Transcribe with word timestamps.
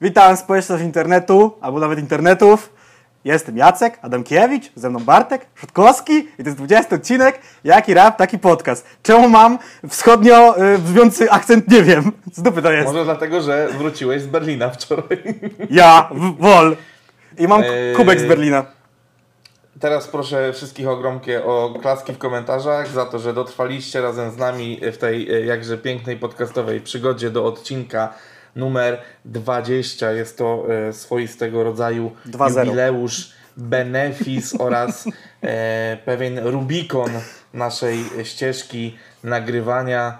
Witam 0.00 0.36
społeczność 0.36 0.84
internetu, 0.84 1.52
albo 1.60 1.80
nawet 1.80 1.98
internetów. 1.98 2.72
Jestem 3.24 3.56
Jacek 3.56 3.98
Adamkiewicz, 4.02 4.72
ze 4.74 4.90
mną 4.90 5.00
Bartek 5.00 5.46
Szutkowski 5.54 6.12
i 6.12 6.42
to 6.42 6.42
jest 6.42 6.56
20 6.56 6.96
odcinek 6.96 7.40
Jaki 7.64 7.94
Rap, 7.94 8.16
taki 8.16 8.38
podcast. 8.38 8.86
Czemu 9.02 9.28
mam 9.28 9.58
wschodnio 9.88 10.58
y, 10.74 10.78
brzmiący 10.78 11.30
akcent, 11.30 11.68
nie 11.68 11.82
wiem. 11.82 12.12
Z 12.32 12.42
dupy 12.42 12.62
to 12.62 12.72
jest. 12.72 12.86
Może 12.86 13.04
dlatego, 13.04 13.40
że 13.40 13.68
wróciłeś 13.78 14.22
z 14.22 14.26
Berlina 14.26 14.70
wczoraj. 14.70 15.22
Ja, 15.70 16.10
w, 16.14 16.36
wol. 16.40 16.76
I 17.38 17.48
mam 17.48 17.62
Eee. 17.62 17.96
kubek 17.96 18.20
z 18.20 18.24
Berlina. 18.24 18.66
Teraz 19.80 20.08
proszę 20.08 20.52
wszystkich 20.52 20.88
o 20.88 20.96
gromkie 20.96 21.44
o 21.44 21.74
klaski 21.82 22.12
w 22.12 22.18
komentarzach 22.18 22.88
za 22.88 23.06
to, 23.06 23.18
że 23.18 23.34
dotrwaliście 23.34 24.00
razem 24.00 24.30
z 24.30 24.36
nami 24.36 24.80
w 24.92 24.96
tej 24.98 25.34
e, 25.34 25.40
jakże 25.40 25.78
pięknej 25.78 26.16
podcastowej 26.16 26.80
przygodzie 26.80 27.30
do 27.30 27.44
odcinka 27.44 28.14
numer 28.56 28.98
20. 29.24 30.12
Jest 30.12 30.38
to 30.38 30.66
e, 30.88 30.92
swoistego 30.92 31.64
rodzaju 31.64 32.10
2-0. 32.26 32.64
jubileusz, 32.64 33.32
benefis 33.56 34.54
oraz 34.66 35.08
e, 35.42 35.96
pewien 36.04 36.38
Rubikon 36.38 37.10
naszej 37.54 38.04
ścieżki 38.24 38.98
nagrywania. 39.24 40.18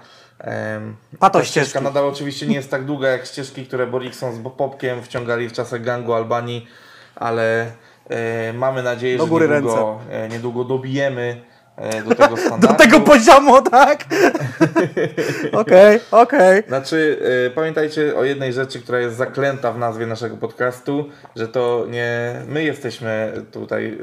Pato 1.18 1.38
ta 1.38 1.44
ścieżka 1.44 1.80
nadal 1.80 2.04
oczywiście 2.04 2.46
nie 2.46 2.54
jest 2.54 2.70
tak 2.70 2.84
długa 2.84 3.08
jak 3.08 3.26
ścieżki, 3.26 3.66
które 3.66 3.86
Borikson 3.86 4.34
z 4.34 4.38
Popkiem 4.56 5.02
wciągali 5.02 5.48
w 5.48 5.52
czasach 5.52 5.82
gangu 5.82 6.14
Albanii, 6.14 6.66
ale 7.14 7.72
e, 8.10 8.52
mamy 8.52 8.82
nadzieję, 8.82 9.18
Do 9.18 9.26
że 9.26 9.48
niedługo, 9.48 10.00
e, 10.10 10.28
niedługo 10.28 10.64
dobijemy 10.64 11.40
do 12.08 12.14
tego 12.14 12.36
standardu. 12.46 12.68
Do 12.68 12.74
tego 12.74 13.00
poziomu, 13.00 13.62
tak? 13.62 14.04
Okej, 15.52 16.00
okej. 16.10 16.62
Znaczy, 16.68 17.18
e, 17.46 17.50
pamiętajcie 17.50 18.16
o 18.16 18.24
jednej 18.24 18.52
rzeczy, 18.52 18.80
która 18.80 18.98
jest 18.98 19.16
zaklęta 19.16 19.72
w 19.72 19.78
nazwie 19.78 20.06
naszego 20.06 20.36
podcastu, 20.36 21.08
że 21.36 21.48
to 21.48 21.86
nie 21.88 22.34
my 22.46 22.64
jesteśmy 22.64 23.32
tutaj 23.52 23.98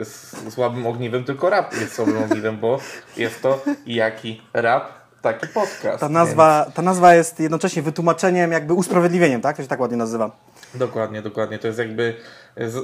słabym 0.49 0.87
ogniwem, 0.87 1.23
tylko 1.23 1.49
rap 1.49 1.73
jest 1.73 1.95
słabym 1.95 2.23
ogniwem, 2.23 2.57
bo 2.57 2.79
jest 3.17 3.41
to 3.41 3.61
jaki 3.85 4.41
rap, 4.53 5.03
taki 5.21 5.47
podcast. 5.47 5.99
Ta 5.99 6.09
nazwa, 6.09 6.65
ta 6.73 6.81
nazwa 6.81 7.15
jest 7.15 7.39
jednocześnie 7.39 7.81
wytłumaczeniem, 7.81 8.51
jakby 8.51 8.73
usprawiedliwieniem, 8.73 9.41
tak? 9.41 9.55
To 9.55 9.61
się 9.61 9.67
tak 9.67 9.79
ładnie 9.79 9.97
nazywa. 9.97 10.31
Dokładnie, 10.75 11.21
dokładnie. 11.21 11.59
To 11.59 11.67
jest 11.67 11.79
jakby 11.79 12.15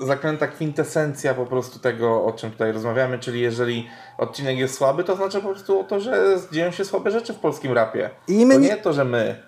zaklęta 0.06 0.48
kwintesencja 0.48 1.34
po 1.34 1.46
prostu 1.46 1.80
tego, 1.80 2.26
o 2.26 2.32
czym 2.32 2.52
tutaj 2.52 2.72
rozmawiamy, 2.72 3.20
czyli 3.20 3.42
jeżeli 3.42 3.90
odcinek 4.18 4.58
jest 4.58 4.76
słaby, 4.78 5.04
to 5.04 5.16
znaczy 5.16 5.42
po 5.42 5.48
prostu 5.48 5.84
to, 5.84 6.00
że 6.00 6.38
dzieją 6.52 6.72
się 6.72 6.86
słabe 6.86 7.12
rzeczy 7.12 7.34
w 7.34 7.40
polskim 7.40 7.74
rapie. 7.74 8.10
I 8.28 8.46
my 8.46 8.54
to 8.54 8.60
nie 8.60 8.78
to, 8.78 8.94
że 8.94 9.06
my, 9.06 9.44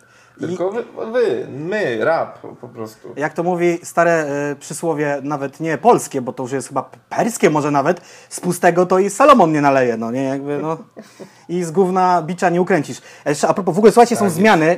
tylko 0.48 0.72
wy, 0.72 0.84
wy, 1.12 1.48
my, 1.52 2.06
rap 2.06 2.40
po 2.62 2.68
prostu. 2.68 3.14
Jak 3.16 3.34
to 3.34 3.44
mówi 3.44 3.80
stare 3.84 4.26
y, 4.52 4.56
przysłowie, 4.56 5.20
nawet 5.24 5.60
nie 5.60 5.78
polskie, 5.78 6.22
bo 6.22 6.34
to 6.34 6.44
już 6.44 6.52
jest 6.52 6.68
chyba 6.68 6.90
perskie 7.10 7.50
może 7.50 7.72
nawet, 7.72 8.02
z 8.30 8.40
pustego 8.40 8.86
to 8.86 9.00
i 9.00 9.10
Salomon 9.10 9.52
nie 9.52 9.62
naleje, 9.62 9.98
no 9.98 10.12
nie, 10.12 10.24
jakby, 10.24 10.60
no. 10.62 10.78
I 11.50 11.64
z 11.64 11.72
gówna 11.72 12.22
bicza 12.22 12.50
nie 12.50 12.62
ukręcisz. 12.62 13.02
A 13.26 13.30
Jeszcze 13.30 13.48
a 13.48 13.54
propos, 13.54 13.76
w 13.76 13.78
ogóle 13.78 13.92
słuchajcie, 13.92 14.16
są 14.16 14.26
Tak 14.26 14.32
zmiany, 14.34 14.78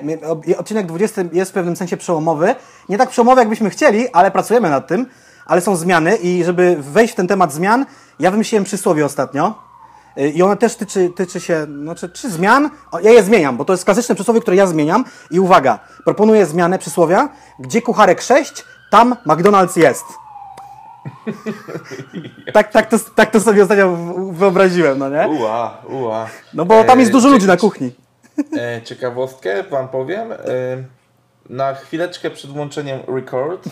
odcinek 0.58 0.86
20 0.86 1.22
jest 1.34 1.52
w 1.52 1.54
pewnym 1.54 1.76
sensie 1.76 1.98
przełomowy, 1.98 2.56
nie 2.90 2.98
tak 2.98 3.10
przełomowy 3.10 3.42
jakbyśmy 3.42 3.70
chcieli, 3.70 4.10
ale 4.10 4.32
pracujemy 4.32 4.70
nad 4.70 4.88
tym, 4.88 5.06
ale 5.46 5.62
są 5.62 5.76
zmiany 5.76 6.16
i 6.16 6.44
żeby 6.44 6.78
wejść 6.80 7.14
w 7.14 7.16
ten 7.16 7.28
temat 7.28 7.54
zmian, 7.54 7.86
ja 8.20 8.32
wymyśliłem 8.32 8.64
przysłowie 8.64 9.06
ostatnio, 9.06 9.73
I 10.34 10.44
ona 10.44 10.56
też 10.56 10.76
tyczy, 10.76 11.10
tyczy 11.10 11.40
się, 11.40 11.66
znaczy, 11.84 12.10
czy 12.10 12.30
zmian? 12.30 12.70
Ja 13.02 13.12
je 13.12 13.24
zmieniam, 13.24 13.58
bo 13.58 13.66
to 13.66 13.74
jest 13.74 13.86
klasyczne 13.86 14.16
przysłowie, 14.16 14.42
które 14.42 14.56
ja 14.58 14.68
zmieniam. 14.68 15.06
I 15.32 15.40
uwaga, 15.40 15.80
proponuję 16.06 16.46
zmianę 16.46 16.80
przysłowia, 16.80 17.30
gdzie 17.60 17.82
kucharek 17.82 18.22
6, 18.22 18.66
tam 18.92 19.16
McDonald's 19.26 19.78
jest. 19.80 20.06
tak, 22.54 22.72
tak, 22.72 22.90
to, 22.90 22.98
tak 23.16 23.32
to 23.32 23.40
sobie 23.40 23.64
ostatnio 23.64 23.98
wyobraziłem, 24.32 25.00
no 25.00 25.10
nie? 25.10 25.28
Ua, 25.28 25.82
ua. 25.90 26.28
No 26.54 26.66
bo 26.66 26.84
tam 26.84 27.00
jest 27.00 27.10
E, 27.10 27.14
dużo 27.14 27.28
cie- 27.28 27.34
ludzi 27.34 27.48
na 27.48 27.58
kuchni. 27.58 27.92
E, 28.58 28.82
ciekawostkę 28.82 29.64
wam 29.64 29.88
powiem. 29.88 30.32
E, 30.32 30.38
na 31.50 31.74
chwileczkę 31.76 32.30
przed 32.30 32.52
włączeniem 32.52 33.00
record 33.08 33.66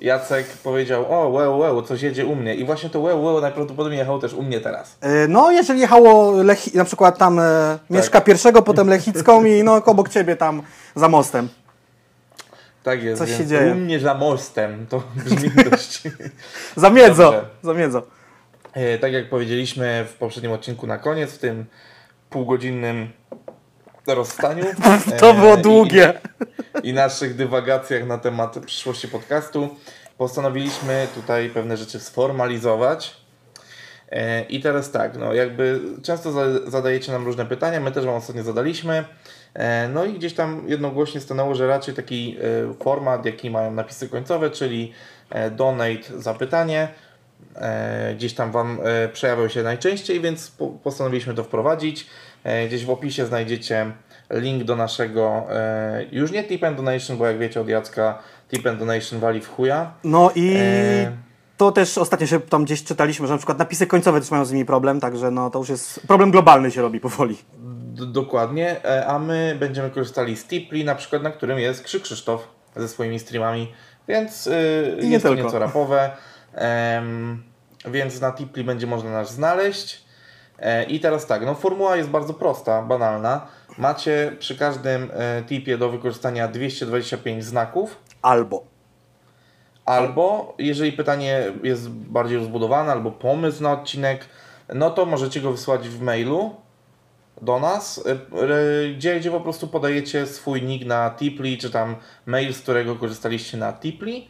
Jacek 0.00 0.46
powiedział, 0.46 1.12
o 1.12 1.28
wow, 1.28 1.58
wow, 1.58 1.82
coś 1.82 2.02
jedzie 2.02 2.26
u 2.26 2.34
mnie. 2.34 2.54
I 2.54 2.64
właśnie 2.64 2.90
to 2.90 3.00
wow, 3.00 3.24
wow 3.24 3.40
najprawdopodobniej 3.40 3.98
jechało 3.98 4.18
też 4.18 4.34
u 4.34 4.42
mnie 4.42 4.60
teraz. 4.60 4.98
Y, 5.24 5.28
No, 5.28 5.50
jeżeli 5.50 5.80
jechało 5.80 6.42
Lechi, 6.42 6.76
na 6.76 6.84
przykład 6.84 7.18
tam 7.18 7.38
e, 7.38 7.78
mieszka 7.90 8.20
pierwszego, 8.20 8.62
potem 8.62 8.88
Lechicką 8.88 9.44
i 9.44 9.62
no 9.62 9.74
obok 9.84 10.08
ciebie 10.08 10.36
tam 10.36 10.62
za 10.94 11.08
mostem. 11.08 11.48
Tak 12.82 13.02
jest, 13.02 13.18
Coś 13.22 13.36
się 13.36 13.46
dzieje. 13.46 13.72
u 13.72 13.74
mnie 13.74 14.00
za 14.00 14.14
mostem, 14.14 14.86
to 14.88 15.02
brzmi 15.24 15.50
dość... 15.70 16.02
Za 16.76 16.90
miedzą, 16.90 17.22
Dobrze. 17.22 17.44
za 17.62 17.74
miedzą. 17.74 18.02
E, 18.72 18.98
tak 18.98 19.12
jak 19.12 19.28
powiedzieliśmy 19.28 20.06
w 20.08 20.14
poprzednim 20.14 20.52
odcinku 20.52 20.86
na 20.86 20.98
koniec, 20.98 21.32
w 21.32 21.38
tym 21.38 21.64
półgodzinnym 22.30 23.08
rozstaniu. 24.14 24.64
To 25.20 25.30
e, 25.30 25.34
było 25.34 25.56
i- 25.56 25.62
długie. 25.62 26.12
I, 26.82 26.92
naszych 26.92 27.36
dywagacjach 27.36 28.06
na 28.06 28.18
temat 28.18 28.58
przyszłości 28.66 29.08
podcastu 29.08 29.68
postanowiliśmy 30.18 31.06
tutaj 31.14 31.48
pewne 31.50 31.76
rzeczy 31.76 32.00
sformalizować. 32.00 33.16
E, 34.12 34.42
I 34.42 34.60
teraz 34.60 34.90
tak, 34.90 35.16
no 35.18 35.34
jakby 35.34 35.80
często 36.02 36.32
za- 36.32 36.70
zadajecie 36.70 37.12
nam 37.12 37.24
różne 37.24 37.46
pytania, 37.46 37.80
my 37.80 37.92
też 37.92 38.04
Wam 38.06 38.14
ostatnio 38.14 38.42
zadaliśmy. 38.42 39.04
E, 39.54 39.88
No 39.88 40.04
i 40.04 40.12
gdzieś 40.12 40.34
tam 40.34 40.62
jednogłośnie 40.66 41.20
stanęło, 41.20 41.54
że 41.54 41.66
raczej 41.66 41.94
taki 41.94 42.36
format, 42.82 43.24
jaki 43.26 43.50
mają 43.50 43.70
napisy 43.70 44.08
końcowe, 44.08 44.50
czyli 44.50 44.92
donate 45.50 46.02
zapytanie, 46.20 46.88
gdzieś 48.16 48.34
tam 48.34 48.52
Wam 48.52 48.80
przejawiał 49.12 49.48
się 49.48 49.62
najczęściej, 49.62 50.20
więc 50.20 50.50
po- 50.50 50.68
postanowiliśmy 50.68 51.34
to 51.34 51.44
wprowadzić. 51.44 52.06
E, 52.48 52.66
Gdzieś 52.68 52.84
w 52.84 52.90
opisie 52.90 53.26
znajdziecie 53.26 53.92
link 54.30 54.64
do 54.64 54.76
naszego, 54.76 55.46
e, 55.50 56.04
już 56.12 56.30
nie 56.32 56.44
tip 56.44 56.64
and 56.64 56.76
donation, 56.76 57.16
bo 57.16 57.26
jak 57.26 57.38
wiecie 57.38 57.60
od 57.60 57.68
Jacka, 57.68 58.18
tip 58.50 58.66
and 58.66 58.78
donation 58.78 59.20
wali 59.20 59.40
w 59.40 59.48
chuja. 59.48 59.92
No 60.04 60.30
i 60.34 60.56
E. 60.56 61.12
to 61.56 61.72
też 61.72 61.98
ostatnio 61.98 62.26
się 62.26 62.40
tam 62.40 62.64
gdzieś 62.64 62.84
czytaliśmy, 62.84 63.26
że 63.26 63.32
na 63.32 63.38
przykład 63.38 63.58
napisy 63.58 63.86
końcowe 63.86 64.20
też 64.20 64.30
mają 64.30 64.44
z 64.44 64.52
nimi 64.52 64.64
problem, 64.64 65.00
także 65.00 65.30
no 65.30 65.50
to 65.50 65.58
już 65.58 65.68
jest 65.68 66.00
problem 66.06 66.30
globalny 66.30 66.70
się 66.70 66.82
robi 66.82 67.00
powoli. 67.00 67.36
D- 67.58 68.06
dokładnie, 68.06 68.76
a 69.06 69.18
my 69.18 69.56
będziemy 69.60 69.90
korzystali 69.90 70.36
z 70.36 70.44
Tipli, 70.44 70.84
na 70.84 70.94
przykład 70.94 71.22
na 71.22 71.30
którym 71.30 71.58
jest 71.58 71.82
Krzyk 71.82 72.02
Krzysztof 72.02 72.48
ze 72.76 72.88
swoimi 72.88 73.18
streamami, 73.18 73.72
więc 74.08 74.46
y, 74.46 74.98
I 75.00 75.04
nie 75.04 75.10
jest 75.12 75.22
to 75.22 75.28
tylko. 75.28 75.44
nieco 75.44 75.58
rapowe, 75.58 76.10
więc 77.84 78.20
na 78.20 78.32
Tipli 78.32 78.64
będzie 78.64 78.86
można 78.86 79.10
nas 79.10 79.32
znaleźć. 79.34 80.07
E, 80.58 80.84
I 80.84 81.00
teraz 81.00 81.26
tak, 81.26 81.46
no 81.46 81.54
formuła 81.54 81.96
jest 81.96 82.08
bardzo 82.08 82.34
prosta, 82.34 82.82
banalna. 82.82 83.46
Macie 83.78 84.36
przy 84.38 84.58
każdym 84.58 85.10
e, 85.14 85.42
tipie 85.42 85.78
do 85.78 85.90
wykorzystania 85.90 86.48
225 86.48 87.44
znaków, 87.44 87.96
Albo. 88.22 88.64
Albo 89.84 90.54
jeżeli 90.58 90.92
pytanie 90.92 91.52
jest 91.62 91.90
bardziej 91.90 92.38
rozbudowane, 92.38 92.92
albo 92.92 93.10
pomysł 93.10 93.62
na 93.62 93.72
odcinek, 93.72 94.24
no 94.74 94.90
to 94.90 95.06
możecie 95.06 95.40
go 95.40 95.52
wysłać 95.52 95.88
w 95.88 96.00
mailu 96.00 96.54
do 97.42 97.60
nas, 97.60 97.98
y, 97.98 98.94
gdzie, 98.94 99.20
gdzie 99.20 99.30
po 99.30 99.40
prostu 99.40 99.68
podajecie 99.68 100.26
swój 100.26 100.62
nick 100.62 100.86
na 100.86 101.10
Tipli, 101.10 101.58
czy 101.58 101.70
tam 101.70 101.96
mail, 102.26 102.54
z 102.54 102.60
którego 102.60 102.96
korzystaliście 102.96 103.56
na 103.56 103.72
Tipli. 103.72 104.28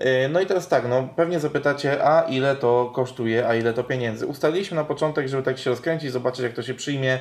Y, 0.00 0.28
No 0.28 0.40
i 0.40 0.46
teraz 0.46 0.68
tak, 0.68 0.88
no 0.88 1.08
pewnie 1.16 1.40
zapytacie, 1.40 2.04
a 2.04 2.22
ile 2.22 2.56
to 2.56 2.92
kosztuje, 2.94 3.48
a 3.48 3.54
ile 3.54 3.72
to 3.72 3.84
pieniędzy. 3.84 4.26
Ustaliliśmy 4.26 4.76
na 4.76 4.84
początek, 4.84 5.28
żeby 5.28 5.42
tak 5.42 5.58
się 5.58 5.70
rozkręcić, 5.70 6.12
zobaczyć 6.12 6.40
jak 6.40 6.52
to 6.52 6.62
się 6.62 6.74
przyjmie 6.74 7.18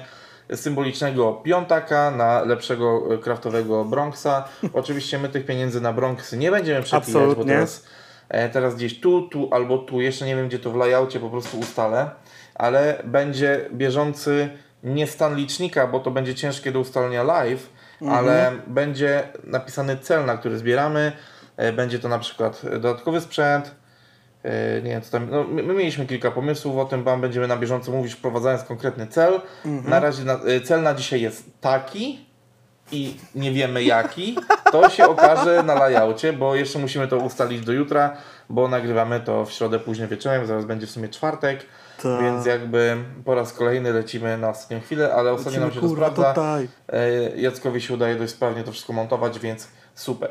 symbolicznego 0.55 1.33
piątaka 1.33 2.11
na 2.11 2.41
lepszego 2.41 3.13
y, 3.13 3.17
kraftowego 3.17 3.85
Bronxa. 3.85 4.43
Oczywiście 4.73 5.19
my 5.19 5.29
tych 5.29 5.45
pieniędzy 5.45 5.81
na 5.81 5.93
Bronxy 5.93 6.37
nie 6.37 6.51
będziemy 6.51 6.81
przepijać, 6.83 7.35
bo 7.35 7.45
teraz, 7.45 7.85
e, 8.29 8.49
teraz 8.49 8.75
gdzieś 8.75 8.99
tu, 8.99 9.21
tu 9.21 9.49
albo 9.51 9.77
tu, 9.77 10.01
jeszcze 10.01 10.25
nie 10.25 10.35
wiem 10.35 10.47
gdzie 10.47 10.59
to 10.59 10.71
w 10.71 10.75
layoutie 10.75 11.19
po 11.19 11.29
prostu 11.29 11.59
ustalę, 11.59 12.09
ale 12.55 13.01
będzie 13.03 13.69
bieżący 13.73 14.49
nie 14.83 15.07
stan 15.07 15.35
licznika, 15.35 15.87
bo 15.87 15.99
to 15.99 16.11
będzie 16.11 16.35
ciężkie 16.35 16.71
do 16.71 16.79
ustalenia 16.79 17.23
live, 17.23 17.69
ale 18.09 18.51
będzie 18.67 19.23
napisany 19.43 19.97
cel, 19.97 20.25
na 20.25 20.37
który 20.37 20.57
zbieramy. 20.57 21.11
E, 21.57 21.73
Będzie 21.73 21.99
to 21.99 22.09
na 22.09 22.19
przykład 22.19 22.61
dodatkowy 22.71 23.21
sprzęt, 23.21 23.75
E, 24.43 24.81
Nie 24.81 24.89
wiem, 24.89 25.01
co 25.01 25.11
tam. 25.11 25.27
No, 25.31 25.43
my, 25.43 25.63
my 25.63 25.73
mieliśmy 25.73 26.05
kilka 26.05 26.31
pomysłów 26.31 26.77
o 26.77 26.85
tym, 26.85 27.03
wam 27.03 27.21
będziemy 27.21 27.47
na 27.47 27.57
bieżąco 27.57 27.91
mówić, 27.91 28.13
wprowadzając 28.13 28.63
konkretny 28.63 29.07
cel. 29.07 29.41
Na 29.65 29.99
razie 29.99 30.23
na, 30.23 30.33
e, 30.33 30.61
cel 30.61 30.81
na 30.83 30.93
dzisiaj 30.93 31.21
jest 31.21 31.61
taki 31.61 32.25
i 32.91 33.17
nie 33.35 33.51
wiemy 33.51 33.83
jaki. 33.83 34.37
To 34.71 34.89
się 34.89 35.05
okaże 35.07 35.63
na 35.63 35.73
layoutie, 35.75 36.33
bo 36.33 36.55
jeszcze 36.55 36.79
musimy 36.79 37.07
to 37.07 37.17
ustalić 37.17 37.61
do 37.65 37.71
jutra, 37.71 38.17
bo 38.49 38.67
nagrywamy 38.67 39.19
to 39.19 39.45
w 39.45 39.51
środę 39.51 39.79
późnym 39.79 40.09
wieczorem, 40.09 40.45
zaraz 40.47 40.65
będzie 40.65 40.87
w 40.87 40.91
sumie 40.91 41.09
czwartek, 41.09 41.65
Tak. 42.03 42.21
więc 42.21 42.45
jakby 42.45 42.97
po 43.25 43.35
raz 43.35 43.53
kolejny 43.53 43.93
lecimy 43.93 44.37
na 44.37 44.49
ostatnią 44.49 44.81
chwilę, 44.81 45.13
ale 45.13 45.31
ostatnio 45.33 45.59
nam 45.59 45.71
się 45.71 45.81
to 45.81 45.87
kurwa 45.87 46.11
sprawdza. 46.11 46.33
tutaj. 46.33 46.67
Jackowi 47.35 47.81
się 47.81 47.93
udaje 47.93 48.15
dość 48.15 48.33
sprawnie 48.33 48.63
to 48.63 48.71
wszystko 48.71 48.93
montować, 48.93 49.39
więc 49.39 49.67
super. 49.95 50.29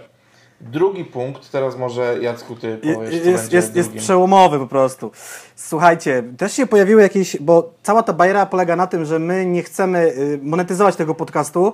Drugi 0.63 1.05
punkt, 1.05 1.51
teraz 1.51 1.77
może 1.77 2.19
Jacku 2.21 2.57
ty 2.57 2.79
powiesz, 2.95 3.15
jest, 3.15 3.27
jest, 3.27 3.53
jest 3.53 3.73
drugim. 3.73 4.03
przełomowy 4.03 4.59
po 4.59 4.67
prostu. 4.67 5.11
Słuchajcie, 5.57 6.23
też 6.39 6.53
się 6.53 6.67
pojawiły 6.67 7.03
jakieś, 7.03 7.37
bo 7.37 7.73
cała 7.83 8.03
ta 8.03 8.13
bajera 8.13 8.47
polega 8.47 8.77
na 8.77 8.87
tym, 8.87 9.05
że 9.05 9.19
my 9.19 9.47
nie 9.47 9.63
chcemy 9.63 9.99
y, 9.99 10.41
monetyzować 10.43 10.97
tego 10.97 11.15
podcastu, 11.15 11.73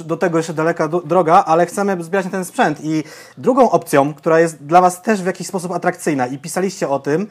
do 0.00 0.16
tego 0.16 0.38
jeszcze 0.38 0.54
daleka 0.54 0.88
droga, 0.88 1.44
ale 1.46 1.66
chcemy 1.66 2.04
zbierać 2.04 2.24
na 2.24 2.32
ten 2.32 2.44
sprzęt. 2.44 2.78
I 2.82 3.04
drugą 3.38 3.70
opcją, 3.70 4.14
która 4.14 4.40
jest 4.40 4.64
dla 4.64 4.80
Was 4.80 5.02
też 5.02 5.22
w 5.22 5.26
jakiś 5.26 5.46
sposób 5.46 5.72
atrakcyjna 5.72 6.26
i 6.26 6.38
pisaliście 6.38 6.88
o 6.88 6.98
tym, 6.98 7.26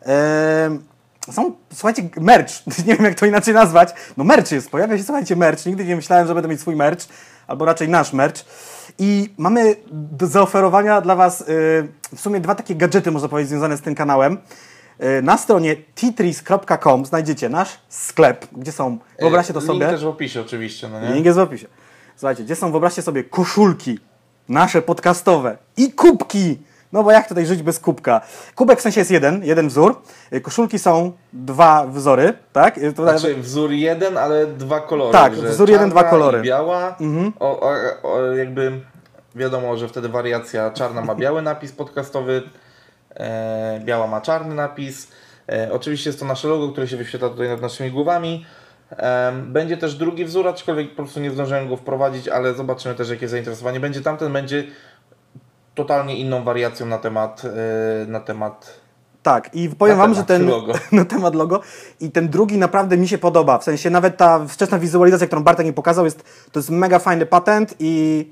em, 0.00 0.82
są, 1.32 1.52
słuchajcie, 1.72 2.08
merch. 2.20 2.52
Nie 2.86 2.96
wiem, 2.96 3.04
jak 3.04 3.14
to 3.14 3.26
inaczej 3.26 3.54
nazwać. 3.54 3.94
No 4.16 4.24
merch 4.24 4.52
jest, 4.52 4.70
pojawia 4.70 4.98
się, 4.98 5.04
słuchajcie, 5.04 5.36
merch. 5.36 5.66
Nigdy 5.66 5.84
nie 5.84 5.96
myślałem, 5.96 6.26
że 6.26 6.34
będę 6.34 6.48
mieć 6.48 6.60
swój 6.60 6.76
merch, 6.76 7.06
albo 7.46 7.64
raczej 7.64 7.88
nasz 7.88 8.12
merch. 8.12 8.44
I 8.98 9.34
mamy 9.38 9.76
do 9.92 10.26
zaoferowania 10.26 11.00
dla 11.00 11.16
Was 11.16 11.40
y, 11.40 11.44
w 12.16 12.20
sumie 12.20 12.40
dwa 12.40 12.54
takie 12.54 12.74
gadżety, 12.74 13.10
można 13.10 13.28
powiedzieć, 13.28 13.48
związane 13.48 13.76
z 13.76 13.80
tym 13.80 13.94
kanałem. 13.94 14.38
Y, 15.18 15.22
na 15.22 15.38
stronie 15.38 15.76
titris.com 15.76 17.06
znajdziecie 17.06 17.48
nasz 17.48 17.78
sklep, 17.88 18.46
gdzie 18.52 18.72
są, 18.72 18.98
wyobraźcie 19.20 19.52
to 19.52 19.60
Link 19.60 19.72
sobie, 19.72 19.86
też 19.86 20.04
w 20.04 20.08
opisie 20.08 20.40
oczywiście, 20.40 20.88
no 20.88 21.00
nie? 21.00 21.14
link 21.14 21.26
jest 21.26 21.38
w 21.38 21.42
opisie. 21.42 21.66
Słuchajcie, 22.16 22.44
gdzie 22.44 22.56
są, 22.56 22.70
wyobraźcie 22.70 23.02
sobie, 23.02 23.24
koszulki 23.24 23.98
nasze 24.48 24.82
podcastowe 24.82 25.58
i 25.76 25.92
kubki. 25.92 26.58
No 26.94 27.02
bo 27.02 27.10
jak 27.10 27.28
tutaj 27.28 27.46
żyć 27.46 27.62
bez 27.62 27.80
kubka? 27.80 28.20
Kubek 28.54 28.78
w 28.78 28.82
sensie 28.82 29.00
jest 29.00 29.10
jeden, 29.10 29.44
jeden 29.44 29.68
wzór. 29.68 30.02
Y, 30.32 30.40
Koszulki 30.40 30.78
są 30.78 31.12
dwa 31.32 31.86
wzory, 31.86 32.32
tak? 32.52 32.78
Y, 32.78 32.90
Znaczy 32.90 33.34
wzór 33.34 33.70
jeden, 33.70 34.18
ale 34.18 34.46
dwa 34.46 34.80
kolory. 34.80 35.12
Tak, 35.12 35.32
wzór 35.32 35.70
jeden, 35.70 35.90
dwa 35.90 36.04
kolory. 36.04 36.38
Mhm. 36.38 36.44
Biała. 36.44 36.96
O, 37.40 37.60
o, 37.60 37.72
o, 38.02 38.22
jakby 38.22 38.80
wiadomo, 39.34 39.76
że 39.76 39.88
wtedy 39.88 40.08
wariacja 40.08 40.70
czarna 40.70 41.00
ma 41.00 41.14
biały 41.14 41.42
napis 41.42 41.72
podcastowy, 41.72 42.42
e, 43.16 43.80
biała 43.84 44.06
ma 44.06 44.20
czarny 44.20 44.54
napis. 44.54 45.08
E, 45.48 45.72
oczywiście 45.72 46.10
jest 46.10 46.20
to 46.20 46.26
nasze 46.26 46.48
logo, 46.48 46.68
które 46.72 46.88
się 46.88 46.96
wyświetla 46.96 47.28
tutaj 47.28 47.48
nad 47.48 47.60
naszymi 47.60 47.90
głowami. 47.90 48.46
E, 48.90 49.32
będzie 49.32 49.76
też 49.76 49.94
drugi 49.94 50.24
wzór, 50.24 50.48
aczkolwiek 50.48 50.90
po 50.90 50.96
prostu 50.96 51.20
nie 51.20 51.30
zdążyłem 51.30 51.68
go 51.68 51.76
wprowadzić, 51.76 52.28
ale 52.28 52.54
zobaczymy 52.54 52.94
też 52.94 53.10
jakie 53.10 53.28
zainteresowanie 53.28 53.80
będzie. 53.80 54.00
Tamten 54.00 54.32
będzie 54.32 54.64
totalnie 55.74 56.16
inną 56.16 56.44
wariacją 56.44 56.86
na 56.86 56.98
temat, 56.98 57.42
e, 57.44 58.06
na 58.06 58.20
temat 58.20 58.80
Tak, 59.22 59.54
i 59.54 59.68
powiem 59.68 59.96
Na 59.96 60.02
Wam, 60.02 60.14
że 60.14 60.24
ten 60.24 60.46
logo. 60.46 60.72
na 60.92 61.04
temat 61.04 61.34
logo 61.34 61.60
i 62.00 62.10
ten 62.10 62.28
drugi 62.28 62.58
naprawdę 62.58 62.96
mi 62.96 63.08
się 63.08 63.18
podoba. 63.18 63.58
W 63.58 63.64
sensie 63.64 63.90
nawet 63.90 64.16
ta 64.16 64.46
wczesna 64.48 64.78
wizualizacja, 64.78 65.26
którą 65.26 65.42
Bartek 65.42 65.66
mi 65.66 65.72
pokazał, 65.72 66.04
jest, 66.04 66.24
to 66.52 66.58
jest 66.58 66.70
mega 66.70 66.98
fajny 66.98 67.26
patent 67.26 67.74
i 67.78 68.26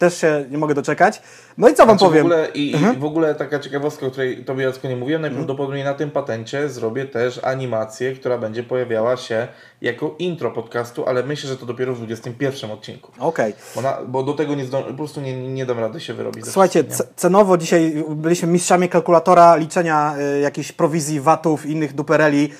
też 0.00 0.16
się 0.16 0.44
nie 0.50 0.58
mogę 0.58 0.74
doczekać. 0.74 1.22
No 1.58 1.68
i 1.68 1.74
co 1.74 1.86
Wam 1.86 1.98
Znaczy 1.98 2.10
powiem? 2.10 2.22
W 2.22 2.26
ogóle, 2.26 2.48
i, 2.54 2.70
I 2.70 2.98
w 2.98 3.04
ogóle 3.04 3.34
taka 3.34 3.58
ciekawostka, 3.58 4.06
o 4.06 4.10
której 4.10 4.44
Tobie 4.44 4.64
Jacku 4.64 4.88
nie 4.88 4.96
mówiłem, 4.96 5.22
najprawdopodobniej 5.22 5.84
na 5.84 5.94
tym 5.94 6.10
patencie 6.10 6.68
zrobię 6.68 7.04
też 7.04 7.44
animację, 7.44 8.12
która 8.12 8.38
będzie 8.38 8.62
pojawiała 8.62 9.16
się 9.16 9.48
jako 9.80 10.14
intro 10.18 10.50
podcastu, 10.50 11.06
ale 11.06 11.22
myślę, 11.22 11.50
że 11.50 11.56
to 11.56 11.66
dopiero 11.66 11.94
w 11.94 11.98
21 11.98 12.70
odcinku. 12.70 13.12
Okej. 13.18 13.54
Bo, 13.74 13.82
na, 13.82 13.98
bo 14.08 14.22
do 14.22 14.32
tego 14.32 14.54
nie 14.54 14.64
zdążę, 14.64 14.88
po 14.88 14.94
prostu 14.94 15.20
nie, 15.20 15.48
nie 15.48 15.66
dam 15.66 15.78
rady 15.78 16.00
się 16.00 16.14
wyrobić. 16.14 16.46
Słuchajcie, 16.46 16.84
cenowo 17.16 17.58
dzisiaj 17.58 18.04
byliśmy 18.08 18.48
mistrzami 18.48 18.88
kalkulatora, 18.88 19.56
liczenia 19.56 20.14
y, 20.36 20.40
jakichś 20.40 20.72
prowizji, 20.72 21.20
VAT-ów, 21.20 21.66
innych 21.66 21.94
dupereli 21.94 22.50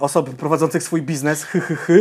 osób 0.00 0.36
prowadzących 0.36 0.82
swój 0.82 1.02
biznes. 1.02 1.46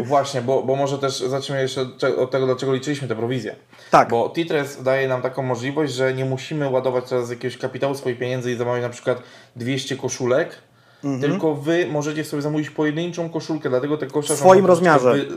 Właśnie, 0.05 0.41
bo, 0.41 0.63
bo 0.63 0.75
może 0.75 0.97
też 0.97 1.19
zacznijmy 1.19 1.61
jeszcze 1.61 1.81
od 2.17 2.31
tego, 2.31 2.45
dlaczego 2.45 2.73
liczyliśmy 2.73 3.07
te 3.07 3.15
prowizje. 3.15 3.55
Tak. 3.91 4.09
Bo 4.09 4.29
Titres 4.29 4.83
daje 4.83 5.07
nam 5.07 5.21
taką 5.21 5.41
możliwość, 5.41 5.93
że 5.93 6.13
nie 6.13 6.25
musimy 6.25 6.69
ładować 6.69 7.09
teraz 7.09 7.29
jakiegoś 7.29 7.57
kapitału 7.57 7.95
swoich 7.95 8.17
pieniędzy 8.17 8.51
i 8.51 8.55
zamawiać 8.55 8.83
na 8.83 8.89
przykład 8.89 9.21
200 9.55 9.97
koszulek, 9.97 10.55
Mhm. 11.03 11.21
tylko 11.31 11.55
wy 11.55 11.87
możecie 11.91 12.23
sobie 12.23 12.41
zamówić 12.41 12.69
pojedynczą 12.69 13.29
koszulkę, 13.29 13.69
dlatego 13.69 13.97
te 13.97 14.07
kosze 14.07 14.35
W 14.35 14.37
swoim 14.37 14.65
rozmiarze. 14.65 15.13
Wy... 15.13 15.27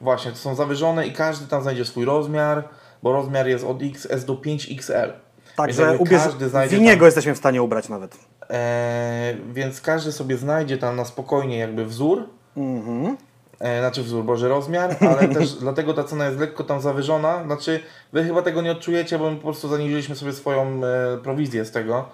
Właśnie, 0.00 0.30
to 0.30 0.36
są 0.36 0.54
zawyżone 0.54 1.06
i 1.06 1.12
każdy 1.12 1.46
tam 1.46 1.62
znajdzie 1.62 1.84
swój 1.84 2.04
rozmiar, 2.04 2.68
bo 3.02 3.12
rozmiar 3.12 3.48
jest 3.48 3.64
od 3.64 3.82
XS 3.82 4.24
do 4.24 4.34
5XL. 4.34 5.12
Więc 5.12 5.56
Także 5.56 5.96
ubierz... 5.98 6.22
każdy 6.22 6.48
znajdzie 6.48 6.76
Winiego 6.76 6.96
tam, 6.96 7.04
jesteśmy 7.06 7.34
w 7.34 7.38
stanie 7.38 7.62
ubrać 7.62 7.88
nawet. 7.88 8.18
E, 8.50 9.34
Więc 9.52 9.80
każdy 9.80 10.12
sobie 10.12 10.36
znajdzie 10.36 10.78
tam 10.78 10.96
na 10.96 11.04
spokojnie 11.04 11.58
jakby 11.58 11.86
wzór, 11.86 12.28
Mhm. 12.56 13.16
E, 13.60 13.80
znaczy 13.80 14.02
wzór, 14.02 14.24
boże 14.24 14.48
rozmiar, 14.48 14.96
ale 15.00 15.28
też 15.28 15.54
dlatego 15.60 15.94
ta 15.94 16.04
cena 16.04 16.26
jest 16.26 16.38
lekko 16.38 16.64
tam 16.64 16.80
zawyżona. 16.80 17.44
Znaczy, 17.44 17.80
wy 18.12 18.24
chyba 18.24 18.42
tego 18.42 18.62
nie 18.62 18.72
odczujecie, 18.72 19.18
bo 19.18 19.30
my 19.30 19.36
po 19.36 19.42
prostu 19.42 19.68
zaniżyliśmy 19.68 20.16
sobie 20.16 20.32
swoją 20.32 20.80
e, 20.84 21.18
prowizję 21.22 21.64
z 21.64 21.70
tego. 21.70 22.08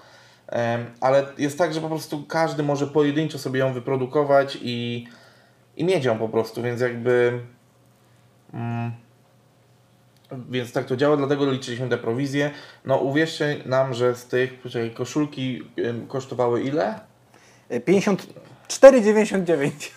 E, 0.48 0.78
ale 1.00 1.26
jest 1.38 1.58
tak, 1.58 1.74
że 1.74 1.80
po 1.80 1.88
prostu 1.88 2.24
każdy 2.28 2.62
może 2.62 2.86
pojedynczo 2.86 3.38
sobie 3.38 3.60
ją 3.60 3.72
wyprodukować 3.72 4.58
i, 4.62 5.06
i 5.76 5.84
mieć 5.84 6.04
ją 6.04 6.18
po 6.18 6.28
prostu, 6.28 6.62
więc 6.62 6.80
jakby. 6.80 7.40
Mm, 8.54 8.92
więc 10.50 10.72
tak 10.72 10.84
to 10.86 10.96
działa, 10.96 11.16
dlatego 11.16 11.50
liczyliśmy 11.50 11.88
te 11.88 11.98
prowizje. 11.98 12.50
No 12.84 12.96
uwierzcie 12.96 13.56
nam, 13.66 13.94
że 13.94 14.14
z 14.14 14.26
tych 14.26 14.58
poczekaj, 14.60 14.90
koszulki 14.90 15.62
kosztowały 16.08 16.62
ile? 16.62 17.00
Y, 17.72 17.80
54,99. 17.80 19.70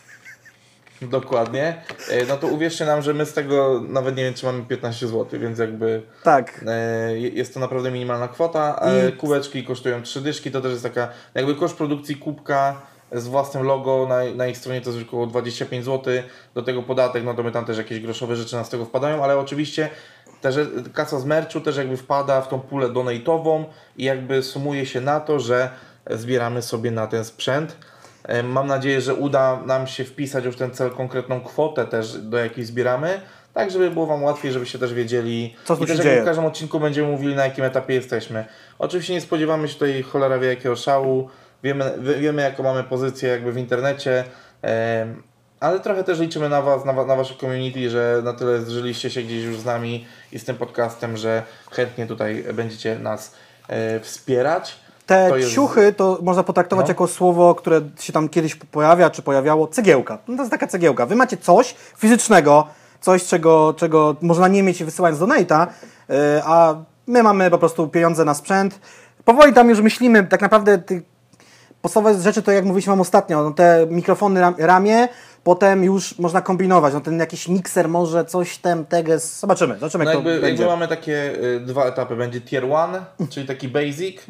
Dokładnie. 1.02 1.82
E, 2.10 2.26
No 2.26 2.38
to 2.38 2.48
uwierzcie 2.48 2.86
nam, 2.86 3.02
że 3.02 3.14
my 3.14 3.26
z 3.26 3.34
tego 3.34 3.82
nawet 3.90 4.16
nie 4.18 4.24
wiem, 4.24 4.34
czy 4.34 4.46
mamy 4.46 4.64
15 4.66 5.08
zł, 5.08 5.40
więc 5.40 5.60
jakby 5.60 6.02
Tak. 6.24 6.66
e, 6.68 7.20
jest 7.20 7.54
to 7.54 7.60
naprawdę 7.60 7.92
minimalna 7.92 8.28
kwota. 8.28 8.80
E, 8.82 9.10
I- 9.10 9.14
Kubeczki 9.14 9.64
kosztują 9.64 10.02
3 10.02 10.22
dyszki, 10.22 10.52
to 10.52 10.62
też 10.62 10.72
jest 10.72 10.84
taka, 10.84 11.08
jakby 11.36 11.56
koszt 11.56 11.76
produkcji 11.78 12.16
kubka 12.16 12.82
z 13.12 13.28
własnym 13.28 13.64
logo 13.64 14.06
na, 14.10 14.24
na 14.36 14.48
ich 14.48 14.58
stronie 14.58 14.82
to 14.82 14.90
jest 14.92 15.02
około 15.08 15.28
25 15.28 15.86
zł. 15.86 16.14
Do 16.54 16.62
tego 16.62 16.84
podatek, 16.84 17.24
no 17.24 17.34
to 17.34 17.44
my 17.44 17.52
tam 17.52 17.66
też 17.66 17.78
jakieś 17.78 18.00
groszowe 18.00 18.36
rzeczy 18.36 18.56
nam 18.56 18.66
z 18.66 18.70
tego 18.70 18.86
wpadają, 18.86 19.24
ale 19.24 19.38
oczywiście 19.38 19.90
też 20.42 20.56
kasa 20.94 21.20
z 21.20 21.26
merchu 21.26 21.62
też 21.62 21.78
jakby 21.78 21.98
wpada 21.98 22.42
w 22.42 22.48
tą 22.48 22.60
pulę 22.60 22.90
donate'ową 22.90 23.64
i 23.98 24.04
jakby 24.04 24.44
sumuje 24.44 24.86
się 24.86 25.02
na 25.02 25.20
to, 25.20 25.40
że 25.40 25.70
zbieramy 26.10 26.62
sobie 26.62 26.92
na 26.92 27.08
ten 27.08 27.26
sprzęt. 27.26 27.76
Mam 28.44 28.68
nadzieję, 28.68 29.02
że 29.02 29.16
uda 29.16 29.60
nam 29.66 29.88
się 29.88 30.04
wpisać 30.04 30.46
już 30.46 30.56
ten 30.56 30.72
cel, 30.72 30.90
konkretną 30.90 31.42
kwotę 31.42 31.86
też, 31.86 32.18
do 32.18 32.38
jakiej 32.38 32.66
zbieramy, 32.66 33.22
tak 33.54 33.72
żeby 33.72 33.92
było 33.92 34.06
Wam 34.06 34.24
łatwiej, 34.24 34.52
żebyście 34.52 34.80
też 34.80 34.94
wiedzieli 34.94 35.56
Co 35.66 35.76
i 35.76 35.86
też 35.86 36.00
dzieje. 36.00 36.22
w 36.22 36.26
każdym 36.26 36.46
odcinku 36.46 36.80
będziemy 36.80 37.08
mówili 37.08 37.36
na 37.36 37.46
jakim 37.46 37.64
etapie 37.66 37.94
jesteśmy. 37.94 38.46
Oczywiście 38.80 39.14
nie 39.14 39.22
spodziewamy 39.22 39.68
się 39.68 39.74
tutaj 39.74 40.02
cholera 40.04 40.40
wie 40.40 40.48
jakiego 40.48 40.76
szału, 40.76 41.30
wiemy, 41.64 41.92
wie- 42.00 42.16
wiemy 42.16 42.42
jaką 42.42 42.64
mamy 42.64 42.84
pozycję 42.84 43.30
jakby 43.30 43.52
w 43.52 43.58
internecie, 43.58 44.24
ale 45.62 45.80
trochę 45.80 46.04
też 46.04 46.20
liczymy 46.20 46.50
na 46.50 46.62
Was, 46.62 46.86
na, 46.86 46.94
na 46.94 47.16
Wasze 47.16 47.36
community, 47.36 47.90
że 47.90 48.22
na 48.24 48.34
tyle 48.34 48.62
zżyliście 48.62 49.10
się 49.10 49.22
gdzieś 49.22 49.44
już 49.44 49.60
z 49.60 49.66
nami 49.66 50.06
i 50.32 50.40
z 50.40 50.46
tym 50.46 50.56
podcastem, 50.58 51.18
że 51.18 51.44
chętnie 51.72 52.06
tutaj 52.08 52.46
będziecie 52.54 53.00
nas 53.00 53.34
e, 53.68 54.00
wspierać. 54.00 54.76
Te 55.06 55.30
To 55.30 55.38
jest- 55.38 55.52
ciuchy 55.54 55.94
to 55.94 56.20
można 56.22 56.44
potraktować 56.44 56.86
No. 56.86 56.90
jako 56.92 57.08
słowo, 57.08 57.56
które 57.56 57.82
się 58.00 58.14
tam 58.14 58.30
kiedyś 58.30 58.56
pojawia, 58.56 59.10
czy 59.10 59.22
pojawiało, 59.22 59.68
cegiełka. 59.68 60.18
No 60.28 60.36
to 60.36 60.42
jest 60.42 60.52
taka 60.52 60.68
cegiełka. 60.68 61.06
Wy 61.06 61.16
macie 61.16 61.38
coś 61.38 61.76
fizycznego, 61.98 62.68
coś, 63.02 63.26
czego, 63.26 63.74
czego 63.78 64.16
można 64.22 64.48
nie 64.48 64.64
mieć 64.64 64.84
wysyłając 64.84 65.20
donate'a, 65.22 65.68
yy, 66.10 66.16
a 66.46 66.76
my 67.08 67.24
mamy 67.24 67.50
po 67.52 67.58
prostu 67.58 67.88
pieniądze 67.88 68.26
na 68.26 68.34
sprzęt. 68.34 68.80
Powoli 69.26 69.54
tam 69.54 69.70
już 69.70 69.82
myślimy, 69.82 70.24
tak 70.24 70.42
naprawdę 70.42 70.82
podstawowe 71.82 72.22
rzeczy 72.22 72.42
to 72.42 72.52
jak 72.52 72.66
mówiliśmy 72.66 72.92
wam 72.92 73.02
ostatnio, 73.02 73.44
no 73.44 73.52
te 73.52 73.88
mikrofony 73.90 74.42
ram, 74.42 74.56
ramię, 74.58 75.08
potem 75.44 75.84
już 75.84 76.20
można 76.20 76.42
kombinować, 76.42 76.94
no 76.94 77.02
ten 77.02 77.20
jakiś 77.20 77.48
mikser 77.48 77.90
może, 77.90 78.26
coś 78.26 78.58
tam, 78.58 78.86
teges, 78.86 79.40
zobaczymy, 79.40 79.74
zobaczymy 79.80 80.06
No 80.06 80.12
jak 80.12 80.24
to 80.24 80.30
jakby, 80.30 80.42
będzie. 80.42 80.64
jakby 80.64 80.66
mamy 80.66 80.88
takie 80.88 81.44
y, 81.44 81.60
dwa 81.60 81.86
etapy. 81.86 82.16
Będzie 82.16 82.42
tier 82.42 82.64
1, 82.64 83.28
czyli 83.30 83.48
taki 83.48 83.68
basic, 83.68 84.22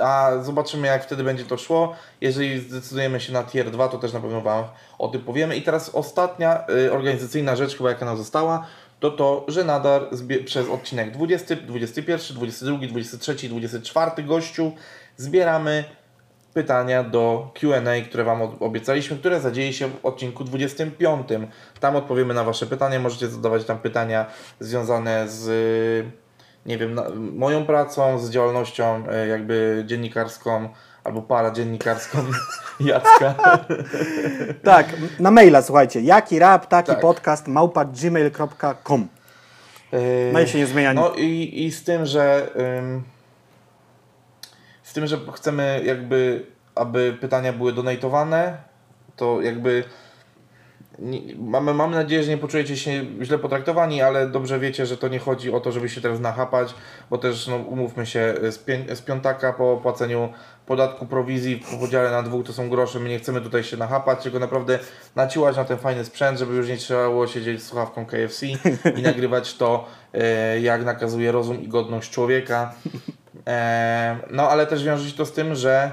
a 0.00 0.30
zobaczymy 0.42 0.86
jak 0.86 1.04
wtedy 1.04 1.24
będzie 1.24 1.44
to 1.44 1.56
szło. 1.58 1.94
Jeżeli 2.20 2.60
zdecydujemy 2.60 3.20
się 3.20 3.32
na 3.32 3.44
tier 3.44 3.70
2, 3.70 3.88
to 3.88 3.98
też 3.98 4.12
na 4.12 4.20
pewno 4.20 4.40
Wam 4.40 4.64
o 4.98 5.08
tym 5.08 5.20
powiemy. 5.20 5.56
I 5.56 5.62
teraz 5.62 5.88
ostatnia 5.88 6.64
y, 6.86 6.92
organizacyjna 6.92 7.56
rzecz 7.56 7.76
chyba 7.76 7.88
jaka 7.88 8.04
nam 8.04 8.16
została, 8.16 8.66
to 9.00 9.10
to, 9.10 9.44
że 9.48 9.64
nadal 9.64 10.08
przez 10.44 10.68
odcinek 10.68 11.10
20, 11.10 11.56
21, 11.56 12.36
22, 12.36 12.86
23, 12.88 13.48
24 13.48 14.22
gościu 14.22 14.72
zbieramy 15.16 15.84
pytania 16.54 17.04
do 17.04 17.50
Q&A, 17.54 18.04
które 18.08 18.24
Wam 18.24 18.42
obiecaliśmy, 18.60 19.16
które 19.16 19.40
zadzieje 19.40 19.72
się 19.72 19.88
w 19.88 20.06
odcinku 20.06 20.44
25. 20.44 21.28
Tam 21.80 21.96
odpowiemy 21.96 22.34
na 22.34 22.44
Wasze 22.44 22.66
pytania. 22.66 23.00
Możecie 23.00 23.28
zadawać 23.28 23.64
tam 23.64 23.78
pytania 23.78 24.26
związane 24.60 25.28
z 25.28 25.46
nie 26.66 26.78
wiem, 26.78 27.00
moją 27.36 27.66
pracą, 27.66 28.18
z 28.18 28.30
działalnością 28.30 29.02
e, 29.10 29.26
jakby 29.26 29.84
dziennikarską 29.86 30.68
albo 31.04 31.22
paradziennikarską 31.22 32.18
Jacka. 32.80 33.34
Tak, 34.62 34.86
na 35.20 35.30
maila 35.30 35.62
słuchajcie, 35.62 36.00
jaki 36.00 36.38
rap, 36.38 36.66
taki 36.66 36.86
Tak. 36.86 37.00
podcast 37.00 37.48
małpa 37.48 37.84
gmail.com 37.84 39.08
No 40.32 40.40
i 40.40 40.48
się 40.48 40.58
nie 40.58 40.66
zmienia. 40.66 40.94
No 40.94 41.12
i, 41.16 41.64
i 41.64 41.72
z 41.72 41.84
tym, 41.84 42.06
że 42.06 42.48
ym, 42.78 43.02
z 44.90 44.92
tym, 44.92 45.06
że 45.06 45.18
chcemy 45.34 45.82
jakby, 45.84 46.46
aby 46.74 47.16
pytania 47.20 47.52
były 47.52 47.72
donatowane, 47.72 48.56
to 49.16 49.42
jakby 49.42 49.84
nie, 50.98 51.20
mamy, 51.36 51.74
mamy 51.74 51.96
nadzieję, 51.96 52.22
że 52.22 52.30
nie 52.30 52.38
poczujecie 52.38 52.76
się 52.76 53.04
źle 53.22 53.38
potraktowani, 53.38 54.02
ale 54.02 54.28
dobrze 54.28 54.58
wiecie, 54.58 54.86
że 54.86 54.96
to 54.96 55.08
nie 55.08 55.18
chodzi 55.18 55.52
o 55.52 55.60
to, 55.60 55.72
żeby 55.72 55.88
się 55.88 56.00
teraz 56.00 56.20
nachapać, 56.20 56.74
bo 57.10 57.18
też 57.18 57.46
no, 57.46 57.56
umówmy 57.56 58.06
się, 58.06 58.34
z, 58.50 58.58
pię, 58.58 58.96
z 58.96 59.00
piątaka 59.00 59.52
po 59.52 59.76
płaceniu 59.76 60.32
podatku 60.66 61.06
prowizji 61.06 61.56
po 61.56 61.76
podziale 61.76 62.10
na 62.10 62.22
dwóch 62.22 62.46
to 62.46 62.52
są 62.52 62.68
grosze, 62.70 63.00
my 63.00 63.08
nie 63.08 63.18
chcemy 63.18 63.40
tutaj 63.40 63.64
się 63.64 63.76
nachapać, 63.76 64.22
tylko 64.22 64.38
naprawdę 64.38 64.78
naciłać 65.16 65.56
na 65.56 65.64
ten 65.64 65.78
fajny 65.78 66.04
sprzęt, 66.04 66.38
żeby 66.38 66.54
już 66.54 66.68
nie 66.68 66.76
trzeba 66.76 67.08
było 67.08 67.26
siedzieć 67.26 67.62
z 67.62 67.66
słuchawką 67.66 68.06
KFC 68.06 68.46
i 68.96 69.02
nagrywać 69.02 69.56
to, 69.56 69.86
e, 70.14 70.60
jak 70.60 70.84
nakazuje 70.84 71.32
rozum 71.32 71.62
i 71.62 71.68
godność 71.68 72.10
człowieka. 72.10 72.74
No 74.30 74.50
ale 74.50 74.66
też 74.66 74.84
wiąże 74.84 75.10
się 75.10 75.16
to 75.16 75.26
z 75.26 75.32
tym, 75.32 75.54
że 75.54 75.90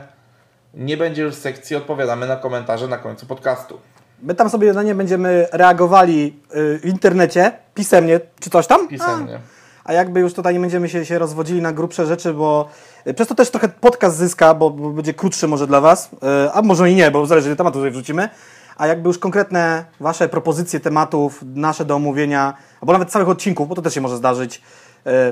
nie 0.73 0.97
będzie 0.97 1.21
już 1.21 1.35
sekcji 1.35 1.75
odpowiadamy 1.75 2.27
na 2.27 2.35
komentarze 2.35 2.87
na 2.87 2.97
końcu 2.97 3.25
podcastu. 3.25 3.79
My 4.21 4.35
tam 4.35 4.49
sobie 4.49 4.73
na 4.73 4.83
nie 4.83 4.95
będziemy 4.95 5.47
reagowali 5.51 6.39
y, 6.55 6.79
w 6.79 6.85
internecie, 6.85 7.51
pisemnie, 7.73 8.19
czy 8.39 8.49
coś 8.49 8.67
tam? 8.67 8.87
Pisemnie. 8.87 9.39
A, 9.83 9.89
a 9.89 9.93
jakby 9.93 10.19
już 10.19 10.33
tutaj 10.33 10.53
nie 10.53 10.59
będziemy 10.59 10.89
się, 10.89 11.05
się 11.05 11.19
rozwodzili 11.19 11.61
na 11.61 11.73
grubsze 11.73 12.05
rzeczy, 12.05 12.33
bo 12.33 12.69
y, 13.07 13.13
przez 13.13 13.27
to 13.27 13.35
też 13.35 13.49
trochę 13.49 13.69
podcast 13.69 14.17
zyska, 14.17 14.53
bo, 14.53 14.69
bo 14.69 14.89
będzie 14.89 15.13
krótszy 15.13 15.47
może 15.47 15.67
dla 15.67 15.81
Was, 15.81 16.09
y, 16.13 16.51
a 16.53 16.61
może 16.61 16.91
i 16.91 16.95
nie, 16.95 17.11
bo 17.11 17.25
zależy, 17.25 17.47
ile 17.47 17.55
tematu 17.55 17.77
tutaj 17.79 17.91
wrzucimy. 17.91 18.29
A 18.77 18.87
jakby 18.87 19.07
już 19.07 19.17
konkretne 19.19 19.85
Wasze 19.99 20.29
propozycje 20.29 20.79
tematów, 20.79 21.43
nasze 21.55 21.85
do 21.85 21.95
omówienia, 21.95 22.53
albo 22.81 22.93
nawet 22.93 23.11
całych 23.11 23.29
odcinków, 23.29 23.67
bo 23.67 23.75
to 23.75 23.81
też 23.81 23.93
się 23.93 24.01
może 24.01 24.17
zdarzyć, 24.17 24.61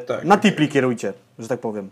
Tak. 0.07 0.23
na 0.23 0.37
tipli 0.37 0.67
kierujcie, 0.67 1.13
że 1.39 1.47
tak 1.47 1.59
powiem. 1.59 1.89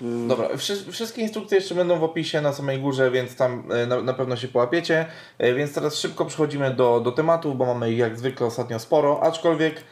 Dobra, 0.00 0.48
wszy- 0.56 0.92
wszystkie 0.92 1.22
instrukcje 1.22 1.58
jeszcze 1.58 1.74
będą 1.74 1.98
w 1.98 2.04
opisie 2.04 2.40
na 2.40 2.52
samej 2.52 2.78
górze, 2.80 3.10
więc 3.10 3.36
tam 3.36 3.64
e, 3.72 3.86
na, 3.86 4.02
na 4.02 4.14
pewno 4.14 4.36
się 4.36 4.48
połapiecie. 4.48 5.06
E, 5.38 5.54
Więc 5.54 5.74
teraz 5.74 5.94
szybko 5.98 6.24
przechodzimy 6.24 6.70
do, 6.74 7.00
do 7.00 7.12
tematów, 7.12 7.56
bo 7.58 7.66
mamy 7.66 7.92
ich 7.92 7.98
jak 7.98 8.18
zwykle 8.18 8.46
ostatnio 8.46 8.78
sporo, 8.78 9.22
aczkolwiek 9.22 9.82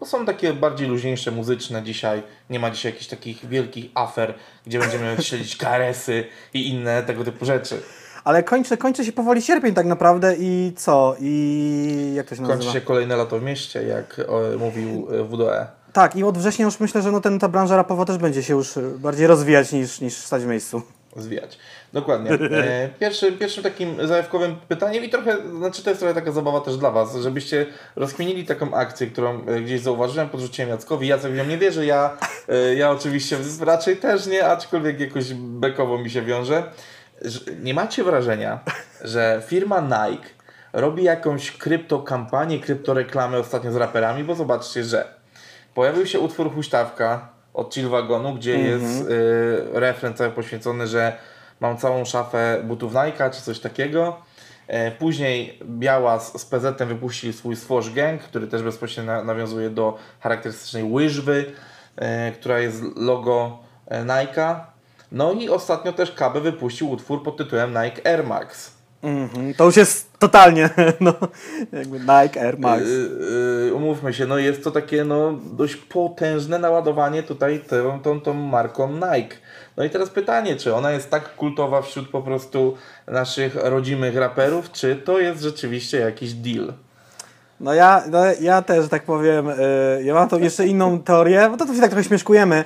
no, 0.00 0.06
są 0.06 0.26
takie 0.26 0.52
bardziej 0.52 0.88
luźniejsze, 0.88 1.30
muzyczne 1.30 1.82
dzisiaj. 1.82 2.22
Nie 2.50 2.58
ma 2.60 2.70
dzisiaj 2.70 2.92
jakichś 2.92 3.08
takich 3.08 3.46
wielkich 3.48 3.90
afer, 3.94 4.34
gdzie 4.66 4.78
będziemy 4.78 5.16
śledzić 5.22 5.56
karesy 5.56 6.24
i 6.54 6.68
inne 6.68 7.02
tego 7.02 7.24
typu 7.24 7.44
rzeczy. 7.44 7.82
Ale 8.24 8.42
kończy, 8.42 8.76
kończy 8.76 9.04
się 9.04 9.12
powoli 9.12 9.42
sierpień 9.42 9.74
tak 9.74 9.86
naprawdę 9.86 10.36
i 10.38 10.72
co? 10.76 11.16
I 11.20 12.12
jak 12.16 12.26
to 12.28 12.34
się 12.36 12.42
nazywa? 12.42 12.58
Kończy 12.58 12.72
się 12.72 12.80
kolejne 12.80 13.16
lato 13.16 13.38
w 13.38 13.42
mieście, 13.42 13.82
jak 13.82 14.20
o, 14.28 14.58
mówił 14.58 15.08
e, 15.20 15.22
WDE. 15.24 15.66
Tak, 15.94 16.16
i 16.16 16.24
od 16.24 16.38
września 16.38 16.64
już 16.64 16.80
myślę, 16.80 17.02
że 17.02 17.12
no 17.12 17.20
ten, 17.20 17.38
ta 17.38 17.48
branża 17.48 17.76
rapowa 17.76 18.04
też 18.04 18.18
będzie 18.18 18.42
się 18.42 18.54
już 18.54 18.76
y, 18.76 18.98
bardziej 18.98 19.26
rozwijać 19.26 19.72
niż, 19.72 20.00
niż 20.00 20.14
stać 20.14 20.42
w 20.42 20.46
miejscu. 20.46 20.82
zwijać. 21.16 21.58
Dokładnie. 21.92 22.30
E, 22.52 22.88
Pierwszy, 23.00 23.32
pierwszym 23.32 23.62
takim 23.62 24.06
zajawkowym 24.06 24.56
pytaniem 24.68 25.04
i 25.04 25.08
trochę, 25.10 25.36
znaczy 25.58 25.82
to 25.82 25.90
jest 25.90 26.00
trochę 26.00 26.14
taka 26.14 26.32
zabawa 26.32 26.60
też 26.60 26.76
dla 26.76 26.90
Was, 26.90 27.16
żebyście 27.16 27.66
rozkminili 27.96 28.44
taką 28.46 28.74
akcję, 28.74 29.06
którą 29.06 29.46
e, 29.46 29.60
gdzieś 29.60 29.80
zauważyłem, 29.80 30.28
podrzuciłem 30.28 30.70
Jackowi. 30.70 31.08
Jacek 31.08 31.32
w 31.32 31.36
nią 31.36 31.44
nie 31.44 31.58
wierzy, 31.58 31.86
ja, 31.86 32.16
e, 32.48 32.74
ja 32.74 32.90
oczywiście 32.90 33.36
raczej 33.60 33.96
też 33.96 34.26
nie, 34.26 34.46
aczkolwiek 34.46 35.00
jakoś 35.00 35.34
bekowo 35.34 35.98
mi 35.98 36.10
się 36.10 36.22
wiąże. 36.22 36.62
Że 37.22 37.40
Nie 37.60 37.74
macie 37.74 38.04
wrażenia, 38.04 38.58
że 39.04 39.42
firma 39.46 39.80
Nike 39.80 40.28
robi 40.72 41.04
jakąś 41.04 41.50
kryptokampanię, 41.50 42.60
kryptoreklamę 42.60 43.38
ostatnio 43.38 43.72
z 43.72 43.76
raperami, 43.76 44.24
bo 44.24 44.34
zobaczcie, 44.34 44.84
że 44.84 45.23
pojawił 45.74 46.06
się 46.06 46.20
utwór 46.20 46.54
Huśtawka 46.54 47.28
od 47.54 47.74
Chill 47.74 47.88
Wagonu, 47.88 48.34
gdzie 48.34 48.58
jest 48.58 49.10
y, 49.10 49.64
refren 49.72 50.14
cały 50.14 50.30
poświęcony, 50.30 50.86
że 50.86 51.16
mam 51.60 51.76
całą 51.76 52.04
szafę 52.04 52.60
butów 52.64 52.94
Nike 52.94 53.30
czy 53.30 53.42
coś 53.42 53.60
takiego. 53.60 54.16
E, 54.66 54.90
później 54.90 55.58
Biała 55.64 56.20
z, 56.20 56.44
PZ 56.44 56.82
wypuścili 56.82 57.32
swój 57.32 57.56
Swosh 57.56 57.90
Gang, 57.90 58.22
który 58.22 58.46
też 58.46 58.62
bezpośrednio 58.62 59.12
na, 59.12 59.24
nawiązuje 59.24 59.70
do 59.70 59.98
charakterystycznej 60.20 60.84
łyżwy, 60.84 61.52
e, 61.96 62.32
która 62.32 62.58
jest 62.58 62.82
logo 62.96 63.58
e, 63.88 64.04
Nike'a. 64.04 64.60
No 65.12 65.32
i 65.32 65.48
ostatnio 65.48 65.92
też 65.92 66.12
KB 66.12 66.40
wypuścił 66.40 66.90
utwór 66.90 67.22
pod 67.22 67.36
tytułem 67.36 67.74
Nike 67.82 68.10
Air 68.10 68.26
Max. 68.26 68.73
Mhm, 69.04 69.54
to 69.54 69.64
już 69.64 69.76
jest 69.76 70.18
totalnie, 70.18 70.70
no, 71.00 71.14
jakby 71.72 72.00
Nike 72.00 72.40
Air 72.40 72.58
Max. 72.58 72.82
Yy, 72.82 73.66
yy, 73.66 73.74
umówmy 73.74 74.14
się, 74.14 74.26
no 74.26 74.38
jest 74.38 74.64
to 74.64 74.70
takie 74.70 75.04
no, 75.04 75.32
dość 75.52 75.76
potężne 75.76 76.58
naładowanie 76.58 77.22
tutaj 77.22 77.60
tą, 77.68 78.00
tą, 78.00 78.20
tą 78.20 78.34
marką 78.34 78.92
Nike. 78.92 79.36
No 79.76 79.84
i 79.84 79.90
teraz 79.90 80.10
pytanie, 80.10 80.56
czy 80.56 80.74
ona 80.74 80.90
jest 80.90 81.10
tak 81.10 81.36
kultowa 81.36 81.82
wśród 81.82 82.08
po 82.08 82.22
prostu 82.22 82.76
naszych 83.06 83.54
rodzimych 83.54 84.16
raperów, 84.16 84.72
czy 84.72 84.96
to 84.96 85.18
jest 85.18 85.42
rzeczywiście 85.42 85.98
jakiś 85.98 86.32
deal? 86.32 86.72
No 87.60 87.74
ja, 87.74 88.02
no 88.10 88.18
ja 88.40 88.62
też, 88.62 88.88
tak 88.88 89.02
powiem, 89.02 89.48
y, 89.48 90.02
ja 90.04 90.14
mam 90.14 90.28
tą 90.28 90.38
jeszcze 90.38 90.66
inną 90.66 90.98
teorię, 90.98 91.48
bo 91.50 91.56
to, 91.56 91.66
to 91.66 91.74
się 91.74 91.80
tak 91.80 91.90
trochę 91.90 92.04
śmieszkujemy, 92.04 92.64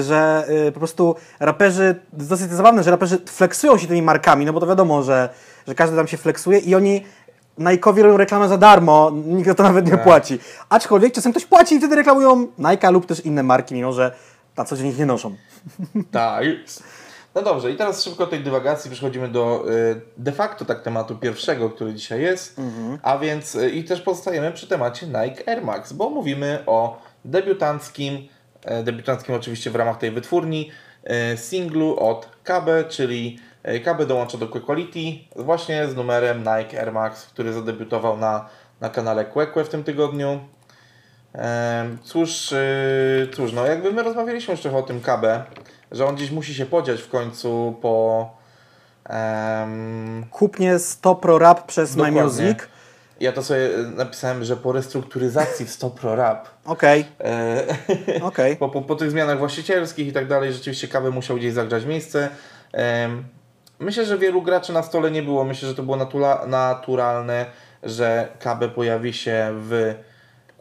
że 0.00 0.44
y, 0.68 0.72
po 0.72 0.78
prostu 0.80 1.16
raperzy, 1.40 1.94
to 2.18 2.24
dosyć 2.24 2.50
zabawne, 2.50 2.82
że 2.82 2.90
raperzy 2.90 3.18
flexują 3.26 3.78
się 3.78 3.86
tymi 3.86 4.02
markami, 4.02 4.46
no 4.46 4.52
bo 4.52 4.60
to 4.60 4.66
wiadomo, 4.66 5.02
że, 5.02 5.28
że 5.68 5.74
każdy 5.74 5.96
tam 5.96 6.08
się 6.08 6.16
flexuje 6.16 6.58
i 6.58 6.74
oni 6.74 7.04
Nike'owi 7.58 8.02
robią 8.02 8.16
reklamę 8.16 8.48
za 8.48 8.58
darmo, 8.58 9.10
nikt 9.26 9.48
za 9.48 9.54
to 9.54 9.62
nawet 9.62 9.84
nie 9.86 9.92
Tak. 9.92 10.04
płaci. 10.04 10.38
Aczkolwiek 10.68 11.12
czasem 11.12 11.32
ktoś 11.32 11.44
płaci 11.46 11.74
i 11.74 11.78
wtedy 11.78 11.96
reklamują 11.96 12.46
Nike'a 12.58 12.92
lub 12.92 13.06
też 13.06 13.24
inne 13.24 13.42
marki, 13.42 13.74
mimo 13.74 13.92
że 13.92 14.12
na 14.56 14.64
co 14.64 14.76
dzień 14.76 14.86
ich 14.86 14.98
nie 14.98 15.06
noszą. 15.06 15.36
Tak. 16.10 16.44
No 17.34 17.42
dobrze, 17.42 17.70
i 17.70 17.76
teraz 17.76 18.04
szybko 18.04 18.26
tej 18.26 18.40
dywagacji 18.40 18.90
przechodzimy 18.90 19.28
do 19.28 19.64
y, 19.70 20.00
de 20.16 20.32
facto 20.32 20.64
tak 20.64 20.82
tematu 20.82 21.16
pierwszego, 21.16 21.70
który 21.70 21.94
dzisiaj 21.94 22.20
jest, 22.22 22.56
a 23.02 23.18
więc 23.18 23.54
y, 23.54 23.70
i 23.70 23.84
też 23.84 24.00
pozostajemy 24.00 24.52
przy 24.52 24.66
temacie 24.66 25.06
Nike 25.06 25.48
Air 25.48 25.64
Max, 25.64 25.92
bo 25.92 26.10
mówimy 26.10 26.62
o 26.66 27.02
debiutanckim, 27.24 28.28
e, 28.64 28.82
debiutanckim 28.82 29.34
oczywiście 29.34 29.70
w 29.70 29.76
ramach 29.76 29.98
tej 29.98 30.10
wytwórni, 30.10 30.70
singlu 31.36 31.96
od 31.98 32.28
KB, 32.44 32.66
czyli 32.88 33.38
e, 33.68 33.80
KB 33.80 34.06
dołącza 34.06 34.38
do 34.38 34.48
Quality 34.48 34.98
właśnie 35.36 35.86
z 35.88 35.96
numerem 35.96 36.38
Nike 36.38 36.80
Air 36.80 36.92
Max, 36.92 37.26
który 37.26 37.52
zadebiutował 37.52 38.16
na, 38.16 38.48
na 38.80 38.88
kanale 38.90 39.24
Queque 39.24 39.64
w 39.64 39.68
tym 39.68 39.84
tygodniu. 39.84 40.40
Em, 41.32 41.98
Cóż, 42.02 42.50
yy, 42.52 43.28
cóż, 43.34 43.52
no 43.52 43.66
jakby 43.66 43.92
my 43.92 44.02
rozmawialiśmy 44.02 44.56
trochę 44.56 44.76
o 44.76 44.82
tym 44.82 45.00
KB, 45.00 45.24
że 45.92 46.06
on 46.06 46.14
gdzieś 46.14 46.30
musi 46.30 46.54
się 46.54 46.66
podziać 46.66 47.00
w 47.02 47.08
końcu 47.08 47.76
po... 47.82 48.30
em, 49.04 50.26
Kupnie 50.30 50.78
Stop 50.78 51.20
Pro 51.22 51.38
Rap 51.38 51.66
przez 51.66 51.96
My 51.96 52.02
Dokładnie. 52.06 52.22
Music. 52.22 52.58
ja 53.20 53.32
to 53.32 53.42
sobie 53.42 53.68
napisałem, 53.96 54.44
że 54.44 54.56
po 54.56 54.72
restrukturyzacji 54.72 55.66
w 55.66 55.70
Stop 55.70 56.00
Pro 56.00 56.16
Rap, 56.16 56.48
Okej, 56.64 57.04
e, 57.20 57.64
okej. 58.22 58.56
po, 58.62 58.68
po, 58.68 58.82
po 58.82 58.94
tych 58.94 59.10
zmianach 59.10 59.38
właścicielskich 59.38 60.08
i 60.08 60.12
tak 60.12 60.26
dalej, 60.28 60.52
rzeczywiście 60.52 60.88
KB 60.88 61.10
musiał 61.12 61.36
gdzieś 61.36 61.52
zagrzać 61.52 61.84
miejsce. 61.84 62.28
Em, 62.72 63.24
Myślę, 63.80 64.04
że 64.04 64.18
wielu 64.18 64.42
graczy 64.42 64.72
na 64.72 64.82
stole 64.82 65.10
nie 65.10 65.22
było. 65.22 65.44
Myślę, 65.44 65.68
że 65.68 65.74
to 65.74 65.82
było 65.82 65.96
natula, 65.96 66.46
naturalne, 66.46 67.46
że 67.82 68.28
KB 68.38 68.74
pojawi 68.74 69.12
się 69.12 69.48
w 69.52 69.94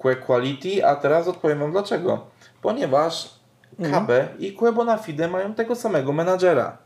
Que 0.03 0.15
Quality, 0.15 0.85
a 0.85 0.95
teraz 0.95 1.27
odpowiem 1.27 1.59
Wam 1.59 1.71
dlaczego. 1.71 2.25
Ponieważ 2.61 3.29
KB 3.77 4.11
i 4.39 4.53
Que 4.53 4.71
Bonafide 4.71 5.27
mają 5.27 5.53
tego 5.53 5.75
samego 5.75 6.13
menadżera, 6.13 6.77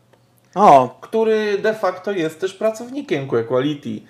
O, 0.54 0.98
który 1.00 1.58
de 1.58 1.74
facto 1.74 2.12
jest 2.12 2.40
też 2.40 2.54
pracownikiem 2.54 3.28
Que 3.28 3.44
Quality. 3.44 4.00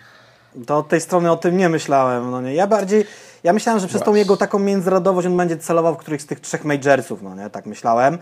To 0.66 0.78
od 0.78 0.88
tej 0.88 1.00
strony 1.00 1.30
o 1.30 1.36
tym 1.36 1.56
nie 1.56 1.68
myślałem. 1.68 2.30
No 2.30 2.40
nie. 2.40 2.54
Ja 2.54 2.66
bardziej, 2.66 3.06
ja 3.44 3.52
myślałem, 3.52 3.80
że 3.80 3.88
przez 3.88 4.00
tą 4.00 4.04
Właśnie. 4.04 4.18
jego 4.18 4.36
taką 4.36 4.58
międzynarodowość 4.58 5.26
on 5.26 5.36
będzie 5.36 5.56
celował 5.56 5.94
w 5.94 5.98
którychś 5.98 6.24
z 6.24 6.26
tych 6.26 6.40
trzech 6.40 6.64
majorsów, 6.64 7.22
no 7.22 7.34
nie, 7.34 7.50
tak 7.50 7.66
myślałem. 7.66 8.18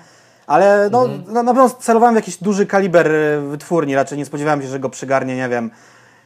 Ale 0.50 0.88
no, 0.92 1.09
na, 1.26 1.42
na 1.42 1.54
pewno 1.54 1.71
celowałem 1.71 2.14
w 2.14 2.16
jakiś 2.16 2.37
duży 2.37 2.66
kaliber 2.66 3.12
y, 3.12 3.40
wytwórni, 3.50 3.95
raczej 3.95 4.19
nie 4.19 4.25
spodziewałem 4.25 4.62
się, 4.62 4.69
że 4.69 4.80
go 4.80 4.88
przygarnie, 4.88 5.37
nie 5.37 5.49
wiem, 5.49 5.71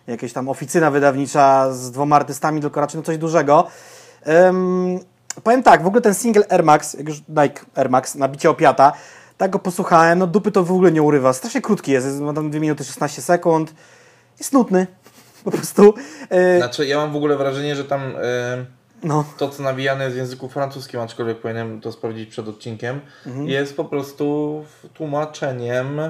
jakieś 0.06 0.32
tam 0.32 0.48
oficyna 0.48 0.90
wydawnicza 0.90 1.72
z 1.72 1.90
dwoma 1.90 2.16
artystami, 2.16 2.60
tylko 2.60 2.80
raczej 2.80 2.98
no 3.00 3.04
coś 3.04 3.18
dużego. 3.18 3.66
Ym, 4.48 5.00
powiem 5.42 5.62
tak, 5.62 5.82
w 5.82 5.86
ogóle 5.86 6.02
ten 6.02 6.14
single 6.14 6.44
Air 6.50 6.64
Max, 6.64 6.94
jak 6.94 7.08
już 7.08 7.18
Nike 7.28 7.60
Air 7.74 7.90
Max, 7.90 8.14
nabicie 8.14 8.50
opiata, 8.50 8.92
tak 9.36 9.50
go 9.50 9.58
posłuchałem, 9.58 10.18
no 10.18 10.26
dupy 10.26 10.52
to 10.52 10.64
w 10.64 10.72
ogóle 10.72 10.92
nie 10.92 11.02
urywa, 11.02 11.32
strasznie 11.32 11.60
krótki 11.62 11.92
jest, 11.92 12.06
jest- 12.06 12.20
ma 12.20 12.32
tam 12.32 12.50
2 12.50 12.60
minuty 12.60 12.84
16 12.84 13.22
sekund, 13.22 13.74
jest 14.38 14.52
nudny, 14.52 14.86
po 15.44 15.50
prostu. 15.50 15.94
y, 16.54 16.58
Znaczy, 16.58 16.86
ja 16.86 16.96
mam 16.96 17.12
w 17.12 17.16
ogóle 17.16 17.36
wrażenie, 17.36 17.76
że 17.76 17.84
tam 17.84 18.00
no. 19.04 19.24
to, 19.38 19.48
co 19.48 19.62
nawijane 19.62 20.04
jest 20.04 20.16
w 20.16 20.18
języku 20.18 20.48
francuskim, 20.48 21.00
aczkolwiek 21.00 21.38
powinienem 21.40 21.80
to 21.80 21.92
sprawdzić 21.92 22.30
przed 22.30 22.48
odcinkiem, 22.48 23.00
Mhm. 23.26 23.46
jest 23.48 23.76
po 23.76 23.84
prostu 23.84 24.64
tłumaczeniem 24.94 26.00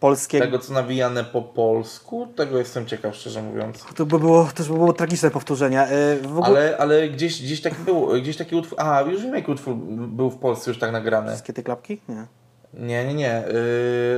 polskiego. 0.00 0.44
Tego, 0.44 0.58
co 0.58 0.72
nawijane 0.72 1.24
po 1.24 1.42
polsku, 1.42 2.26
tego 2.36 2.58
jestem 2.58 2.86
ciekaw, 2.86 3.14
szczerze 3.16 3.42
mówiąc. 3.42 3.84
To 3.96 4.06
by 4.06 4.18
było, 4.18 4.44
też 4.54 4.68
by 4.68 4.74
było 4.74 4.92
tragiczne 4.92 5.30
powtórzenie. 5.30 5.86
W 6.22 6.38
ogóle... 6.38 6.46
Ale, 6.60 6.76
ale 6.78 7.08
gdzieś, 7.08 7.42
gdzieś 7.42 7.60
taki 7.62 7.76
był, 7.84 8.08
gdzieś 8.22 8.36
taki 8.36 8.56
utwór, 8.56 8.80
a 8.80 9.00
już 9.00 9.22
wiem 9.22 9.34
jaki 9.34 9.50
utwór 9.50 9.74
był 10.08 10.30
w 10.30 10.36
Polsce 10.38 10.70
już 10.70 10.78
tak 10.78 10.92
nagrany. 10.92 11.28
Wszystkie 11.28 11.52
te 11.52 11.62
klapki? 11.62 12.00
Nie. 12.08 12.26
Nie, 12.74 13.04
nie, 13.06 13.14
nie. 13.14 13.42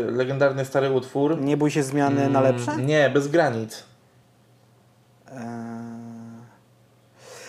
Yy, 0.07 0.13
legendarny 0.13 0.65
stary 0.65 0.91
utwór. 0.91 1.41
Nie 1.41 1.57
bój 1.57 1.71
się 1.71 1.83
zmiany 1.83 2.29
na 2.29 2.41
lepsze? 2.41 2.73
Mm, 2.73 2.87
Nie, 2.87 3.11
bez 3.11 3.29
granic. 3.29 3.85
Eee... 5.33 5.94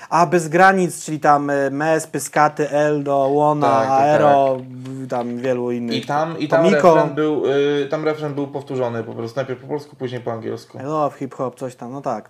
A, 0.09 0.25
bez 0.25 0.47
granic, 0.47 1.05
czyli 1.05 1.19
tam 1.19 1.49
e, 1.49 1.69
Mes, 1.69 2.07
Pyskaty, 2.07 2.69
Eldo, 2.69 3.17
Łona, 3.17 3.67
Tak, 3.67 3.87
tak, 3.87 4.01
Aero, 4.01 4.57
w- 4.59 5.07
tam 5.07 5.37
wielu 5.37 5.71
innych. 5.71 6.03
I 6.03 6.05
tam, 6.05 6.39
i 6.39 6.47
tam 6.47 6.65
Tomiko. 6.65 6.95
refren 6.95 7.15
był, 7.15 7.45
yy, 7.45 7.87
tam 7.91 8.05
refren 8.05 8.33
był 8.33 8.47
powtórzony 8.47 9.03
po 9.03 9.13
prostu. 9.13 9.35
Najpierw 9.39 9.61
po 9.61 9.67
polsku, 9.67 9.95
później 9.95 10.21
po 10.21 10.31
angielsku. 10.31 10.77
I 10.77 10.81
love, 10.83 11.17
hip-hop, 11.17 11.55
coś 11.59 11.75
tam, 11.75 11.91
no 11.91 12.01
tak. 12.01 12.29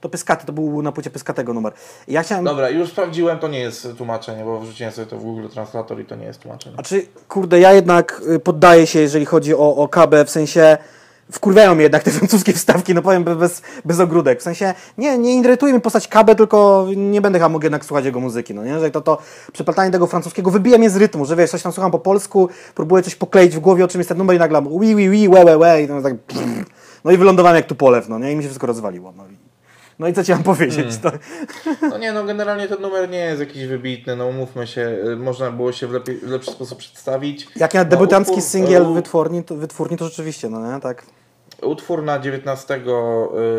To 0.00 0.08
Pyskaty, 0.08 0.46
to 0.46 0.52
był 0.52 0.82
na 0.82 0.92
płycie 0.92 1.10
Pyskatego 1.10 1.54
numer. 1.54 1.72
Ja 2.08 2.22
chciałem... 2.22 2.44
Dobra, 2.44 2.70
już 2.70 2.88
sprawdziłem, 2.88 3.38
to 3.38 3.48
nie 3.48 3.60
jest 3.60 3.88
tłumaczenie, 3.96 4.44
bo 4.44 4.60
wrzuciłem 4.60 4.92
sobie 4.92 5.06
to 5.06 5.16
w 5.18 5.22
Google 5.22 5.48
Translator 5.48 6.00
i 6.00 6.04
to 6.04 6.16
nie 6.16 6.24
jest 6.26 6.40
tłumaczenie. 6.40 6.74
Znaczy, 6.74 7.06
kurde, 7.28 7.60
ja 7.60 7.72
jednak 7.72 8.22
y, 8.34 8.38
poddaję 8.40 8.86
się, 8.86 9.00
jeżeli 9.00 9.24
chodzi 9.26 9.54
o, 9.54 9.76
o 9.76 9.88
KB, 9.88 10.14
w 10.26 10.30
sensie 10.30 10.78
wkurwiają 11.32 11.74
mnie 11.74 11.82
jednak 11.82 12.02
te 12.02 12.10
francuskie 12.18 12.52
wstawki, 12.52 12.94
no 12.94 13.02
powiem 13.02 13.24
bez, 13.24 13.62
bez 13.84 14.00
ogródek. 14.00 14.40
W 14.40 14.42
sensie, 14.42 14.74
nie, 14.98 15.18
nie 15.18 15.40
irytuje 15.40 15.72
mnie 15.72 15.80
postać 15.80 16.08
KB, 16.08 16.34
tylko 16.36 16.86
nie 16.96 17.20
będę 17.20 17.38
chyba 17.38 17.48
mógł 17.48 17.64
jednak 17.64 17.84
słuchać 17.84 18.04
jego 18.04 18.20
muzyki, 18.20 18.54
no 18.54 18.64
nie? 18.64 18.80
Że 18.80 18.90
to, 18.90 19.00
to 19.00 19.18
przeplatanie 19.52 19.90
tego 19.90 20.06
francuskiego 20.06 20.50
wybija 20.50 20.78
mnie 20.78 20.90
z 20.90 20.96
rytmu, 20.96 21.24
że 21.24 21.36
wiesz, 21.36 21.50
coś 21.50 21.62
tam 21.62 21.72
słucham 21.72 21.90
po 21.90 21.98
polsku, 21.98 22.48
próbuję 22.74 23.02
coś 23.02 23.14
pokleić 23.14 23.56
w 23.56 23.60
głowie, 23.60 23.84
o 23.84 23.88
czym 23.88 24.00
jest 24.00 24.08
ten 24.08 24.18
numer 24.18 24.36
i 24.36 24.38
nagle 24.38 24.62
wi, 24.80 24.96
wi, 24.96 25.10
wi, 25.10 25.28
łe, 25.28 25.44
łe, 25.44 25.58
łe, 25.58 25.82
i 25.82 25.88
tak, 25.88 26.14
no 27.04 27.10
i 27.10 27.16
wylądowałem 27.16 27.56
jak 27.56 27.66
tu 27.66 27.74
polew, 27.74 28.08
no 28.08 28.18
nie? 28.18 28.32
I 28.32 28.36
mi 28.36 28.42
się 28.42 28.48
wszystko 28.48 28.66
rozwaliło, 28.66 29.12
no 29.16 29.24
i, 29.24 29.36
no 29.98 30.08
i 30.08 30.12
co 30.12 30.24
ci 30.24 30.32
mam 30.32 30.42
powiedzieć? 30.42 30.96
To, 30.96 31.10
No 31.90 31.98
nie, 31.98 32.12
no 32.12 32.24
generalnie 32.24 32.68
ten 32.68 32.80
numer 32.80 33.10
nie 33.10 33.18
jest 33.18 33.40
jakiś 33.40 33.66
wybitny, 33.66 34.16
no 34.16 34.26
umówmy 34.26 34.66
się, 34.66 34.98
y, 35.12 35.16
można 35.16 35.50
było 35.50 35.72
się 35.72 35.86
w, 35.86 35.92
lepiej, 35.92 36.18
w 36.18 36.28
lepszy 36.30 36.50
sposób 36.50 36.78
przedstawić. 36.78 37.48
jak 37.56 37.74
ja 37.74 37.84
No, 37.84 37.90
debiutancki 37.90 38.42
singiel 38.42 38.92
wytwórni, 38.94 39.44
to, 39.44 39.54
wytwórni, 39.54 39.96
to 39.96 40.04
rzeczywiście, 40.04 40.48
no 40.50 40.74
nie? 40.74 40.80
Tak. 40.80 41.02
Utwór 41.62 42.02
na 42.02 42.18
19 42.18 42.80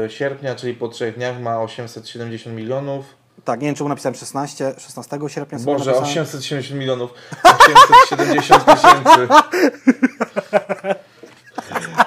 y, 0.06 0.10
sierpnia, 0.10 0.56
czyli 0.56 0.74
po 0.74 0.88
trzech 0.88 1.16
dniach 1.16 1.42
ma 1.42 1.62
870 1.62 2.56
milionów. 2.56 3.06
Tak, 3.46 3.62
nie 3.62 3.68
wiem, 3.68 3.76
czemu 3.76 3.90
napisałem 3.90 4.16
16, 4.16 4.74
16 4.78 5.20
sierpnia. 5.28 5.60
Boże, 5.60 5.86
napisałem. 5.86 6.04
870 6.04 6.80
milionów. 6.80 7.14
870 7.44 8.66
tysięcy. 8.66 9.28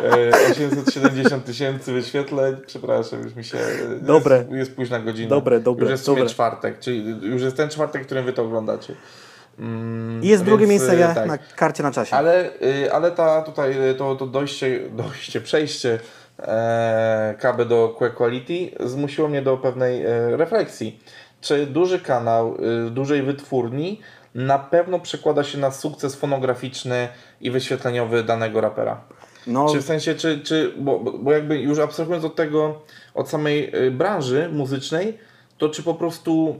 E, 0.00 0.50
870 0.50 1.44
tysięcy 1.44 1.92
wyświetleń. 1.92 2.56
Przepraszam, 2.66 3.22
już 3.22 3.34
mi 3.34 3.44
się. 3.44 3.58
e, 3.58 4.00
Dobre. 4.00 4.36
Jest, 4.36 4.50
jest 4.50 4.74
późna 4.76 4.98
godzina. 5.00 5.28
Dobre, 5.30 5.60
dobre, 5.60 5.82
Już 5.84 5.90
jest 5.90 6.02
w 6.02 6.06
sumie 6.06 6.18
dobre. 6.18 6.34
czwartek, 6.34 6.78
czyli 6.78 7.06
już 7.22 7.42
jest 7.42 7.56
ten 7.56 7.68
czwartek, 7.70 8.02
w 8.02 8.06
którym 8.06 8.24
wy 8.24 8.32
to 8.32 8.42
oglądacie. 8.42 8.94
Mm, 9.58 10.22
I 10.22 10.28
jest 10.28 10.44
drugie 10.44 10.66
miejsce 10.66 10.92
e, 10.92 10.96
ja, 10.96 11.14
tak. 11.14 11.28
na 11.28 11.38
karcie 11.38 11.82
na 11.82 11.92
czasie. 11.92 12.16
Ale, 12.16 12.50
y, 12.62 12.92
ale 12.92 13.10
ta 13.10 13.42
tutaj 13.42 13.90
y, 13.90 13.94
to, 13.94 14.14
to 14.14 14.26
dojście, 14.26 14.80
dojście, 14.90 15.40
przejście 15.40 15.98
e, 16.38 17.34
KB 17.38 17.64
do 17.64 17.96
Quality 18.16 18.70
zmusiło 18.80 19.28
mnie 19.28 19.42
do 19.42 19.56
pewnej 19.56 20.04
e, 20.04 20.36
refleksji. 20.36 21.00
Czy 21.40 21.66
duży 21.66 22.00
kanał 22.00 22.56
y, 22.86 22.90
dużej 22.90 23.22
wytwórni 23.22 24.00
na 24.34 24.58
pewno 24.58 25.00
przekłada 25.00 25.44
się 25.44 25.58
na 25.58 25.70
sukces 25.70 26.16
fonograficzny 26.16 27.08
i 27.40 27.50
wyświetleniowy 27.50 28.24
danego 28.24 28.60
rapera? 28.60 29.00
No, 29.46 29.68
Czy 29.72 29.78
w 29.78 29.84
sensie, 29.84 30.14
czy, 30.14 30.40
czy 30.40 30.72
bo, 30.78 30.98
bo 30.98 31.32
jakby 31.32 31.58
już 31.58 31.78
abstrahując 31.78 32.24
od 32.24 32.36
tego, 32.36 32.82
od 33.14 33.28
samej 33.28 33.76
y, 33.86 33.90
branży 33.90 34.48
muzycznej, 34.52 35.18
to 35.58 35.68
czy 35.68 35.82
po 35.82 35.94
prostu 35.94 36.58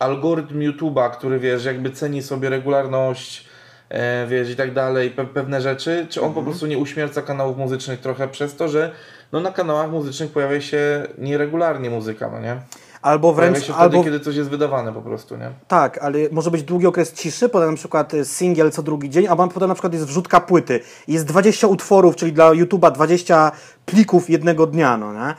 algorytm 0.00 0.60
YouTube'a, 0.60 1.10
który 1.10 1.38
wiesz, 1.38 1.64
jakby 1.64 1.90
ceni 1.90 2.22
sobie 2.22 2.48
regularność, 2.48 3.48
e, 3.88 4.26
wiesz, 4.26 4.50
i 4.50 4.56
tak 4.56 4.74
dalej, 4.74 5.10
pe 5.10 5.24
pewne 5.24 5.60
rzeczy, 5.60 6.06
czy 6.10 6.22
on 6.22 6.34
po 6.34 6.42
prostu 6.42 6.66
nie 6.66 6.78
uśmierca 6.78 7.22
kanałów 7.22 7.56
muzycznych 7.56 8.00
trochę 8.00 8.28
przez 8.28 8.56
to, 8.56 8.68
że 8.68 8.90
no 9.32 9.40
na 9.40 9.52
kanałach 9.52 9.90
muzycznych 9.90 10.30
pojawia 10.30 10.60
się 10.60 11.06
nieregularnie 11.18 11.90
muzyka, 11.90 12.30
no 12.30 12.40
nie? 12.40 12.56
albo 13.02 13.34
Pojawia 13.34 13.50
wręcz, 13.52 13.66
się 13.66 13.72
wtedy, 13.72 13.78
albo 13.78 14.04
kiedy 14.04 14.20
coś 14.20 14.36
jest 14.36 14.50
wydawane 14.50 14.92
po 14.92 15.02
prostu, 15.02 15.36
nie? 15.36 15.50
tak, 15.68 15.98
ale 15.98 16.18
może 16.32 16.50
być 16.50 16.62
długi 16.62 16.86
okres 16.86 17.12
ciszy, 17.12 17.48
potem 17.48 17.70
na 17.70 17.76
przykład 17.76 18.14
y, 18.14 18.24
singiel 18.24 18.70
co 18.70 18.82
drugi 18.82 19.10
dzień, 19.10 19.26
a 19.26 19.36
potem 19.36 19.68
na 19.68 19.74
przykład 19.74 19.92
jest 19.92 20.06
wrzutka 20.06 20.40
płyty. 20.40 20.80
Jest 21.08 21.26
20 21.26 21.66
utworów, 21.66 22.16
czyli 22.16 22.32
dla 22.32 22.50
YouTube'a 22.50 22.92
20 22.92 23.52
plików 23.86 24.30
jednego 24.30 24.66
dnia, 24.66 24.96
no 24.96 25.12
nie? 25.12 25.34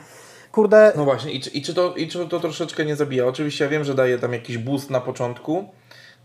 Kurde, 0.52 0.92
No 0.96 1.04
właśnie, 1.04 1.32
i 1.32 1.40
czy, 1.40 1.50
i, 1.50 1.62
czy 1.62 1.74
to, 1.74 1.94
i 1.94 2.08
czy 2.08 2.26
to 2.28 2.40
troszeczkę 2.40 2.84
nie 2.84 2.96
zabija? 2.96 3.26
Oczywiście 3.26 3.64
ja 3.64 3.70
wiem, 3.70 3.84
że 3.84 3.94
daje 3.94 4.18
tam 4.18 4.32
jakiś 4.32 4.58
boost 4.58 4.90
na 4.90 5.00
początku, 5.00 5.64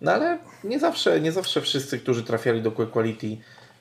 no 0.01 0.11
ale 0.11 0.37
nie 0.63 0.79
zawsze, 0.79 1.21
nie 1.21 1.31
zawsze 1.31 1.61
wszyscy, 1.61 1.99
którzy 1.99 2.23
trafiali 2.23 2.61
do 2.61 2.71
Quick 2.71 2.91
Quality 2.91 3.37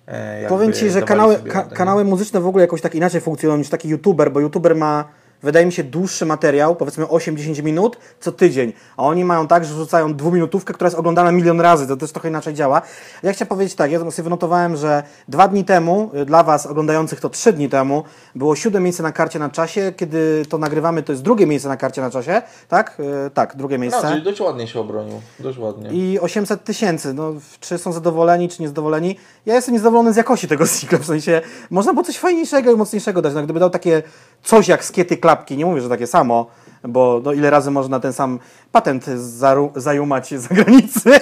e, 0.06 0.34
jakby 0.34 0.48
powiem 0.48 0.72
Ci, 0.72 0.90
że 0.90 1.02
kanały, 1.02 1.36
ka, 1.36 1.62
kanały 1.62 2.04
muzyczne 2.04 2.40
w 2.40 2.46
ogóle 2.46 2.64
jakoś 2.64 2.80
tak 2.80 2.94
inaczej 2.94 3.20
funkcjonują 3.20 3.58
niż 3.58 3.68
taki 3.68 3.88
YouTuber, 3.88 4.32
bo 4.32 4.40
YouTuber 4.40 4.76
ma 4.76 5.04
wydaje 5.42 5.66
mi 5.66 5.72
się 5.72 5.84
dłuższy 5.84 6.26
materiał, 6.26 6.76
powiedzmy 6.76 7.04
8-10 7.04 7.62
minut 7.62 7.96
co 8.20 8.32
tydzień, 8.32 8.72
a 8.96 9.02
oni 9.02 9.24
mają 9.24 9.46
tak, 9.46 9.64
że 9.64 9.74
wrzucają 9.74 10.14
dwuminutówkę, 10.14 10.74
która 10.74 10.86
jest 10.88 10.98
oglądana 10.98 11.32
milion 11.32 11.60
razy, 11.60 11.86
to 11.86 11.96
też 11.96 12.12
trochę 12.12 12.28
inaczej 12.28 12.54
działa. 12.54 12.82
Ja 13.22 13.32
chciałem 13.32 13.48
powiedzieć 13.48 13.74
tak, 13.74 13.90
ja 13.90 13.98
sobie 14.10 14.24
wynotowałem, 14.24 14.76
że 14.76 15.02
dwa 15.28 15.48
dni 15.48 15.64
temu, 15.64 16.10
y, 16.22 16.24
dla 16.24 16.42
Was 16.42 16.66
oglądających 16.66 17.20
to 17.20 17.28
trzy 17.30 17.52
dni 17.52 17.68
temu, 17.68 18.04
było 18.34 18.56
siódme 18.56 18.80
miejsce 18.80 19.02
na 19.02 19.12
karcie 19.12 19.38
na 19.38 19.50
czasie, 19.50 19.92
kiedy 19.96 20.42
to 20.48 20.58
nagrywamy, 20.58 21.02
to 21.02 21.12
jest 21.12 21.22
drugie 21.22 21.46
miejsce 21.46 21.68
na 21.68 21.76
karcie 21.76 22.00
na 22.00 22.10
czasie, 22.10 22.42
tak? 22.68 23.00
Y, 23.26 23.30
Tak, 23.34 23.56
drugie 23.56 23.78
No, 23.78 23.82
miejsce. 23.82 24.08
czyli 24.08 24.22
dość 24.22 24.40
ładnie 24.40 24.66
się 24.68 24.80
obronił, 24.80 25.20
dość 25.40 25.58
ładnie. 25.58 25.90
I 25.92 26.18
800 26.20 26.64
tysięcy, 26.64 27.14
no 27.14 27.32
czy 27.60 27.78
są 27.78 27.92
zadowoleni, 27.92 28.48
czy 28.48 28.62
niezadowoleni? 28.62 29.16
Ja 29.46 29.54
jestem 29.54 29.74
niezadowolony 29.74 30.12
z 30.12 30.16
jakości 30.16 30.48
tego 30.48 30.66
singla, 30.76 30.98
w 30.98 31.04
sensie 31.06 31.40
można 31.70 31.92
było 31.92 32.04
coś 32.04 32.18
fajniejszego 32.18 32.72
i 32.72 32.76
mocniejszego 32.76 33.22
dać, 33.22 33.34
no 33.34 33.42
gdyby 33.42 33.60
dał 33.60 33.70
takie 33.70 34.02
coś 34.42 34.68
jak 34.68 34.84
skiety 34.84 35.16
klapki, 35.36 35.56
nie 35.56 35.66
mówię, 35.66 35.80
że 35.80 35.88
takie 35.88 36.06
samo, 36.06 36.46
bo 36.82 37.20
no, 37.24 37.32
ile 37.32 37.50
razy 37.50 37.70
można 37.70 38.00
ten 38.00 38.12
sam 38.12 38.38
patent 38.72 39.06
zajumać 39.74 40.34
za 40.34 40.54
granicę, 40.54 41.20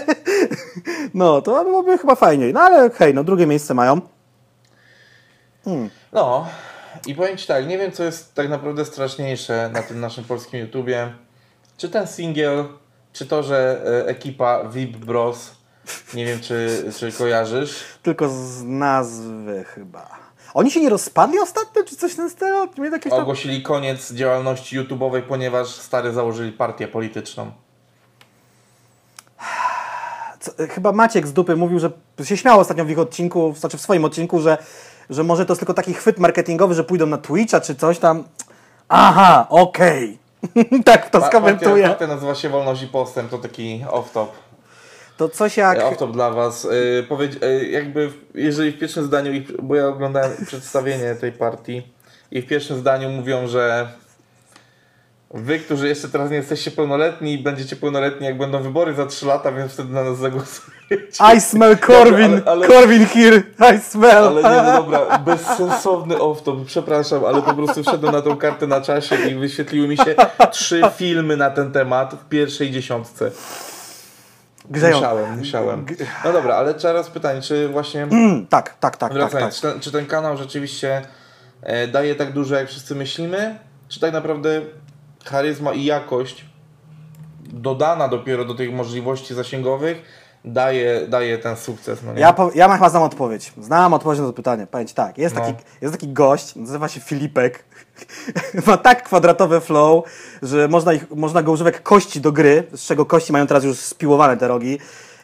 no 1.15 1.43
to 1.43 1.65
byłoby 1.65 1.99
chyba 1.99 2.15
fajniej, 2.15 2.53
no 2.53 2.61
ale 2.61 2.91
hej, 2.91 3.15
no 3.15 3.25
drugie 3.25 3.47
miejsce 3.47 3.75
mają. 3.75 4.01
No 6.13 6.47
i 7.07 7.15
powiem 7.15 7.37
Ci 7.37 7.47
tak, 7.47 7.67
nie 7.67 7.79
wiem 7.79 7.93
co 7.93 8.05
jest 8.05 8.35
tak 8.35 8.49
naprawdę 8.49 8.85
straszniejsze 8.85 9.71
na 9.73 9.83
tym 9.83 10.01
naszym 10.01 10.25
polskim 10.25 10.61
YouTubie. 10.61 11.13
Czy 11.77 11.89
ten 11.89 12.07
singiel, 12.07 12.65
czy 13.13 13.27
to, 13.27 13.43
że 13.43 13.83
e, 13.87 14.07
ekipa 14.07 14.65
VIP 14.69 14.97
Bros, 14.97 15.51
nie 16.15 16.25
wiem 16.25 16.41
czy, 16.41 16.85
czy 16.99 17.13
kojarzysz, 17.13 17.85
Tylko 18.03 18.29
z 18.29 18.63
nazwy 18.63 19.65
chyba. 19.65 20.24
Oni 20.55 20.71
się 20.71 20.81
nie 20.81 20.89
rozpadli 20.89 21.39
ostatnio, 21.39 21.85
czy 21.85 21.97
coś 21.97 22.15
ten 22.15 22.31
jakieś 22.93 23.11
tam... 23.11 23.21
ogłosili 23.21 23.63
koniec 23.63 24.13
działalności 24.13 24.81
YouTube'owej, 24.81 25.23
ponieważ 25.23 25.69
stary 25.69 26.13
założyli 26.13 26.53
partię 26.53 26.89
polityczną. 26.89 27.51
Co, 30.41 30.53
chyba 30.71 30.93
Maciek 30.93 31.27
z 31.27 31.33
dupy 31.33 31.57
mówił, 31.57 31.79
że 31.79 31.91
się 32.25 32.37
śmiał 32.37 32.61
ostatnio 32.61 32.85
w 32.85 32.91
ich 32.91 32.99
odcinku, 32.99 33.55
znaczy 33.57 33.79
w 33.79 33.81
swoim 33.81 34.05
odcinku, 34.05 34.41
że, 34.41 34.59
że 35.11 35.25
może 35.25 35.47
to 35.47 35.53
jest 35.53 35.61
tylko 35.61 35.75
taki 35.75 35.95
chwyt 35.95 36.19
marketingowy, 36.19 36.75
że 36.75 36.85
pójdą 36.85 37.07
na 37.07 37.19
Twitcha 37.19 37.61
czy 37.61 37.75
coś 37.75 37.99
tam. 37.99 38.25
Aha, 38.89 39.47
okej. 39.51 40.19
tak 40.85 41.11
to 41.11 41.27
skomentuję. 41.27 41.89
Partia 41.89 42.07
nazywa 42.07 42.35
się 42.35 42.49
Wolność 42.49 42.83
i 42.83 42.87
Postęp, 42.87 43.31
to 43.31 43.39
taki 43.39 43.85
off-top. 43.89 44.27
To 45.17 45.29
coś 45.29 45.57
jak. 45.57 45.79
Off-top 45.79 46.13
dla 46.13 46.31
Was. 46.31 46.65
Yy, 46.65 47.03
powiedz, 47.09 47.33
yy, 47.43 47.69
jakby, 47.69 48.09
w- 48.09 48.15
jeżeli 48.35 48.71
w 48.73 48.79
pierwszym 48.79 49.05
zdaniu, 49.05 49.33
ich, 49.33 49.63
bo 49.63 49.75
ja 49.77 49.87
oglądałem 49.89 50.33
przedstawienie 50.47 51.15
tej 51.15 51.33
partii 51.33 51.83
i 52.31 52.43
w 52.43 52.47
pierwszym 52.47 52.79
zdaniu 52.79 53.09
mówią, 53.11 53.47
że 53.49 53.89
Wy, 55.37 55.59
którzy 55.59 55.89
jeszcze 55.89 56.09
teraz 56.09 56.31
nie 56.31 56.37
jesteście 56.37 56.71
pełnoletni, 56.71 57.39
będziecie 57.39 57.77
pełnoletni, 57.77 58.27
jak 58.27 58.39
będą 58.39 58.63
wybory 58.63 58.95
za 58.95 59.07
3 59.07 59.27
lata, 59.27 59.53
więc 59.53 59.73
wtedy 59.73 59.93
na 59.95 60.05
nas 60.05 60.19
zagłosujecie. 60.19 61.35
I 61.37 61.41
smell 61.41 61.79
Corwin! 61.79 62.33
Ale- 62.33 62.43
ale- 62.47 62.69
Corwin 62.69 63.07
here! 63.07 63.43
I 63.77 63.81
smell! 63.81 64.25
Ale 64.29 64.43
nie, 64.43 64.63
no 64.73 64.83
dobra, 64.83 65.19
bezsensowny 65.19 66.15
off-top, 66.17 66.65
przepraszam, 66.67 67.25
ale 67.25 67.43
po 67.43 67.55
prostu 67.55 67.83
wszedłem 67.83 68.13
na 68.15 68.23
tą 68.23 68.37
kartę 68.37 68.67
na 68.67 68.81
czasie 68.81 69.17
i 69.17 69.35
wyświetliły 69.35 69.89
mi 69.89 69.97
się 69.97 70.15
trzy 70.53 70.83
filmy 70.97 71.37
na 71.37 71.51
ten 71.51 71.73
temat 71.73 72.15
w 72.25 72.29
pierwszej 72.29 72.71
dziesiątce. 72.71 73.31
Grzeją. 74.71 74.97
Musiałem, 74.97 75.39
musiałem. 75.39 75.87
No 76.25 76.33
dobra, 76.33 76.55
ale 76.55 76.75
teraz 76.75 77.11
pytanie, 77.11 77.41
czy 77.41 77.69
właśnie, 77.69 78.03
Mm, 78.03 78.47
tak, 78.47 78.77
tak, 78.81 78.97
tak, 78.97 79.13
tak, 79.15 79.33
tak. 79.33 79.53
czy, 79.55 79.63
ten, 79.63 79.81
czy 79.81 79.93
ten 79.93 80.07
kanał 80.07 80.37
rzeczywiście 80.37 81.03
e, 81.63 81.89
daje 81.89 82.15
tak 82.15 82.33
dużo, 82.33 82.55
jak 82.55 82.69
wszyscy 82.69 82.95
myślimy? 82.95 83.59
Czy 83.89 84.01
tak 84.01 84.13
naprawdę 84.13 84.61
charyzma 85.25 85.73
i 85.73 85.85
jakość 85.85 86.45
dodana 87.41 88.09
dopiero 88.09 88.45
do 88.45 88.55
tych 88.55 88.73
możliwości 88.73 89.35
zasięgowych 89.35 90.03
daje, 90.45 91.07
daje 91.09 91.39
ten 91.39 91.57
sukces. 91.57 92.03
No 92.03 92.13
nie? 92.13 92.21
Ja, 92.21 92.33
po, 92.33 92.51
ja 92.55 92.73
chyba 92.75 92.89
znam 92.89 93.03
odpowiedź. 93.03 93.53
Znam 93.61 93.95
odpowiedź 93.95 94.21
na 94.21 94.27
to 94.27 94.33
pytanie. 94.33 94.67
Powiem 94.67 94.87
tak, 94.95 95.19
jest, 95.19 95.35
No. 95.35 95.41
taki, 95.41 95.65
jest 95.81 95.95
taki 95.95 96.09
gość, 96.09 96.57
nazywa 96.57 96.89
się 96.89 97.01
Filipek. 97.01 97.65
Ma 98.67 98.77
tak 98.77 99.03
kwadratowe 99.03 99.61
flow, 99.61 100.05
że 100.43 100.69
można, 100.69 100.93
ich, 100.93 101.11
można 101.11 101.43
go 101.43 101.53
używać 101.53 101.75
kości 101.81 102.21
do 102.21 102.33
gry, 102.33 102.63
z 102.75 102.87
czego 102.87 103.07
kości 103.07 103.33
mają 103.33 103.47
teraz 103.47 103.65
już 103.65 103.79
spiłowane 103.79 104.37
te 104.37 104.49
rogi. 104.49 104.79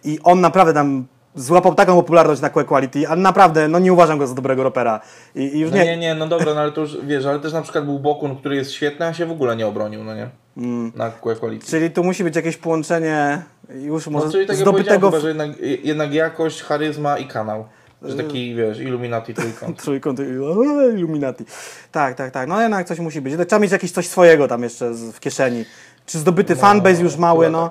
I 0.04 0.18
on 0.24 0.40
naprawdę 0.40 0.74
tam 0.74 1.06
złapał 1.35 1.74
taką 1.74 1.96
popularność 1.96 2.40
na 2.40 2.50
Quality, 2.50 3.09
ale 3.09 3.20
naprawdę, 3.20 3.68
no 3.68 3.78
nie 3.78 3.92
uważam 3.92 4.18
go 4.18 4.26
za 4.26 4.35
dobrego 4.35 4.62
rapera. 4.62 5.00
I, 5.35 5.56
i 5.56 5.59
już 5.61 5.70
No 5.70 5.76
nie, 5.76 5.85
nie, 5.85 5.96
nie, 5.96 6.14
no 6.14 6.26
dobra, 6.26 6.54
no 6.54 6.61
ale 6.61 6.72
to 6.72 6.80
już 6.80 6.96
wiesz, 7.04 7.26
ale 7.26 7.40
też 7.40 7.52
na 7.52 7.62
przykład 7.62 7.85
był 7.85 7.98
Bokun, 7.98 8.37
który 8.37 8.56
jest 8.56 8.72
świetny, 8.72 9.06
a 9.06 9.14
się 9.14 9.26
w 9.26 9.30
ogóle 9.30 9.56
nie 9.56 9.66
obronił, 9.66 10.04
no 10.04 10.14
nie? 10.14 10.28
Mm. 10.56 10.92
Na 10.96 11.11
Quality. 11.11 11.66
Czyli 11.66 11.90
tu 11.90 12.04
musi 12.04 12.24
być 12.24 12.37
jakieś 12.37 12.56
połączenie 12.56 13.42
już 13.74 14.06
może 14.06 14.26
No, 14.26 14.33
czyli 14.33 14.46
tak 14.46 14.56
zdobytego 14.56 15.11
chyba, 15.11 15.20
że 15.20 15.28
jednak, 15.28 15.50
jednak 15.83 16.14
jakość, 16.14 16.62
charyzma 16.62 17.18
i 17.18 17.26
kanał. 17.26 17.64
Że 18.02 18.16
taki, 18.16 18.54
wiesz, 18.54 18.78
Illuminati 18.78 19.34
trójkąt. 19.34 19.78
Trójkąt 19.82 20.20
Illuminati. 20.96 21.44
Tak, 21.92 22.14
tak, 22.14 22.30
tak. 22.30 22.48
No 22.48 22.62
jednak 22.62 22.86
coś 22.86 22.98
musi 22.98 23.20
być. 23.20 23.34
Trzeba 23.34 23.58
mieć 23.58 23.72
jakieś 23.72 23.92
coś 23.92 24.08
swojego 24.08 24.48
tam 24.48 24.62
jeszcze 24.62 24.90
w 24.90 25.20
kieszeni. 25.20 25.64
Czy 26.06 26.18
zdobyty 26.18 26.56
fanbase 26.56 27.02
już 27.02 27.16
mały, 27.16 27.46
chyba 27.46 27.58
no. 27.58 27.70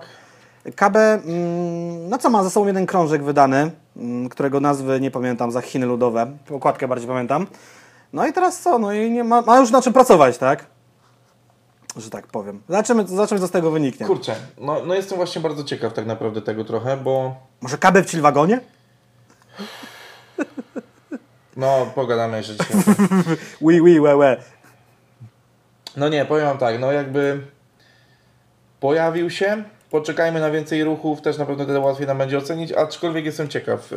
KB, 0.76 0.96
mm, 0.96 2.10
no 2.10 2.18
co, 2.18 2.30
ma 2.30 2.44
ze 2.44 2.50
sobą 2.50 2.68
jeden 2.68 2.86
krążek 2.86 3.24
wydany, 3.24 3.72
mm, 3.98 4.30
którego 4.30 4.60
nazwy 4.60 5.00
nie 5.00 5.12
pamiętam, 5.12 5.52
za 5.52 5.62
Chiny 5.62 5.86
Ludowe. 5.86 6.32
Okładkę 6.52 6.88
bardziej 6.88 7.08
pamiętam. 7.08 7.48
No 8.14 8.28
i 8.28 8.34
teraz 8.34 8.60
co? 8.60 8.80
No 8.80 8.94
i 8.94 9.12
nie 9.12 9.24
ma, 9.24 9.42
ma 9.42 9.60
już 9.60 9.72
na 9.72 9.82
czym 9.82 9.94
pracować, 9.94 10.38
tak? 10.38 10.66
Że 11.98 12.10
tak 12.10 12.28
powiem. 12.28 12.62
Zobaczymy, 12.70 13.08
zobaczymy 13.08 13.40
co 13.40 13.48
z 13.48 13.52
tego 13.52 13.72
wyniknie. 13.72 14.06
Kurczę, 14.06 14.36
no, 14.58 14.86
no 14.86 14.94
jestem 14.94 15.18
właśnie 15.18 15.42
bardzo 15.42 15.64
ciekaw 15.64 15.94
tak 15.94 16.06
naprawdę 16.06 16.42
tego 16.42 16.66
trochę, 16.66 16.98
bo 16.98 17.36
Może 17.62 17.78
KB 17.78 17.98
w 18.06 18.12
Chillwagonie? 18.12 18.60
No 21.60 21.86
pogadamy 21.96 22.38
jeszcze 22.38 22.54
dzisiaj. 22.56 22.96
Oui, 23.62 23.82
oui, 23.82 24.02
we, 24.02 24.18
we. 24.18 24.38
No 25.98 26.10
nie, 26.10 26.26
powiem 26.26 26.46
wam 26.46 26.58
tak, 26.58 26.80
no 26.80 26.92
jakby 26.92 27.42
pojawił 28.80 29.30
się, 29.30 29.64
poczekajmy 29.90 30.40
na 30.40 30.52
więcej 30.52 30.84
ruchów, 30.84 31.22
też 31.22 31.38
na 31.38 31.46
pewno 31.46 31.64
wtedy 31.64 31.80
łatwiej 31.80 32.08
nam 32.08 32.18
będzie 32.18 32.38
ocenić, 32.38 32.72
aczkolwiek 32.72 33.26
jestem 33.26 33.48
ciekaw, 33.48 33.94
e, 33.94 33.96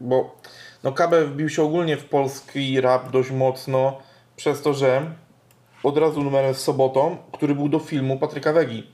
bo 0.00 0.36
no 0.84 0.92
KB 0.92 1.14
wbił 1.26 1.48
się 1.48 1.62
ogólnie 1.62 1.96
w 1.96 2.04
polski 2.04 2.80
rap 2.80 3.10
dość 3.10 3.30
mocno 3.30 3.98
przez 4.36 4.62
to, 4.62 4.74
że 4.74 5.02
od 5.82 5.98
razu 5.98 6.22
numerem 6.24 6.54
z 6.54 6.58
sobotą, 6.58 7.16
który 7.32 7.54
był 7.54 7.68
do 7.68 7.78
filmu 7.78 8.18
Patryka 8.18 8.52
Wegi. 8.52 8.90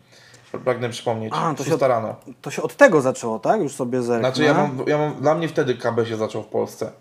Pragnę 0.65 0.89
przypomnieć. 0.89 1.33
A, 1.37 1.55
to 1.55 1.65
się- 1.65 1.79
się 1.79 1.89
rano. 1.89 2.17
To 2.43 2.51
się 2.51 2.63
od 2.63 2.77
tego 2.77 3.01
zaczęło, 3.01 3.39
tak? 3.39 3.61
Już 3.61 3.73
sobie 3.75 4.03
zerknę. 4.03 4.29
Znaczy 4.29 4.45
ja 4.45 4.55
mam, 4.55 4.79
ja 4.87 4.99
mam, 4.99 5.15
dla 5.15 5.35
mnie 5.35 5.49
wtedy 5.49 5.75
KB 5.75 6.07
się 6.09 6.17
zaczął 6.17 6.43
w 6.43 6.47
Polsce. 6.47 6.93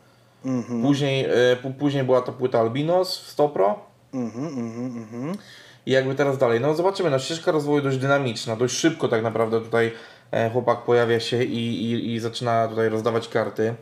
Mhm. 0.45 0.81
Później, 0.81 1.25
p- 1.63 1.73
później 1.79 2.03
była 2.03 2.21
ta 2.21 2.31
płyta 2.31 2.59
Albinos 2.59 3.19
w 3.21 3.27
Stopro. 3.29 3.79
Mhm, 4.13 4.47
mhm, 4.47 4.97
mhm. 4.97 5.37
I 5.85 5.91
jakby 5.91 6.15
teraz 6.15 6.37
dalej, 6.37 6.61
no 6.61 6.75
zobaczymy, 6.75 7.09
no 7.09 7.19
ścieżka 7.19 7.51
rozwoju 7.51 7.81
dość 7.81 7.97
dynamiczna, 7.97 8.55
dość 8.55 8.75
szybko 8.75 9.07
tak 9.07 9.23
naprawdę 9.23 9.61
tutaj 9.61 9.91
e, 10.31 10.49
chłopak 10.49 10.81
pojawia 10.81 11.19
się 11.19 11.43
i, 11.43 11.91
i, 11.91 12.13
i 12.13 12.19
zaczyna 12.19 12.67
tutaj 12.67 12.89
rozdawać 12.89 13.27
karty. 13.27 13.75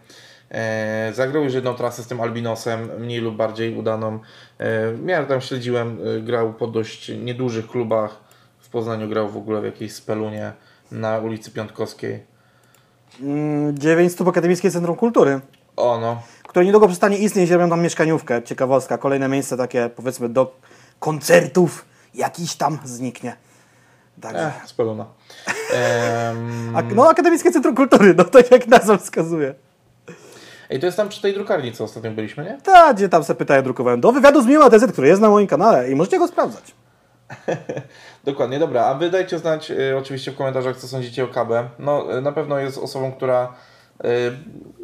E, 0.51 1.11
zagrał 1.13 1.43
już 1.43 1.53
jedną 1.53 1.73
trasę 1.75 2.03
z 2.03 2.07
tym 2.07 2.21
Albinosem, 2.21 2.89
mniej 2.99 3.19
lub 3.19 3.35
bardziej 3.35 3.75
udaną. 3.75 4.19
E, 4.59 4.91
miarę 4.97 5.25
tam 5.25 5.41
śledziłem, 5.41 5.99
e, 6.17 6.21
grał 6.21 6.53
po 6.53 6.67
dość 6.67 7.09
niedużych 7.09 7.67
klubach. 7.67 8.19
W 8.59 8.69
Poznaniu 8.69 9.09
grał 9.09 9.29
w 9.29 9.37
ogóle 9.37 9.61
w 9.61 9.65
jakiejś 9.65 9.93
spelunie 9.93 10.51
na 10.91 11.17
ulicy 11.19 11.51
Piątkowskiej. 11.51 12.23
Mm, 13.21 13.77
Dziewięć 13.79 14.11
stóp 14.11 14.27
Akademickie 14.27 14.71
Centrum 14.71 14.95
Kultury, 14.95 15.39
O 15.75 15.99
no, 15.99 16.21
które 16.51 16.65
niedługo 16.65 16.87
przestanie 16.87 17.17
istnieć, 17.17 17.49
robią 17.49 17.69
tam 17.69 17.81
mieszkaniówkę. 17.81 18.43
Ciekawostka, 18.43 18.97
kolejne 18.97 19.27
miejsce 19.27 19.57
takie, 19.57 19.89
powiedzmy, 19.95 20.29
do 20.29 20.55
koncertów 20.99 21.85
jakiś 22.13 22.55
tam 22.55 22.79
zniknie. 22.83 23.35
Także. 24.21 24.39
e, 24.39 24.51
speluna. 24.65 25.05
Em, 25.73 26.75
A, 26.75 26.81
no, 26.81 27.09
Akademickie 27.09 27.51
Centrum 27.51 27.75
Kultury, 27.75 28.13
no 28.17 28.23
tak 28.23 28.51
jak 28.51 28.67
nazwa 28.67 28.97
wskazuje. 28.97 29.53
Ej, 30.69 30.79
to 30.79 30.85
jest 30.85 30.97
tam 30.97 31.09
przy 31.09 31.21
tej 31.21 31.33
drukarni, 31.33 31.71
co 31.71 31.83
ostatnio 31.83 32.11
byliśmy, 32.11 32.43
nie? 32.43 32.57
Ta, 32.63 32.93
gdzie 32.93 33.09
tam 33.09 33.23
se 33.23 33.35
pytają, 33.35 33.63
drukowałem. 33.63 34.01
Do 34.01 34.11
wywiadu 34.11 34.41
z 34.41 34.45
Miła 34.45 34.69
TZ, 34.69 34.91
który 34.91 35.07
jest 35.07 35.21
na 35.21 35.29
moim 35.29 35.47
kanale 35.47 35.91
i 35.91 35.95
możecie 35.95 36.19
go 36.19 36.27
sprawdzać. 36.27 36.75
Dokładnie, 38.23 38.59
dobra. 38.59 38.85
A 38.85 38.93
wy 38.93 39.09
dajcie 39.09 39.39
znać 39.39 39.71
y, 39.71 39.97
oczywiście 39.97 40.31
w 40.31 40.35
komentarzach, 40.35 40.77
co 40.77 40.87
sądzicie 40.87 41.23
o 41.23 41.27
KB. 41.27 41.69
No, 41.79 42.17
y, 42.17 42.21
na 42.21 42.31
pewno 42.31 42.59
jest 42.59 42.77
osobą, 42.77 43.11
która 43.11 43.53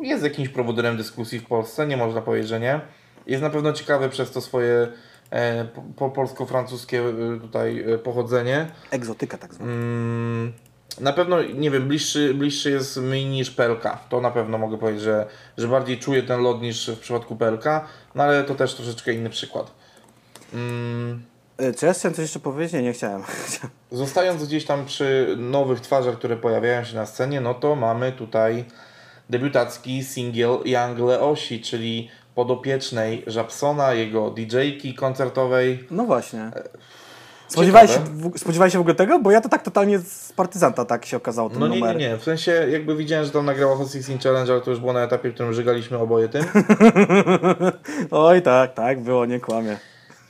jest 0.01 0.23
jakimś 0.23 0.49
prowodyrem 0.49 0.97
dyskusji 0.97 1.39
w 1.39 1.45
Polsce, 1.45 1.87
nie 1.87 1.97
można 1.97 2.21
powiedzieć, 2.21 2.49
że 2.49 2.59
nie. 2.59 2.81
Jest 3.27 3.43
na 3.43 3.49
pewno 3.49 3.73
ciekawy 3.73 4.09
przez 4.09 4.31
to 4.31 4.41
swoje 4.41 4.87
e, 5.29 5.65
po, 5.65 5.81
po 5.95 6.09
polsko-francuskie 6.09 7.01
y, 7.01 7.39
tutaj 7.41 7.93
y, 7.93 7.97
pochodzenie. 7.97 8.67
Egzotyka 8.91 9.37
tak 9.37 9.53
zwana. 9.53 9.71
Mm, 9.71 10.53
na 10.99 11.13
pewno, 11.13 11.43
nie 11.43 11.71
wiem, 11.71 11.87
bliższy, 11.87 12.33
bliższy 12.33 12.71
jest 12.71 12.97
mi 12.97 13.25
niż 13.25 13.51
Pelka. 13.51 13.99
To 14.09 14.21
na 14.21 14.31
pewno 14.31 14.57
mogę 14.57 14.77
powiedzieć, 14.77 15.01
że, 15.01 15.27
że 15.57 15.67
bardziej 15.67 15.97
czuję 15.97 16.23
ten 16.23 16.41
lot 16.41 16.61
niż 16.61 16.89
w 16.89 16.99
przypadku 16.99 17.35
Pelka, 17.35 17.87
no 18.15 18.23
ale 18.23 18.43
to 18.43 18.55
też 18.55 18.75
troszeczkę 18.75 19.13
inny 19.13 19.29
przykład. 19.29 19.71
Mm, 20.53 21.23
Y, 21.61 21.73
Czy 21.73 21.85
ja 21.85 21.93
chciałem 21.93 22.15
coś 22.15 22.23
jeszcze 22.23 22.39
powiedzieć? 22.39 22.73
Nie, 22.73 22.81
nie 22.81 22.93
chciałem. 22.93 23.23
Zostając 23.91 24.43
gdzieś 24.43 24.65
tam 24.65 24.85
przy 24.85 25.35
nowych 25.37 25.79
twarzach, 25.79 26.15
które 26.15 26.37
pojawiają 26.37 26.83
się 26.83 26.95
na 26.95 27.05
scenie, 27.05 27.41
no 27.41 27.53
to 27.53 27.75
mamy 27.75 28.11
tutaj 28.11 28.65
debiutacki 29.29 30.03
singiel 30.03 30.57
Young 30.65 30.99
Leosi, 30.99 31.61
czyli 31.61 32.09
podopiecznej 32.35 33.23
Żabsona, 33.27 33.93
jego 33.93 34.29
DJ-ki 34.29 34.93
koncertowej. 34.93 35.87
No 35.91 36.03
właśnie. 36.05 36.51
Spodziewałeś 37.47 37.91
się, 37.91 37.97
Ciekawe. 37.97 38.29
w, 38.29 38.39
spodziewałeś 38.39 38.73
się 38.73 38.77
w 38.79 38.81
ogóle 38.81 38.95
tego? 38.95 39.19
Bo 39.19 39.31
ja 39.31 39.41
to 39.41 39.49
tak 39.49 39.63
totalnie 39.63 39.99
z 39.99 40.33
partyzanta 40.33 40.85
tak 40.85 41.05
się 41.05 41.17
okazało 41.17 41.49
ten 41.49 41.59
No 41.59 41.67
nie, 41.67 41.73
nie, 41.73 41.79
numer. 41.79 41.97
nie. 41.97 42.17
W 42.17 42.23
sensie 42.23 42.51
jakby 42.71 42.95
widziałem, 42.95 43.25
że 43.25 43.31
tam 43.31 43.45
nagrała 43.45 43.75
Hot 43.75 43.91
16 43.91 44.17
Challenge, 44.29 44.51
ale 44.53 44.61
to 44.61 44.71
już 44.71 44.79
było 44.79 44.93
na 44.93 45.03
etapie, 45.03 45.29
w 45.29 45.33
którym 45.33 45.53
żygaliśmy 45.53 45.97
oboje 45.97 46.29
tym. 46.29 46.45
Oj 48.11 48.41
tak, 48.41 48.73
tak, 48.73 49.01
było, 49.01 49.25
nie 49.25 49.39
kłamie. 49.39 49.77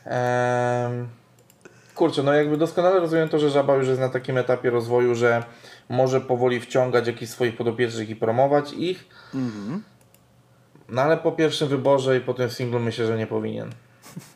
Ehm, 0.06 1.08
kurczę, 1.96 2.24
no 2.24 2.34
jakby 2.34 2.58
doskonale 2.58 3.00
rozumiem 3.00 3.30
to, 3.30 3.40
że 3.40 3.50
Żaba 3.50 3.76
już 3.76 3.88
jest 3.88 4.00
na 4.00 4.10
takim 4.10 4.38
etapie 4.38 4.70
rozwoju, 4.70 5.16
że 5.16 5.44
może 5.90 6.22
powoli 6.22 6.60
wciągać 6.60 7.08
jakichś 7.08 7.32
swoich 7.32 7.58
podopiecznych 7.58 8.10
i 8.10 8.16
promować 8.16 8.74
ich. 8.74 9.06
No 10.90 11.02
ale 11.02 11.18
po 11.18 11.32
pierwszym 11.32 11.68
wyborze 11.68 12.18
i 12.18 12.22
po 12.22 12.34
tym 12.34 12.50
singlu 12.50 12.80
myślę, 12.80 13.06
że 13.08 13.18
nie 13.18 13.28
powinien. 13.28 13.70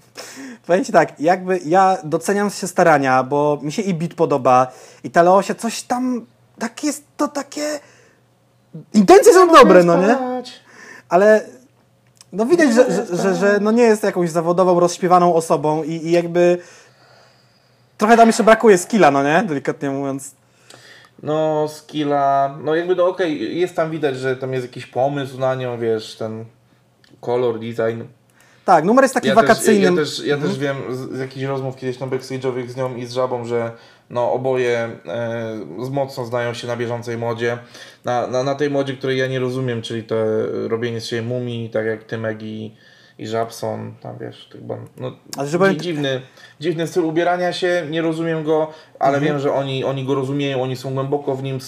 Powiem 0.67 0.85
Ci 0.85 0.91
tak, 0.91 1.19
jakby 1.19 1.59
ja 1.65 1.97
doceniam 2.03 2.49
się 2.49 2.67
starania, 2.67 3.23
bo 3.23 3.59
mi 3.61 3.71
się 3.71 3.81
i 3.81 3.93
beat 3.93 4.13
podoba 4.13 4.67
i 5.03 5.11
ta 5.11 5.23
Leosia 5.23 5.55
coś 5.55 5.83
tam, 5.83 6.25
tak 6.59 6.83
jest 6.83 7.03
to 7.17 7.27
takie... 7.27 7.79
Intencje 8.93 9.33
są 9.33 9.53
dobre, 9.53 9.83
no 9.83 9.97
nie? 10.01 10.17
Ale 11.09 11.45
no 12.33 12.45
widać, 12.45 12.73
że, 12.73 12.91
że, 12.91 13.17
że, 13.17 13.35
że 13.35 13.59
no 13.61 13.71
nie 13.71 13.83
jest 13.83 14.03
jakąś 14.03 14.29
zawodową, 14.29 14.79
rozśpiewaną 14.79 15.35
osobą 15.35 15.83
i, 15.83 15.91
i 15.91 16.11
jakby 16.11 16.57
trochę 17.97 18.17
tam 18.17 18.27
jeszcze 18.27 18.43
brakuje 18.43 18.77
skilla, 18.77 19.11
no 19.11 19.23
nie? 19.23 19.43
Delikatnie 19.47 19.89
mówiąc. 19.89 20.31
No, 21.23 21.67
skilla, 21.67 22.57
no 22.63 22.75
jakby 22.75 22.95
no 22.95 23.07
okej, 23.07 23.59
jest 23.59 23.75
tam 23.75 23.91
widać, 23.91 24.17
że 24.17 24.35
tam 24.35 24.53
jest 24.53 24.65
jakiś 24.65 24.85
pomysł 24.85 25.39
na 25.39 25.55
nią, 25.55 25.79
wiesz, 25.79 26.15
ten 26.15 26.45
kolor, 27.21 27.59
design. 27.59 28.03
Tak, 28.65 28.85
numer 28.85 29.03
jest 29.03 29.13
taki 29.13 29.27
Ja 29.27 29.35
wakacyjny. 29.35 29.95
Też, 29.95 30.19
ja 30.19 30.25
też, 30.25 30.27
ja 30.27 30.37
też 30.37 30.59
wiem 30.59 30.77
z, 30.89 30.97
z 30.97 31.19
jakichś 31.19 31.45
rozmów 31.45 31.75
kiedyś 31.75 31.99
na 31.99 32.07
backstage'owych 32.07 32.67
z 32.67 32.75
nią 32.75 32.95
i 32.95 33.05
z 33.05 33.13
Żabą, 33.13 33.45
że 33.45 33.71
no 34.09 34.33
oboje 34.33 34.89
e, 35.05 35.59
mocno 35.91 36.25
znają 36.25 36.53
się 36.53 36.67
na 36.67 36.77
bieżącej 36.77 37.17
modzie. 37.17 37.57
Na, 38.05 38.27
na, 38.27 38.43
na 38.43 38.55
tej 38.55 38.69
modzie, 38.69 38.93
której 38.93 39.17
ja 39.17 39.27
nie 39.27 39.39
rozumiem, 39.39 39.81
czyli 39.81 40.03
to 40.03 40.15
robienie 40.67 41.01
z 41.01 41.05
siebie 41.05 41.21
mumii, 41.21 41.69
tak 41.69 41.85
jak 41.85 42.03
Tymek 42.03 42.43
i, 42.43 42.75
i 43.19 43.27
Żabson, 43.27 43.93
tam 44.01 44.17
wiesz, 44.17 44.49
chyba, 44.51 44.77
no, 44.97 45.11
Ale 45.37 45.47
że 45.47 45.57
powiem- 45.59 45.73
dzi- 45.73 45.79
dziwny, 45.81 46.21
dziwny 46.59 46.87
styl 46.87 47.05
ubierania 47.05 47.53
się, 47.53 47.83
nie 47.89 48.01
rozumiem 48.01 48.43
go, 48.43 48.71
ale 48.99 49.17
Mhm. 49.17 49.23
wiem, 49.33 49.39
że 49.41 49.53
oni, 49.53 49.83
oni 49.83 50.05
go 50.05 50.15
rozumieją, 50.15 50.63
oni 50.63 50.75
są 50.75 50.93
głęboko 50.93 51.35
w 51.35 51.43
nim, 51.43 51.59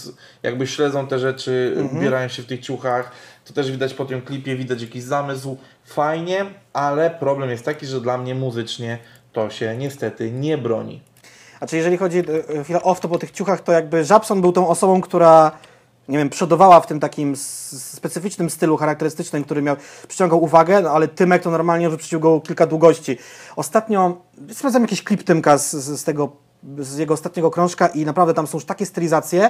jakby 0.44 0.68
śledzą 0.68 1.08
te 1.08 1.20
rzeczy, 1.20 1.74
Mhm. 1.78 1.98
ubierają 1.98 2.28
się 2.28 2.44
w 2.44 2.46
tych 2.46 2.60
ciuchach. 2.60 3.12
To 3.46 3.54
też 3.54 3.72
widać 3.72 3.94
po 3.94 4.06
tym 4.06 4.22
klipie, 4.22 4.56
widać 4.56 4.82
jakiś 4.82 5.04
zamysł. 5.04 5.58
Fajnie, 5.86 6.46
ale 6.74 7.10
problem 7.10 7.50
jest 7.50 7.66
taki, 7.66 7.86
że 7.86 8.02
dla 8.02 8.18
mnie 8.18 8.36
muzycznie 8.36 8.98
to 9.34 9.50
się 9.50 9.78
niestety 9.78 10.32
nie 10.32 10.58
broni. 10.58 11.02
Znaczy, 11.58 11.78
jeżeli 11.78 11.98
chodzi 11.98 12.18
e, 12.60 12.64
chwilę 12.64 12.84
off 12.84 13.00
to 13.00 13.08
po 13.10 13.18
tych 13.18 13.32
ciuchach, 13.32 13.62
to 13.62 13.72
jakby 13.72 14.04
Żabson 14.06 14.42
był 14.42 14.52
tą 14.52 14.68
osobą, 14.68 15.02
która 15.02 15.52
nie 16.08 16.18
wiem, 16.18 16.30
przodowała 16.30 16.82
w 16.82 16.88
tym 16.88 17.00
takim 17.00 17.36
specyficznym 17.36 18.50
stylu 18.50 18.78
charakterystycznym, 18.78 19.44
który 19.44 19.62
miał, 19.62 19.76
przyciągał 20.08 20.44
uwagę, 20.44 20.82
no, 20.82 20.90
ale 20.90 21.08
Tymek 21.08 21.44
to 21.44 21.52
normalnie 21.52 21.90
wyprzedził 21.90 22.20
go 22.20 22.42
kilka 22.42 22.68
długości. 22.68 23.18
Ostatnio 23.56 24.22
sprawdzam 24.52 24.82
jakiś 24.82 25.04
klip 25.04 25.24
Tymka 25.24 25.58
z, 25.58 25.72
z, 25.72 26.04
tego 26.04 26.32
z 26.78 26.98
jego 26.98 27.14
ostatniego 27.14 27.52
krążka 27.52 27.88
i 27.88 28.06
naprawdę 28.06 28.34
tam 28.34 28.48
są 28.48 28.58
już 28.58 28.66
takie 28.66 28.86
stylizacje, 28.86 29.50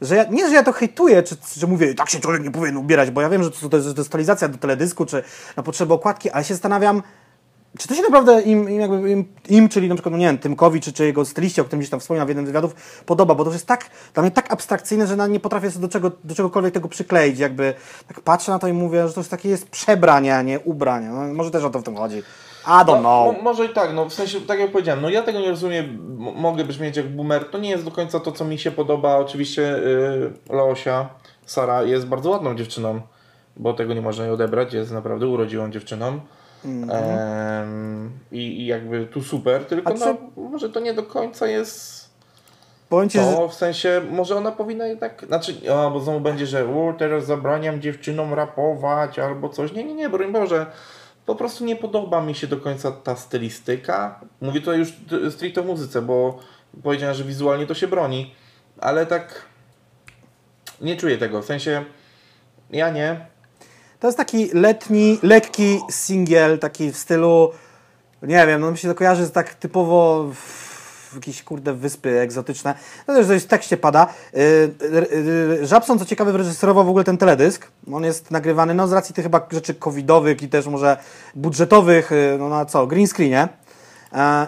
że 0.00 0.16
ja, 0.16 0.24
nie, 0.24 0.48
że 0.48 0.54
ja 0.54 0.62
to 0.62 0.72
hejtuję, 0.72 1.22
czy 1.22 1.36
że 1.56 1.66
mówię, 1.66 1.94
tak 1.94 2.10
się 2.10 2.20
człowiek 2.20 2.42
nie 2.44 2.50
powinien 2.50 2.76
ubierać, 2.76 3.10
bo 3.10 3.20
ja 3.20 3.28
wiem, 3.28 3.42
że 3.42 3.50
to, 3.50 3.68
to, 3.68 3.76
jest, 3.76 3.88
to 3.88 4.00
jest 4.00 4.10
stylizacja 4.10 4.48
do 4.48 4.58
teledysku, 4.58 5.06
czy 5.06 5.22
na 5.56 5.62
potrzeby 5.62 5.94
okładki, 5.94 6.30
ale 6.30 6.44
się 6.44 6.54
zastanawiam, 6.54 7.02
czy 7.78 7.88
to 7.88 7.94
się 7.94 8.02
naprawdę 8.02 8.42
im, 8.42 8.70
im, 8.70 8.80
jakby 8.80 9.10
im, 9.10 9.24
im 9.48 9.68
czyli 9.68 9.88
na 9.88 9.94
przykład, 9.94 10.12
no 10.12 10.18
nie 10.18 10.26
wiem, 10.26 10.38
Tymkowi, 10.38 10.80
czy, 10.80 10.92
czy 10.92 11.04
jego 11.06 11.24
styliście, 11.24 11.62
o 11.62 11.64
którym 11.64 11.80
gdzieś 11.80 11.90
tam 11.90 12.00
wspomniał 12.00 12.26
w 12.26 12.28
jednym 12.28 12.46
z 12.46 12.48
wywiadów, 12.48 13.02
podoba, 13.06 13.34
bo 13.34 13.44
to 13.44 13.52
jest 13.52 13.66
tak, 13.66 13.90
dla 14.14 14.22
mnie 14.22 14.30
tak 14.32 14.52
abstrakcyjne, 14.52 15.06
że 15.06 15.28
nie 15.28 15.40
potrafię 15.40 15.70
sobie 15.70 15.82
do, 15.82 15.92
czego, 15.92 16.10
do 16.24 16.34
czegokolwiek 16.34 16.74
tego 16.74 16.88
przykleić, 16.88 17.38
jakby 17.38 17.74
tak 18.08 18.20
patrzę 18.20 18.52
na 18.52 18.58
to 18.58 18.68
i 18.68 18.72
mówię, 18.72 19.08
że 19.08 19.14
to 19.14 19.20
jest 19.20 19.30
takie 19.30 19.48
jest 19.48 19.68
przebranie, 19.68 20.36
a 20.36 20.42
nie 20.42 20.60
ubranie. 20.60 21.08
No, 21.08 21.34
może 21.34 21.50
też 21.50 21.64
o 21.64 21.70
to 21.70 21.78
w 21.78 21.82
tym 21.82 21.96
chodzi. 21.96 22.18
I 22.66 22.66
don't 22.66 22.86
No, 22.86 22.98
know. 23.00 23.36
mo- 23.36 23.42
może 23.42 23.64
i 23.66 23.68
tak, 23.68 23.94
no 23.94 24.04
w 24.08 24.14
sensie, 24.14 24.40
tak 24.40 24.58
jak 24.58 24.72
powiedziałem, 24.72 25.02
no 25.02 25.10
ja 25.10 25.22
tego 25.22 25.40
nie 25.40 25.50
rozumiem, 25.50 25.98
mogę 26.36 26.64
brzmieć 26.64 26.96
jak 26.96 27.08
boomer, 27.16 27.44
to 27.50 27.58
nie 27.58 27.70
jest 27.70 27.84
do 27.84 27.90
końca 27.90 28.20
to, 28.20 28.32
co 28.32 28.44
mi 28.44 28.58
się 28.58 28.70
podoba. 28.70 29.16
Oczywiście 29.16 29.62
yy, 30.48 30.56
Leosia, 30.56 31.08
Sara 31.46 31.82
jest 31.82 32.06
bardzo 32.06 32.30
ładną 32.30 32.54
dziewczyną, 32.54 33.00
bo 33.56 33.72
tego 33.72 33.94
nie 33.94 34.00
można 34.02 34.24
jej 34.24 34.32
odebrać, 34.34 34.74
jest 34.74 34.92
naprawdę 34.92 35.26
urodziłą 35.28 35.70
dziewczyną. 35.70 36.20
Em, 36.64 38.10
i, 38.32 38.38
I 38.38 38.66
jakby 38.66 39.06
tu 39.06 39.22
super, 39.22 39.64
tylko 39.64 39.92
A 39.92 39.94
no, 39.94 40.16
może 40.36 40.70
to 40.70 40.80
nie 40.80 40.94
do 40.94 41.02
końca 41.02 41.46
jest 41.46 42.04
że 43.12 43.36
to, 43.36 43.48
w 43.48 43.54
sensie, 43.54 44.02
może 44.10 44.36
ona 44.36 44.52
powinna 44.52 44.86
jednak, 44.86 45.24
znaczy, 45.26 45.72
o, 45.72 45.90
bo 45.90 46.00
znowu 46.00 46.20
będzie, 46.20 46.46
że 46.46 46.66
u, 46.66 46.92
teraz 46.92 47.26
zabraniam 47.26 47.80
dziewczynom 47.80 48.34
rapować 48.34 49.18
albo 49.18 49.48
coś. 49.48 49.72
Nie, 49.72 49.84
nie, 49.84 49.94
nie, 49.94 50.08
broń 50.08 50.32
Boże. 50.32 50.66
Po 51.26 51.34
prostu 51.34 51.64
nie 51.64 51.76
podoba 51.76 52.22
mi 52.22 52.34
się 52.34 52.46
do 52.46 52.56
końca 52.56 52.92
ta 52.92 53.16
stylistyka. 53.16 54.20
Mówię 54.40 54.60
to 54.60 54.72
już 54.72 54.92
stricte 55.30 55.60
o 55.60 55.64
muzyce, 55.64 56.02
bo 56.02 56.38
powiedziałem, 56.82 57.14
że 57.14 57.24
wizualnie 57.24 57.66
to 57.66 57.74
się 57.74 57.88
broni, 57.88 58.34
ale 58.78 59.06
tak 59.06 59.42
nie 60.80 60.96
czuję 60.96 61.18
tego. 61.18 61.42
W 61.42 61.44
sensie, 61.44 61.84
ja 62.70 62.90
nie. 62.90 63.26
To 64.04 64.08
jest 64.08 64.18
taki 64.18 64.50
letni, 64.52 65.18
lekki 65.22 65.80
singiel, 65.90 66.58
taki 66.58 66.92
w 66.92 66.96
stylu, 66.96 67.50
nie 68.22 68.46
wiem, 68.46 68.60
no 68.60 68.70
mi 68.70 68.78
się 68.78 68.88
to 68.88 68.94
kojarzy 68.94 69.26
z 69.26 69.32
tak 69.32 69.54
typowo 69.54 70.30
jakieś 71.14 71.42
kurde 71.42 71.72
wyspy 71.72 72.20
egzotyczne. 72.20 72.74
No 73.08 73.14
też 73.14 73.26
coś 73.26 73.42
w 73.42 73.46
tekście 73.46 73.76
pada. 73.76 74.06
Yy, 74.32 74.40
yy, 75.12 75.22
yy, 75.60 75.66
Żabson, 75.66 75.98
co 75.98 76.04
ciekawe, 76.04 76.32
wyreżyserował 76.32 76.84
w 76.84 76.88
ogóle 76.88 77.04
ten 77.04 77.18
teledysk. 77.18 77.66
On 77.92 78.04
jest 78.04 78.30
nagrywany, 78.30 78.74
no 78.74 78.88
z 78.88 78.92
racji 78.92 79.14
tych 79.14 79.24
chyba 79.24 79.46
rzeczy 79.52 79.74
covidowych 79.74 80.42
i 80.42 80.48
też 80.48 80.66
może 80.66 80.96
budżetowych, 81.34 82.10
no 82.38 82.48
na 82.48 82.64
co, 82.64 82.86
green 82.86 83.06
screenie. 83.06 83.48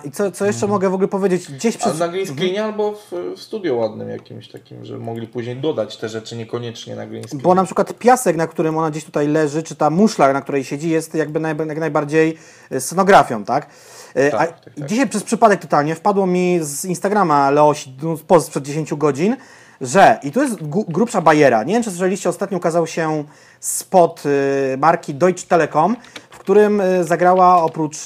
I 0.05 0.11
co, 0.11 0.31
co 0.31 0.47
jeszcze 0.47 0.67
mogę 0.67 0.91
w 0.91 0.95
ogóle 0.95 1.09
powiedzieć? 1.09 1.53
Gdzieś 1.53 1.77
A 1.77 1.79
przez... 1.79 1.99
na 1.99 2.09
green 2.09 2.27
screenie 2.27 2.65
albo 2.65 2.93
w, 2.93 3.13
w 3.37 3.41
studio 3.41 3.75
ładnym 3.75 4.11
jakimś 4.11 4.49
takim, 4.49 4.85
że 4.85 4.99
mogli 4.99 5.27
później 5.29 5.57
dodać 5.57 5.97
te 5.97 6.09
rzeczy 6.09 6.37
niekoniecznie 6.37 6.97
na 6.97 7.07
green. 7.07 7.25
Bo 7.35 7.55
na 7.55 7.65
przykład 7.65 7.99
piasek, 7.99 8.37
na 8.37 8.47
którym 8.47 8.79
ona 8.79 8.91
gdzieś 8.91 9.05
tutaj 9.05 9.29
leży, 9.29 9.63
czy 9.63 9.77
ta 9.77 9.91
muszla, 9.91 10.33
na 10.33 10.41
której 10.41 10.65
siedzi, 10.65 10.91
jest 10.91 11.15
jakby 11.15 11.41
naj, 11.41 11.57
jak 11.69 11.79
najbardziej 11.79 12.39
e, 12.71 12.81
scenografią, 12.81 13.45
tak? 13.45 13.67
E, 14.15 14.31
Tak, 14.31 14.41
A 14.41 14.47
tak, 14.47 14.75
tak. 14.75 14.87
Dzisiaj 14.87 15.09
przez 15.09 15.23
przypadek 15.23 15.61
totalnie 15.61 15.95
wpadło 15.95 16.27
mi 16.27 16.59
z 16.63 16.85
Instagrama 16.85 17.51
Leosi 17.51 17.97
no, 18.03 18.17
post 18.27 18.47
sprzed 18.47 18.65
10 18.65 18.95
godzin, 18.95 19.37
że, 19.81 20.19
i 20.23 20.33
tu 20.33 20.43
jest 20.43 20.57
grubsza 20.69 21.21
bajera, 21.21 21.63
nie 21.65 21.75
wiem 21.75 21.83
czy 21.83 21.91
słyszeliście, 21.91 22.29
ostatnio 22.29 22.59
ukazał 22.59 22.87
się 22.87 23.25
spot 23.61 24.23
y, 24.27 24.79
marki 24.79 25.15
Deutsche 25.15 25.47
Telekom, 25.49 25.97
którym 26.47 26.81
y, 26.81 27.05
zagrała 27.05 27.63
oprócz 27.63 27.97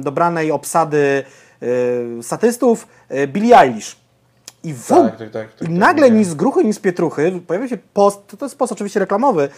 dobranej 0.00 0.52
obsady 0.52 1.24
y, 1.62 2.22
statystów 2.22 2.86
y, 3.10 3.26
Billie 3.26 3.58
Eilish. 3.58 3.96
I, 4.64 4.74
w, 4.74 4.88
Tak, 4.88 5.16
tak, 5.16 5.18
tak, 5.18 5.30
tak, 5.30 5.62
i 5.62 5.64
tak, 5.64 5.68
nagle 5.68 6.06
widziałem. 6.06 6.18
ni 6.18 6.24
z 6.24 6.34
gruchy, 6.34 6.64
ni 6.64 6.72
z 6.72 6.78
pietruchy 6.78 7.32
pojawia 7.46 7.68
się 7.68 7.78
post, 7.94 8.36
to, 8.38 8.46
jest 8.46 8.58
post 8.58 8.72
oczywiście 8.72 9.00
reklamowy, 9.00 9.48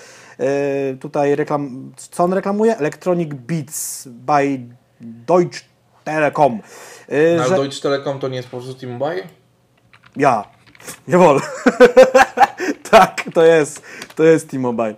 tutaj 1.01 1.37
reklam, 1.37 1.93
co 1.97 2.25
on 2.25 2.33
reklamuje? 2.33 2.77
Electronic 2.77 3.35
Beats 3.35 4.09
by 4.09 4.59
Deutsche 5.01 5.61
Telekom. 6.05 6.61
Na 7.39 7.49
że, 7.49 7.57
Deutsche 7.57 7.83
Telekom 7.83 8.19
to 8.19 8.29
nie 8.29 8.37
jest 8.37 8.49
po 8.49 8.57
prostu 8.57 8.75
T-Mobile? 8.75 9.23
ja, 10.17 10.45
nie 11.09 11.19
wolę. 11.19 11.41
tak, 12.91 13.25
to 13.35 13.45
jest, 13.45 13.83
to 14.17 14.25
jest 14.25 14.51
T-Mobile. 14.51 14.95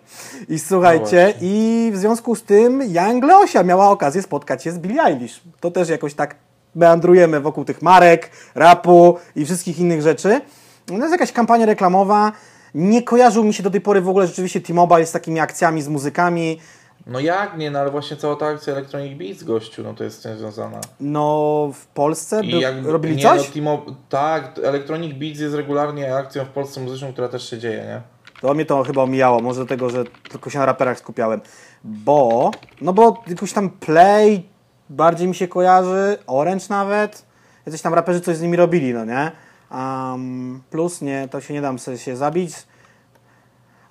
I 0.48 0.58
słuchajcie, 0.58 1.32
właśnie. 1.32 1.48
i 1.48 1.90
w 1.94 1.96
związku 1.96 2.36
z 2.36 2.42
tym 2.42 2.82
Young 2.82 3.24
Leosia 3.24 3.62
miała 3.62 3.90
okazję 3.90 4.22
spotkać 4.22 4.62
się 4.64 4.72
z 4.72 4.78
Billie 4.78 5.02
Eilish. 5.02 5.40
To 5.60 5.70
też 5.70 5.88
jakoś 5.88 6.14
tak 6.14 6.34
meandrujemy 6.74 7.40
wokół 7.40 7.64
tych 7.64 7.82
marek, 7.82 8.30
rapu 8.54 9.18
i 9.36 9.44
wszystkich 9.44 9.78
innych 9.78 10.02
rzeczy. 10.02 10.40
No 10.88 10.98
jest 10.98 11.12
jakaś 11.12 11.32
kampania 11.32 11.66
reklamowa. 11.66 12.32
Nie 12.74 13.02
kojarzył 13.02 13.44
mi 13.44 13.54
się 13.54 13.62
do 13.62 13.70
tej 13.70 13.80
pory 13.80 14.00
w 14.00 14.08
ogóle 14.08 14.26
rzeczywiście 14.26 14.60
T-Mobile 14.60 15.06
z 15.06 15.12
takimi 15.12 15.40
akcjami, 15.40 15.82
z 15.82 15.88
muzykami. 15.88 16.60
No 17.06 17.20
jak 17.20 17.56
nie, 17.58 17.70
no 17.70 17.78
ale 17.78 17.90
właśnie 17.90 18.16
cała 18.16 18.36
ta 18.36 18.46
akcja 18.46 18.72
Electronic 18.72 19.18
Beats, 19.18 19.42
gościu, 19.42 19.82
no 19.82 19.94
to 19.94 20.04
jest 20.04 20.18
z 20.18 20.22
tym 20.22 20.38
związana. 20.38 20.80
No 21.00 21.70
w 21.74 21.86
Polsce 21.86 22.44
I 22.44 22.50
był, 22.50 22.60
jakby- 22.60 22.92
robili 22.92 23.16
nie, 23.16 23.22
coś? 23.22 23.48
No, 23.48 23.52
Timo, 23.52 23.86
tak, 24.08 24.58
Electronic 24.62 25.18
Beats 25.18 25.40
jest 25.40 25.54
regularnie 25.54 26.16
akcją 26.16 26.44
w 26.44 26.48
Polsce 26.48 26.80
muzyczną, 26.80 27.12
która 27.12 27.28
też 27.28 27.50
się 27.50 27.58
dzieje, 27.58 27.84
nie? 27.84 28.00
To 28.40 28.54
mnie 28.54 28.64
to 28.66 28.82
chyba 28.82 29.02
omijało, 29.02 29.40
może 29.40 29.60
do 29.60 29.66
tego, 29.66 29.90
że 29.90 30.04
tylko 30.30 30.50
się 30.50 30.58
na 30.58 30.66
raperach 30.66 30.98
skupiałem. 30.98 31.40
Bo, 31.84 32.50
no 32.80 32.92
bo 32.92 33.22
jakoś 33.26 33.52
tam 33.52 33.70
Play 33.70 34.48
bardziej 34.90 35.28
mi 35.28 35.34
się 35.34 35.48
kojarzy, 35.48 36.18
Orange 36.26 36.64
nawet. 36.70 37.24
Jacyś 37.66 37.82
tam 37.82 37.94
raperzy 37.94 38.20
coś 38.20 38.36
z 38.36 38.42
nimi 38.42 38.56
robili, 38.56 38.94
no 38.94 39.04
nie? 39.04 39.32
Um, 39.70 40.62
plus 40.70 41.02
nie, 41.02 41.28
to 41.30 41.40
się 41.40 41.54
nie 41.54 41.60
dam 41.60 41.78
sobie 41.78 41.98
się 41.98 42.16
zabić. 42.16 42.52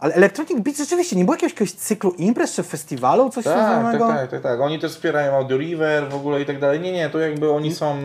Ale 0.04 0.14
Electronic 0.16 0.60
Beats 0.64 0.78
rzeczywiście, 0.80 1.16
nie 1.16 1.26
było 1.26 1.38
jakiegoś, 1.42 1.72
cyklu 1.72 2.12
imprez 2.12 2.54
czy 2.54 2.64
festiwalu, 2.64 3.30
coś 3.30 3.44
Tak, 3.44 3.54
tak, 3.54 3.74
związanego? 3.74 4.08
tak, 4.08 4.32
tak, 4.32 4.42
tak. 4.42 4.60
Oni 4.62 4.80
też 4.80 4.92
wspierają 4.92 5.36
Audio 5.36 5.58
River 5.58 6.10
w 6.10 6.16
ogóle 6.16 6.42
i 6.42 6.46
tak 6.46 6.60
dalej. 6.60 6.80
Nie, 6.80 6.92
nie, 6.92 7.10
to 7.10 7.20
jakby 7.20 7.52
oni 7.52 7.74
są, 7.74 7.96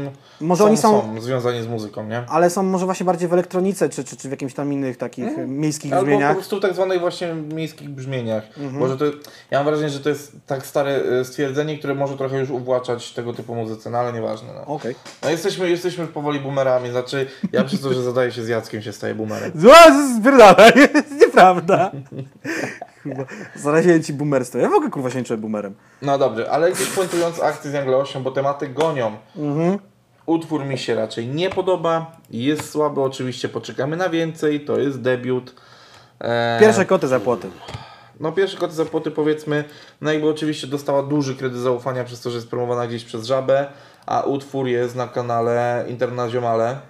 Może 0.41 0.63
są, 0.63 0.69
oni 0.69 0.77
są- 0.77 1.03
są 1.15 1.21
związani 1.21 1.63
z 1.63 1.67
muzyką, 1.67 2.07
nie? 2.07 2.23
Ale 2.29 2.51
są 2.51 2.63
może 2.63 2.85
właśnie 2.85 3.07
bardziej 3.07 3.29
w 3.29 3.33
elektronice, 3.33 3.89
czy, 3.89 4.05
czy, 4.05 4.17
czy 4.17 4.29
w 4.29 4.31
jakimś 4.31 4.55
tam 4.55 4.73
innych 4.73 4.97
takich 4.97 5.25
miejskich 5.47 5.93
Albo 5.93 6.01
po 6.03 6.07
brzmieniach. 6.07 6.37
prostu 6.37 6.59
w 6.59 6.61
tak 6.63 6.75
zwanych 6.75 7.01
właśnie 7.01 7.35
miejskich 7.35 7.89
brzmieniach. 7.91 8.45
Mhm. 8.59 8.79
Może 8.79 8.97
to, 8.97 9.05
ja 9.51 9.59
mam 9.59 9.65
wrażenie, 9.65 9.89
że 9.91 10.01
to 10.01 10.09
jest 10.09 10.33
tak 10.47 10.67
stare 10.67 10.91
e, 11.21 11.25
stwierdzenie, 11.25 11.79
które 11.79 11.95
może 11.95 12.17
trochę 12.17 12.39
już 12.39 12.51
uwłaczać 12.51 13.13
tego 13.13 13.33
typu 13.33 13.55
muzyce, 13.55 13.91
no 13.91 13.99
ale 13.99 14.13
nieważne. 14.13 14.49
No. 14.55 14.75
Okej. 14.75 14.95
No 15.23 15.31
jesteśmy, 15.31 15.71
jesteśmy 15.71 16.05
już 16.05 16.13
powoli 16.13 16.41
boomerami, 16.41 16.91
znaczy 16.91 17.27
ja 17.53 17.65
przez 17.65 17.81
to, 17.81 17.93
że 17.93 18.03
zadaję 18.03 18.33
się 18.33 18.43
z 18.43 18.49
Jackiem 18.49 18.83
się 18.83 18.93
staję 18.93 19.15
boomerem. 19.15 19.53
Zła, 19.55 19.77
spierdalaj, 20.21 20.73
nieprawda. 21.93 22.23
Kurwa, 23.03 23.25
zaraziłem 23.57 24.03
ci 24.03 24.13
boomerstwo. 24.13 24.59
Ja 24.59 24.69
w 24.69 24.73
ogóle 24.73 24.91
kurwa 24.91 25.11
się 25.11 25.19
nie 25.19 25.25
czuję 25.25 25.37
boomerem. 25.39 25.75
No 26.03 26.19
dobrze, 26.19 26.51
ale 26.51 26.73
gdzieś 26.73 26.89
puentując 26.89 27.43
akcję 27.43 27.71
z 27.71 27.75
Anglo-8, 27.75 28.23
bo 28.23 28.31
tematy 28.31 28.69
gonią. 28.69 29.17
Mhm. 29.37 29.79
Utwór 30.27 30.65
mi 30.65 30.79
się 30.79 30.95
raczej 30.95 31.27
nie 31.27 31.51
podoba, 31.51 32.17
jest 32.31 32.71
słaby, 32.71 33.01
oczywiście 33.01 33.49
poczekamy 33.49 33.97
na 33.97 34.09
więcej, 34.09 34.61
to 34.65 34.79
jest 34.79 35.01
debiut. 35.01 35.55
Eee, 36.21 36.61
Pierwsze 36.61 36.87
koty 36.87 37.09
za 37.09 37.21
płoty. 37.21 37.49
No 38.21 38.33
pierwsze 38.33 38.57
koty 38.57 38.75
za 38.75 38.85
płoty 38.85 39.11
powiedzmy, 39.11 39.65
no 40.01 40.13
jakby 40.13 40.29
oczywiście 40.29 40.67
dostała 40.67 41.03
duży 41.03 41.37
kredyt 41.37 41.59
zaufania 41.59 42.05
przez 42.05 42.21
to, 42.21 42.31
że 42.31 42.37
jest 42.37 42.51
promowana 42.51 42.87
gdzieś 42.87 43.05
przez 43.05 43.27
Żabę, 43.27 43.67
a 44.07 44.23
utwór 44.23 44.67
jest 44.67 44.97
na 44.97 45.09
kanale 45.09 45.85
Internaziomale, 45.89 46.81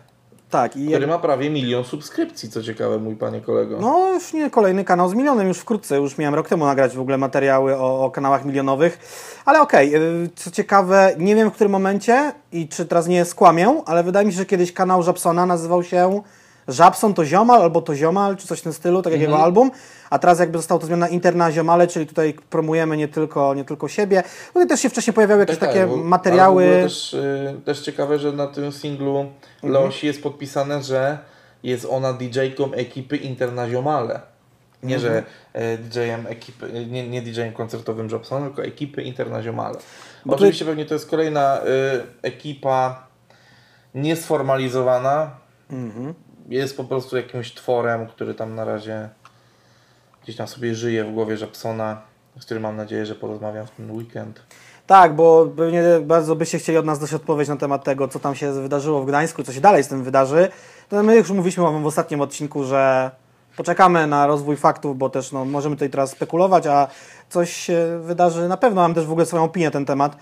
Tak, 0.50 0.76
i 0.76 0.86
który 0.86 1.00
jak... 1.00 1.10
ma 1.10 1.18
prawie 1.18 1.50
milion 1.50 1.84
subskrypcji, 1.84 2.50
co 2.50 2.62
ciekawe 2.62 2.98
mój 2.98 3.16
panie 3.16 3.40
kolego. 3.40 3.78
No 3.80 4.12
już 4.14 4.32
nie 4.32 4.50
kolejny 4.50 4.84
kanał 4.84 5.08
z 5.08 5.14
milionem, 5.14 5.48
już 5.48 5.58
wkrótce, 5.58 5.96
już 5.96 6.18
miałem 6.18 6.34
rok 6.34 6.48
temu 6.48 6.64
nagrać 6.64 6.96
w 6.96 7.00
ogóle 7.00 7.18
materiały 7.18 7.76
o, 7.76 8.04
o 8.04 8.10
kanałach 8.10 8.44
milionowych, 8.44 8.98
ale 9.44 9.60
okej, 9.60 9.94
y, 9.96 10.30
co 10.36 10.50
ciekawe, 10.50 11.14
nie 11.18 11.34
wiem 11.34 11.50
w 11.50 11.54
którym 11.54 11.72
momencie 11.72 12.32
i 12.52 12.68
czy 12.68 12.86
teraz 12.86 13.06
nie 13.06 13.24
skłamię, 13.24 13.82
ale 13.86 14.02
wydaje 14.02 14.26
mi 14.26 14.32
się, 14.32 14.38
że 14.38 14.46
kiedyś 14.46 14.72
kanał 14.72 15.02
Żabsona 15.02 15.46
nazywał 15.46 15.82
się 15.82 16.22
Żabson 16.68 17.14
to 17.14 17.24
Ziomal 17.24 17.62
albo 17.62 17.82
to 17.82 17.94
Ziomal, 17.94 18.36
czy 18.36 18.46
coś 18.46 18.58
w 18.60 18.62
tym 18.62 18.72
stylu, 18.72 19.02
tak 19.02 19.12
jak 19.12 19.22
jego 19.22 19.38
album, 19.42 19.70
a 20.10 20.18
teraz 20.18 20.38
jakby 20.40 20.58
zostało 20.58 20.80
to 20.80 20.86
zmiana 20.86 21.08
Interna 21.08 21.52
Ziomale, 21.52 21.86
czyli 21.86 22.06
tutaj 22.06 22.34
promujemy 22.50 22.96
nie 22.96 23.08
tylko, 23.08 23.54
nie 23.54 23.64
tylko 23.64 23.88
siebie. 23.88 24.22
Tutaj 24.52 24.66
też 24.68 24.80
się 24.80 24.88
wcześniej 24.90 25.14
pojawiały 25.14 25.40
jakieś 25.40 25.58
takie 25.58 25.86
bo- 25.86 25.96
materiały. 25.96 26.64
Ogóle 26.64 26.82
też, 26.82 27.14
y, 27.14 27.60
też 27.64 27.80
ciekawe, 27.80 28.18
że 28.18 28.32
na 28.32 28.46
tym 28.46 28.72
singlu 28.72 29.18
Mhm. 29.18 29.72
Leosi 29.72 30.06
jest 30.06 30.22
podpisane, 30.22 30.82
że 30.82 31.18
jest 31.62 31.86
ona 31.90 32.12
DJ-ką 32.12 32.72
ekipy 32.72 33.16
Internaziomale. 33.16 34.20
Nie, 34.82 34.94
Mhm. 34.96 35.14
że 35.14 35.22
e, 35.52 35.78
DJ-em 35.78 36.26
ekipy, 36.26 36.86
nie, 36.90 37.08
nie 37.08 37.22
DJ-em 37.22 37.52
koncertowym 37.52 38.08
Jobson, 38.10 38.44
tylko 38.44 38.62
ekipy 38.62 39.02
Internaziomale. 39.02 39.78
Bo 40.26 40.34
Oczywiście 40.34 40.64
pewnie 40.64 40.84
to 40.86 40.94
jest 40.94 41.10
kolejna 41.10 41.58
y, 41.58 41.62
ekipa 42.22 43.06
niesformalizowana. 43.94 45.30
Mhm. 45.70 46.14
Jest 46.48 46.76
po 46.76 46.84
prostu 46.84 47.16
jakimś 47.16 47.54
tworem, 47.54 48.06
który 48.06 48.34
tam 48.34 48.54
na 48.54 48.64
razie 48.64 49.08
gdzieś 50.22 50.36
tam 50.36 50.48
sobie 50.48 50.74
żyje 50.74 51.04
w 51.04 51.12
głowie 51.12 51.36
Jobsona, 51.40 52.02
z 52.38 52.44
którym 52.44 52.62
mam 52.62 52.76
nadzieję, 52.76 53.06
że 53.06 53.14
porozmawiam 53.14 53.66
w 53.66 53.70
ten 53.70 53.90
weekend. 53.90 54.42
Tak, 54.86 55.16
bo 55.16 55.46
pewnie 55.56 55.82
bardzo 56.02 56.36
byście 56.36 56.58
chcieli 56.58 56.78
od 56.78 56.86
nas 56.86 56.98
dać 56.98 57.14
odpowiedź 57.14 57.48
na 57.48 57.56
temat 57.56 57.84
tego, 57.84 58.08
co 58.08 58.18
tam 58.18 58.34
się 58.34 58.52
wydarzyło 58.52 59.02
w 59.02 59.06
Gdańsku, 59.06 59.42
co 59.42 59.52
się 59.52 59.60
dalej 59.60 59.84
z 59.84 59.88
tym 59.88 60.04
wydarzy. 60.04 60.48
To 60.88 61.02
my 61.02 61.16
już 61.16 61.30
mówiliśmy 61.30 61.64
w 61.64 61.86
ostatnim 61.86 62.20
odcinku, 62.20 62.64
że 62.64 63.10
poczekamy 63.56 64.06
na 64.06 64.26
rozwój 64.26 64.56
faktów, 64.56 64.98
bo 64.98 65.10
też 65.10 65.32
no, 65.32 65.44
możemy 65.44 65.76
tutaj 65.76 65.90
teraz 65.90 66.10
spekulować, 66.10 66.66
a 66.66 66.88
coś 67.28 67.52
się 67.52 68.00
wydarzy 68.02 68.48
na 68.48 68.56
pewno. 68.56 68.80
Mam 68.80 68.94
też 68.94 69.06
w 69.06 69.10
ogóle 69.10 69.26
swoją 69.26 69.44
opinię 69.44 69.66
na 69.66 69.70
ten 69.70 69.84
temat. 69.84 70.16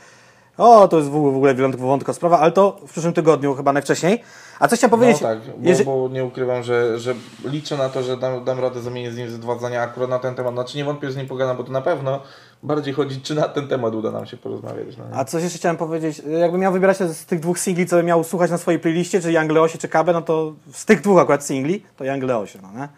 O, 0.59 0.89
to 0.89 0.97
jest 0.99 1.09
w 1.09 1.17
ogóle 1.17 1.55
wątka 1.69 2.13
sprawa, 2.13 2.39
ale 2.39 2.53
to 2.53 2.77
w 2.87 2.91
przyszłym 2.91 3.13
tygodniu 3.13 3.55
chyba 3.55 3.73
najwcześniej. 3.73 4.23
A 4.61 4.69
coś 4.69 4.79
chciałem 4.79 4.91
powiedzieć... 4.91 5.21
No 5.23 5.29
tak, 5.29 5.39
bo, 5.59 5.69
Jeże- 5.69 5.85
bo 5.85 6.09
nie 6.13 6.25
ukrywam, 6.25 6.63
że, 6.63 6.99
że 6.99 7.15
liczę 7.45 7.77
na 7.77 7.89
to, 7.89 8.03
że 8.03 8.17
dam, 8.17 8.45
dam 8.45 8.61
radę 8.61 8.81
zamienić 8.81 9.13
z 9.13 9.17
nim 9.17 9.41
dwa 9.41 9.59
zdania 9.59 9.83
akurat 9.83 10.11
na 10.11 10.19
ten 10.19 10.35
temat. 10.35 10.55
Znaczy 10.55 10.79
nie 10.79 10.85
wątpię, 10.85 11.07
że 11.07 11.13
z 11.13 11.17
nim 11.17 11.27
pogadam, 11.27 11.57
bo 11.57 11.65
to 11.65 11.73
na 11.73 11.81
pewno 11.81 12.21
bardziej 12.63 12.95
chodzi, 12.95 13.21
czy 13.21 13.35
na 13.35 13.49
ten 13.49 13.69
temat 13.69 13.95
uda 13.95 14.11
nam 14.11 14.27
się 14.27 14.37
porozmawiać. 14.37 14.97
No? 14.97 15.05
A 15.13 15.25
coś 15.25 15.43
jeszcze 15.43 15.59
chciałem 15.59 15.77
powiedzieć, 15.77 16.23
jakbym 16.41 16.61
miał 16.61 16.73
wybierać 16.73 16.97
z 16.97 17.27
tych 17.27 17.41
dwóch 17.41 17.59
singli, 17.59 17.87
co 17.87 17.97
bym 17.97 18.07
miał 18.07 18.25
słuchać 18.25 18.51
na 18.51 18.59
swojej 18.59 18.81
playliście, 18.81 19.21
czy 19.21 19.33
Young 19.33 19.53
Leosie, 19.53 19.79
czy 19.79 19.89
Kabe, 19.89 20.13
no 20.13 20.23
to 20.23 20.53
z 20.73 20.85
tych 20.85 21.01
dwóch 21.01 21.19
akurat 21.19 21.45
singli, 21.45 21.83
to 21.97 22.05
Young 22.05 22.23
Leosie, 22.23 22.59
no 22.63 22.81
nie? 22.81 22.89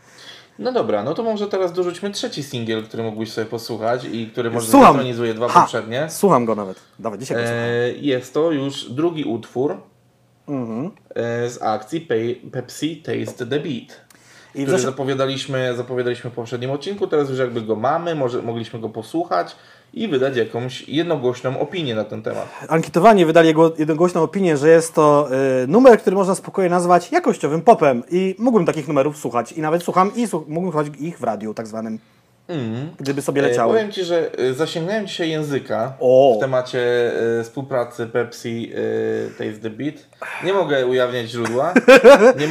No 0.59 0.73
dobra, 0.73 1.03
no 1.03 1.15
to 1.15 1.23
może 1.23 1.47
teraz 1.49 1.73
dorzućmy 1.73 2.11
trzeci 2.11 2.43
singiel, 2.43 2.83
który 2.83 3.03
mógłbyś 3.03 3.33
sobie 3.33 3.47
posłuchać 3.47 4.05
i 4.13 4.27
który 4.27 4.51
może 4.51 4.67
zintronizuje 4.71 5.35
dwa 5.35 5.49
Ha! 5.49 5.61
poprzednie. 5.61 6.07
Słucham 6.11 6.45
go 6.45 6.55
nawet. 6.55 6.81
Dawaj, 6.99 7.19
dzisiaj 7.19 7.37
go. 7.37 7.43
E, 7.43 7.93
jest 7.93 8.35
to 8.35 8.51
już 8.53 8.91
drugi 8.91 9.25
utwór 9.25 9.77
Mhm. 10.49 10.91
e, 11.15 11.51
z 11.51 11.63
akcji 11.63 12.01
Pay, 12.01 12.37
Pepsi 12.53 12.97
Taste 13.03 13.47
the 13.47 13.61
Beat. 13.61 14.09
I 14.55 14.63
który 14.63 14.79
zapowiadaliśmy, 14.79 15.75
zapowiadaliśmy 15.77 16.31
w 16.31 16.33
poprzednim 16.33 16.71
odcinku, 16.71 17.07
teraz 17.07 17.31
już 17.31 17.39
jakby 17.39 17.63
go 17.63 17.77
mamy, 17.77 18.15
może, 18.15 18.43
mogliśmy 18.43 18.81
go 18.81 18.89
posłuchać 18.89 19.57
i 19.95 20.09
wydać 20.09 20.37
jakąś 20.37 20.89
jednogłośną 20.89 21.61
opinię 21.61 21.95
na 21.95 22.05
ten 22.05 22.23
temat. 22.23 22.47
Ankietowani 22.69 23.25
wydali 23.25 23.55
jednogłośną 23.79 24.23
opinię, 24.23 24.57
że 24.57 24.69
jest 24.69 24.95
to 24.95 25.29
y, 25.63 25.67
numer, 25.67 25.99
który 25.99 26.17
można 26.17 26.35
spokojnie 26.35 26.71
nazwać 26.71 27.13
jakościowym 27.13 27.63
popem 27.63 28.03
i 28.11 28.35
mógłbym 28.39 28.67
takich 28.67 28.89
numerów 28.89 29.17
słuchać 29.17 29.53
i 29.53 29.61
nawet 29.61 29.83
słucham 29.83 30.11
i 30.17 30.27
słuch- 30.27 30.49
mógłbym 30.49 30.73
słuchać 30.73 31.01
ich 31.01 31.19
w 31.19 31.23
radiu 31.25 31.55
tak 31.55 31.67
zwanym, 31.67 31.99
Mm. 32.49 32.89
gdyby 33.01 33.23
sobie 33.23 33.43
E, 33.45 33.49
leciały. 33.49 33.73
powiem 33.75 33.93
Ci, 33.93 34.05
że 34.05 34.31
e, 34.39 34.55
zasięgnąłem 34.55 35.07
dzisiaj 35.07 35.31
języka 35.31 35.93
O. 36.01 36.35
w 36.37 36.41
temacie 36.41 36.81
e, 37.41 37.45
współpracy 37.45 38.07
Pepsi 38.07 38.73
e, 38.75 39.31
Taste 39.31 39.63
the 39.63 39.71
Beat. 39.71 39.95
Nie 40.45 40.53
mogę 40.53 40.87
ujawniać 40.87 41.31
źródła. 41.31 41.75
Nie, 42.41 42.47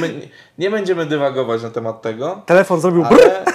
nie, 0.58 0.69
będziemy 0.71 1.06
dywagować 1.06 1.63
na 1.63 1.69
temat 1.69 2.02
tego. 2.02 2.41
Telefon 2.45 2.82
zrobił. 2.82 3.04
Ale, 3.06 3.45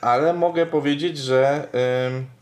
ale 0.00 0.34
mogę 0.34 0.66
powiedzieć, 0.66 1.18
że. 1.18 1.68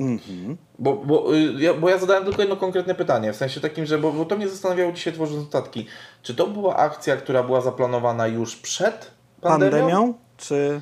Mhm. 0.00 0.56
bo, 0.78 0.92
bo, 0.92 1.34
y, 1.34 1.52
ja, 1.58 1.74
bo 1.74 1.88
ja 1.88 1.98
zadałem 1.98 2.24
tylko 2.24 2.42
jedno 2.42 2.56
konkretne 2.56 2.94
pytanie, 2.94 3.32
w 3.32 3.36
sensie 3.36 3.60
takim, 3.60 3.86
że 3.86 3.98
bo, 3.98 4.12
bo 4.12 4.24
to 4.24 4.36
mnie 4.36 4.48
zastanawiało 4.48 4.92
dzisiaj 4.92 5.12
tworząc 5.12 5.44
notatki. 5.44 5.86
Czy 6.22 6.34
to 6.34 6.46
była 6.46 6.76
akcja, 6.76 7.16
która 7.16 7.42
była 7.42 7.60
zaplanowana 7.60 8.26
już 8.26 8.56
przed 8.56 9.10
pandemią? 9.40 9.70
pandemią, 9.70 10.14
czy... 10.36 10.80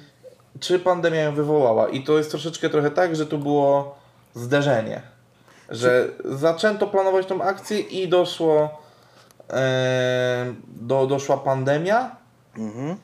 Czy 0.60 0.78
pandemia 0.78 1.20
ją 1.20 1.34
wywołała? 1.34 1.88
I 1.88 2.04
to 2.04 2.18
jest 2.18 2.30
troszeczkę 2.30 2.70
trochę 2.70 2.90
tak, 2.90 3.16
że 3.16 3.26
tu 3.26 3.38
było 3.38 3.96
zderzenie. 4.34 5.02
Że 5.68 6.08
zaczęto 6.24 6.86
planować 6.86 7.26
tą 7.26 7.42
akcję 7.42 7.80
i 7.80 8.08
doszło. 8.08 8.82
E, 9.50 10.54
do, 10.66 11.06
doszła 11.06 11.36
pandemia. 11.36 12.16
Mhm. 12.58 12.96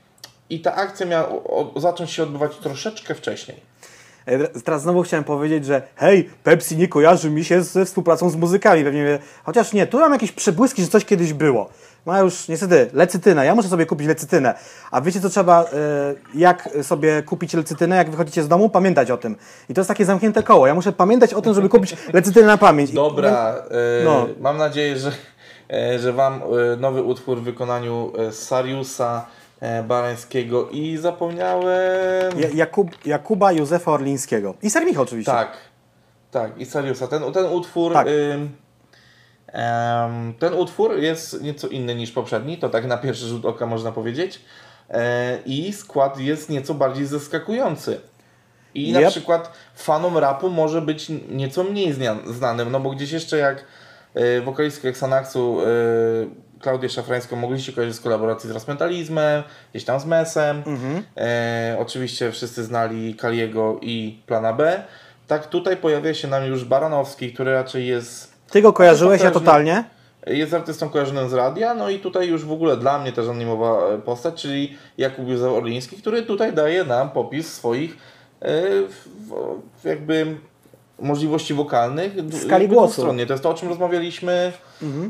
I 0.50 0.60
ta 0.60 0.74
akcja 0.74 1.06
miała 1.06 1.28
zacząć 1.76 2.10
się 2.10 2.22
odbywać 2.22 2.56
troszeczkę 2.56 3.14
wcześniej. 3.14 3.60
E, 4.26 4.48
Teraz 4.48 4.82
znowu 4.82 5.02
chciałem 5.02 5.24
powiedzieć, 5.24 5.64
że 5.66 5.82
hej, 5.96 6.30
Pepsi 6.44 6.76
nie 6.76 6.88
kojarzy 6.88 7.30
mi 7.30 7.44
się 7.44 7.62
ze 7.62 7.84
współpracą 7.84 8.30
z 8.30 8.36
muzykami. 8.36 8.84
Pewnie 8.84 9.18
chociaż 9.44 9.72
nie, 9.72 9.86
tu 9.86 9.98
mam 10.00 10.12
jakieś 10.12 10.32
przebłyski, 10.32 10.82
że 10.82 10.88
coś 10.88 11.04
kiedyś 11.04 11.32
było. 11.32 11.68
Ma 12.06 12.20
już 12.20 12.48
niestety 12.48 12.90
lecytynę. 12.92 13.46
Ja 13.46 13.54
muszę 13.54 13.68
sobie 13.68 13.86
kupić 13.86 14.06
lecytynę. 14.08 14.54
A 14.90 15.00
wiecie, 15.00 15.20
co 15.20 15.28
trzeba, 15.28 15.62
e, 15.64 15.66
jak 16.34 16.68
sobie 16.82 17.22
kupić 17.22 17.54
lecytynę, 17.54 17.96
jak 17.96 18.10
wychodzicie 18.10 18.42
z 18.42 18.48
domu? 18.48 18.68
Pamiętać 18.68 19.10
o 19.10 19.16
tym. 19.16 19.36
I 19.68 19.74
to 19.74 19.80
jest 19.80 19.88
takie 19.88 20.04
zamknięte 20.04 20.42
koło. 20.42 20.66
Ja 20.66 20.74
muszę 20.74 20.92
pamiętać 20.92 21.34
o 21.34 21.42
tym, 21.42 21.54
żeby 21.54 21.68
kupić 21.68 21.96
lecytynę 22.12 22.46
na 22.46 22.58
pamięć. 22.58 22.92
Dobra, 22.92 23.54
e, 24.00 24.04
No. 24.04 24.26
mam 24.40 24.56
nadzieję, 24.56 24.96
że, 24.98 25.12
że 25.98 26.12
Wam 26.12 26.40
nowy 26.78 27.02
utwór 27.02 27.38
w 27.38 27.42
wykonaniu 27.42 28.12
Sariusa 28.30 29.26
Barańskiego 29.88 30.68
i 30.70 30.96
zapomniałem. 30.96 32.40
Ja- 32.40 32.48
Jakub, 32.54 33.06
Jakuba 33.06 33.52
Józefa 33.52 33.92
Orlińskiego. 33.92 34.54
I 34.62 34.70
Sermicha 34.70 35.02
oczywiście. 35.02 35.32
Tak, 35.32 35.56
tak, 36.30 36.58
i 36.60 36.66
Sariusa. 36.66 37.06
Ten, 37.06 37.32
ten 37.32 37.44
utwór. 37.46 37.92
Tak. 37.92 38.06
em, 39.52 40.34
ten 40.38 40.54
utwór 40.54 40.98
jest 40.98 41.42
nieco 41.42 41.68
inny 41.68 41.94
niż 41.94 42.10
poprzedni, 42.12 42.58
to 42.58 42.68
tak 42.68 42.86
na 42.86 42.96
pierwszy 42.98 43.26
rzut 43.26 43.44
oka 43.44 43.66
można 43.66 43.92
powiedzieć. 43.92 44.40
E, 44.90 45.38
I 45.46 45.72
skład 45.72 46.18
jest 46.20 46.48
nieco 46.50 46.74
bardziej 46.74 47.06
zaskakujący. 47.06 48.00
I 48.74 48.92
na 48.92 49.00
Yep. 49.00 49.10
przykład 49.10 49.52
fanom 49.74 50.18
rapu 50.18 50.48
może 50.50 50.82
być 50.82 51.06
nieco 51.30 51.64
mniej 51.64 51.94
znanym, 52.26 52.70
no 52.72 52.80
bo 52.80 52.90
gdzieś 52.90 53.12
jeszcze 53.12 53.36
jak 53.38 53.64
e, 54.14 54.40
wokalistkę 54.40 54.88
Xanaxu 54.88 55.58
e, 55.60 55.64
Klaudię 56.60 56.88
Szafrańską 56.88 57.36
mogliście 57.36 57.72
kojarzyć 57.72 57.96
z 57.96 58.00
kolaboracji 58.00 58.48
z 58.48 58.52
Rasmentalizmem, 58.52 59.42
gdzieś 59.70 59.84
tam 59.84 60.00
z 60.00 60.04
Mesem. 60.06 60.62
E, 61.16 61.76
oczywiście 61.80 62.32
wszyscy 62.32 62.64
znali 62.64 63.14
Kaliego 63.14 63.78
i 63.82 64.20
Plana 64.26 64.52
B. 64.52 64.82
Tak 65.26 65.46
tutaj 65.46 65.76
pojawia 65.76 66.14
się 66.14 66.28
nam 66.28 66.44
już 66.44 66.64
Baranowski, 66.64 67.32
który 67.32 67.52
raczej 67.52 67.86
jest 67.86 68.32
Ty 68.50 68.62
go 68.62 68.72
kojarzyłeś, 68.72 69.22
ja 69.22 69.30
totalnie. 69.30 69.84
jest 70.26 70.54
artystą 70.54 70.88
kojarzonym 70.88 71.28
z 71.28 71.32
radia, 71.32 71.74
no 71.74 71.90
i 71.90 71.98
tutaj 71.98 72.28
już 72.28 72.44
w 72.44 72.52
ogóle 72.52 72.76
dla 72.76 72.98
mnie 72.98 73.12
też 73.12 73.28
animowa 73.28 73.86
e, 73.88 73.98
postać, 73.98 74.42
czyli 74.42 74.76
Jakub 74.98 75.28
Józef 75.28 75.52
Orliński, 75.52 75.96
który 75.96 76.22
tutaj 76.22 76.52
daje 76.52 76.84
nam 76.84 77.10
popis 77.10 77.52
swoich 77.52 77.96
e, 78.42 78.62
jakby 79.84 80.36
możliwości 81.00 81.54
wokalnych 81.54 82.14
W 82.14 82.42
skali 82.44 82.68
głosu. 82.68 82.92
dwustronnie. 82.92 83.26
To 83.26 83.32
jest 83.32 83.42
to, 83.42 83.50
o 83.50 83.54
czym 83.54 83.68
rozmawialiśmy 83.68 84.52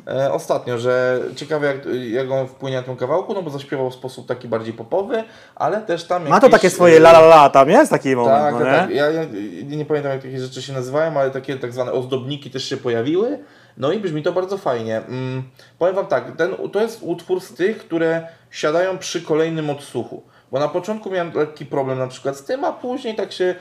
e, 0.07 0.33
ostatnio, 0.33 0.79
że 0.79 1.21
ciekawe 1.37 1.67
jak, 1.67 1.77
jak 2.11 2.31
on 2.31 2.49
wpłynie 2.49 2.77
na 2.77 2.83
tym 2.83 2.97
kawałku, 2.97 3.35
no 3.35 3.43
bo 3.43 3.51
zaśpiewał 3.51 3.91
w 3.91 3.95
sposób 3.95 4.27
taki 4.29 4.49
bardziej 4.49 4.75
popowy, 4.75 5.25
ale 5.55 5.81
też 5.81 6.05
tam 6.05 6.29
Ma 6.29 6.41
to 6.41 6.47
jakieś, 6.47 6.51
takie 6.61 6.71
swoje 6.71 6.97
e, 6.97 7.01
la 7.01 7.11
la 7.11 7.21
la, 7.21 7.51
tam 7.51 7.71
jest 7.71 7.91
taki 7.91 8.17
moment, 8.17 8.37
tak, 8.39 8.55
no 8.55 8.61
tak, 8.61 8.69
nie? 8.69 8.79
tak. 8.79 8.91
Ja, 8.91 9.11
ja 9.11 9.25
nie, 9.65 9.85
pamiętam 9.85 10.13
jak 10.13 10.23
takie 10.23 10.41
rzeczy 10.41 10.63
się 10.63 10.73
nazywają, 10.73 11.21
ale 11.21 11.31
takie 11.31 11.57
tak 11.57 11.73
zwane 11.73 11.93
ozdobniki 11.93 12.51
też 12.51 12.65
się 12.65 12.77
pojawiły. 12.77 13.39
No 13.77 13.93
i 13.93 14.01
brzmi 14.01 14.23
to 14.23 14.33
bardzo 14.33 14.59
fajnie. 14.59 14.97
Mm, 14.97 15.43
powiem 15.79 15.95
Wam 15.95 16.07
tak, 16.07 16.37
ten, 16.37 16.55
to 16.73 16.81
jest 16.81 16.99
utwór 17.03 17.41
z 17.41 17.55
tych, 17.55 17.79
które 17.79 18.29
siadają 18.51 18.99
przy 18.99 19.23
kolejnym 19.23 19.71
odsłuchu. 19.71 20.23
Bo 20.53 20.59
na 20.59 20.69
początku 20.69 21.11
miałem 21.11 21.33
lekki 21.35 21.67
problem 21.67 21.99
na 21.99 22.07
przykład 22.07 22.37
z 22.37 22.45
tym, 22.45 22.65
a 22.65 22.73
później 22.73 23.15
tak 23.15 23.33
się 23.33 23.55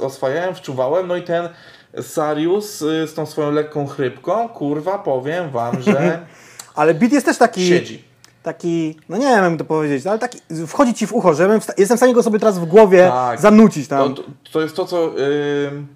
oswajałem, 0.00 0.54
wczuwałem. 0.54 1.06
No 1.06 1.16
i 1.16 1.22
ten 1.22 1.48
Sarius 2.02 2.82
y, 2.82 3.06
z 3.06 3.14
tą 3.14 3.26
swoją 3.26 3.50
lekką 3.50 3.86
chrypką, 3.86 4.48
kurwa, 4.48 4.98
powiem 4.98 5.50
Wam, 5.50 5.82
że 5.82 6.26
Ale 6.74 6.94
beat 6.94 7.12
jest 7.12 7.26
też 7.26 7.38
taki... 7.38 7.68
siedzi. 7.68 8.04
taki, 8.42 8.96
no 9.08 9.16
nie 9.16 9.26
wiem 9.26 9.44
jak 9.50 9.58
to 9.58 9.64
powiedzieć, 9.64 10.06
ale 10.06 10.18
taki, 10.18 10.38
wchodzi 10.66 10.94
ci 10.94 11.06
w 11.06 11.12
ucho, 11.12 11.34
że 11.34 11.58
jestem 11.78 11.96
w 11.96 12.00
stanie 12.00 12.14
go 12.14 12.22
sobie 12.22 12.38
teraz 12.38 12.58
w 12.58 12.64
głowie 12.64 13.08
Tak. 13.08 13.40
zanucić 13.40 13.88
To, 13.88 13.96
tam. 13.96 14.14
to, 14.14 14.22
to 14.52 14.60
jest 14.60 14.76
to, 14.76 14.84
co... 14.84 15.10
Ym, 15.66 15.86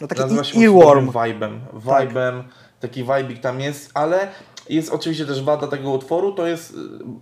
No 0.00 0.06
taki 0.06 0.20
Nazywa 0.20 0.44
się 0.44 0.60
earworm. 0.60 1.06
vibem. 1.24 1.60
Vibem, 1.74 2.42
taki 2.80 3.04
vibik 3.04 3.40
tam 3.40 3.60
jest, 3.60 3.90
ale 3.94 4.28
jest 4.68 4.92
oczywiście 4.92 5.26
też 5.26 5.42
wada 5.44 5.66
tego 5.66 5.90
utworu, 5.90 6.32
to 6.32 6.46
jest 6.46 6.70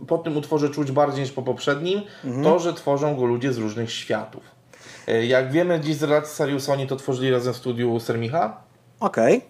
y, 0.03 0.07
po 0.07 0.18
tym 0.18 0.37
utworze 0.37 0.70
czuć 0.70 0.92
bardziej 0.92 1.20
niż 1.22 1.33
po 1.33 1.42
poprzednim, 1.42 2.03
Mhm. 2.25 2.44
to, 2.44 2.59
że 2.59 2.75
tworzą 2.75 3.16
go 3.16 3.25
ludzie 3.25 3.53
z 3.53 3.59
różnych 3.59 3.92
światów. 3.92 4.42
Y, 5.09 5.27
Jak 5.27 5.53
wiemy 5.53 5.81
dziś 5.81 5.97
z 5.97 6.03
relacji 6.03 6.35
Sariusa, 6.35 6.73
oni 6.73 6.87
to 6.87 6.97
tworzyli 6.97 7.31
razem 7.31 7.53
w 7.55 7.57
studiu 7.57 8.01
Sermicha, 8.01 8.61
Okej, 9.01 9.40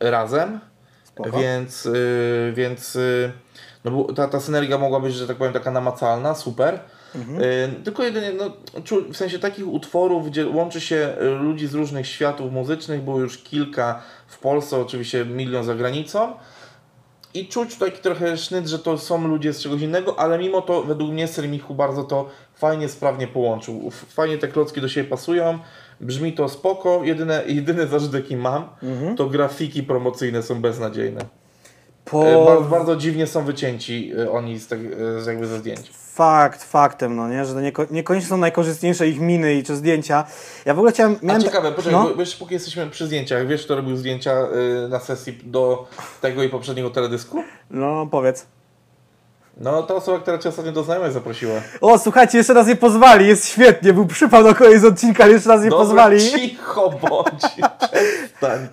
razem, 0.00 0.60
Spoko. 1.04 1.38
więc, 1.38 1.86
y, 1.86 2.52
więc 2.56 2.96
y, 2.96 3.32
no, 3.84 4.04
ta, 4.04 4.28
ta 4.28 4.40
synergia 4.40 4.78
mogła 4.78 5.00
być, 5.00 5.14
że 5.14 5.26
tak 5.26 5.36
powiem, 5.36 5.52
taka 5.52 5.70
namacalna, 5.70 6.34
super. 6.34 6.80
Mhm. 7.14 7.42
Y, 7.42 7.84
tylko 7.84 8.02
jedynie, 8.02 8.32
no, 8.32 8.50
w 9.12 9.16
sensie 9.16 9.38
takich 9.38 9.68
utworów, 9.68 10.26
gdzie 10.30 10.46
łączy 10.48 10.80
się 10.80 11.14
y, 11.22 11.24
ludzi 11.24 11.66
z 11.66 11.74
różnych 11.74 12.06
światów 12.06 12.52
muzycznych, 12.52 13.02
było 13.02 13.20
już 13.20 13.38
kilka 13.38 14.02
w 14.26 14.38
Polsce, 14.38 14.76
oczywiście 14.80 15.24
milion 15.24 15.64
za 15.64 15.74
granicą. 15.74 16.32
I 17.34 17.48
czuć 17.48 17.76
taki 17.76 18.00
trochę 18.02 18.36
sznyt, 18.36 18.66
że 18.66 18.78
to 18.78 18.98
są 18.98 19.28
ludzie 19.28 19.52
z 19.52 19.60
czegoś 19.62 19.80
innego, 19.80 20.18
ale 20.18 20.38
mimo 20.38 20.62
to 20.62 20.82
według 20.82 21.10
mnie 21.10 21.28
Sermichu 21.28 21.74
bardzo 21.74 22.04
to 22.04 22.28
fajnie, 22.54 22.88
sprawnie 22.88 23.26
połączył. 23.26 23.90
Fajnie 24.08 24.38
te 24.38 24.48
klocki 24.48 24.80
do 24.80 24.88
siebie 24.88 25.08
pasują, 25.10 25.58
brzmi 26.00 26.32
to 26.32 26.48
spoko. 26.48 27.00
Jedyne, 27.04 27.42
jedyny 27.46 27.86
zarzut 27.86 28.14
jaki 28.14 28.36
mam, 28.36 28.68
Mhm. 28.82 29.16
to 29.16 29.26
grafiki 29.26 29.82
promocyjne 29.82 30.42
są 30.42 30.60
beznadziejne. 30.60 31.20
Po... 32.04 32.26
E, 32.28 32.44
Bardzo, 32.44 32.64
bardzo 32.70 32.96
dziwnie 32.96 33.26
są 33.26 33.44
wycięci 33.44 34.12
e, 34.18 34.30
oni 34.30 34.58
z, 34.58 34.66
te, 34.68 34.76
e, 34.76 35.22
z 35.22 35.26
jakby 35.26 35.46
ze 35.46 35.58
zdjęć. 35.58 35.90
Fakt, 36.14 36.64
faktem, 36.64 37.16
no 37.16 37.28
nie, 37.28 37.44
że 37.44 37.54
to 37.54 37.60
nieko, 37.60 37.86
niekoniecznie 37.90 38.28
są 38.28 38.36
najkorzystniejsze 38.36 39.08
ich 39.08 39.20
miny 39.20 39.54
i 39.54 39.62
czy 39.62 39.76
zdjęcia. 39.76 40.24
Ja 40.64 40.74
w 40.74 40.78
ogóle 40.78 40.92
chciałem... 40.92 41.16
A 41.22 41.26
Miałem 41.26 41.42
ciekawe, 41.42 41.72
poczekaj, 41.72 42.00
no, 42.00 42.14
bo 42.14 42.20
jeszcze 42.20 42.38
póki 42.38 42.54
jesteśmy 42.54 42.90
przy 42.90 43.06
zdjęciach, 43.06 43.46
wiesz 43.46 43.64
kto 43.64 43.76
robił 43.76 43.96
zdjęcia 43.96 44.32
y, 44.84 44.88
na 44.88 45.00
sesji 45.00 45.38
do 45.44 45.86
tego 46.20 46.42
i 46.42 46.48
poprzedniego 46.48 46.90
teledysku? 46.90 47.42
no, 47.70 48.06
powiedz. 48.10 48.46
No 49.56 49.82
ta 49.82 49.94
osoba, 49.94 50.18
która 50.18 50.38
cię 50.38 50.48
ostatnio 50.48 50.72
do 50.72 50.82
znajomych 50.82 51.12
zaprosiła. 51.12 51.54
O, 51.80 51.98
słuchajcie, 51.98 52.38
jeszcze 52.38 52.54
raz 52.54 52.68
je 52.68 52.76
pozwali, 52.76 53.26
jest 53.28 53.48
świetnie, 53.48 53.92
był 53.92 54.06
przypał 54.06 54.44
na 54.44 54.54
koniec 54.54 54.84
odcinka, 54.84 55.24
ale 55.24 55.32
jeszcze 55.32 55.48
raz 55.48 55.64
je 55.64 55.70
Dobra, 55.70 55.84
pozwali. 55.86 56.20
cicho 56.20 56.90
bądź. 56.90 57.42
Przestań. 57.78 58.68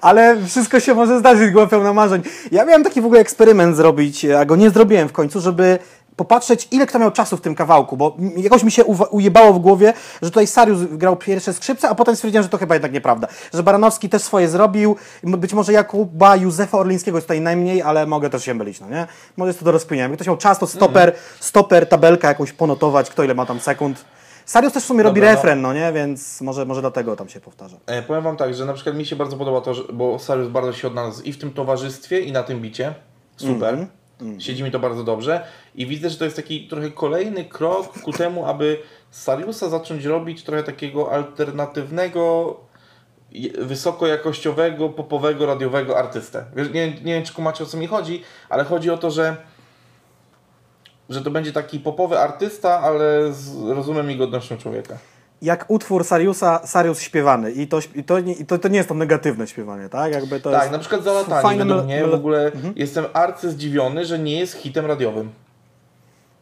Ale 0.00 0.36
wszystko 0.46 0.80
się 0.80 0.94
może 0.94 1.18
zdarzyć, 1.18 1.50
była 1.50 1.66
pełna 1.66 1.92
marzeń. 1.92 2.22
Ja 2.52 2.64
miałem 2.64 2.84
taki 2.84 3.00
w 3.00 3.06
ogóle 3.06 3.20
eksperyment 3.20 3.76
zrobić, 3.76 4.24
a 4.24 4.44
go 4.44 4.56
nie 4.56 4.70
zrobiłem 4.70 5.08
w 5.08 5.12
końcu, 5.12 5.40
żeby 5.40 5.78
popatrzeć, 6.16 6.68
ile 6.70 6.86
kto 6.86 6.98
miał 6.98 7.10
czasu 7.10 7.36
w 7.36 7.40
tym 7.40 7.54
kawałku, 7.54 7.96
bo 7.96 8.16
jakoś 8.36 8.62
mi 8.62 8.70
się 8.70 8.84
ujebało 9.10 9.52
w 9.52 9.58
głowie, 9.58 9.92
że 10.22 10.30
tutaj 10.30 10.46
Sarius 10.46 10.78
grał 10.82 11.16
pierwsze 11.16 11.52
skrzypce, 11.52 11.88
a 11.88 11.94
potem 11.94 12.16
stwierdziłem, 12.16 12.42
że 12.42 12.48
to 12.48 12.58
chyba 12.58 12.74
jednak 12.74 12.92
nieprawda. 12.92 13.28
Że 13.54 13.62
Baranowski 13.62 14.08
też 14.08 14.22
swoje 14.22 14.48
zrobił, 14.48 14.96
być 15.22 15.52
może 15.52 15.72
Jakuba 15.72 16.36
Józefa 16.36 16.78
Orlińskiego 16.78 17.18
jest 17.18 17.26
tutaj 17.26 17.40
najmniej, 17.40 17.82
ale 17.82 18.06
mogę 18.06 18.30
też 18.30 18.44
się 18.44 18.54
mylić, 18.54 18.80
no 18.80 18.88
nie? 18.88 19.06
Może 19.36 19.48
jest 19.48 19.58
to 19.58 19.64
do 19.64 19.72
rozkminienia. 19.72 20.08
Jak 20.08 20.14
ktoś 20.14 20.26
miał 20.26 20.36
czas, 20.36 20.58
to 20.58 20.66
stoper, 20.66 21.12
stoper, 21.40 21.88
tabelka 21.88 22.28
jakąś 22.28 22.52
ponotować, 22.52 23.10
kto 23.10 23.22
ile 23.22 23.34
ma 23.34 23.46
tam 23.46 23.60
sekund. 23.60 24.04
Sarius 24.46 24.72
też 24.72 24.82
w 24.82 24.86
sumie 24.86 25.02
robi 25.02 25.20
Dobra, 25.20 25.30
no. 25.30 25.36
refren, 25.36 25.62
no 25.62 25.72
nie? 25.72 25.92
Więc 25.92 26.40
może, 26.40 26.64
może 26.66 26.80
dlatego 26.80 27.16
tam 27.16 27.28
się 27.28 27.40
powtarza. 27.40 27.76
E, 27.86 28.02
powiem 28.02 28.22
wam 28.22 28.36
tak, 28.36 28.54
że 28.54 28.64
na 28.64 28.72
przykład 28.72 28.96
mi 28.96 29.06
się 29.06 29.16
bardzo 29.16 29.36
podoba 29.36 29.60
to, 29.60 29.74
że, 29.74 29.82
bo 29.92 30.18
Sarius 30.18 30.48
bardzo 30.48 30.72
się 30.72 30.88
odnalazł 30.88 31.22
i 31.22 31.32
w 31.32 31.38
tym 31.38 31.52
towarzystwie, 31.52 32.20
i 32.20 32.32
na 32.32 32.42
tym 32.42 32.60
bicie. 32.60 32.94
Super. 33.36 33.86
Siedzi 34.38 34.62
mi 34.62 34.70
to 34.70 34.78
bardzo 34.78 35.04
dobrze. 35.04 35.46
I 35.74 35.86
widzę, 35.86 36.10
że 36.10 36.16
to 36.16 36.24
jest 36.24 36.36
taki 36.36 36.68
trochę 36.68 36.90
kolejny 36.90 37.44
krok 37.44 38.00
ku 38.00 38.12
temu, 38.12 38.46
aby 38.46 38.78
Sariusa 39.10 39.68
zacząć 39.68 40.04
robić 40.04 40.42
trochę 40.42 40.62
takiego 40.62 41.12
alternatywnego, 41.12 42.56
wysokojakościowego, 43.58 44.88
popowego, 44.88 45.46
radiowego 45.46 45.98
artystę. 45.98 46.44
Wiesz, 46.56 46.72
nie, 46.72 46.88
nie 46.88 47.14
wiem, 47.14 47.24
czy 47.24 47.34
kumacie 47.34 47.64
o 47.64 47.66
co 47.66 47.76
mi 47.76 47.86
chodzi, 47.86 48.22
ale 48.48 48.64
chodzi 48.64 48.90
o 48.90 48.98
to, 48.98 49.10
że 49.10 49.36
że 51.08 51.22
to 51.22 51.30
będzie 51.30 51.52
taki 51.52 51.80
popowy 51.80 52.18
artysta, 52.18 52.80
ale 52.80 53.32
z 53.32 53.68
rozumem 53.68 54.10
i 54.10 54.16
godnością 54.16 54.56
człowieka. 54.56 54.98
Jak 55.42 55.64
utwór 55.68 56.04
Sariusa, 56.04 56.60
Sarius 56.66 57.00
śpiewany 57.00 57.50
i 57.52 57.66
to, 57.66 57.78
i 57.94 58.04
to, 58.04 58.20
nie, 58.20 58.32
i 58.32 58.46
to, 58.46 58.58
to 58.58 58.68
nie 58.68 58.76
jest 58.76 58.88
to 58.88 58.94
negatywne 58.94 59.46
śpiewanie, 59.46 59.88
tak? 59.88 60.12
Jakby 60.12 60.40
to 60.40 60.50
Tak, 60.50 60.60
jest 60.60 60.72
na 60.72 60.78
przykład 60.78 61.04
Zalatani 61.04 61.42
fajne 61.42 61.64
według 61.64 61.84
mnie 61.84 62.06
w 62.06 62.14
ogóle 62.14 62.44
Mhm. 62.46 62.74
jestem 62.76 63.04
arcy 63.12 63.50
zdziwiony, 63.50 64.04
że 64.04 64.18
nie 64.18 64.38
jest 64.38 64.54
hitem 64.54 64.86
radiowym. 64.86 65.30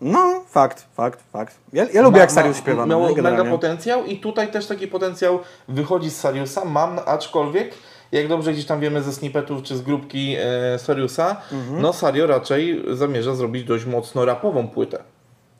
No, 0.01 0.45
fakt, 0.49 0.85
fakt, 0.95 1.21
fakt. 1.33 1.55
Ja, 1.73 1.87
ja 1.93 2.03
lubię 2.03 2.19
jak 2.21 2.33
Sarius 2.33 2.57
śpiewa. 2.57 2.87
no, 2.87 2.99
Miało 3.01 3.11
nie, 3.17 3.23
mega 3.23 3.45
potencjał 3.45 4.05
i 4.05 4.17
tutaj 4.21 4.51
też 4.51 4.67
taki 4.67 4.89
potencjał 4.89 5.39
wychodzi 5.69 6.11
z 6.11 6.17
Sariusa, 6.17 6.65
mam, 6.65 6.99
aczkolwiek 7.07 7.75
jak 8.13 8.29
dobrze 8.29 8.53
gdzieś 8.53 8.65
tam 8.67 8.81
wiemy 8.81 9.03
ze 9.03 9.13
snippetów 9.13 9.63
czy 9.63 9.77
z 9.77 9.83
grupki 9.83 10.37
e, 10.39 10.79
Sariusa, 10.79 11.37
Mhm. 11.53 11.83
no 11.83 11.93
Sario 11.93 12.27
raczej 12.27 12.85
zamierza 12.93 13.35
zrobić 13.35 13.65
dość 13.65 13.85
mocno 13.85 14.25
rapową 14.25 14.69
płytę 14.69 14.99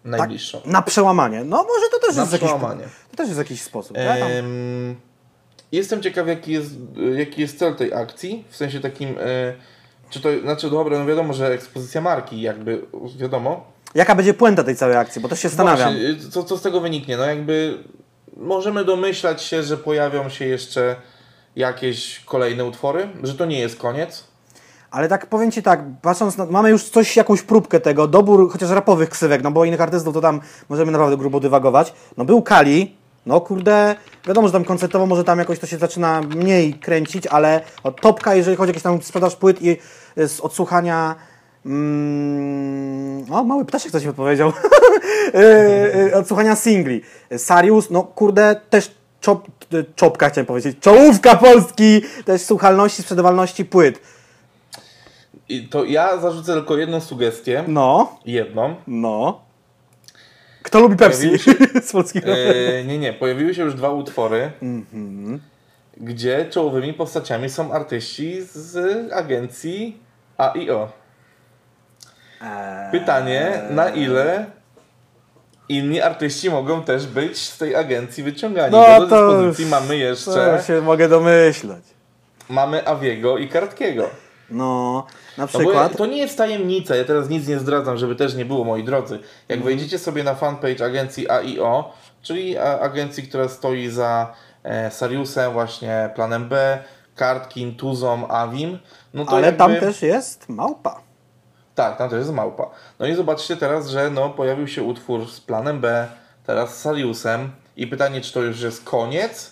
najbliższą. 0.05 0.61
Na 0.67 0.83
przełamanie. 0.83 1.45
No 1.45 1.57
może 1.57 1.89
to 1.93 2.07
też 2.07 2.17
Na 2.17 2.23
jest 2.23 2.33
jakiś, 2.33 2.49
przełamanie. 2.49 2.85
To 3.13 3.17
też 3.17 3.27
jest 3.27 3.39
jakiś 3.39 3.63
sposób. 3.63 3.97
Em, 3.99 4.97
jestem 5.73 6.03
ciekaw, 6.03 6.29
jaki 6.29 6.53
jest, 6.53 6.71
jaki 7.17 7.41
jest 7.41 7.59
cel 7.59 7.75
tej 7.75 7.95
akcji, 7.95 8.45
w 8.51 8.57
sensie 8.57 8.81
takim, 8.81 9.09
e, 9.09 9.55
czy 10.11 10.21
to, 10.21 10.29
znaczy 10.43 10.71
dobra, 10.71 10.99
no 10.99 11.07
wiadomo, 11.07 11.33
że 11.33 11.53
ekspozycja 11.53 12.01
marki, 12.01 12.41
jakby, 12.41 12.83
wiadomo. 13.17 13.73
Jaka 13.95 14.15
będzie 14.15 14.35
puenta 14.35 14.65
tej 14.65 14.77
całej 14.77 14.97
akcji, 14.97 15.23
bo 15.23 15.29
też 15.29 15.41
się 15.41 15.49
zastanawiam. 15.49 15.95
Właśnie, 15.95 16.31
co, 16.31 16.45
co 16.45 16.59
z 16.59 16.63
tego 16.63 16.81
wyniknie? 16.81 17.17
No 17.17 17.25
jakby 17.25 17.79
możemy 18.37 18.85
domyślać 18.85 19.43
się, 19.43 19.63
że 19.63 19.77
pojawią 19.77 20.29
się 20.29 20.45
jeszcze 20.45 20.97
jakieś 21.57 22.21
kolejne 22.21 22.65
utwory, 22.65 23.09
że 23.23 23.35
to 23.35 23.45
nie 23.45 23.61
jest 23.61 23.77
koniec. 23.77 24.25
Ale 24.91 25.09
tak 25.09 25.27
powiem 25.27 25.51
Ci 25.51 25.63
tak, 25.63 25.81
patrząc 26.03 26.37
na, 26.37 26.47
mamy 26.47 26.71
już 26.71 26.85
coś, 26.85 27.17
jakąś 27.17 27.43
próbkę 27.43 27.81
tego, 27.81 28.09
dobór 28.09 28.53
chociaż 28.53 28.71
rapowych 28.71 29.11
ksywek, 29.11 29.43
no 29.43 29.51
bo 29.51 29.65
innych 29.65 29.81
artystów 29.81 30.15
to 30.15 30.21
tam 30.21 30.41
możemy 30.69 30.93
naprawdę 30.93 31.17
grubo 31.17 31.41
dywagować. 31.41 31.93
No 32.17 32.25
był 32.25 32.43
Kali, 32.43 32.97
no 33.27 33.41
kurde, 33.41 33.97
wiadomo, 34.27 34.47
że 34.49 34.53
tam 34.53 34.65
koncertowo 34.65 35.07
może 35.07 35.25
tam 35.25 35.39
jakoś 35.39 35.59
to 35.59 35.67
się 35.67 35.79
zaczyna 35.79 36.21
mniej 36.21 36.75
kręcić, 36.75 37.27
ale 37.27 37.61
od 37.83 38.01
topka, 38.01 38.35
jeżeli 38.35 38.57
chodzi 38.57 38.69
o 38.69 38.71
jakieś 38.71 38.83
tam 38.83 39.03
sprzedaż 39.03 39.37
płyt 39.37 39.63
i 39.63 39.77
y, 40.19 40.29
z 40.29 40.41
odsłuchania... 40.41 41.15
Mm, 41.67 43.33
o, 43.33 43.45
mały 43.45 43.65
ptaszek 43.65 43.93
coś 43.93 44.05
mi 44.05 44.11
odpowiedział. 44.11 44.53
Y, 45.35 46.09
y, 46.09 46.17
odsłuchania 46.17 46.57
singli. 46.57 47.03
Sarius, 47.37 47.91
no 47.91 48.03
kurde, 48.03 48.61
też 48.71 48.91
czop, 49.21 49.47
czopka 49.97 50.29
chciałem 50.29 50.47
powiedzieć, 50.47 50.79
czołówka 50.81 51.37
Polski, 51.37 52.03
też 52.25 52.43
słuchalności, 52.43 53.03
sprzedawalności 53.03 53.65
płyt. 53.65 54.01
I 55.49 55.69
to 55.69 55.85
ja 55.85 56.19
zarzucę 56.19 56.53
tylko 56.53 56.77
jedną 56.77 57.01
sugestię. 57.01 57.65
No, 57.69 58.19
Jedną. 58.25 58.75
no. 58.87 59.41
Kto 60.73 60.81
lubi 60.81 60.97
Pepsi 60.97 61.29
Pojawiły 61.29 61.81
z 61.89 61.93
polskiego? 61.93 62.33
E, 62.33 62.85
nie, 62.85 62.99
nie. 62.99 63.13
Pojawiły 63.13 63.55
się 63.55 63.63
już 63.63 63.75
dwa 63.75 63.91
utwory, 63.91 64.51
gdzie 65.97 66.47
czołowymi 66.51 66.95
postaciami 66.95 67.51
są 67.51 67.73
artyści 67.73 68.43
z 68.43 68.77
agencji 69.13 69.99
AIO. 70.39 70.89
Pytanie, 72.93 73.63
na 73.71 73.89
ile 73.89 74.47
inni 75.69 76.01
artyści 76.01 76.51
mogą 76.51 76.83
też 76.83 77.07
być 77.07 77.39
z 77.39 77.59
tej 77.59 77.75
agencji 77.77 78.23
wyciągani? 78.25 78.73
No 78.73 78.85
bo 78.87 79.01
do 79.01 79.07
to- 79.07 79.29
dyspozycji 79.29 79.67
mamy 79.67 79.97
jeszcze, 79.97 80.25
Co 80.25 80.63
się 80.63 80.81
mogę 80.81 81.09
domyśleć. 81.09 81.85
mamy 82.49 82.87
Awiego 82.87 83.39
i 83.39 83.49
Kartkiego. 83.49 84.11
No, 84.53 85.07
na 85.39 85.45
No 85.45 85.49
przykład. 85.49 85.97
to 85.97 86.07
nie 86.07 86.17
jest 86.17 86.39
tajemnica, 86.39 86.97
ja 86.97 87.05
teraz 87.05 87.29
nic 87.29 87.49
nie 87.49 87.59
zdradzam, 87.59 87.97
żeby 87.97 88.17
też 88.17 88.35
nie 88.35 88.45
było, 88.45 88.65
moi 88.65 88.85
drodzy. 88.85 89.15
Jak 89.49 89.59
Mhm. 89.59 89.63
wejdziecie 89.65 89.99
sobie 89.99 90.25
na 90.25 90.35
fanpage 90.35 90.85
agencji 90.85 91.31
AIO, 91.31 91.93
czyli 92.23 92.59
a, 92.59 92.81
agencji, 92.81 93.23
która 93.23 93.49
stoi 93.49 93.89
za 93.89 94.35
e, 94.65 94.91
Sariusem, 94.91 95.53
właśnie 95.53 96.11
Planem 96.15 96.49
B, 96.49 96.79
Kartkin, 97.17 97.77
Tuzą, 97.77 98.29
Avim, 98.29 98.79
no 99.15 99.25
Ale 99.29 99.43
jakby... 99.47 99.59
tam 99.59 99.77
też 99.77 100.03
jest 100.03 100.49
małpa. 100.49 101.01
Tak, 101.75 101.99
tam 101.99 102.11
też 102.11 102.19
jest 102.19 102.33
małpa. 102.33 102.71
No 102.99 103.07
i 103.07 103.15
zobaczcie 103.15 103.57
teraz, 103.57 103.89
że 103.89 104.11
no, 104.11 104.31
pojawił 104.31 104.69
się 104.69 104.83
utwór 104.83 105.31
z 105.31 105.41
Planem 105.41 105.81
B, 105.81 106.07
teraz 106.47 106.77
z 106.77 106.81
Sariusem 106.81 107.51
i 107.77 107.87
pytanie, 107.87 108.21
czy 108.21 108.33
to 108.33 108.41
już 108.43 108.61
jest 108.61 108.85
koniec, 108.85 109.51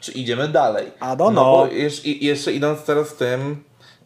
czy 0.00 0.12
idziemy 0.12 0.48
dalej. 0.48 0.86
I 1.00 1.04
don't 1.04 1.16
no 1.18 1.30
know. 1.30 1.68
bo 1.68 1.74
jeszcze, 1.74 2.08
jeszcze 2.08 2.52
idąc 2.52 2.82
teraz 2.84 3.14
tym 3.14 3.64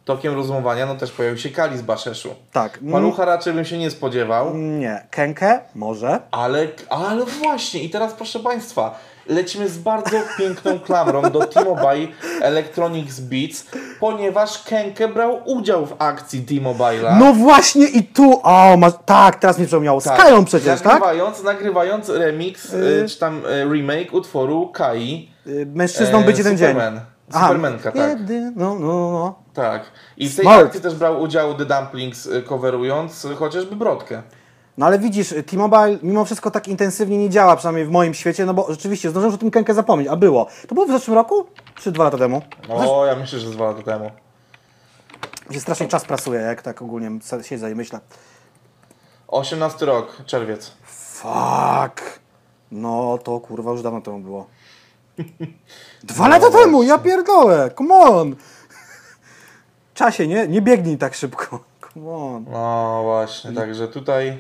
tokiem 0.09 0.35
rozumowania, 0.35 0.87
no 0.87 0.95
też 0.95 1.13
pojawił 1.13 1.39
się 1.39 1.49
Kali 1.51 1.79
z 1.79 1.83
Baszeszu. 1.83 2.35
Tak. 2.53 2.79
mm, 2.79 2.93
Palucha 2.93 3.25
raczej 3.25 3.53
bym 3.53 3.65
się 3.65 3.79
nie 3.79 3.91
spodziewał, 3.91 4.55
Nie. 4.57 5.07
Kenkę? 5.11 5.61
Może. 5.75 6.21
ale, 6.31 6.69
ale 6.91 7.25
właśnie 7.25 7.83
i 7.83 7.91
teraz 7.91 8.13
proszę 8.13 8.41
Państwa, 8.41 8.99
lecimy 9.27 9.69
z 9.69 9.79
bardzo 9.79 10.17
piękną 10.39 10.81
klamrą 10.81 11.23
do 11.23 11.41
T-Mobile 11.47 12.09
Electronics 12.41 13.21
Beats, 13.21 13.67
ponieważ 14.01 14.63
Kenke 14.65 15.09
brał 15.09 15.41
udział 15.45 15.87
w 15.87 15.95
akcji 15.99 16.43
T-Mobile'a. 16.43 17.17
No 17.21 17.33
właśnie 17.33 17.87
i 17.87 18.03
tu. 18.03 18.41
O, 18.43 18.77
tak, 19.05 19.37
teraz 19.37 19.59
mi 19.59 19.67
przypomniało. 19.67 20.01
Tak. 20.01 20.21
Skyą 20.21 20.45
przecież, 20.45 20.81
tak? 20.81 20.93
nagrywając, 20.93 21.43
Nagrywając 21.43 22.09
remix, 22.09 22.73
y, 22.73 23.07
czy 23.09 23.19
tam 23.19 23.43
y, 23.47 23.65
remake 23.73 24.15
utworu 24.15 24.69
Kai. 24.69 25.29
Y, 25.47 25.67
Mężczyzną 25.75 26.19
e, 26.19 26.25
być 26.25 26.39
jeden 26.39 26.59
dzień. 26.59 26.77
Superman. 27.33 27.49
Supermanka, 27.79 27.93
tak. 27.93 28.21
Jedy, 28.21 28.53
no, 28.57 28.75
no, 28.75 29.11
no. 29.11 29.35
Tak. 29.55 29.83
I 30.17 30.29
w 30.29 30.37
tej 30.37 30.45
Smart. 30.45 30.67
akcji 30.67 30.81
też 30.81 30.95
brał 30.95 31.21
udział 31.23 31.55
The 31.55 31.65
Dumplings, 31.65 32.27
y, 32.27 32.43
coverując 32.43 33.25
y, 33.25 33.37
chociażby 33.37 33.77
Brodkę. 33.77 34.23
No 34.79 34.87
ale 34.87 34.99
widzisz, 34.99 35.35
T-Mobile 35.47 35.99
mimo 36.03 36.25
wszystko 36.25 36.51
tak 36.51 36.69
intensywnie 36.69 37.19
nie 37.19 37.31
działa, 37.31 37.57
przynajmniej 37.57 37.87
w 37.87 37.91
moim 37.91 38.15
świecie, 38.15 38.47
no 38.47 38.55
bo 38.55 38.67
rzeczywiście 38.73 39.11
zdążyłem 39.11 39.35
o 39.35 39.39
tym 39.39 39.51
Kenkę 39.51 39.75
zapomnieć, 39.75 40.09
a 40.09 40.17
było. 40.17 40.47
To 40.69 40.75
było 40.75 40.87
w 40.87 40.91
zeszłym 40.91 41.15
roku? 41.15 41.47
Czy 41.75 41.93
dwa 41.93 42.05
lata 42.05 42.19
temu? 42.19 42.43
O, 42.69 43.07
ja 43.07 43.17
myślę, 43.17 43.39
że 43.39 43.51
dwa 43.51 43.65
lata 43.65 43.83
temu. 43.83 44.11
Się 45.51 45.61
strasznie 45.61 45.89
czas 45.89 46.05
prasuje, 46.05 46.41
jak 46.41 46.63
tak 46.63 46.83
ogólnie 46.83 47.11
siedzę 47.43 47.71
i 47.71 47.75
myślę. 47.75 48.01
18 49.29 49.87
rok, 49.87 50.17
czerwiec. 50.27 50.73
Fuck. 50.83 52.21
No 52.71 53.19
to 53.19 53.41
kurwa 53.41 53.71
już 53.71 53.83
dawno 53.83 54.01
temu 54.01 54.19
było. 54.19 54.47
Dwa 56.03 56.29
lata 56.29 56.51
temu, 56.51 56.83
ja 56.83 56.99
pierdolę, 56.99 57.71
come 57.79 57.95
on. 57.95 58.37
Czasie, 59.95 60.27
nie? 60.27 60.49
Nie 60.49 60.63
biegnij 60.63 60.99
tak 60.99 61.15
szybko. 61.15 61.65
Come 61.95 62.11
on. 62.11 62.45
No 62.51 63.01
właśnie, 63.03 63.53
także 63.53 63.89
tutaj, 63.89 64.39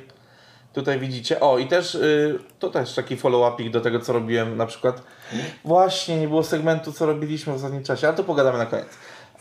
tutaj 0.72 0.98
widzicie. 0.98 1.40
O, 1.40 1.58
i 1.58 1.66
też 1.66 1.94
y, 1.94 2.38
to 2.58 2.70
też 2.70 2.94
taki 2.94 3.16
follow-upik 3.16 3.70
do 3.70 3.80
tego, 3.80 4.00
co 4.00 4.12
robiłem 4.12 4.56
na 4.56 4.66
przykład. 4.66 5.02
Właśnie, 5.64 6.20
nie 6.20 6.28
było 6.28 6.44
segmentu, 6.44 6.92
co 6.92 7.06
robiliśmy 7.06 7.52
w 7.52 7.56
ostatnim 7.56 7.84
czasie, 7.84 8.06
ale 8.08 8.16
to 8.16 8.24
pogadamy 8.24 8.58
na 8.58 8.66
koniec. 8.66 8.86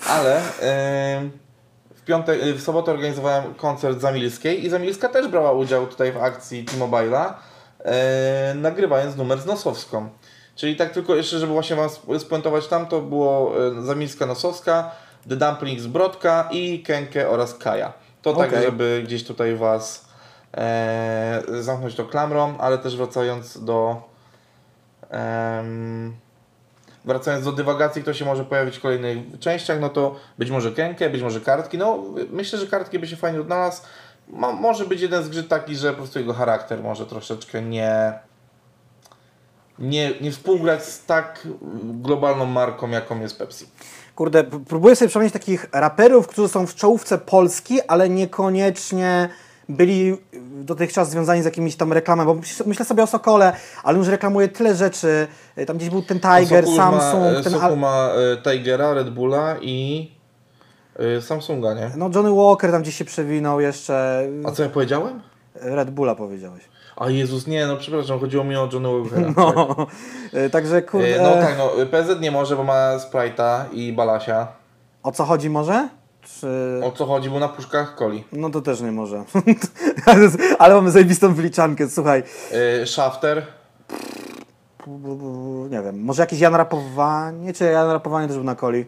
Ale 0.07 0.41
y, 0.41 2.03
piątek, 2.05 2.43
y, 2.43 2.53
w 2.53 2.61
sobotę 2.61 2.91
organizowałem 2.91 3.53
koncert 3.53 3.99
Zamilskiej 3.99 4.65
i 4.65 4.69
Zamilska 4.69 5.09
też 5.09 5.27
brała 5.27 5.51
udział 5.51 5.87
tutaj 5.87 6.11
w 6.11 6.17
akcji 6.17 6.65
T-Mobile'a, 6.65 7.33
e, 7.85 8.53
nagrywając 8.55 9.15
numer 9.15 9.39
z 9.39 9.45
Nosowską. 9.45 10.09
Czyli 10.57 10.75
tak 10.75 10.91
tylko 10.91 11.15
jeszcze, 11.15 11.39
żeby 11.39 11.53
właśnie 11.53 11.75
Was 11.75 12.01
spuentować 12.19 12.67
tam, 12.67 12.87
to 12.87 13.01
było 13.01 13.53
e, 13.67 13.81
Zamilska 13.81 14.25
Nosowska, 14.25 14.91
The 15.29 15.35
Dumplings 15.35 15.85
Brodka 15.85 16.49
i 16.51 16.83
Kenke 16.83 17.29
oraz 17.29 17.55
Kaja. 17.55 17.93
To 18.21 18.33
tak, 18.33 18.49
Okej. 18.49 18.63
żeby 18.63 19.01
gdzieś 19.05 19.23
tutaj 19.23 19.55
Was 19.55 20.07
e, 20.57 21.43
zamknąć 21.59 21.95
to 21.95 22.05
klamrą, 22.05 22.57
ale 22.57 22.77
też 22.77 22.97
wracając 22.97 23.63
do 23.63 24.01
em, 25.09 26.15
wracając 27.05 27.45
do 27.45 27.51
dywagacji, 27.51 28.01
kto 28.01 28.13
się 28.13 28.25
może 28.25 28.45
pojawić 28.45 28.77
w 28.77 28.81
kolejnych 28.81 29.17
częściach, 29.39 29.79
no 29.79 29.89
to 29.89 30.15
być 30.37 30.49
może 30.49 30.71
Kenke, 30.71 31.09
być 31.09 31.21
może 31.21 31.41
kartki. 31.41 31.77
No 31.77 32.03
myślę, 32.31 32.59
że 32.59 32.67
kartki 32.67 32.99
by 32.99 33.07
się 33.07 33.15
fajnie 33.15 33.41
odnalazł. 33.41 33.81
Mo, 34.27 34.53
może 34.53 34.85
być 34.85 35.01
jeden 35.01 35.23
zgrzyt 35.23 35.47
taki, 35.47 35.75
że 35.75 35.91
po 35.91 35.97
prostu 35.97 36.19
jego 36.19 36.33
charakter 36.33 36.83
może 36.83 37.05
troszeczkę 37.05 37.61
nie 37.61 38.13
nie, 39.79 40.11
nie 40.21 40.31
współgrać 40.31 40.83
z 40.85 41.05
tak 41.05 41.47
globalną 41.83 42.45
marką, 42.45 42.89
jaką 42.89 43.19
jest 43.21 43.37
Pepsi. 43.39 43.65
Kurde, 44.15 44.43
próbuję 44.43 44.95
sobie 44.95 45.09
przypomnieć 45.09 45.33
takich 45.33 45.67
raperów, 45.71 46.27
którzy 46.27 46.47
są 46.47 46.67
w 46.67 46.75
czołówce 46.75 47.17
Polski, 47.17 47.81
ale 47.87 48.09
niekoniecznie 48.09 49.29
byli 49.69 50.17
dotychczas 50.61 51.09
związani 51.09 51.41
z 51.41 51.45
jakimiś 51.45 51.75
tam 51.75 51.93
reklamami, 51.93 52.27
bo 52.27 52.35
myśl- 52.35 52.63
myślę 52.65 52.85
sobie 52.85 53.03
o 53.03 53.07
Sokole, 53.07 53.53
ale 53.83 53.97
już 53.97 54.07
reklamuje 54.07 54.47
tyle 54.47 54.75
rzeczy. 54.75 55.27
Y, 55.57 55.65
Tam 55.65 55.77
gdzieś 55.77 55.89
był 55.89 56.01
ten 56.01 56.19
Tiger, 56.19 56.63
Sokół 56.63 56.77
Samsung, 56.77 57.23
ma, 57.37 57.43
ten... 57.43 57.53
Sokół 57.53 57.77
ma 57.77 58.09
e, 58.43 58.51
Tigera, 58.51 58.93
Red 58.93 59.09
Bulla 59.09 59.55
i 59.61 60.11
Samsunga, 61.21 61.73
nie? 61.73 61.91
No 61.97 62.09
Johnny 62.15 62.35
Walker 62.35 62.71
tam 62.71 62.81
gdzieś 62.81 62.95
się 62.95 63.05
przewinął 63.05 63.59
jeszcze. 63.61 64.27
A 64.45 64.51
co 64.51 64.63
ja 64.63 64.69
powiedziałem? 64.69 65.21
Red 65.55 65.89
Bulla 65.91 66.15
powiedziałeś. 66.15 66.63
A 66.97 67.09
Jezus, 67.09 67.47
nie, 67.47 67.67
no 67.67 67.77
przepraszam, 67.77 68.19
chodziło 68.19 68.43
mi 68.43 68.55
o 68.55 68.69
Johnny 68.73 68.89
Walkera. 68.89 69.27
tak. 69.27 69.35
No, 69.55 69.87
y, 70.45 70.49
także 70.49 70.81
kurde... 70.81 71.19
E, 71.19 71.23
No 71.23 71.33
tak, 71.33 71.55
no 71.57 71.69
PZ 71.91 72.21
nie 72.21 72.31
może, 72.31 72.55
bo 72.55 72.63
ma 72.63 72.97
Sprite'a 72.97 73.65
i 73.71 73.93
Balasia. 73.93 74.47
O 75.03 75.11
co 75.11 75.25
chodzi 75.25 75.49
może? 75.49 75.89
Czy... 76.21 76.81
O 76.83 76.91
co 76.91 77.05
chodzi, 77.05 77.29
był 77.29 77.39
na 77.39 77.47
puszkach 77.47 77.95
coli. 77.99 78.23
No 78.31 78.49
to 78.49 78.61
też 78.61 78.81
nie 78.81 78.91
może. 78.91 79.23
ale 80.59 80.75
mamy 80.75 80.91
zajebistą 80.91 81.33
wyliczankę, 81.33 81.89
słuchaj. 81.89 82.23
E, 82.81 82.85
Shafter. 82.87 83.45
Nie 85.69 85.81
wiem, 85.81 86.03
może 86.03 86.23
jakieś 86.23 86.39
Jan 86.39 86.55
Rapowanie? 86.55 87.53
Czy 87.53 87.63
Jan 87.63 87.91
Rapowanie 87.91 88.27
też 88.27 88.35
był 88.35 88.45
na 88.45 88.55
coli? 88.55 88.85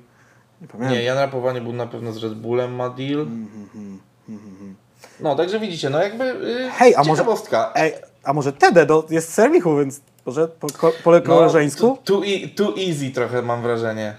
Nie 0.62 0.68
pamiętam. 0.68 0.93
Nie, 0.97 1.03
Jan 1.03 1.18
Rapowanie 1.18 1.62
był 1.62 1.74
na 1.74 1.88
pewno 1.88 2.12
z 2.14 2.24
Red 2.24 2.34
Bullem, 2.34 2.76
ma 2.76 2.89
deal. 2.89 3.28
No, 5.20 5.36
także 5.36 5.59
widzicie, 5.59 5.89
no 5.89 6.03
jakby 6.03 6.24
y, 6.24 6.70
Hej, 6.72 6.95
a 6.95 7.03
może-. 7.03 7.26
Ej, 7.76 7.93
a 8.24 8.34
może 8.34 8.53
Tede 8.53 8.86
do, 8.86 9.05
jest 9.09 9.30
z 9.30 9.34
Sermichu, 9.34 9.78
więc 9.78 10.01
może 10.26 10.47
po, 10.47 10.67
ko, 10.70 10.91
po 11.03 11.22
koleżeńsku? 11.22 11.88
No, 11.88 11.97
too, 12.03 12.22
too 12.55 12.74
easy 12.78 13.11
trochę 13.11 13.41
mam 13.41 13.61
wrażenie. 13.61 14.17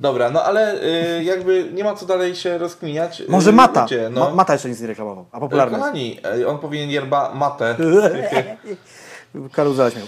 Dobra, 0.00 0.30
no 0.30 0.44
ale 0.44 0.82
y, 1.18 1.24
jakby 1.24 1.70
nie 1.72 1.84
ma 1.84 1.94
co 1.94 2.06
dalej 2.06 2.36
się 2.36 2.58
rozkminiać. 2.58 3.20
Y, 3.20 3.26
Może 3.28 3.52
Mata. 3.52 3.82
Ludzie, 3.82 4.10
Ma, 4.10 4.20
no. 4.20 4.34
Mata 4.34 4.52
jeszcze 4.52 4.68
nic 4.68 4.80
nie 4.80 4.86
reklamował, 4.86 5.24
a 5.32 5.40
popularny. 5.40 5.78
Kochani, 5.78 6.20
y, 6.38 6.48
on 6.48 6.58
powinien 6.58 6.90
yerba 6.90 7.34
matę. 7.34 7.76
Karuzela 9.52 9.90
śmiał. 9.90 10.06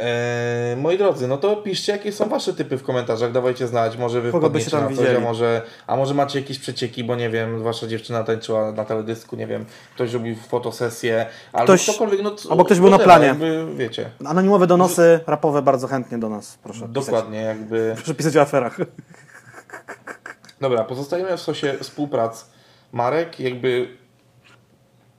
E, 0.00 0.76
moi 0.76 0.98
drodzy, 0.98 1.28
no 1.28 1.36
to 1.36 1.56
piszcie, 1.56 1.92
jakie 1.92 2.12
są 2.12 2.28
wasze 2.28 2.54
typy 2.54 2.78
w 2.78 2.82
komentarzach, 2.82 3.32
dawajcie 3.32 3.66
znać, 3.66 3.96
może 3.96 4.20
wy 4.20 4.32
Kogo 4.32 4.46
wpadniecie 4.48 4.76
na 4.76 4.82
coś, 4.88 4.96
widzieli? 4.96 5.16
a 5.16 5.20
może, 5.20 5.62
a 5.86 5.96
może 5.96 6.14
macie 6.14 6.40
jakieś 6.40 6.58
przecieki, 6.58 7.04
bo 7.04 7.16
nie 7.16 7.30
wiem, 7.30 7.62
wasza 7.62 7.86
dziewczyna 7.86 8.24
tańczyła 8.24 8.72
na 8.72 8.84
teledysku, 8.84 9.36
nie 9.36 9.46
wiem, 9.46 9.64
ktoś 9.94 10.12
robił 10.12 10.36
fotosesję, 10.48 11.26
albo 11.52 11.64
Ktoś- 11.64 11.82
ktokolwiek, 11.88 12.22
no 12.22 12.34
albo 12.50 12.64
ktoś 12.64 12.80
był 12.80 12.90
na 12.90 12.98
planie. 12.98 13.26
Jakby, 13.26 13.66
wiecie, 13.76 14.10
Anonimowe 14.24 14.66
donosy 14.66 15.20
rapowe 15.26 15.62
bardzo 15.62 15.86
chętnie 15.88 16.18
do 16.18 16.28
nas, 16.28 16.58
proszę 16.62 16.88
pisać. 16.88 17.06
dokładnie, 17.06 17.42
jakby... 17.42 17.92
Proszę 17.96 18.14
pisać 18.14 18.36
o 18.36 18.40
aferach. 18.40 18.76
Dobra, 20.60 20.84
pozostajemy 20.84 21.36
w 21.36 21.40
sosie 21.40 21.74
współprac 21.80 22.46
marek, 22.92 23.40
jakby, 23.40 23.88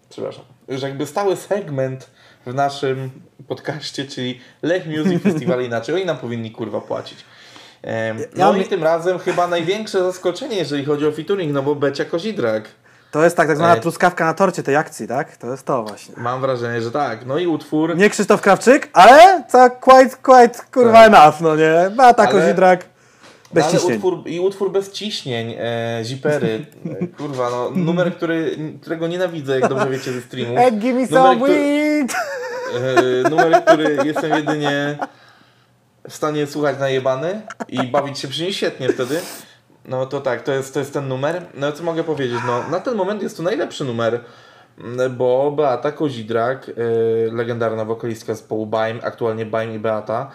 przepraszam, 0.09 0.43
że 0.69 0.87
jakby 0.87 1.05
stały 1.05 1.35
segment 1.35 2.09
w 2.45 2.53
naszym 2.53 3.09
podcaście, 3.47 4.05
czyli 4.05 4.39
Lech 4.61 4.85
Music 4.87 5.23
Festival 5.31 5.63
inaczej, 5.63 5.95
oni 5.95 6.05
nam 6.05 6.17
powinni 6.17 6.51
kurwa 6.51 6.81
płacić. 6.81 7.25
No 8.35 8.55
i 8.55 8.65
tym 8.65 8.83
razem 8.83 9.19
chyba 9.19 9.47
największe 9.47 10.03
zaskoczenie, 10.03 10.57
jeżeli 10.57 10.85
chodzi 10.85 11.07
o 11.07 11.11
featuring, 11.11 11.53
no 11.53 11.63
bo 11.63 11.75
Becia 11.75 12.05
Kozidrak. 12.05 12.63
To 13.11 13.23
jest 13.23 13.37
tak, 13.37 13.47
tak 13.47 13.57
zwana 13.57 13.75
Ej. 13.75 13.81
truskawka 13.81 14.25
na 14.25 14.33
torcie 14.33 14.63
tej 14.63 14.75
akcji, 14.75 15.07
tak? 15.07 15.37
To 15.37 15.51
jest 15.51 15.65
to 15.65 15.83
właśnie. 15.83 16.15
Mam 16.17 16.41
wrażenie, 16.41 16.81
że 16.81 16.91
tak. 16.91 17.25
No 17.25 17.37
i 17.37 17.47
utwór. 17.47 17.97
Nie 17.97 18.09
Krzysztof 18.09 18.41
Krawczyk, 18.41 18.89
ale 18.93 19.43
to 19.51 19.69
quite, 19.69 20.15
quite 20.23 20.59
kurwa 20.73 21.09
Tak. 21.09 21.13
enough, 21.13 21.41
no 21.41 21.55
nie? 21.55 21.89
Beata 21.95 22.23
Ale- 22.23 22.31
Kozidrak, 22.31 22.85
bez 23.53 23.63
no, 23.63 23.69
ale 23.69 23.79
ciśnień. 23.79 23.95
utwór, 23.97 24.23
I 24.25 24.39
utwór 24.39 24.71
bez 24.71 24.91
ciśnień, 24.91 25.55
e, 25.59 25.99
zipery. 26.03 26.65
E, 27.01 27.07
kurwa, 27.07 27.49
no, 27.49 27.69
numer, 27.85 28.15
który, 28.15 28.57
którego 28.81 29.07
nienawidzę, 29.07 29.59
jak 29.59 29.69
dobrze 29.69 29.89
wiecie 29.89 30.11
ze 30.11 30.21
streamu. 30.21 30.55
Hey, 30.61 30.71
give 30.71 30.83
me 30.95 31.01
Numer, 31.01 31.09
some 31.09 31.35
który- 31.35 31.53
weed! 31.53 32.13
E, 33.25 33.29
numer, 33.29 33.65
który 33.65 33.97
jestem 34.05 34.31
jedynie 34.31 34.97
w 36.09 36.15
stanie 36.15 36.47
słuchać 36.47 36.79
najebany 36.79 37.41
i 37.69 37.83
bawić 37.87 38.19
się 38.19 38.27
przy 38.27 38.43
nim 38.43 38.53
świetnie 38.53 38.89
wtedy. 38.89 39.21
No 39.85 40.05
to 40.05 40.21
tak, 40.21 40.41
to 40.43 40.51
jest, 40.51 40.73
to 40.73 40.79
jest 40.79 40.93
ten 40.93 41.07
numer. 41.07 41.45
No 41.53 41.71
co 41.71 41.83
mogę 41.83 42.03
powiedzieć? 42.03 42.39
No, 42.47 42.69
na 42.69 42.79
ten 42.79 42.95
moment 42.95 43.21
jest 43.23 43.37
to 43.37 43.43
najlepszy 43.43 43.83
numer, 43.85 44.19
bo 45.17 45.51
Beata 45.51 45.91
Kozidrak, 45.91 46.69
e, 46.69 47.31
legendarna 47.33 47.85
wokalistka 47.85 48.33
zespołu 48.33 48.65
Baim, 48.65 48.99
aktualnie 49.03 49.45
Baim 49.45 49.73
i 49.73 49.79
Beata, 49.79 50.31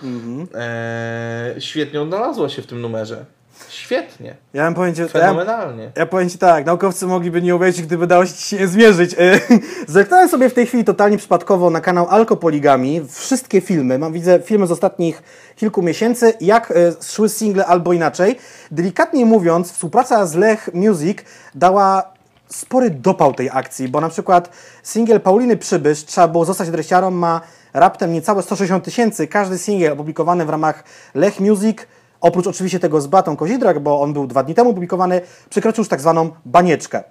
e, 0.54 1.54
świetnie 1.58 2.00
odnalazła 2.02 2.48
się 2.48 2.62
w 2.62 2.66
tym 2.66 2.80
numerze. 2.80 3.24
Świetnie, 3.68 4.36
Ja 4.54 4.64
bym 4.64 4.74
powiedział, 4.74 5.06
ja, 5.06 5.12
fenomenalnie. 5.20 5.90
ja 5.96 6.06
powiem 6.06 6.28
Ci 6.30 6.38
tak, 6.38 6.66
naukowcy 6.66 7.06
mogliby 7.06 7.42
nie 7.42 7.56
uwierzyć, 7.56 7.82
gdyby 7.82 8.06
dało 8.06 8.26
się 8.26 8.56
je 8.56 8.68
zmierzyć. 8.68 9.14
E, 9.18 9.40
Zerknąłem 9.88 10.28
sobie 10.28 10.48
w 10.50 10.54
tej 10.54 10.66
chwili 10.66 10.84
totalnie 10.84 11.18
przypadkowo 11.18 11.70
na 11.70 11.80
kanał 11.80 12.06
Alkopoligami, 12.08 13.00
wszystkie 13.10 13.60
filmy, 13.60 13.98
mam 13.98 14.12
widzę 14.12 14.40
filmy 14.40 14.66
z 14.66 14.70
ostatnich 14.70 15.22
kilku 15.56 15.82
miesięcy, 15.82 16.34
jak 16.40 16.72
szły 17.02 17.28
single 17.28 17.66
albo 17.66 17.92
inaczej. 17.92 18.38
Delikatnie 18.70 19.26
mówiąc, 19.26 19.72
współpraca 19.72 20.26
z 20.26 20.34
Lech 20.34 20.70
Music 20.74 21.18
dała 21.54 22.15
spory 22.48 22.90
dopał 22.90 23.34
tej 23.34 23.50
akcji, 23.52 23.88
bo 23.88 24.00
na 24.00 24.08
przykład 24.08 24.50
singiel 24.82 25.20
Pauliny 25.20 25.56
Przybysz, 25.56 26.04
Trzeba 26.04 26.28
było 26.28 26.44
zostać 26.44 26.70
dreściarą, 26.70 27.10
ma 27.10 27.40
raptem 27.74 28.12
niecałe 28.12 28.42
160 28.42 28.84
tysięcy. 28.84 29.28
Każdy 29.28 29.58
singiel 29.58 29.92
opublikowany 29.92 30.44
w 30.44 30.50
ramach 30.50 30.84
Lech 31.14 31.40
Music, 31.40 31.78
oprócz 32.20 32.46
oczywiście 32.46 32.80
tego 32.80 33.00
z 33.00 33.06
Batą 33.06 33.36
Kozidrak, 33.36 33.80
bo 33.80 34.00
on 34.00 34.12
był 34.12 34.26
dwa 34.26 34.42
dni 34.42 34.54
temu 34.54 34.70
opublikowany, 34.70 35.20
przekroczył 35.50 35.82
już 35.82 35.88
tak 35.88 36.00
zwaną 36.00 36.30
banieczkę. 36.44 37.04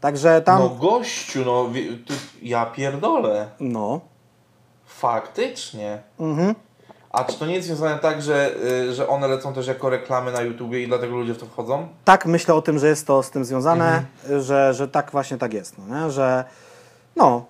Także 0.00 0.42
tam... 0.42 0.58
No 0.58 0.68
gościu, 0.68 1.44
no 1.46 1.70
ja 2.42 2.66
pierdolę. 2.66 3.48
no. 3.60 4.00
Faktycznie. 4.84 6.02
Mhm. 6.20 6.54
A 7.12 7.24
czy 7.24 7.38
to 7.38 7.46
nie 7.46 7.54
jest 7.54 7.66
związane 7.66 7.98
tak, 7.98 8.22
że, 8.22 8.54
y, 8.90 8.94
że 8.94 9.08
one 9.08 9.28
lecą 9.28 9.54
też 9.54 9.66
jako 9.66 9.90
reklamy 9.90 10.32
na 10.32 10.40
YouTubie 10.40 10.82
i 10.82 10.86
dlatego 10.86 11.16
ludzie 11.16 11.34
w 11.34 11.38
to 11.38 11.46
wchodzą? 11.46 11.88
tak 12.04 12.26
myślę 12.26 12.54
o 12.54 12.62
tym, 12.62 12.78
że 12.78 12.88
jest 12.88 13.06
to 13.06 13.22
z 13.22 13.30
tym 13.30 13.44
związane, 13.44 14.04
że, 14.40 14.74
że 14.74 14.88
tak 14.88 15.10
właśnie 15.10 15.38
tak 15.38 15.54
jest, 15.54 15.74
no, 15.78 16.04
nie? 16.04 16.10
że 16.10 16.44
no, 17.16 17.44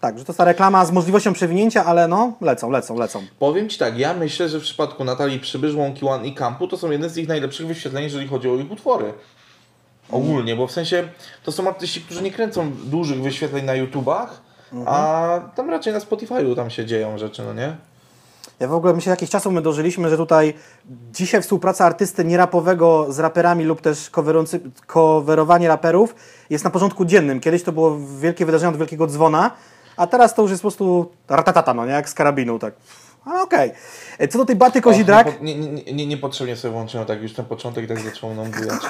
tak, 0.00 0.18
że 0.18 0.24
to 0.24 0.32
jest 0.32 0.38
ta 0.38 0.44
reklama 0.44 0.84
z 0.84 0.92
możliwością 0.92 1.32
przewinięcia, 1.32 1.84
ale 1.84 2.08
no, 2.08 2.32
lecą, 2.40 2.70
lecą, 2.70 2.98
lecą. 2.98 3.22
Powiem 3.38 3.68
Ci 3.68 3.78
tak, 3.78 3.98
ja 3.98 4.14
myślę, 4.14 4.48
że 4.48 4.58
w 4.58 4.62
przypadku 4.62 5.04
Natalii 5.04 5.40
Przybysz, 5.40 5.74
Łąki 5.74 6.06
One 6.06 6.26
i 6.26 6.34
Kampu 6.34 6.68
to 6.68 6.76
są 6.76 6.90
jedne 6.90 7.10
z 7.10 7.16
ich 7.16 7.28
najlepszych 7.28 7.66
wyświetleń, 7.66 8.04
jeżeli 8.04 8.28
chodzi 8.28 8.50
o 8.50 8.54
ich 8.54 8.70
utwory. 8.70 9.12
Ogólnie, 10.10 10.56
bo 10.56 10.66
w 10.66 10.72
sensie 10.72 11.08
to 11.44 11.52
są 11.52 11.68
artyści, 11.68 12.00
którzy 12.00 12.22
nie 12.22 12.30
kręcą 12.30 12.72
dużych 12.72 13.22
wyświetleń 13.22 13.64
na 13.64 13.74
YouTubach, 13.74 14.40
a 14.86 15.40
tam 15.54 15.70
raczej 15.70 15.92
na 15.92 15.98
Spotify'u 15.98 16.56
tam 16.56 16.70
się 16.70 16.84
dzieją 16.84 17.18
rzeczy, 17.18 17.42
no 17.42 17.54
nie? 17.54 17.76
Ja 18.60 18.68
w 18.68 18.72
ogóle 18.74 18.94
myślę, 18.94 19.10
jakich 19.10 19.30
czasów 19.30 19.52
my 19.52 19.62
dożyliśmy, 19.62 20.08
że 20.10 20.16
tutaj 20.16 20.54
dzisiaj 21.12 21.42
współpraca 21.42 21.84
artysty 21.84 22.24
nierapowego 22.24 23.06
z 23.12 23.18
raperami 23.18 23.64
lub 23.64 23.80
też 23.80 24.10
coverowanie 24.86 25.68
raperów 25.68 26.14
jest 26.50 26.64
na 26.64 26.70
porządku 26.70 27.04
dziennym. 27.04 27.40
Kiedyś 27.40 27.62
to 27.62 27.72
było 27.72 27.98
wielkie 28.20 28.46
wydarzenie 28.46 28.70
od 28.72 28.78
wielkiego 28.78 29.06
dzwona, 29.06 29.50
a 29.96 30.06
teraz 30.06 30.34
to 30.34 30.42
już 30.42 30.50
jest 30.50 30.62
po 30.62 30.68
prostu 30.68 31.10
ratatata, 31.28 31.74
no 31.74 31.86
nie? 31.86 31.92
Jak 31.92 32.08
z 32.08 32.14
karabinu, 32.14 32.58
tak. 32.58 32.74
Ale 33.24 33.42
okej. 33.42 33.72
E, 34.18 34.28
Co 34.28 34.38
do 34.38 34.44
tej 34.44 34.56
Baty 34.56 34.80
Kozidrak, 34.80 35.26
Och, 35.26 35.40
nie, 35.40 35.58
nie, 35.58 35.68
nie, 35.72 35.92
nie, 35.92 36.06
niepotrzebnie 36.06 36.56
sobie 36.56 36.72
włączyłem 36.72 37.06
tak 37.06 37.22
już 37.22 37.32
ten 37.34 37.44
początek 37.44 37.88
tak 37.88 38.00
zaczął 38.00 38.30
mną 38.30 38.44
bujać. 38.58 38.80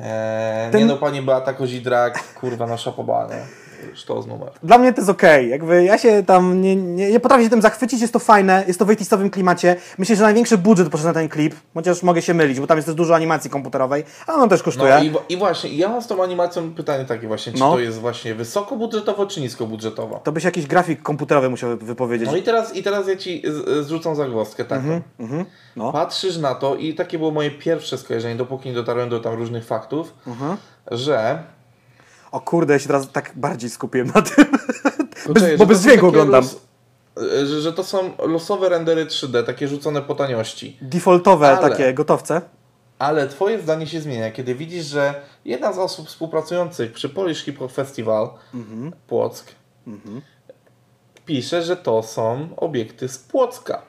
Eee, 0.00 0.72
Ten- 0.72 0.80
Nie 0.80 0.86
no, 0.86 0.96
pani 0.96 1.22
Beata 1.22 1.52
Kozidrak, 1.54 2.34
kurwa, 2.34 2.66
nasza 2.66 2.92
poba, 2.92 3.26
nie? 3.30 3.67
Sztos 3.94 4.26
numer. 4.26 4.48
Dla 4.62 4.78
mnie 4.78 4.92
to 4.92 5.00
jest 5.00 5.10
okej. 5.10 5.48
Jakby 5.50 5.84
ja 5.84 5.98
się 5.98 6.22
tam 6.26 6.60
nie, 6.62 6.76
nie, 6.76 7.10
nie 7.10 7.20
potrafię 7.20 7.44
się 7.44 7.50
tym 7.50 7.62
zachwycić, 7.62 8.00
jest 8.00 8.12
to 8.12 8.18
fajne, 8.18 8.64
jest 8.66 8.78
to 8.78 8.84
w 8.86 8.88
80 8.90 9.32
klimacie. 9.32 9.76
Myślę, 9.98 10.16
że 10.16 10.22
największy 10.22 10.58
budżet 10.58 10.88
poszedł 10.88 11.08
na 11.08 11.14
ten 11.14 11.28
klip, 11.28 11.54
chociaż 11.74 12.02
mogę 12.02 12.22
się 12.22 12.34
mylić, 12.34 12.60
bo 12.60 12.66
tam 12.66 12.78
jest 12.78 12.86
też 12.86 12.94
dużo 12.94 13.14
animacji 13.14 13.50
komputerowej, 13.50 14.04
a 14.26 14.32
on 14.34 14.48
też 14.48 14.62
kosztuje. 14.62 14.94
No 14.94 15.02
i, 15.28 15.32
i 15.32 15.36
właśnie, 15.36 15.70
ja 15.76 15.88
mam 15.88 16.02
z 16.02 16.06
tą 16.06 16.22
animacją 16.22 16.74
pytanie 16.74 17.04
takie 17.04 17.26
właśnie, 17.28 17.52
czy 17.52 17.58
No. 17.60 17.72
to 17.72 17.78
jest 17.80 17.98
właśnie 17.98 18.34
wysokobudżetowo, 18.34 19.26
czy 19.26 19.40
niskobudżetowo? 19.40 20.20
To 20.24 20.32
byś 20.32 20.44
jakiś 20.44 20.66
grafik 20.66 21.02
komputerowy 21.02 21.50
musiał 21.50 21.76
wypowiedzieć. 21.78 22.28
No 22.30 22.36
i 22.36 22.42
teraz, 22.42 22.76
i 22.76 22.82
teraz 22.82 23.08
ja 23.08 23.16
ci 23.16 23.42
zrzucam 23.80 24.14
zagwozdkę 24.16 24.64
taką. 24.64 25.00
No. 25.76 25.92
Patrzysz 25.92 26.36
na 26.38 26.54
to 26.54 26.76
i 26.76 26.94
takie 26.94 27.18
było 27.18 27.30
moje 27.30 27.50
pierwsze 27.50 27.98
skojarzenie, 27.98 28.34
dopóki 28.36 28.68
nie 28.68 28.74
dotarłem 28.74 29.08
do 29.08 29.20
tam 29.20 29.34
różnych 29.34 29.64
faktów, 29.66 30.14
Mhm. 30.26 30.56
że 30.90 31.38
O 32.32 32.40
kurde, 32.40 32.72
ja 32.72 32.78
się 32.78 32.86
teraz 32.86 33.12
tak 33.12 33.32
bardziej 33.36 33.70
skupiłem 33.70 34.06
na 34.14 34.22
tym. 34.22 34.44
Poczekaj, 35.26 35.56
bo 35.58 35.66
bez 35.66 35.82
dźwięku 35.82 36.06
oglądam. 36.06 36.44
Los, 36.44 36.56
e, 37.32 37.46
że, 37.46 37.60
że 37.60 37.72
to 37.72 37.84
są 37.84 38.10
losowe 38.26 38.68
rendery 38.68 39.06
3D, 39.06 39.44
takie 39.44 39.68
rzucone 39.68 40.02
po 40.02 40.14
taniości. 40.14 40.76
Defaultowe 40.82 41.48
Ale- 41.58 41.70
takie 41.70 41.94
gotowce. 41.94 42.40
Ale 42.98 43.28
twoje 43.28 43.62
zdanie 43.62 43.86
się 43.86 44.00
zmienia, 44.00 44.30
kiedy 44.30 44.54
widzisz, 44.54 44.84
że 44.86 45.14
jedna 45.44 45.72
z 45.72 45.78
osób 45.78 46.08
współpracujących 46.08 46.92
przy 46.92 47.08
Polish 47.08 47.44
Hip 47.44 47.58
Hop 47.58 47.72
Festival 47.72 48.30
Mhm. 48.54 48.92
Płock 49.06 49.52
pisze, 51.26 51.62
że 51.62 51.76
to 51.76 52.02
są 52.02 52.48
obiekty 52.56 53.08
z 53.08 53.18
Płocka. 53.18 53.82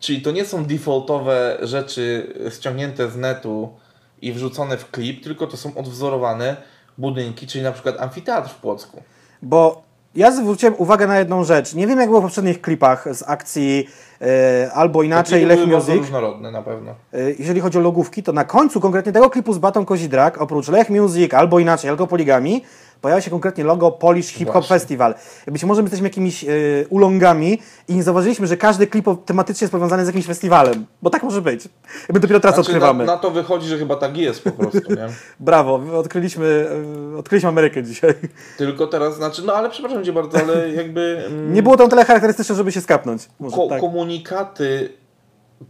Czyli 0.00 0.22
to 0.22 0.30
nie 0.30 0.44
są 0.44 0.64
defaultowe 0.64 1.58
rzeczy 1.62 2.34
ściągnięte 2.54 3.10
z 3.10 3.16
netu 3.16 3.74
i 4.22 4.32
wrzucone 4.32 4.76
w 4.76 4.90
klip, 4.90 5.24
tylko 5.24 5.46
to 5.46 5.56
są 5.56 5.74
odwzorowane 5.74 6.56
budynki, 6.98 7.46
czyli 7.46 7.64
na 7.64 7.72
przykład 7.72 8.00
amfiteatr 8.00 8.50
w 8.50 8.54
Płocku. 8.54 9.02
Bo 9.42 9.86
ja 10.16 10.30
zwróciłem 10.30 10.74
uwagę 10.78 11.06
na 11.06 11.18
jedną 11.18 11.44
rzecz. 11.44 11.74
Nie 11.74 11.86
wiem, 11.86 12.00
jak 12.00 12.08
było 12.08 12.20
w 12.20 12.24
poprzednich 12.24 12.60
klipach 12.60 13.16
z 13.16 13.22
akcji 13.26 13.88
e, 14.20 14.70
albo 14.72 15.02
inaczej 15.02 15.46
Lech 15.46 15.66
Music. 15.66 15.94
różnorodne 15.94 16.50
na 16.50 16.62
pewno. 16.62 16.90
E, 17.12 17.30
jeżeli 17.38 17.60
chodzi 17.60 17.78
o 17.78 17.80
logówki, 17.80 18.22
to 18.22 18.32
na 18.32 18.44
końcu 18.44 18.80
konkretnie 18.80 19.12
tego 19.12 19.30
klipu 19.30 19.52
z 19.52 19.58
Batą 19.58 19.84
Kozidrak, 19.84 20.42
oprócz 20.42 20.68
Lech 20.68 20.90
Music 20.90 21.34
albo 21.34 21.58
inaczej, 21.58 21.90
albo 21.90 22.06
Poligami, 22.06 22.62
pojawia 23.00 23.20
się 23.20 23.30
konkretnie 23.30 23.64
logo 23.64 23.90
Polish 23.90 24.26
Hip 24.26 24.48
Hop 24.48 24.54
Właśnie. 24.54 24.68
Festival. 24.76 25.14
Być 25.46 25.64
może 25.64 25.82
my 25.82 25.86
jesteśmy 25.86 26.08
jakimiś 26.08 26.44
e, 26.44 26.48
ulongami 26.88 27.58
i 27.88 27.94
nie 27.94 28.02
zauważyliśmy, 28.02 28.46
że 28.46 28.56
każdy 28.56 28.86
klip 28.86 29.06
tematycznie 29.24 29.64
jest 29.64 29.72
powiązany 29.72 30.04
z 30.04 30.06
jakimś 30.06 30.26
festiwalem. 30.26 30.86
Bo 31.02 31.10
tak 31.10 31.22
może 31.22 31.42
być. 31.42 31.68
My 32.12 32.20
dopiero 32.20 32.40
teraz 32.40 32.54
Znaczy, 32.54 32.70
odkrywamy. 32.70 33.04
na, 33.04 33.12
na 33.12 33.18
to 33.18 33.30
wychodzi, 33.30 33.68
że 33.68 33.78
chyba 33.78 33.96
tak 33.96 34.16
jest 34.16 34.44
po 34.44 34.50
prostu, 34.50 34.92
nie? 34.92 35.06
Brawo, 35.40 35.80
odkryliśmy, 35.94 36.68
e, 37.14 37.18
odkryliśmy 37.18 37.48
Amerykę 37.48 37.82
dzisiaj. 37.82 38.14
Tylko 38.58 38.86
teraz, 38.86 39.16
znaczy, 39.16 39.42
no 39.42 39.54
ale 39.54 39.70
przepraszam 39.70 40.04
cię 40.04 40.12
bardzo, 40.12 40.38
ale 40.38 40.72
jakby 40.72 41.24
mm, 41.26 41.52
Nie 41.52 41.62
było 41.62 41.76
to 41.76 41.84
na 41.84 41.90
tyle 41.90 42.04
charakterystyczne, 42.04 42.54
żeby 42.54 42.72
się 42.72 42.80
skapnąć. 42.80 43.28
Może 43.40 43.56
ko- 43.56 43.68
tak. 43.68 43.80
komunikaty 43.80 44.92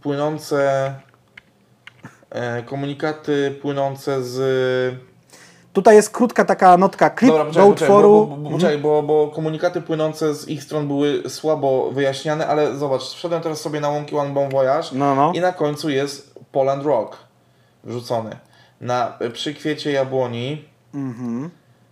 płynące 0.01 0.93
e, 2.29 2.63
komunikaty 2.63 3.55
płynące 3.61 4.23
z 4.23 4.37
Tutaj 5.77 5.95
jest 5.95 6.09
krótka 6.09 6.45
taka 6.45 6.77
notka, 6.77 7.09
klip 7.09 7.31
Dobra, 7.31 7.43
do 7.43 7.49
poczekaj, 7.49 7.69
poczekaj, 7.71 7.87
utworu. 7.89 8.25
bo, 8.27 8.35
bo, 8.35 8.37
bo, 8.37 8.49
poczekaj, 8.49 8.77
bo, 8.77 9.03
bo 9.03 9.27
komunikaty 9.27 9.81
płynące 9.81 10.35
z 10.35 10.47
ich 10.49 10.63
stron 10.63 10.87
były 10.87 11.29
słabo 11.29 11.91
wyjaśniane, 11.91 12.47
ale 12.47 12.77
zobacz, 12.77 13.01
wszedłem 13.01 13.41
teraz 13.41 13.61
sobie 13.61 13.79
na 13.79 13.89
łąki 13.89 14.15
One 14.15 14.29
Bon 14.33 14.49
Voyage 14.49 14.87
No, 14.91 15.15
no. 15.15 15.31
i 15.35 15.39
na 15.39 15.51
końcu 15.51 15.89
jest 15.89 16.35
Poland 16.51 16.85
Rock 16.85 17.17
wrzucony. 17.83 18.37
Na 18.81 19.17
przy 19.33 19.53
kwiecie 19.53 19.91
jabłoni 19.91 20.65
Mhm. 20.93 21.49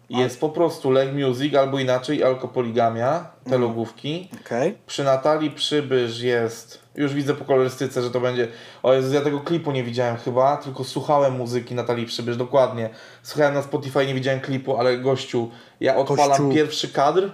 Jest 0.09 0.39
po 0.39 0.49
prostu 0.49 0.91
Leg 0.91 1.09
Music 1.13 1.55
albo 1.55 1.79
inaczej 1.79 2.23
Alkopoligamia, 2.23 3.25
te 3.49 3.57
logówki. 3.57 4.29
Okej. 4.45 4.77
Przy 4.87 5.03
Natalii 5.03 5.51
Przybysz 5.51 6.21
jest, 6.21 6.79
już 6.95 7.13
widzę 7.13 7.33
po 7.33 7.45
kolorystyce, 7.45 8.01
że 8.01 8.11
to 8.11 8.19
będzie, 8.19 8.47
o 8.83 8.93
Jezu, 8.93 9.13
ja 9.13 9.21
tego 9.21 9.39
klipu 9.39 9.71
nie 9.71 9.83
widziałem 9.83 10.17
chyba, 10.17 10.57
tylko 10.57 10.83
słuchałem 10.83 11.37
muzyki 11.37 11.75
Natalii 11.75 12.05
Przybysz, 12.05 12.37
dokładnie. 12.37 12.89
Słuchałem 13.23 13.53
na 13.53 13.61
Spotify, 13.61 14.05
nie 14.05 14.13
widziałem 14.13 14.39
klipu, 14.39 14.77
ale 14.77 14.97
gościu, 14.97 15.51
ja 15.79 15.95
odpalam 15.95 16.29
Gościu. 16.29 16.49
pierwszy 16.49 16.89
kadr 16.93 17.31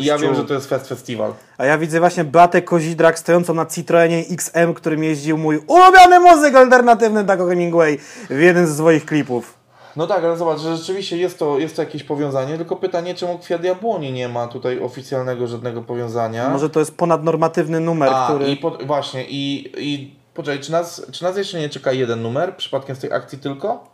i 0.00 0.04
ja 0.04 0.18
wiem, 0.18 0.34
że 0.34 0.44
to 0.44 0.54
jest 0.54 0.68
Fest 0.68 0.88
Festival. 0.88 1.34
A 1.58 1.64
ja 1.64 1.78
widzę 1.78 2.00
właśnie 2.00 2.24
Beatę 2.24 2.62
Kozidrak 2.62 3.18
stojącą 3.18 3.54
na 3.54 3.66
Citroenie 3.66 4.24
XM, 4.30 4.74
którym 4.74 5.04
jeździł 5.04 5.38
mój 5.38 5.58
ulubiony 5.66 6.20
muzyk 6.20 6.54
alternatywny 6.54 7.24
Dago 7.24 7.46
Hemingway 7.46 7.98
w 8.30 8.38
jeden 8.38 8.66
z 8.66 8.76
swoich 8.76 9.04
klipów. 9.04 9.53
No 9.96 10.06
tak, 10.06 10.24
ale 10.24 10.36
zobacz, 10.36 10.60
że 10.60 10.76
rzeczywiście 10.76 11.16
jest 11.16 11.38
to, 11.38 11.58
jest 11.58 11.76
to 11.76 11.82
jakieś 11.82 12.02
powiązanie, 12.04 12.56
tylko 12.56 12.76
pytanie, 12.76 13.14
czemu 13.14 13.38
Kwiat 13.38 13.64
Jabłoni 13.64 14.12
nie 14.12 14.28
ma 14.28 14.48
tutaj 14.48 14.80
oficjalnego 14.80 15.46
żadnego 15.46 15.82
powiązania. 15.82 16.48
Może 16.50 16.70
to 16.70 16.80
jest 16.80 16.96
ponadnormatywny 16.96 17.80
numer, 17.80 18.08
A, 18.12 18.28
który... 18.28 18.50
i 18.50 18.56
po, 18.56 18.70
właśnie, 18.70 19.24
i, 19.28 19.72
i 19.78 20.14
poczekaj, 20.34 20.60
czy 20.60 20.72
nas, 20.72 21.06
czy 21.12 21.22
nas 21.22 21.36
jeszcze 21.36 21.60
nie 21.60 21.68
czeka 21.68 21.92
jeden 21.92 22.22
numer, 22.22 22.56
przypadkiem 22.56 22.96
z 22.96 22.98
tych 22.98 23.12
akcji 23.12 23.38
tylko? 23.38 23.84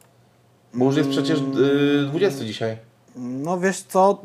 Bo 0.74 0.84
już 0.84 0.96
jest 0.96 1.10
przecież 1.10 1.38
y, 1.38 2.06
20 2.06 2.44
dzisiaj. 2.44 2.76
No 3.16 3.58
wiesz 3.58 3.82
co, 3.82 4.22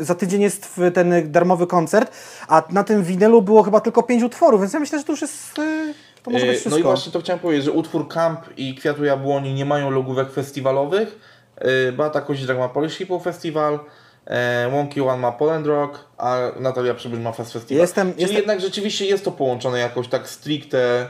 za 0.00 0.14
tydzień 0.14 0.42
jest 0.42 0.80
ten 0.94 1.32
darmowy 1.32 1.66
koncert, 1.66 2.12
a 2.48 2.62
na 2.70 2.84
tym 2.84 3.04
winylu 3.04 3.42
było 3.42 3.62
chyba 3.62 3.80
tylko 3.80 4.02
pięć 4.02 4.22
utworów, 4.22 4.60
więc 4.60 4.72
ja 4.72 4.80
myślę, 4.80 4.98
że 4.98 5.04
to 5.04 5.12
już 5.12 5.22
jest... 5.22 5.58
y, 5.58 5.94
To 6.24 6.30
może 6.30 6.46
być 6.46 6.54
Y, 6.56 6.58
wszystko. 6.60 6.70
No 6.70 6.78
i 6.78 6.82
właśnie 6.82 7.12
to 7.12 7.20
chciałem 7.20 7.40
powiedzieć, 7.40 7.64
że 7.64 7.72
utwór 7.72 8.08
Camp 8.08 8.40
i 8.56 8.74
Kwiatu 8.74 9.04
Jabłoni 9.04 9.54
nie 9.54 9.64
mają 9.64 9.90
logówek 9.90 10.32
festiwalowych. 10.32 11.18
Y, 11.88 11.92
Beata 11.92 12.20
Kozidrak 12.20 12.58
ma 12.58 12.68
Polish 12.68 12.96
Hip 12.96 13.08
Hop 13.08 13.22
Festival, 13.22 13.78
e, 14.26 14.68
Wonky 14.70 15.02
One 15.04 15.16
ma 15.18 15.32
Poland 15.32 15.66
Rock, 15.66 15.98
a 16.18 16.38
Natalia 16.60 16.94
Przybysz 16.94 17.18
ma 17.20 17.32
Fest 17.32 17.52
Festival. 17.52 17.80
Jestem- 17.80 18.10
Czyli 18.10 18.20
jestem- 18.22 18.36
jednak 18.38 18.60
rzeczywiście 18.60 19.06
jest 19.06 19.24
to 19.24 19.32
połączone 19.32 19.78
jakoś 19.78 20.08
tak 20.08 20.28
stricte 20.28 21.08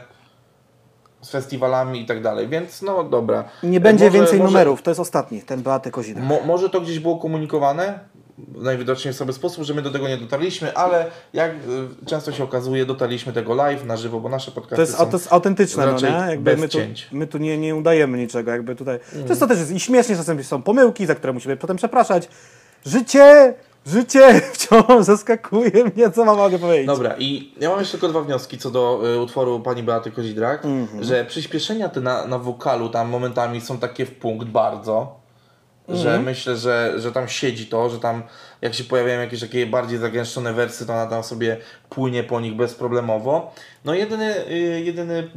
z 1.21 1.31
festiwalami 1.31 2.01
i 2.01 2.07
tak 2.07 2.23
dalej, 2.23 2.49
więc 2.49 2.83
no 2.83 3.05
dobra. 3.05 3.45
Nie 3.63 3.81
będzie 3.81 4.05
Może- 4.05 4.19
więcej 4.19 4.39
może- 4.39 4.53
numerów, 4.53 4.83
to 4.83 4.91
jest 4.91 5.01
ostatni, 5.01 5.43
ten 5.43 5.63
Beaty 5.63 5.91
Kozidrak. 5.91 6.25
Mo, 6.25 6.41
może 6.47 6.71
to 6.71 6.81
gdzieś 6.81 6.99
było 6.99 7.19
komunikowane, 7.19 7.99
w 8.39 8.63
najwidoczniej 8.63 9.15
sobie 9.15 9.33
sposób, 9.33 9.65
że 9.65 9.75
my 9.75 9.83
do 9.83 9.91
tego 9.91 10.09
nie 10.09 10.17
dotarliśmy, 10.17 10.77
ale 10.77 11.07
jak 11.33 11.51
y, 11.55 12.07
często 12.07 12.33
się 12.33 12.45
okazuje, 12.45 12.87
dotarliśmy 12.87 13.33
tego 13.33 13.55
live 13.55 13.85
na 13.85 13.97
żywo, 13.97 14.21
bo 14.21 14.29
nasze 14.29 14.51
podcasty 14.51 14.77
To 14.77 14.83
jest, 14.83 14.97
są 14.97 15.07
to 15.07 15.13
jest 15.17 15.33
autentyczne, 15.33 15.87
no 15.87 16.01
nie? 16.01 16.31
Jakby 16.31 16.57
my 16.57 16.69
tu, 16.69 16.79
my 17.13 17.27
tu 17.27 17.39
nie, 17.39 17.59
nie 17.59 17.75
udajemy 17.77 18.19
niczego, 18.19 18.51
jakby 18.51 18.77
tutaj. 18.77 18.99
Często 19.29 19.47
też 19.47 19.59
jest 19.59 19.73
i 19.73 19.81
śmiesznie, 19.81 20.17
czasem 20.17 20.45
są 20.45 20.63
pomyłki, 20.63 21.07
za 21.07 21.15
które 21.15 21.33
musimy 21.33 21.57
potem 21.57 21.77
przepraszać. 21.77 22.29
Życie, 22.87 23.55
życie 23.87 24.41
wciąż 24.53 25.05
zaskakuje 25.05 25.85
mnie, 25.97 26.11
co 26.11 26.25
mam 26.25 26.37
mogę 26.37 26.59
powiedzieć. 26.59 26.87
Dobra, 26.87 27.15
i 27.19 27.55
ja 27.61 27.71
mam 27.71 27.79
jeszcze 27.79 27.93
tylko 27.93 28.09
dwa 28.09 28.21
wnioski 28.21 28.59
co 28.59 28.71
do 28.71 29.01
y, 29.15 29.21
utworu 29.21 29.61
pani 29.61 29.83
Beaty 29.83 30.11
Kozidrak, 30.11 30.65
Mhm. 30.65 31.05
że 31.05 31.25
przyspieszenia 31.25 31.89
te 31.89 32.01
na, 32.01 32.27
na 32.27 32.39
wokalu 32.39 32.89
tam 32.89 33.09
momentami 33.09 33.61
są 33.61 33.79
takie 33.79 34.07
w 34.07 34.15
punkt 34.15 34.47
bardzo, 34.49 35.24
że 35.89 36.09
Mhm. 36.09 36.25
myślę, 36.25 36.57
że, 36.57 36.95
że 36.97 37.13
tam 37.13 37.29
siedzi 37.29 37.67
to, 37.67 37.91
że 37.91 37.99
tam 37.99 38.23
jak 38.63 38.75
się 38.75 38.85
pojawiają 38.85 39.21
jakieś 39.21 39.41
takie 39.41 39.67
bardziej 39.67 39.99
zagęszczone 39.99 40.53
wersy, 40.53 40.87
to 40.87 40.93
ona 40.93 41.07
tam 41.07 41.25
sobie 41.25 41.57
płynie 41.91 42.25
po 42.25 42.41
nich 42.41 42.57
bezproblemowo. 42.57 43.55
No 43.85 43.95
jedyny, 43.95 44.47
y, 44.49 44.83
jedyny 44.85 45.31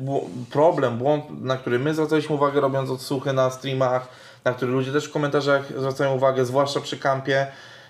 problem, 0.52 0.98
błąd, 0.98 1.26
na 1.42 1.58
który 1.58 1.80
my 1.80 1.94
zwracaliśmy 1.94 2.36
uwagę 2.36 2.62
robiąc 2.62 2.90
odsłuchy 2.90 3.34
na 3.34 3.50
streamach, 3.50 4.08
na 4.46 4.54
który 4.54 4.72
ludzie 4.72 4.92
też 4.92 5.06
w 5.06 5.12
komentarzach 5.12 5.68
zwracają 5.78 6.16
uwagę, 6.16 6.46
zwłaszcza 6.46 6.80
przy 6.80 6.98
kampie, 6.98 7.48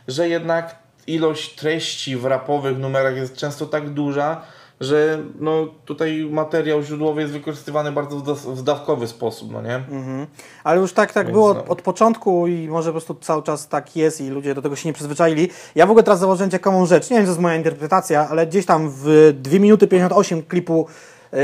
że 0.07 0.29
jednak 0.29 0.75
ilość 1.07 1.55
treści 1.55 2.17
w 2.17 2.25
rapowych 2.25 2.77
numerach 2.77 3.15
jest 3.15 3.35
często 3.35 3.65
tak 3.65 3.89
duża, 3.89 4.41
że 4.81 5.19
no, 5.39 5.67
tutaj 5.85 6.27
materiał 6.31 6.83
źródłowy 6.83 7.21
jest 7.21 7.33
wykorzystywany 7.33 7.91
bardzo 7.91 8.35
w 8.35 8.63
dawkowy 8.63 9.07
sposób, 9.07 9.51
no 9.51 9.61
nie? 9.61 9.75
Mhm. 9.75 10.27
Ale 10.63 10.81
już 10.81 10.93
tak, 10.93 11.13
tak 11.13 11.25
Więc 11.25 11.35
było 11.35 11.53
no. 11.53 11.59
od, 11.59 11.69
od 11.69 11.81
początku 11.81 12.47
i 12.47 12.67
może 12.67 12.89
po 12.89 12.91
prostu 12.91 13.15
cały 13.15 13.43
czas 13.43 13.67
tak 13.67 13.95
jest 13.95 14.21
i 14.21 14.29
ludzie 14.29 14.55
do 14.55 14.61
tego 14.61 14.75
się 14.75 14.89
nie 14.89 14.93
przyzwyczaili. 14.93 15.49
Ja 15.75 15.85
w 15.85 15.89
ogóle 15.89 16.03
teraz 16.03 16.19
założyłem 16.19 16.51
ciekawą 16.51 16.85
rzecz. 16.85 17.09
Nie 17.09 17.17
wiem, 17.17 17.23
czy 17.23 17.27
to 17.27 17.31
jest 17.31 17.41
moja 17.41 17.55
interpretacja, 17.55 18.27
ale 18.29 18.47
gdzieś 18.47 18.65
tam 18.65 18.89
w 18.89 19.33
2 19.41 19.59
minuty 19.59 19.87
58 19.87 20.43
klipu 20.43 20.87
yy, 21.31 21.39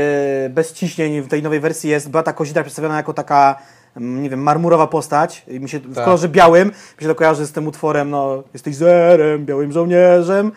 bez 0.50 0.72
ciśnień 0.72 1.22
w 1.22 1.28
tej 1.28 1.42
nowej 1.42 1.60
wersji 1.60 1.90
jest 1.90 2.10
Beata 2.10 2.32
Kozidra 2.32 2.62
przedstawiona 2.62 2.96
jako 2.96 3.14
taka 3.14 3.58
mm, 3.96 4.22
nie 4.22 4.30
wiem, 4.30 4.42
marmurowa 4.42 4.86
postać, 4.86 5.44
I 5.48 5.60
mi 5.60 5.68
się 5.68 5.78
w 5.78 5.94
Tak. 5.94 6.04
kolorze 6.04 6.28
białym, 6.28 6.68
mi 6.68 7.02
się 7.02 7.08
to 7.08 7.14
kojarzy 7.14 7.46
z 7.46 7.52
tym 7.52 7.66
utworem, 7.66 8.10
no, 8.10 8.42
jesteś 8.52 8.76
zerem, 8.76 9.46
białym 9.46 9.72
żołnierzem. 9.72 10.52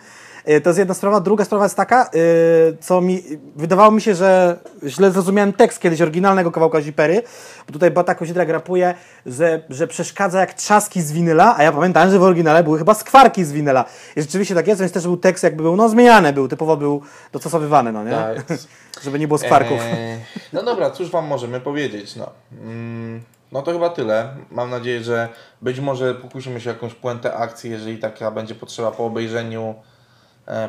Y, 0.50 0.60
To 0.60 0.68
jest 0.70 0.78
jedna 0.78 0.94
sprawa. 0.94 1.20
Druga 1.20 1.44
sprawa 1.44 1.64
jest 1.64 1.76
taka, 1.76 2.10
y, 2.14 2.76
co 2.80 3.00
mi 3.00 3.22
wydawało 3.56 3.90
mi 3.90 4.00
się, 4.00 4.14
że 4.14 4.56
źle 4.86 5.10
zrozumiałem 5.10 5.52
tekst 5.52 5.80
kiedyś 5.80 6.02
oryginalnego 6.02 6.50
kawałka 6.50 6.80
Zipery, 6.80 7.22
bo 7.66 7.72
tutaj 7.72 7.90
Bata 7.90 8.14
Kozidrak 8.14 8.48
rapuje, 8.48 8.94
że, 9.26 9.62
że 9.70 9.86
przeszkadza 9.86 10.40
jak 10.40 10.54
trzaski 10.54 11.02
z 11.02 11.12
winyla, 11.12 11.54
a 11.58 11.62
ja 11.62 11.72
pamiętam, 11.72 12.10
że 12.10 12.18
w 12.18 12.22
oryginale 12.22 12.64
były 12.64 12.78
chyba 12.78 12.94
skwarki 12.94 13.44
z 13.44 13.52
winyla. 13.52 13.84
I 14.16 14.22
rzeczywiście 14.22 14.54
tak 14.54 14.66
jest, 14.66 14.80
więc 14.80 14.92
też 14.92 15.02
był 15.02 15.16
tekst 15.16 15.44
jakby 15.44 15.62
był 15.62 15.76
no, 15.76 15.88
zmieniany, 15.88 16.32
był 16.32 16.48
typowo 16.48 16.76
był 16.76 17.02
dostosowywany, 17.32 17.92
no 17.92 18.04
nie? 18.04 18.10
Tak. 18.10 18.36
Żeby 19.04 19.18
nie 19.18 19.28
było 19.28 19.38
skwarków. 19.38 19.80
Eee, 19.80 20.18
no 20.52 20.62
dobra, 20.62 20.90
cóż 20.90 21.10
wam 21.10 21.26
możemy 21.26 21.60
powiedzieć, 21.60 22.16
no. 22.16 22.30
Mm, 22.62 23.22
No 23.52 23.62
to 23.62 23.72
chyba 23.72 23.90
tyle. 23.90 24.28
Mam 24.50 24.70
nadzieję, 24.70 25.02
że 25.04 25.28
być 25.62 25.80
może 25.80 26.14
pokusimy 26.14 26.60
się 26.60 26.70
o 26.70 26.72
jakąś 26.72 26.94
puentę 26.94 27.34
akcji, 27.34 27.70
jeżeli 27.70 27.98
taka 27.98 28.30
będzie 28.30 28.54
potrzeba 28.54 28.90
po 28.90 29.06
obejrzeniu, 29.06 29.74
e, 29.74 29.97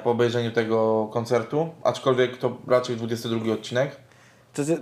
po 0.04 0.12
obejrzeniu 0.12 0.52
tego 0.52 1.10
koncertu. 1.14 1.70
Aczkolwiek 1.84 2.38
to 2.38 2.58
raczej 2.68 2.96
22 2.96 3.54
odcinek. 3.54 3.96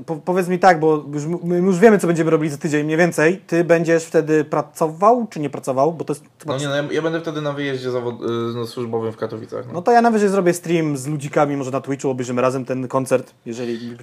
Po, 0.05 0.15
powiedz 0.15 0.47
mi 0.47 0.59
tak, 0.59 0.79
bo 0.79 1.05
już, 1.13 1.23
my 1.43 1.57
już 1.57 1.79
wiemy, 1.79 1.99
co 1.99 2.07
będziemy 2.07 2.31
robili 2.31 2.51
za 2.51 2.57
tydzień 2.57 2.83
mniej 2.83 2.97
więcej. 2.97 3.41
Ty 3.47 3.63
będziesz 3.63 4.03
wtedy 4.03 4.43
pracował, 4.43 5.27
czy 5.29 5.39
nie 5.39 5.49
pracował? 5.49 5.93
Bo 5.93 6.05
to 6.05 6.13
jest 6.13 6.23
chyba 6.39 6.53
No 6.53 6.59
nie, 6.59 6.67
no 6.67 6.75
ja, 6.75 6.83
ja 6.91 7.01
będę 7.01 7.21
wtedy 7.21 7.41
na 7.41 7.53
wyjeździe 7.53 7.91
zawod, 7.91 8.15
y, 8.15 8.25
no, 8.55 8.67
służbowym 8.67 9.11
w 9.11 9.17
Katowicach. 9.17 9.67
No. 9.67 9.73
No 9.73 9.81
to 9.81 9.91
ja 9.91 10.01
najwyżej 10.01 10.29
zrobię 10.29 10.53
stream 10.53 10.97
z 10.97 11.07
ludzikami, 11.07 11.57
może 11.57 11.71
na 11.71 11.81
Twitchu, 11.81 12.09
obejrzymy 12.09 12.41
razem 12.41 12.65
ten 12.65 12.87
koncert, 12.87 13.33
jeżeli... 13.45 13.89
Yy, 13.89 13.97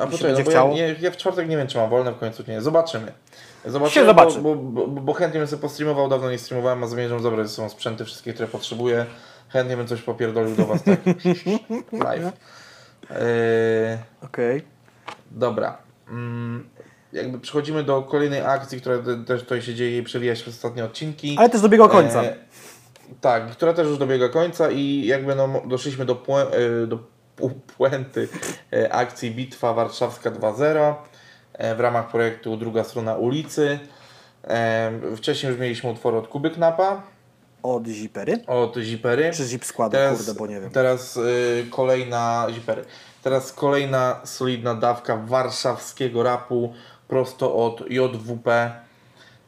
a 0.00 0.04
się 0.04 0.10
poczekaj, 0.10 0.26
będzie 0.26 0.44
no 0.44 0.50
chciało. 0.50 0.76
ja, 0.76 0.88
nie, 0.88 0.96
ja 1.00 1.10
w 1.10 1.16
czwartek 1.16 1.48
nie 1.48 1.56
wiem, 1.56 1.66
czy 1.66 1.78
mam 1.78 1.90
wolne 1.90 2.12
w 2.12 2.18
końcu, 2.18 2.44
czy 2.44 2.50
nie. 2.50 2.62
Zobaczymy. 2.62 3.12
Zobaczymy, 3.66 4.06
zobaczy. 4.06 4.40
Bo, 4.40 4.54
bo, 4.54 4.86
bo, 4.86 5.00
bo 5.00 5.12
chętnie 5.12 5.40
bym 5.40 5.48
sobie 5.48 5.62
postreamował, 5.62 6.08
dawno 6.08 6.30
nie 6.30 6.38
streamowałem, 6.38 6.84
a 6.84 6.86
zamierzam 6.86 7.22
zabrać 7.22 7.48
ze 7.48 7.54
sobą 7.54 7.68
sprzęty 7.68 8.04
wszystkie, 8.04 8.32
które 8.32 8.48
potrzebuję. 8.48 9.06
Chętnie 9.54 9.76
bym 9.76 9.86
coś 9.86 10.02
popierdolił 10.02 10.56
do 10.56 10.66
Was 10.66 10.82
tak 10.82 10.98
live. 12.04 12.24
Yy, 13.10 13.16
Okej. 14.22 14.62
dobra. 15.30 15.78
Mm, 16.10 16.68
jakby 17.12 17.38
przechodzimy 17.40 17.82
do 17.82 18.02
kolejnej 18.02 18.40
akcji, 18.40 18.80
która 18.80 18.98
te- 18.98 19.24
też 19.24 19.40
tutaj 19.42 19.62
się 19.62 19.74
dzieje 19.74 19.98
i 19.98 20.02
przewija 20.02 20.36
się 20.36 20.42
przez 20.42 20.54
ostatnie 20.54 20.84
odcinki. 20.84 21.36
Ale 21.38 21.50
też 21.50 21.60
dobiegał 21.60 21.88
końca. 21.88 22.22
E, 22.24 22.36
tak, 23.20 23.50
która 23.50 23.72
też 23.72 23.86
już 23.88 23.98
dobiega 23.98 24.28
końca 24.28 24.70
i 24.70 25.06
jakby 25.06 25.34
no, 25.34 25.62
doszliśmy 25.66 26.04
do, 26.04 26.14
puę, 26.16 26.46
e, 26.82 26.86
do 26.86 26.98
pu- 27.38 27.50
puenty 27.78 28.28
e, 28.72 28.92
akcji 28.92 29.30
Bitwa 29.30 29.72
Warszawska 29.74 30.30
2.0 30.30 30.94
e, 31.52 31.74
w 31.74 31.80
ramach 31.80 32.08
projektu 32.08 32.56
Druga 32.56 32.84
Strona 32.84 33.14
Ulicy. 33.16 33.78
E, 34.44 34.92
Wcześniej 35.16 35.50
już 35.52 35.60
mieliśmy 35.60 35.90
utwory 35.90 36.16
od 36.16 36.28
Kuby 36.28 36.50
Knapa, 36.50 37.02
Od 37.64 37.86
Zipery? 37.88 38.38
od 38.46 38.76
Zipery. 38.76 39.30
Czy 39.34 39.44
Zip 39.44 39.64
składu, 39.64 39.92
Teraz, 39.92 40.18
kurde, 40.18 40.34
bo 40.34 40.46
nie 40.46 40.60
wiem. 40.60 40.70
Teraz 40.70 41.16
y, 41.16 41.66
kolejna 41.70 42.46
Zipery. 42.54 42.84
Teraz 43.22 43.52
kolejna 43.52 44.20
solidna 44.24 44.74
dawka 44.74 45.16
warszawskiego 45.16 46.22
rapu 46.22 46.74
prosto 47.08 47.54
od 47.56 47.90
JWP. 47.90 48.72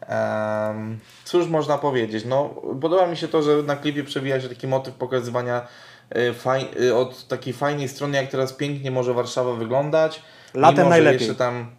Em, 0.00 0.98
cóż 1.24 1.48
można 1.48 1.78
powiedzieć? 1.78 2.24
No, 2.24 2.54
podoba 2.80 3.06
mi 3.06 3.16
się 3.16 3.28
to, 3.28 3.42
że 3.42 3.62
na 3.62 3.76
klipie 3.76 4.04
przewija 4.04 4.40
się 4.40 4.48
taki 4.48 4.66
motyw 4.66 4.94
pokazywania 4.94 5.66
y, 6.16 6.80
y, 6.82 6.94
od 6.94 7.28
takiej 7.28 7.52
fajnej 7.52 7.88
strony, 7.88 8.16
jak 8.16 8.30
teraz 8.30 8.52
pięknie 8.52 8.90
może 8.90 9.14
Warszawa 9.14 9.52
wyglądać. 9.52 10.22
Latem 10.54 10.78
Mimo, 10.78 10.90
najlepiej. 10.90 11.20
Jeszcze 11.20 11.34
tam, 11.34 11.70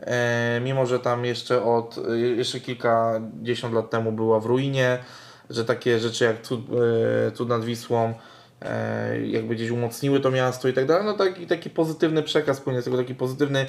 e, 0.00 0.60
mimo, 0.64 0.86
że 0.86 0.98
tam 0.98 1.24
jeszcze 1.24 1.64
od 1.64 1.98
e, 1.98 2.18
jeszcze 2.18 2.60
kilkadziesiąt 2.60 3.74
lat 3.74 3.90
temu 3.90 4.12
była 4.12 4.40
w 4.40 4.46
ruinie, 4.46 4.98
że 5.54 5.64
takie 5.64 5.98
rzeczy 5.98 6.24
jak 6.24 6.42
cud, 6.42 6.60
e, 7.26 7.32
cud 7.32 7.48
nad 7.48 7.64
Wisłą 7.64 8.14
e, 8.62 9.26
jakby 9.26 9.54
gdzieś 9.54 9.70
umocniły 9.70 10.20
to 10.20 10.30
miasto 10.30 10.68
i 10.68 10.72
tak 10.72 10.86
dalej, 10.86 11.06
no 11.06 11.12
taki, 11.12 11.46
taki 11.46 11.70
pozytywny 11.70 12.22
przekaz 12.22 12.60
płynie 12.60 12.82
z 12.82 12.84
tego, 12.84 12.96
taki 12.96 13.14
pozytywny, 13.14 13.60
e, 13.60 13.66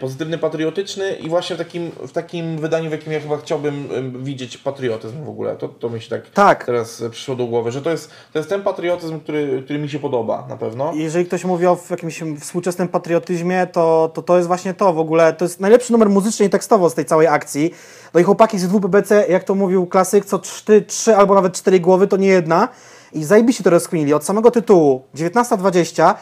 pozytywny, 0.00 0.38
patriotyczny 0.38 1.12
i 1.12 1.28
właśnie 1.28 1.56
w 1.56 1.58
takim, 1.58 1.90
w 1.90 2.12
takim 2.12 2.58
wydaniu, 2.58 2.88
w 2.88 2.92
jakim 2.92 3.12
ja 3.12 3.20
chyba 3.20 3.36
chciałbym 3.36 3.88
widzieć 4.24 4.58
patriotyzm 4.58 5.24
w 5.24 5.28
ogóle, 5.28 5.56
to, 5.56 5.68
to 5.68 5.90
mi 5.90 6.00
się 6.00 6.10
tak, 6.10 6.30
Tak. 6.30 6.64
teraz 6.64 7.02
e, 7.02 7.10
przyszło 7.10 7.36
do 7.36 7.46
głowy, 7.46 7.72
że 7.72 7.82
to 7.82 7.90
jest, 7.90 8.10
to 8.32 8.38
jest 8.38 8.48
ten 8.48 8.62
patriotyzm, 8.62 9.20
który, 9.20 9.62
który 9.64 9.78
mi 9.78 9.88
się 9.88 9.98
podoba 9.98 10.46
na 10.48 10.56
pewno. 10.56 10.92
Jeżeli 10.94 11.26
ktoś 11.26 11.44
mówi 11.44 11.66
o 11.66 11.78
jakimś 11.90 12.22
współczesnym 12.40 12.88
patriotyzmie, 12.88 13.66
to, 13.72 14.10
to 14.14 14.22
to 14.22 14.36
jest 14.36 14.46
właśnie 14.46 14.74
to 14.74 14.92
w 14.92 14.98
ogóle. 14.98 15.32
To 15.32 15.44
jest 15.44 15.60
najlepszy 15.60 15.92
numer 15.92 16.10
muzycznie 16.10 16.46
i 16.46 16.50
tekstowo 16.50 16.90
z 16.90 16.94
tej 16.94 17.04
całej 17.04 17.26
akcji. 17.26 17.70
No 18.14 18.20
i 18.20 18.22
chłopaki 18.22 18.58
z 18.58 18.66
WPBC, 18.66 19.26
jak 19.28 19.44
to 19.44 19.54
mówił 19.54 19.86
klasyk, 19.86 20.24
co 20.24 20.38
trzy, 20.38 20.82
trzy 20.82 21.16
albo 21.16 21.34
nawet 21.34 21.52
cztery 21.52 21.80
głowy, 21.80 22.06
to 22.06 22.16
nie 22.16 22.28
jedna. 22.28 22.68
I 23.12 23.24
zajebiście 23.24 23.64
to 23.64 23.70
rozkminili. 23.70 24.14
Od 24.14 24.24
samego 24.24 24.50
tytułu 24.50 25.02
19.20 25.14 26.14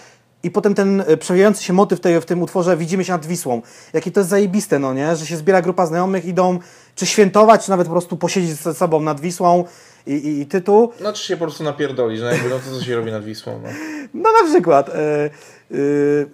i 0.46 0.50
potem 0.50 0.74
ten 0.74 1.04
e, 1.06 1.16
przewijający 1.16 1.64
się 1.64 1.72
motyw 1.72 2.00
tej, 2.00 2.20
w 2.20 2.24
tym 2.24 2.42
utworze 2.42 2.76
Widzimy 2.76 3.04
się 3.04 3.12
nad 3.12 3.26
Wisłą. 3.26 3.62
Jakie 3.92 4.10
to 4.10 4.20
jest 4.20 4.30
zajebiste, 4.30 4.78
no 4.78 4.94
nie? 4.94 5.16
Że 5.16 5.26
się 5.26 5.36
zbiera 5.36 5.62
grupa 5.62 5.86
znajomych, 5.86 6.24
idą 6.24 6.58
czy 6.94 7.06
świętować, 7.06 7.64
czy 7.64 7.70
nawet 7.70 7.86
po 7.86 7.92
prostu 7.92 8.16
posiedzieć 8.16 8.50
ze 8.50 8.74
sobą 8.74 9.00
nad 9.00 9.20
Wisłą 9.20 9.64
i, 10.06 10.12
i, 10.12 10.40
i 10.40 10.46
tytuł. 10.46 10.92
No 11.00 11.12
czy 11.12 11.24
się 11.24 11.36
po 11.36 11.44
prostu 11.44 11.64
napierdolić, 11.64 12.20
no 12.20 12.26
jakby, 12.26 12.48
no 12.48 12.58
to 12.58 12.78
co 12.78 12.84
się 12.84 12.96
robi 12.96 13.12
nad 13.12 13.24
Wisłą, 13.24 13.60
no. 13.62 13.68
No 14.14 14.30
na 14.42 14.50
przykład. 14.50 14.88
E, 14.88 15.30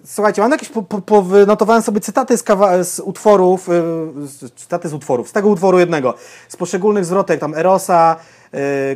słuchajcie, 0.05 0.41
mam 0.41 0.51
jakieś, 0.51 0.69
po, 0.69 0.83
po, 0.83 1.25
sobie 1.81 2.01
cytaty 2.01 2.37
z, 2.37 2.43
kawa- 2.43 2.83
z 2.83 2.99
utworów, 2.99 3.67
z, 4.25 4.53
cytaty 4.53 4.89
z 4.89 4.93
utworów, 4.93 5.29
z 5.29 5.31
tego 5.31 5.49
utworu 5.49 5.79
jednego, 5.79 6.13
z 6.47 6.55
poszczególnych 6.55 7.05
zwrotek, 7.05 7.39
tam 7.39 7.53
Erosa, 7.55 8.15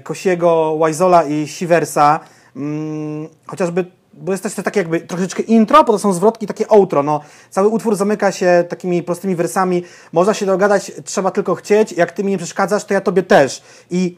Kosiego, 0.03 0.77
Wajzola 0.77 1.23
i 1.23 1.47
Siversa, 1.47 2.19
mm, 2.55 3.27
chociażby, 3.47 3.85
bo 4.21 4.31
jest 4.31 4.43
też 4.43 4.53
takie 4.53 4.79
jakby 4.79 5.01
troszeczkę 5.01 5.43
intro, 5.43 5.83
to 5.83 5.99
są 5.99 6.13
zwrotki, 6.13 6.47
takie 6.47 6.71
outro, 6.71 7.03
no. 7.03 7.21
Cały 7.49 7.67
utwór 7.67 7.95
zamyka 7.95 8.31
się 8.31 8.63
takimi 8.69 9.03
prostymi 9.03 9.35
wersami, 9.35 9.83
można 10.13 10.33
się 10.33 10.45
dogadać, 10.45 10.91
trzeba 11.05 11.31
tylko 11.31 11.55
chcieć, 11.55 11.91
jak 11.91 12.11
ty 12.11 12.23
mi 12.23 12.31
nie 12.31 12.37
przeszkadzasz, 12.37 12.85
to 12.85 12.93
ja 12.93 13.01
tobie 13.01 13.23
też. 13.23 13.61
I 13.91 14.17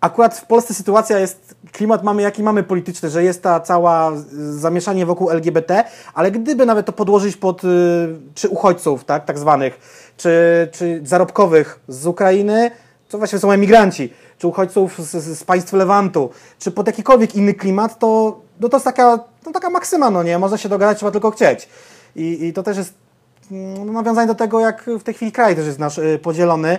akurat 0.00 0.38
w 0.38 0.46
Polsce 0.46 0.74
sytuacja 0.74 1.18
jest, 1.18 1.54
klimat 1.72 2.02
mamy 2.02 2.22
jaki 2.22 2.42
mamy 2.42 2.62
polityczny, 2.62 3.10
że 3.10 3.24
jest 3.24 3.42
ta 3.42 3.60
cała 3.60 4.12
zamieszanie 4.50 5.06
wokół 5.06 5.30
LGBT, 5.30 5.84
ale 6.14 6.30
gdyby 6.30 6.66
nawet 6.66 6.86
to 6.86 6.92
podłożyć 6.92 7.36
pod, 7.36 7.64
y, 7.64 7.68
czy 8.34 8.48
uchodźców, 8.48 9.04
tak, 9.04 9.24
tak 9.24 9.38
zwanych, 9.38 9.80
czy, 10.16 10.68
czy 10.72 11.00
zarobkowych 11.04 11.80
z 11.88 12.06
Ukrainy, 12.06 12.70
co 13.12 13.18
właśnie 13.18 13.38
są 13.38 13.52
emigranci, 13.52 14.12
czy 14.38 14.46
uchodźców 14.46 14.98
z, 14.98 15.38
z 15.38 15.44
państw 15.44 15.72
Lewantu, 15.72 16.30
czy 16.58 16.70
pod 16.70 16.86
jakikolwiek 16.86 17.34
inny 17.34 17.54
klimat, 17.54 17.98
to, 17.98 18.40
no 18.60 18.68
to 18.68 18.76
jest 18.76 18.84
taka, 18.84 19.18
no 19.46 19.52
taka 19.52 19.70
maksyma, 19.70 20.10
no 20.10 20.22
nie, 20.22 20.38
można 20.38 20.58
się 20.58 20.68
dogadać, 20.68 20.98
trzeba 20.98 21.12
tylko 21.12 21.30
chcieć. 21.30 21.68
I, 22.16 22.46
i 22.46 22.52
to 22.52 22.62
też 22.62 22.76
jest 22.76 22.94
mm, 23.50 23.92
nawiązanie 23.92 24.26
do 24.26 24.34
tego, 24.34 24.60
jak 24.60 24.90
w 25.00 25.02
tej 25.02 25.14
chwili 25.14 25.32
kraj 25.32 25.56
też 25.56 25.66
jest 25.66 25.78
nasz 25.78 25.98
y, 25.98 26.18
podzielony. 26.22 26.78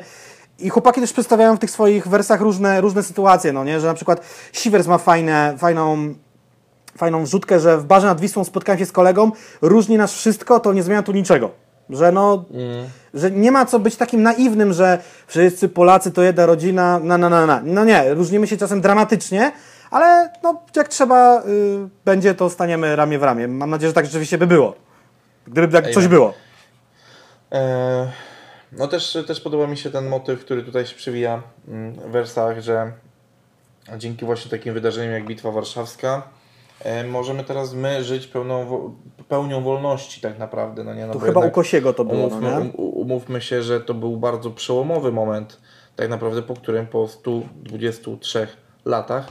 I 0.59 0.69
chłopaki 0.69 1.01
też 1.01 1.13
przedstawiają 1.13 1.55
w 1.55 1.59
tych 1.59 1.71
swoich 1.71 2.07
wersach 2.07 2.41
różne, 2.41 2.81
różne 2.81 3.03
sytuacje, 3.03 3.53
no 3.53 3.63
nie? 3.63 3.79
Że 3.79 3.87
na 3.87 3.93
przykład 3.93 4.21
Sivers 4.53 4.87
ma 4.87 4.97
fajne, 4.97 5.55
fajną, 5.57 6.13
fajną 6.97 7.23
wrzutkę, 7.23 7.59
że 7.59 7.77
w 7.77 7.85
barze 7.85 8.07
nad 8.07 8.21
Wisłą 8.21 8.43
spotkałem 8.43 8.79
się 8.79 8.85
z 8.85 8.91
kolegą, 8.91 9.31
różni 9.61 9.97
nas 9.97 10.13
wszystko, 10.13 10.59
to 10.59 10.73
nie 10.73 10.83
zmienia 10.83 11.03
tu 11.03 11.11
niczego. 11.11 11.62
Że 11.89 12.11
no, 12.11 12.45
że 13.13 13.31
nie 13.31 13.51
ma 13.51 13.65
co 13.65 13.79
być 13.79 13.95
takim 13.95 14.23
naiwnym, 14.23 14.73
że 14.73 14.97
wszyscy 15.27 15.69
Polacy 15.69 16.11
to 16.11 16.23
jedna 16.23 16.45
rodzina, 16.45 16.99
na, 16.99 17.17
na, 17.17 17.29
na, 17.29 17.45
na. 17.45 17.61
No 17.63 17.85
nie, 17.85 18.13
różnimy 18.13 18.47
się 18.47 18.57
czasem 18.57 18.81
dramatycznie, 18.81 19.51
ale 19.91 20.29
no, 20.43 20.61
jak 20.75 20.87
trzeba 20.87 21.41
y, 21.41 21.43
będzie, 22.05 22.35
to 22.35 22.49
staniemy 22.49 22.95
ramię 22.95 23.19
w 23.19 23.23
ramię. 23.23 23.47
Mam 23.47 23.69
nadzieję, 23.69 23.89
że 23.89 23.93
tak 23.93 24.05
rzeczywiście 24.05 24.37
by 24.37 24.47
było. 24.47 24.75
Gdyby 25.47 25.81
tak 25.81 25.91
coś 25.91 26.07
było. 26.07 26.33
E, 27.51 28.11
No 28.77 28.87
też, 28.87 29.17
też 29.27 29.41
podoba 29.41 29.67
mi 29.67 29.77
się 29.77 29.89
ten 29.89 30.07
motyw, 30.07 30.39
który 30.39 30.63
tutaj 30.63 30.85
się 30.85 30.95
przewija 30.95 31.41
mm, 31.67 31.93
w 31.93 32.11
wersach, 32.11 32.59
że 32.59 32.91
dzięki 33.97 34.25
właśnie 34.25 34.51
takim 34.51 34.73
wydarzeniom 34.73 35.13
jak 35.13 35.25
Bitwa 35.25 35.51
Warszawska 35.51 36.27
e, 36.79 37.03
możemy 37.03 37.43
teraz 37.43 37.73
my 37.73 38.03
żyć 38.03 38.27
pełną, 38.27 38.65
pełnią 39.33 39.61
wolności 39.61 40.21
tak 40.21 40.39
naprawdę. 40.39 40.83
No 40.83 40.93
nie? 40.93 41.07
No 41.07 41.13
Tu 41.13 41.19
bo 41.19 41.25
chyba 41.25 41.39
u 41.39 41.51
Kosiego 41.51 41.93
to 41.93 42.05
było, 42.05 42.19
no 42.19 42.27
umówmy, 42.27 42.49
nie? 42.49 42.55
um, 42.55 42.71
umówmy 42.75 43.41
się, 43.41 43.63
że 43.63 43.81
to 43.81 43.93
był 43.93 44.17
bardzo 44.17 44.51
przełomowy 44.51 45.11
moment, 45.11 45.61
tak 45.95 46.09
naprawdę 46.09 46.41
po 46.41 46.53
którym 46.53 46.87
po 46.87 47.07
123 47.07 48.47
latach 48.85 49.27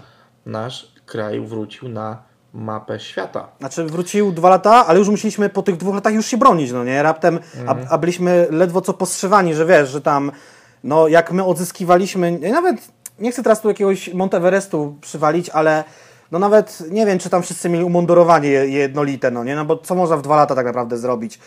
nasz 0.47 0.93
kraj 1.07 1.41
wrócił 1.41 1.89
na 1.89 2.23
mapę 2.53 3.01
świata. 3.01 3.49
Znaczy 3.59 3.85
wrócił 3.85 4.33
dwa 4.33 4.51
lata, 4.51 4.87
ale 4.87 4.99
już 4.99 5.09
musieliśmy 5.09 5.49
po 5.49 5.63
tych 5.63 5.77
dwóch 5.77 5.95
latach 5.95 6.15
już 6.15 6.27
się 6.27 6.37
bronić, 6.37 6.73
no 6.73 6.85
nie? 6.85 7.03
Raptem, 7.03 7.39
a, 7.67 7.75
a 7.91 7.99
byliśmy 7.99 8.47
ledwo 8.51 8.81
co 8.81 8.93
postrzewani, 8.93 9.55
że 9.55 9.67
wiesz, 9.67 9.91
że 9.91 10.01
tam, 10.01 10.33
no 10.85 11.09
jak 11.09 11.33
my 11.33 11.45
odzyskiwaliśmy, 11.45 12.39
nawet 12.39 12.77
nie 13.19 13.33
chcę 13.33 13.43
teraz 13.43 13.61
tu 13.61 13.69
jakiegoś 13.69 14.15
Monteverestu 14.15 14.97
przywalić, 15.01 15.51
ale 15.51 15.85
no 16.33 16.39
nawet 16.39 16.83
nie 16.91 17.07
wiem, 17.07 17.19
czy 17.19 17.31
tam 17.31 17.43
wszyscy 17.43 17.69
mieli 17.69 17.85
umundurowanie 17.85 18.49
je- 18.49 18.69
jednolite, 18.69 19.31
no 19.31 19.45
nie? 19.45 19.57
No 19.57 19.65
bo 19.65 19.77
co 19.77 19.95
można 19.95 20.17
w 20.17 20.23
dwa 20.23 20.37
lata 20.37 20.55
tak 20.55 20.67
naprawdę 20.67 20.97
zrobić? 20.99 21.39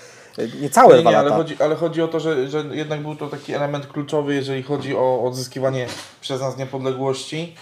Nie 0.62 0.70
całe 0.70 0.96
Nie, 0.96 1.02
dwa 1.02 1.12
nie, 1.12 1.18
ale 1.18 1.30
lata. 1.30 1.38
chodzi, 1.38 1.56
ale 1.60 1.76
chodzi 1.76 2.02
o 2.02 2.08
to, 2.08 2.20
że, 2.20 2.48
że 2.48 2.64
jednak 2.72 3.02
był 3.02 3.16
to 3.16 3.28
taki 3.28 3.54
element 3.54 3.88
kluczowy, 3.88 4.36
jeżeli 4.36 4.64
chodzi 4.64 4.96
o 4.96 5.24
odzyskiwanie 5.24 5.88
przez 6.22 6.42
nas 6.42 6.58
niepodległości 6.58 7.56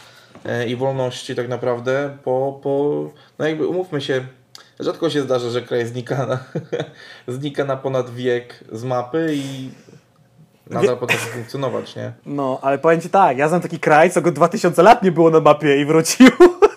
e, 0.45 0.67
i 0.67 0.75
wolności 0.75 1.35
tak 1.35 1.49
naprawdę 1.49 2.17
po, 2.23 2.59
po 2.63 3.03
no 3.39 3.47
jakby 3.47 3.67
umówmy 3.67 4.01
się, 4.01 4.25
rzadko 4.79 5.09
się 5.09 5.21
zdarza, 5.21 5.49
że 5.49 5.61
kraj 5.61 5.85
znika 5.85 6.25
na, 6.25 6.39
znika 7.37 7.63
na 7.65 7.77
ponad 7.77 8.09
wiek 8.09 8.63
z 8.71 8.83
mapy 8.83 9.27
i 9.33 9.69
nadal 10.69 10.97
potrafi 10.97 11.29
funkcjonować, 11.29 11.95
nie? 11.95 12.11
No, 12.25 12.59
ale 12.61 12.77
powiem 12.77 13.01
Ci 13.01 13.09
tak, 13.09 13.37
ja 13.37 13.47
znam 13.49 13.61
taki 13.61 13.79
kraj, 13.79 14.11
co 14.11 14.21
go 14.21 14.31
2000 14.31 14.83
lat 14.83 15.03
nie 15.03 15.11
było 15.11 15.29
na 15.29 15.39
mapie 15.39 15.81
i 15.81 15.85
wrócił. 15.85 16.27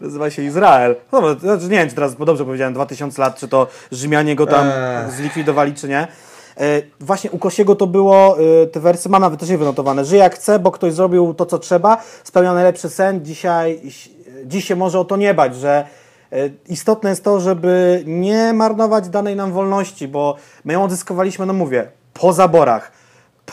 Nazywa 0.00 0.30
się 0.30 0.42
Izrael. 0.42 0.96
No, 1.12 1.34
znaczy 1.34 1.64
nie 1.64 1.78
wiem, 1.78 1.88
czy 1.88 1.94
teraz 1.94 2.14
bo 2.14 2.24
dobrze 2.24 2.44
powiedziałem 2.44 2.74
2000 2.74 3.22
lat, 3.22 3.36
czy 3.36 3.48
to 3.48 3.66
Rzymianie 3.92 4.36
go 4.36 4.46
tam 4.46 4.66
Eee. 4.66 5.10
zlikwidowali, 5.10 5.74
czy 5.74 5.88
nie. 5.88 6.08
E, 6.60 6.82
właśnie 7.00 7.30
u 7.30 7.38
Kosiego 7.38 7.74
to 7.76 7.86
było, 7.86 8.36
e, 8.62 8.66
te 8.66 8.80
wersy 8.80 9.08
mam 9.08 9.22
nawet 9.22 9.40
też 9.40 9.48
nie 9.48 9.58
wynotowane. 9.58 10.04
Żyje 10.04 10.22
jak 10.22 10.34
chce, 10.34 10.58
bo 10.58 10.70
ktoś 10.70 10.92
zrobił 10.92 11.34
to, 11.34 11.46
co 11.46 11.58
trzeba, 11.58 12.02
spełnia 12.24 12.54
najlepszy 12.54 12.88
sen. 12.88 13.24
Dzisiaj, 13.24 13.80
dziś 14.44 14.64
się 14.64 14.76
może 14.76 15.00
o 15.00 15.04
to 15.04 15.16
nie 15.16 15.34
bać, 15.34 15.56
że 15.56 15.86
e, 16.32 16.36
istotne 16.68 17.10
jest 17.10 17.24
to, 17.24 17.40
żeby 17.40 18.02
nie 18.06 18.52
marnować 18.52 19.08
danej 19.08 19.36
nam 19.36 19.52
wolności, 19.52 20.08
bo 20.08 20.36
my 20.64 20.72
ją 20.72 20.84
odzyskowaliśmy, 20.84 21.46
no 21.46 21.52
mówię, 21.52 21.88
po 22.14 22.32
zaborach 22.32 22.92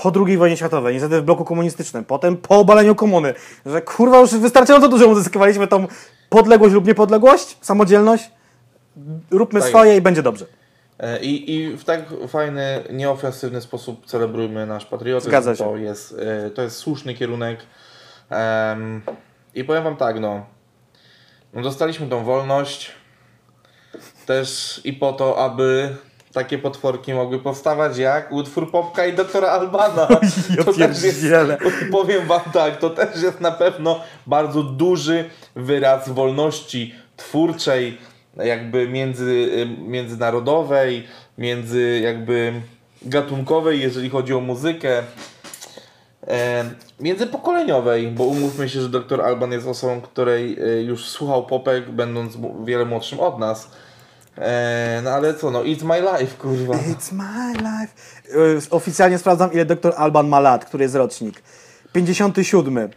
po 0.01 0.11
II 0.25 0.37
wojnie 0.37 0.57
światowej, 0.57 0.93
niestety 0.93 1.21
w 1.21 1.23
bloku 1.23 1.45
komunistycznym, 1.45 2.05
potem 2.05 2.37
po 2.37 2.59
obaleniu 2.59 2.95
komuny, 2.95 3.33
że 3.65 3.81
kurwa 3.81 4.19
już 4.19 4.31
wystarczająco 4.31 4.87
dużo 4.87 5.07
uzyskiwaliśmy 5.07 5.67
tą 5.67 5.87
podległość 6.35 6.73
lub 6.73 6.87
niepodległość, 6.87 7.57
samodzielność, 7.61 8.31
róbmy 9.31 9.59
Tak 9.59 9.69
swoje 9.69 9.97
i 9.97 10.01
będzie 10.01 10.23
dobrze. 10.23 10.45
E, 10.99 11.19
I, 11.19 11.55
I 11.55 11.77
w 11.77 11.83
tak 11.83 12.05
fajny, 12.27 12.83
nieofensywny 12.91 13.61
sposób 13.61 14.05
celebrujmy 14.05 14.65
nasz 14.65 14.85
patriotyzm. 14.85 15.29
Zgadza 15.29 15.55
się. 15.55 15.63
To 15.63 15.77
jest, 15.77 16.15
e, 16.19 16.49
to 16.49 16.61
jest 16.61 16.77
słuszny 16.77 17.13
kierunek. 17.13 17.59
Em, 18.29 19.01
I 19.53 19.63
powiem 19.63 19.83
Wam 19.83 19.97
tak, 19.97 20.19
no, 20.19 20.45
no. 21.53 21.61
Dostaliśmy 21.61 22.07
tą 22.07 22.23
wolność 22.23 22.91
też 24.25 24.81
i 24.83 24.93
po 24.93 25.13
to, 25.13 25.45
aby 25.45 25.95
takie 26.35 26.57
potworki 26.57 27.13
mogły 27.13 27.39
powstawać 27.39 27.97
jak 27.97 28.31
utwór 28.31 28.71
Popka 28.71 29.05
i 29.05 29.13
doktora 29.13 29.47
Albana. 29.47 30.07
Ja 30.57 30.63
to 30.63 30.73
też 30.73 31.03
jest, 31.03 31.25
powiem 31.91 32.27
Wam 32.27 32.41
tak, 32.53 32.77
to 32.77 32.89
też 32.89 33.21
jest 33.21 33.41
na 33.41 33.51
pewno 33.51 33.99
bardzo 34.27 34.63
duży 34.63 35.29
wyraz 35.55 36.09
wolności 36.09 36.95
twórczej, 37.17 37.97
jakby 38.37 38.87
między, 38.87 39.49
międzynarodowej, 39.87 41.07
między 41.37 41.99
jakby 42.03 42.53
gatunkowej, 43.01 43.81
jeżeli 43.81 44.09
chodzi 44.09 44.33
o 44.33 44.39
muzykę. 44.39 45.03
E, 46.27 46.63
międzypokoleniowej, 46.99 48.07
bo 48.07 48.23
umówmy 48.23 48.69
się, 48.69 48.81
że 48.81 48.89
dr 48.89 49.21
Alban 49.21 49.51
jest 49.51 49.67
osobą, 49.67 50.01
której 50.01 50.57
e, 50.59 50.81
już 50.81 51.05
słuchał 51.05 51.45
popek, 51.45 51.89
będąc 51.89 52.37
wiele 52.65 52.85
młodszym 52.85 53.19
od 53.19 53.39
nas. 53.39 53.71
E, 54.37 55.01
no 55.03 55.09
ale 55.11 55.33
co, 55.33 55.51
no 55.51 55.63
it's 55.63 55.83
my 55.83 56.01
life, 56.01 56.37
kurwa. 56.37 56.73
It's 56.91 57.11
my 57.11 57.53
life. 57.53 57.93
Y, 58.67 58.69
Oficjalnie 58.69 59.17
sprawdzam, 59.17 59.53
ile 59.53 59.65
doktor 59.65 59.93
Alban 59.97 60.27
ma 60.27 60.39
lat, 60.39 60.65
który 60.65 60.83
jest 60.83 60.95
rocznik. 60.95 61.41
57. 61.93 62.89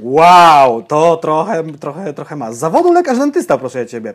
Wow, 0.00 0.82
to 0.82 1.16
trochę, 1.16 1.64
trochę, 1.80 2.12
trochę 2.14 2.36
ma. 2.36 2.52
Z 2.52 2.58
zawodu 2.58 2.92
lekarz 2.92 3.18
dentysta, 3.18 3.58
proszę 3.58 3.86
ciebie. 3.86 4.14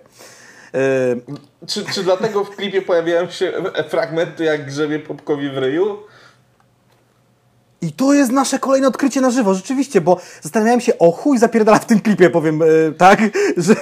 Y, 0.75 1.67
Czy, 1.67 1.85
czy 1.85 2.03
dlatego 2.03 2.43
w 2.43 2.55
klipie 2.55 2.81
pojawiają 2.81 3.29
się 3.29 3.51
fragmenty 3.89 4.43
jak 4.43 4.65
grzebie 4.65 4.99
popkowi 4.99 5.49
w 5.49 5.57
ryju? 5.57 5.97
I 7.83 7.91
to 7.91 8.13
jest 8.13 8.31
nasze 8.31 8.59
kolejne 8.59 8.87
odkrycie 8.87 9.21
na 9.21 9.31
żywo, 9.31 9.53
rzeczywiście, 9.53 10.01
bo 10.01 10.17
zastanawiałem 10.41 10.81
się, 10.81 10.97
o 10.97 11.11
chuj 11.11 11.37
zapierdala 11.37 11.79
w 11.79 11.85
tym 11.85 11.99
klipie, 11.99 12.29
powiem, 12.29 12.61
y, 12.61 12.93
tak? 12.97 13.19
Że, 13.57 13.75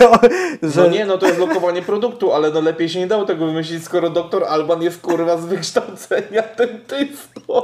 że... 0.64 0.82
No 0.82 0.88
nie, 0.88 1.06
no 1.06 1.18
to 1.18 1.26
jest 1.28 1.40
lokowanie 1.40 1.82
produktu, 1.82 2.34
ale 2.34 2.52
no 2.52 2.62
lepiej 2.62 2.90
się 2.90 3.00
nie 3.00 3.08
dało 3.08 3.26
tego 3.26 3.46
wymyślić, 3.46 3.84
skoro 3.84 4.10
doktor 4.10 4.44
Alban 4.44 4.82
jest 4.82 5.02
kurwa 5.02 5.38
z 5.38 5.46
wykształcenia 5.46 6.44
dentystą. 6.58 7.62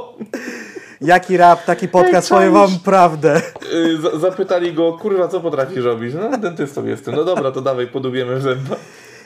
Jaki 1.00 1.36
rap, 1.36 1.64
taki 1.64 1.88
podcast, 1.88 2.32
Ej, 2.32 2.36
powiem 2.38 2.52
wam 2.52 2.70
prawdę. 2.84 3.42
Y, 3.72 3.96
za- 3.96 4.18
Zapytali 4.18 4.72
go, 4.74 4.92
kurwa, 4.92 5.28
co 5.28 5.40
potrafisz 5.40 5.84
robić? 5.84 6.14
No, 6.14 6.38
dentystą 6.38 6.86
jestem. 6.86 7.14
No 7.14 7.24
dobra, 7.24 7.52
to 7.52 7.60
dawaj, 7.60 7.86
podubiemy 7.86 8.36
w 8.36 8.42
zębach. 8.42 8.78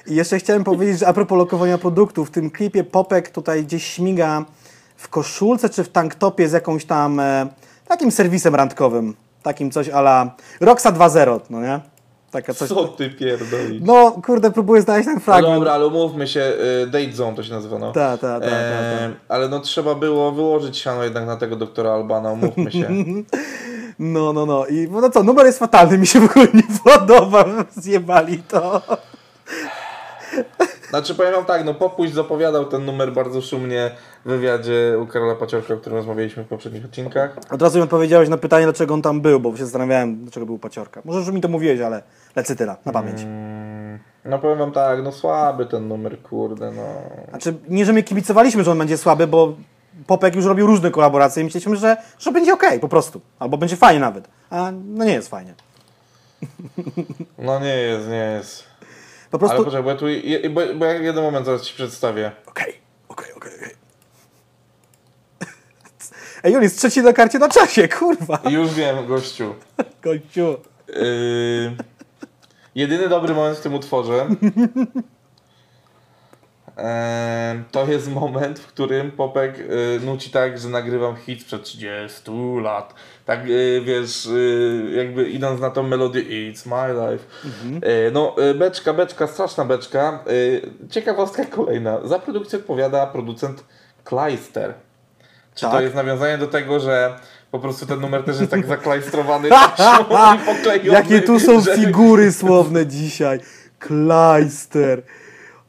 I 0.07 0.15
jeszcze 0.15 0.39
chciałem 0.39 0.65
powiedzieć, 0.65 0.99
że 0.99 1.09
a 1.09 1.13
propos 1.13 1.39
lokowania 1.39 1.79
produktu, 1.79 2.25
w 2.25 2.31
tym 2.31 2.51
klipie 2.51 2.85
Popek 2.85 3.31
tutaj 3.31 3.65
gdzieś 3.65 3.87
śmiga 3.87 4.45
w 5.03 5.09
koszulce 5.09 5.69
czy 5.69 5.85
w 5.85 5.89
tanktopie 5.89 6.49
z 6.49 6.53
jakąś 6.53 6.85
tam 6.85 7.21
e, 7.21 7.47
takim 7.89 8.11
serwisem 8.11 8.55
randkowym. 8.55 9.15
Takim 9.43 9.71
coś 9.71 9.89
ala 9.89 10.35
Roxa 10.61 10.87
2.0, 10.93 11.41
no 11.51 11.61
nie? 11.61 11.81
Taka 12.31 12.55
coś. 12.55 12.69
Co 12.69 12.85
ty 12.89 13.11
pierdolisz? 13.11 13.83
No 13.85 14.11
kurde, 14.27 14.51
próbuję 14.51 14.83
znaleźć 14.83 15.07
ten 15.07 15.15
No 15.15 15.21
fragment. 15.21 15.55
dobra, 15.55 15.73
ale 15.73 15.87
umówmy 15.87 16.27
się, 16.29 16.41
y, 16.83 16.87
Date 16.87 17.13
Zone 17.13 17.37
to 17.37 17.43
się 17.43 17.53
nazywa, 17.53 17.79
no. 17.79 17.93
Tak, 17.93 18.21
tak, 18.21 18.43
tak, 18.43 18.53
Eee, 18.53 19.15
Ale 19.29 19.49
no 19.49 19.61
trzeba 19.61 19.95
było 19.95 20.33
wyłożyć 20.33 20.79
siano 20.79 21.05
jednak 21.05 21.27
na 21.27 21.37
tego 21.37 21.57
doktora 21.57 21.93
Albana, 21.93 22.31
umówmy 22.33 22.73
się. 22.73 22.89
No, 23.99 24.33
no, 24.33 24.47
no. 24.47 24.67
I 24.67 24.89
no 24.91 25.11
co, 25.11 25.23
numer 25.23 25.47
jest 25.47 25.59
fatalny, 25.59 25.99
mi 25.99 26.07
się 26.07 26.21
w 26.21 26.25
ogóle 26.31 26.47
nie 26.55 26.63
podoba. 26.85 27.45
Zjebali 27.83 28.39
to. 28.43 28.83
Znaczy 30.91 31.15
powiem 31.15 31.33
wam 31.33 31.45
tak, 31.45 31.65
no 31.65 31.75
Popuś 31.75 32.11
zapowiadał 32.11 32.65
ten 32.65 32.85
numer 32.85 33.13
bardzo 33.13 33.43
szumnie 33.43 33.91
w 34.25 34.29
wywiadzie 34.29 34.97
u 35.03 35.07
Karola 35.07 35.35
Paciorka, 35.35 35.75
o 35.75 35.77
którym 35.77 35.97
rozmawialiśmy 35.99 36.45
w 36.45 36.47
poprzednich 36.49 36.85
odcinkach. 36.85 37.37
Od 37.51 37.63
razu 37.63 37.79
mi 37.79 37.85
odpowiedziałeś 37.85 38.29
na 38.29 38.37
pytanie, 38.37 38.65
dlaczego 38.65 38.95
on 38.95 39.03
tam 39.03 39.21
był, 39.21 39.41
bo 39.41 39.57
się 39.57 39.65
zastanawiałem, 39.65 40.17
dlaczego 40.23 40.47
był 40.47 40.59
paciorka. 40.59 41.03
Może 41.05 41.19
już 41.19 41.29
mi 41.29 41.41
to 41.41 41.49
mówiłeś, 41.49 41.81
ale 41.81 42.03
lecę 42.37 42.57
tyle, 42.57 42.77
na 42.85 42.93
pamięć. 42.93 43.23
Mm, 43.23 43.99
No 44.25 44.39
powiem 44.39 44.59
wam 44.59 44.73
tak, 44.73 45.03
no 45.03 45.13
słaby 45.13 45.67
ten 45.67 45.89
numer, 45.89 46.23
kurde, 46.23 46.71
no. 46.71 46.83
Znaczy, 47.31 47.55
nie, 47.69 47.85
że 47.85 47.93
my 47.93 48.03
kibicowaliśmy, 48.03 48.65
że 48.65 48.71
on 48.71 48.79
będzie 48.79 48.99
słaby, 48.99 49.27
bo 49.27 49.55
Popek 50.07 50.37
już 50.37 50.45
robił 50.45 50.67
różne 50.67 50.91
kolaboracje 50.91 51.43
i 51.43 51.45
myśleliśmy, 51.45 51.77
że, 51.77 51.97
że 52.19 52.33
będzie 52.33 52.53
okej, 52.55 52.81
po 52.81 52.89
prostu. 52.89 53.21
Albo 53.39 53.59
będzie 53.59 53.77
fajnie 53.77 54.01
nawet. 54.01 54.29
A 54.51 54.73
no 54.87 55.05
nie 55.05 55.13
jest 55.13 55.29
fajnie. 55.29 55.55
No 57.39 57.61
nie 57.61 57.77
jest, 57.77 58.09
nie 58.09 58.17
jest. 58.37 58.72
Po 59.33 59.39
Ale 59.39 59.39
prostu... 59.39 59.65
poczekaj, 59.65 59.83
bo 59.83 59.91
ja 59.91 59.97
tu, 59.97 60.07
bo, 60.51 60.61
bo 60.75 60.85
ja 60.85 60.93
jeden 60.93 61.25
moment 61.25 61.47
zaraz 61.47 61.63
ci 61.63 61.75
przedstawię. 61.75 62.33
Okej, 62.47 62.75
okej, 63.09 63.33
okej, 63.33 63.53
okej. 63.57 63.75
Ej, 66.45 66.57
on 66.57 66.63
jest 66.63 66.79
trzeci 66.79 67.03
na 67.03 67.13
karcie 67.13 67.39
na 67.39 67.49
czasie, 67.49 67.89
kurwa. 67.89 68.41
Już 68.51 68.75
wiem, 68.75 69.07
gościu. 69.07 69.55
Końciu. 70.05 70.57
Yy, 70.89 71.77
jedyny 72.75 73.09
dobry 73.09 73.35
moment 73.35 73.59
w 73.59 73.61
tym 73.61 73.75
utworze 73.75 74.27
to 77.73 77.87
jest 77.87 78.11
moment, 78.11 78.59
w 78.59 78.67
którym 78.67 79.11
Popek 79.11 79.59
y, 79.59 80.01
nuci 80.05 80.31
tak, 80.31 80.59
że 80.59 80.69
nagrywam 80.69 81.17
hit 81.17 81.43
sprzed 81.43 81.63
30 81.63 82.31
lat. 82.63 82.95
Tak, 83.25 83.41
y, 83.49 83.83
wiesz, 83.85 84.27
y, 84.27 84.93
jakby 84.97 85.31
idąc 85.31 85.61
na 85.61 85.71
tą 85.71 85.83
melodię 85.83 86.23
It's 86.23 86.67
my 86.67 87.11
life. 87.11 87.25
Y, 88.09 88.13
no, 88.13 88.37
y, 88.51 88.55
beczka, 88.55 88.93
beczka, 88.95 89.27
straszna 89.27 89.65
beczka. 89.65 90.25
Ciekawostka 90.91 91.45
kolejna. 91.45 91.99
Za 92.05 92.19
produkcję 92.19 92.59
odpowiada 92.59 93.07
producent 93.07 93.65
Kleister. 94.05 94.75
Czy 95.55 95.67
to 95.67 95.73
Tak. 95.73 95.83
jest 95.83 95.95
nawiązanie 95.95 96.39
do 96.39 96.47
tego, 96.47 96.81
że 96.81 97.17
po 97.51 97.59
prostu 97.59 97.87
ten 97.87 98.01
numer 98.01 98.25
też 98.25 98.39
jest 98.41 98.51
tak 98.51 98.67
zaklajstrowany 98.77 99.49
i 100.37 100.39
poklejony? 100.47 100.99
Jakie 100.99 101.23
tu 101.23 101.41
są 101.41 101.61
figury 101.61 102.33
słowne 102.33 102.87
dzisiaj. 102.87 103.41
Kleister. 103.79 105.03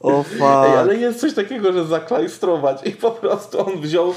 O 0.03 0.23
fuck. 0.23 0.41
Ej, 0.41 0.77
ale 0.77 0.95
jest 0.95 1.19
coś 1.19 1.33
takiego, 1.33 1.73
że 1.73 1.85
zaklajstrować 1.85 2.87
i 2.87 2.91
po 2.91 3.11
prostu 3.11 3.67
on 3.67 3.81
wziął 3.81 4.13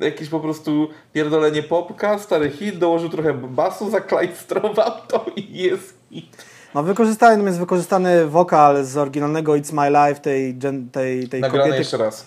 jakieś 0.00 0.28
po 0.28 0.40
prostu 0.40 0.88
pierdolenie 1.12 1.62
popka, 1.62 2.18
stary 2.18 2.50
hit, 2.50 2.78
dołożył 2.78 3.08
trochę 3.08 3.34
basu, 3.34 3.90
zaklajstrował 3.90 4.90
to 5.08 5.26
i 5.36 5.58
jest 5.58 5.94
hit. 6.10 6.44
No 6.74 6.82
wykorzystany 6.82 7.44
jest 7.44 7.58
wykorzystany 7.58 8.26
wokal 8.26 8.84
z 8.84 8.96
oryginalnego 8.96 9.52
It's 9.52 9.72
My 9.72 9.90
Life 9.90 10.20
tej, 10.20 10.58
tej, 10.92 11.28
tej 11.28 11.40
Nagrane 11.40 11.62
kobiety. 11.62 11.78
jeszcze 11.78 11.96
raz. 11.96 12.26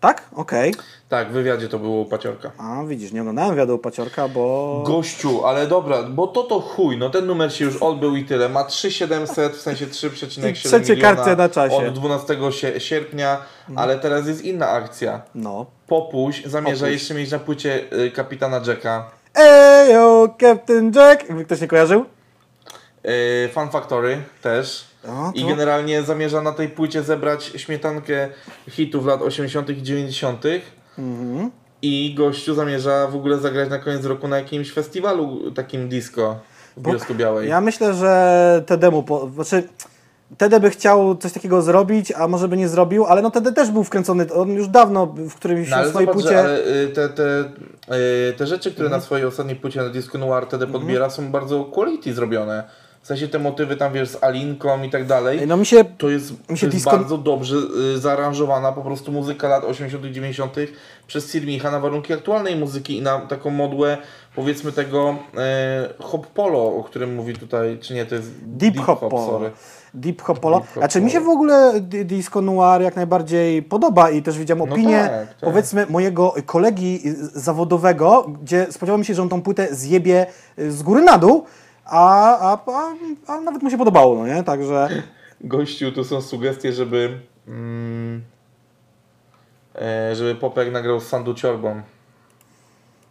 Tak? 0.00 0.22
Okej. 0.32 0.74
Tak, 1.08 1.28
w 1.28 1.32
wywiadzie 1.32 1.68
to 1.68 1.78
było 1.78 2.00
u 2.00 2.04
Paciorka. 2.04 2.50
A 2.58 2.84
widzisz, 2.84 3.12
nie 3.12 3.20
oglądałem 3.20 3.56
wiadomo 3.56 3.78
Paciorka, 3.78 4.28
bo... 4.28 4.82
Gościu, 4.86 5.44
ale 5.46 5.66
dobra, 5.66 6.02
bo 6.02 6.26
to 6.26 6.42
to 6.42 6.60
chuj, 6.60 6.98
no 6.98 7.10
ten 7.10 7.26
numer 7.26 7.52
się 7.54 7.64
już 7.64 7.76
odbył 7.76 8.16
i 8.16 8.24
tyle. 8.24 8.48
Ma 8.48 8.64
3700, 8.64 9.56
w 9.56 9.60
sensie 9.60 9.86
3,7 9.86 10.50
I 10.50 10.54
trzecie 10.54 10.96
karty 10.96 11.36
na 11.36 11.48
czasie. 11.48 11.76
od 11.76 11.94
12 11.94 12.36
sie- 12.52 12.80
sierpnia, 12.80 13.38
ale 13.76 13.98
teraz 13.98 14.26
jest 14.26 14.44
inna 14.44 14.68
akcja. 14.68 15.22
No. 15.34 15.66
Popuś 15.86 16.44
zamierza 16.44 16.80
Popuś. 16.86 16.92
jeszcze 16.92 17.14
mieć 17.14 17.30
na 17.30 17.38
płycie 17.38 17.80
y, 17.92 18.10
Kapitana 18.10 18.60
Jacka. 18.66 19.10
Ejo, 19.34 20.28
Captain 20.40 20.92
Jack! 20.94 21.28
Jakby 21.28 21.44
ktoś 21.44 21.60
nie 21.60 21.68
kojarzył? 21.68 22.04
Yy, 23.04 23.48
Fun 23.52 23.68
Factory 23.68 24.22
też. 24.42 24.84
O, 25.08 25.32
I 25.34 25.44
generalnie 25.44 26.02
zamierza 26.02 26.42
na 26.42 26.52
tej 26.52 26.68
płycie 26.68 27.02
zebrać 27.02 27.44
śmietankę 27.44 28.28
hitów 28.70 29.06
lat 29.06 29.22
80. 29.22 29.70
i 29.70 29.82
90. 29.82 30.44
Mhm. 30.98 31.50
I 31.82 32.14
gościu 32.14 32.54
zamierza 32.54 33.06
w 33.06 33.16
ogóle 33.16 33.38
zagrać 33.38 33.70
na 33.70 33.78
koniec 33.78 34.04
roku 34.04 34.28
na 34.28 34.36
jakimś 34.36 34.72
festiwalu 34.72 35.50
takim 35.50 35.88
disco 35.88 36.36
w 36.76 36.82
Bielsku 36.82 37.14
Białej. 37.14 37.48
Ja 37.48 37.60
myślę, 37.60 37.94
że 37.94 38.62
TD 38.66 39.02
po... 39.02 39.30
Znaczy, 39.34 39.68
by 40.60 40.70
chciał 40.70 41.16
coś 41.16 41.32
takiego 41.32 41.62
zrobić, 41.62 42.12
a 42.12 42.28
może 42.28 42.48
by 42.48 42.56
nie 42.56 42.68
zrobił, 42.68 43.04
ale 43.06 43.22
no 43.22 43.30
TD 43.30 43.52
też 43.52 43.70
był 43.70 43.84
wkręcony, 43.84 44.32
on 44.34 44.48
już 44.50 44.68
dawno 44.68 45.06
w 45.06 45.34
którymś 45.34 45.70
No 45.70 45.76
ale 45.76 45.88
swojej 45.90 46.06
zobacz, 46.06 46.22
płycie... 46.22 46.38
ale 46.40 46.58
y, 46.66 46.88
te, 46.88 47.08
te, 47.08 47.44
y, 48.30 48.32
te 48.36 48.46
rzeczy, 48.46 48.70
które 48.72 48.86
Mhm. 48.86 49.00
na 49.00 49.04
swojej 49.06 49.26
ostatniej 49.26 49.56
płycie 49.56 49.82
na 49.82 49.88
Disco 49.88 50.18
Noir 50.18 50.46
TD 50.46 50.66
podbiera 50.66 51.10
są 51.10 51.30
bardzo 51.32 51.64
quality 51.64 52.14
zrobione. 52.14 52.64
W 53.08 53.10
sensie 53.10 53.28
te 53.28 53.38
motywy 53.38 53.76
tam, 53.76 53.92
wiesz, 53.92 54.08
z 54.08 54.22
Alinką 54.24 54.82
i 54.82 54.90
tak 54.90 55.06
dalej. 55.06 55.38
Ej, 55.38 55.46
No 55.46 55.56
mi 55.56 55.66
się 55.66 55.84
To 55.98 56.08
jest, 56.10 56.50
Mi 56.50 56.58
się 56.58 56.66
to 56.68 56.74
jest 56.76 56.86
disco- 56.86 56.90
bardzo 56.90 57.18
dobrze 57.18 57.56
y, 57.94 57.98
zaaranżowana 57.98 58.72
po 58.72 58.82
prostu 58.82 59.12
muzyka 59.12 59.48
lat 59.48 59.64
80 59.64 60.04
-tych, 60.04 60.10
90 60.12 60.56
przez 61.06 61.32
Sirmicha 61.32 61.70
na 61.70 61.80
warunki 61.80 62.12
aktualnej 62.12 62.56
muzyki 62.56 62.96
i 62.98 63.02
na 63.02 63.18
taką 63.20 63.50
modłę 63.50 63.98
powiedzmy 64.36 64.72
tego 64.72 65.16
e, 65.36 65.88
hop 65.98 66.26
polo, 66.26 66.64
o 66.76 66.84
którym 66.84 67.14
mówi 67.14 67.34
tutaj, 67.34 67.78
czy 67.80 67.94
nie, 67.94 68.06
to 68.06 68.14
jest 68.14 68.30
Deep, 68.44 68.76
hop, 68.78 69.00
polo. 69.00 69.26
sorry. 69.26 69.50
Deep 69.94 70.22
hop 70.22 70.38
polo. 70.40 70.56
Deep 70.58 70.68
hop 70.68 70.78
Znaczy 70.78 71.00
mi 71.00 71.10
się 71.10 71.20
w 71.20 71.28
ogóle 71.28 71.72
di- 71.80 72.04
disco 72.04 72.40
noir 72.42 72.82
jak 72.82 72.96
najbardziej 72.96 73.62
podoba 73.62 74.10
i 74.10 74.22
też 74.22 74.38
widziałem 74.38 74.64
No 74.68 74.72
opinię 74.74 75.00
tak, 75.10 75.28
tak. 75.28 75.36
powiedzmy 75.40 75.86
mojego 75.90 76.34
kolegi 76.46 77.00
zawodowego, 77.34 78.26
gdzie 78.42 78.66
spodziewałem 78.70 79.04
się, 79.04 79.14
że 79.14 79.22
on 79.22 79.28
tą 79.28 79.42
płytę 79.42 79.68
zjebie 79.74 80.26
y, 80.58 80.72
z 80.72 80.82
góry 80.82 81.02
na 81.02 81.18
dół, 81.18 81.44
a, 81.88 82.38
a, 82.38 82.58
a, 82.66 82.94
a 83.26 83.40
nawet 83.40 83.62
mu 83.62 83.70
się 83.70 83.78
podobało, 83.78 84.14
no 84.14 84.26
nie? 84.26 84.42
Także 84.42 84.88
Gościu, 85.40 85.92
tu 85.92 86.04
są 86.04 86.22
sugestie, 86.22 86.72
żeby 86.72 87.20
mm, 87.48 88.22
e, 89.74 90.14
żeby 90.14 90.34
Popek 90.34 90.72
nagrał 90.72 91.00
z 91.00 91.06
Sandu 91.06 91.34
Ciorbą. 91.34 91.82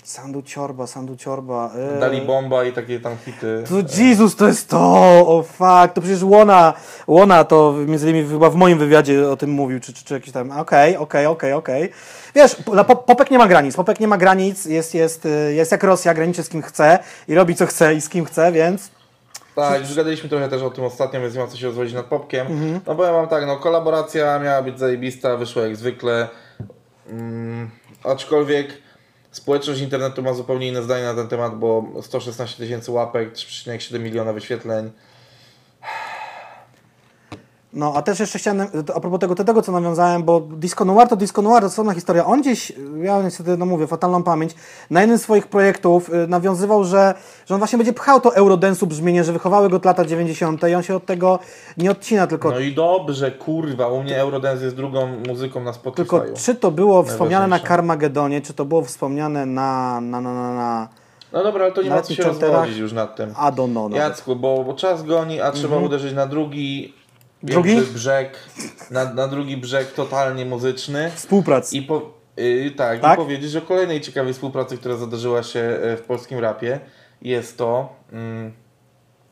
Sandu 0.08 0.42
Ciorba, 0.42 0.88
Sandu 0.88 1.16
Ciorba. 1.16 1.72
y. 1.98 2.00
Dali 2.00 2.22
bomba 2.22 2.64
i 2.66 2.72
takie 2.74 3.00
tam 3.00 3.18
hity. 3.26 3.64
To 3.70 4.02
Jezus, 4.04 4.36
to 4.36 4.48
jest 4.48 4.70
to! 4.70 4.80
O 5.28 5.44
fuck, 5.44 5.94
to 5.94 6.02
przecież 6.02 6.24
Łona, 6.24 6.74
Łona 7.08 7.44
to 7.44 7.74
między 7.88 8.10
innymi 8.10 8.30
chyba 8.30 8.50
w 8.50 8.56
moim 8.56 8.80
wywiadzie 8.80 9.30
o 9.30 9.38
tym 9.38 9.50
mówił, 9.50 9.80
czy, 9.80 9.94
czy, 9.94 10.06
czy 10.06 10.14
jakiś 10.14 10.34
tam, 10.34 10.52
okej, 10.52 10.98
okej, 10.98 11.26
okej, 11.26 11.54
okej. 11.54 11.90
Wiesz, 12.36 12.56
po- 12.56 12.84
po- 12.86 12.96
Popek 12.96 13.32
nie 13.32 13.38
ma 13.38 13.48
granic, 13.48 13.76
Popek 13.76 14.00
nie 14.00 14.08
ma 14.08 14.18
granic, 14.18 14.66
jest, 14.66 14.94
jest, 14.96 15.26
y, 15.26 15.54
jest 15.54 15.72
jak 15.72 15.84
Rosja, 15.84 16.14
graniczy 16.14 16.44
z 16.44 16.50
kim 16.50 16.62
chce 16.62 17.00
i 17.28 17.36
robi 17.36 17.56
co 17.56 17.66
chce 17.66 17.96
i 17.96 18.02
z 18.02 18.10
kim 18.10 18.26
chce, 18.26 18.52
więc 18.52 18.90
Tak, 19.56 19.80
już 19.82 19.96
gadaliśmy 19.96 20.30
trochę 20.30 20.50
też 20.50 20.62
o 20.62 20.70
tym 20.70 20.84
ostatnio, 20.84 21.22
więc 21.22 21.34
nie 21.36 21.40
ma 21.42 21.48
co 21.48 21.58
się 21.58 21.66
rozwodzić 21.68 21.94
nad 21.94 22.06
Popkiem. 22.06 22.48
Mhm. 22.48 22.80
No 22.88 22.96
powiem 22.96 23.14
wam 23.14 23.28
tak, 23.28 23.46
no 23.48 23.58
kolaboracja 23.58 24.40
miała 24.40 24.62
być 24.62 24.80
zajebista, 24.80 25.38
wyszła 25.38 25.64
jak 25.64 25.76
zwykle. 25.76 26.28
Mm, 27.10 27.70
aczkolwiek 28.04 28.87
społeczność 29.38 29.82
internetu 29.82 30.24
ma 30.24 30.34
zupełnie 30.34 30.68
inne 30.68 30.84
zdanie 30.84 31.04
na 31.04 31.14
ten 31.14 31.28
temat, 31.28 31.60
bo 31.60 31.86
116 32.02 32.58
tysięcy 32.58 32.92
łapek, 32.92 33.34
3,7 33.34 34.00
miliona 34.00 34.34
wyświetleń. 34.34 34.92
No, 37.74 37.94
a 37.96 38.02
też 38.02 38.20
jeszcze 38.20 38.40
chciałem, 38.40 38.68
a 38.96 39.00
propos 39.00 39.20
tego, 39.20 39.36
tego 39.36 39.62
co 39.62 39.72
nawiązałem, 39.72 40.24
bo 40.24 40.40
Disco 40.40 40.86
Noir 40.86 41.08
to 41.08 41.16
Disco 41.16 41.42
Noir, 41.42 41.62
to 41.62 41.68
osobna 41.68 41.94
historia. 41.94 42.26
On 42.26 42.42
gdzieś, 42.42 42.74
ja 43.02 43.22
niestety, 43.22 43.58
no 43.58 43.66
mówię, 43.66 43.88
fatalną 43.88 44.24
pamięć, 44.24 44.56
na 44.90 45.02
jednym 45.02 45.20
z 45.20 45.22
swoich 45.22 45.48
projektów 45.48 46.10
y, 46.10 46.28
nawiązywał, 46.28 46.84
że, 46.84 47.14
że 47.46 47.56
on 47.56 47.60
właśnie 47.60 47.78
będzie 47.78 47.94
pchał 47.94 48.22
to 48.22 48.30
Eurodance'u 48.30 48.86
brzmienie, 48.86 49.24
że 49.24 49.34
wychowały 49.34 49.70
go 49.70 49.80
te 49.80 49.90
lata 49.90 50.06
90. 50.06 50.62
i 50.70 50.76
on 50.76 50.84
się 50.84 50.96
od 50.96 51.06
tego 51.06 51.40
nie 51.78 51.92
odcina, 51.92 52.28
tylko 52.28 52.52
No 52.52 52.60
i 52.60 52.74
dobrze, 52.74 53.32
kurwa, 53.32 53.88
u 53.88 54.04
mnie 54.04 54.20
Eurodance 54.20 54.64
jest 54.64 54.76
drugą 54.76 55.08
muzyką 55.28 55.64
na 55.64 55.72
Spotify'u. 55.72 55.96
Tylko 55.96 56.22
czy 56.36 56.56
to 56.56 56.72
było 56.72 57.04
wspomniane 57.04 57.48
na. 57.48 57.60
Carmagedonie, 57.60 58.42
czy 58.42 58.54
to 58.54 58.66
było 58.66 58.82
wspomniane 58.82 59.46
na, 59.46 60.02
na, 60.02 60.22
na, 60.22 60.34
na, 60.34 60.54
na 60.54 60.88
No 61.34 61.44
dobra, 61.44 61.64
ale 61.64 61.74
to 61.74 61.82
nie 61.82 61.90
ma 61.90 62.02
co 62.02 62.14
się 62.14 62.24
rozwodzić 62.24 62.78
już 62.78 62.94
nad 62.94 63.16
tym. 63.16 63.30
I 63.30 63.34
don't 63.34 63.72
know. 63.72 63.92
nawet. 63.92 63.98
Jacku, 63.98 64.36
bo, 64.36 64.64
bo 64.64 64.74
czas 64.74 65.04
goni, 65.04 65.42
a 65.42 65.52
trzeba 65.52 65.78
uderzyć 65.78 66.14
na 66.14 66.28
drugi 66.28 66.94
Drugi? 67.44 67.82
brzeg, 67.82 68.38
na, 68.92 69.14
na 69.14 69.28
drugi 69.28 69.58
brzeg 69.58 69.92
totalnie 69.94 70.46
muzyczny. 70.46 71.12
Współprac. 71.16 71.74
I 71.74 71.82
po, 71.82 72.02
y, 72.40 72.72
tak, 72.78 73.02
Tak? 73.02 73.14
i 73.20 73.22
powiedzieć 73.24 73.56
o 73.56 73.62
kolejnej 73.62 74.02
ciekawej 74.02 74.34
współpracy, 74.34 74.78
która 74.78 74.96
zadarzyła 74.98 75.44
się 75.44 75.60
e, 75.60 75.98
w 75.98 76.02
polskim 76.02 76.40
rapie. 76.40 76.80
Jest 77.22 77.58
to 77.58 77.96
mm, 78.12 78.52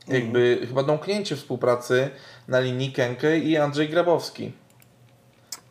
jakby 0.07 0.65
chyba 0.67 0.83
domknięcie 0.83 1.35
współpracy 1.35 2.09
na 2.47 2.59
linii 2.59 2.91
Kenke 2.91 3.39
i 3.39 3.57
Andrzej 3.57 3.89
Grabowski. 3.89 4.51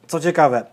Co 0.06 0.20
ciekawe. 0.20 0.66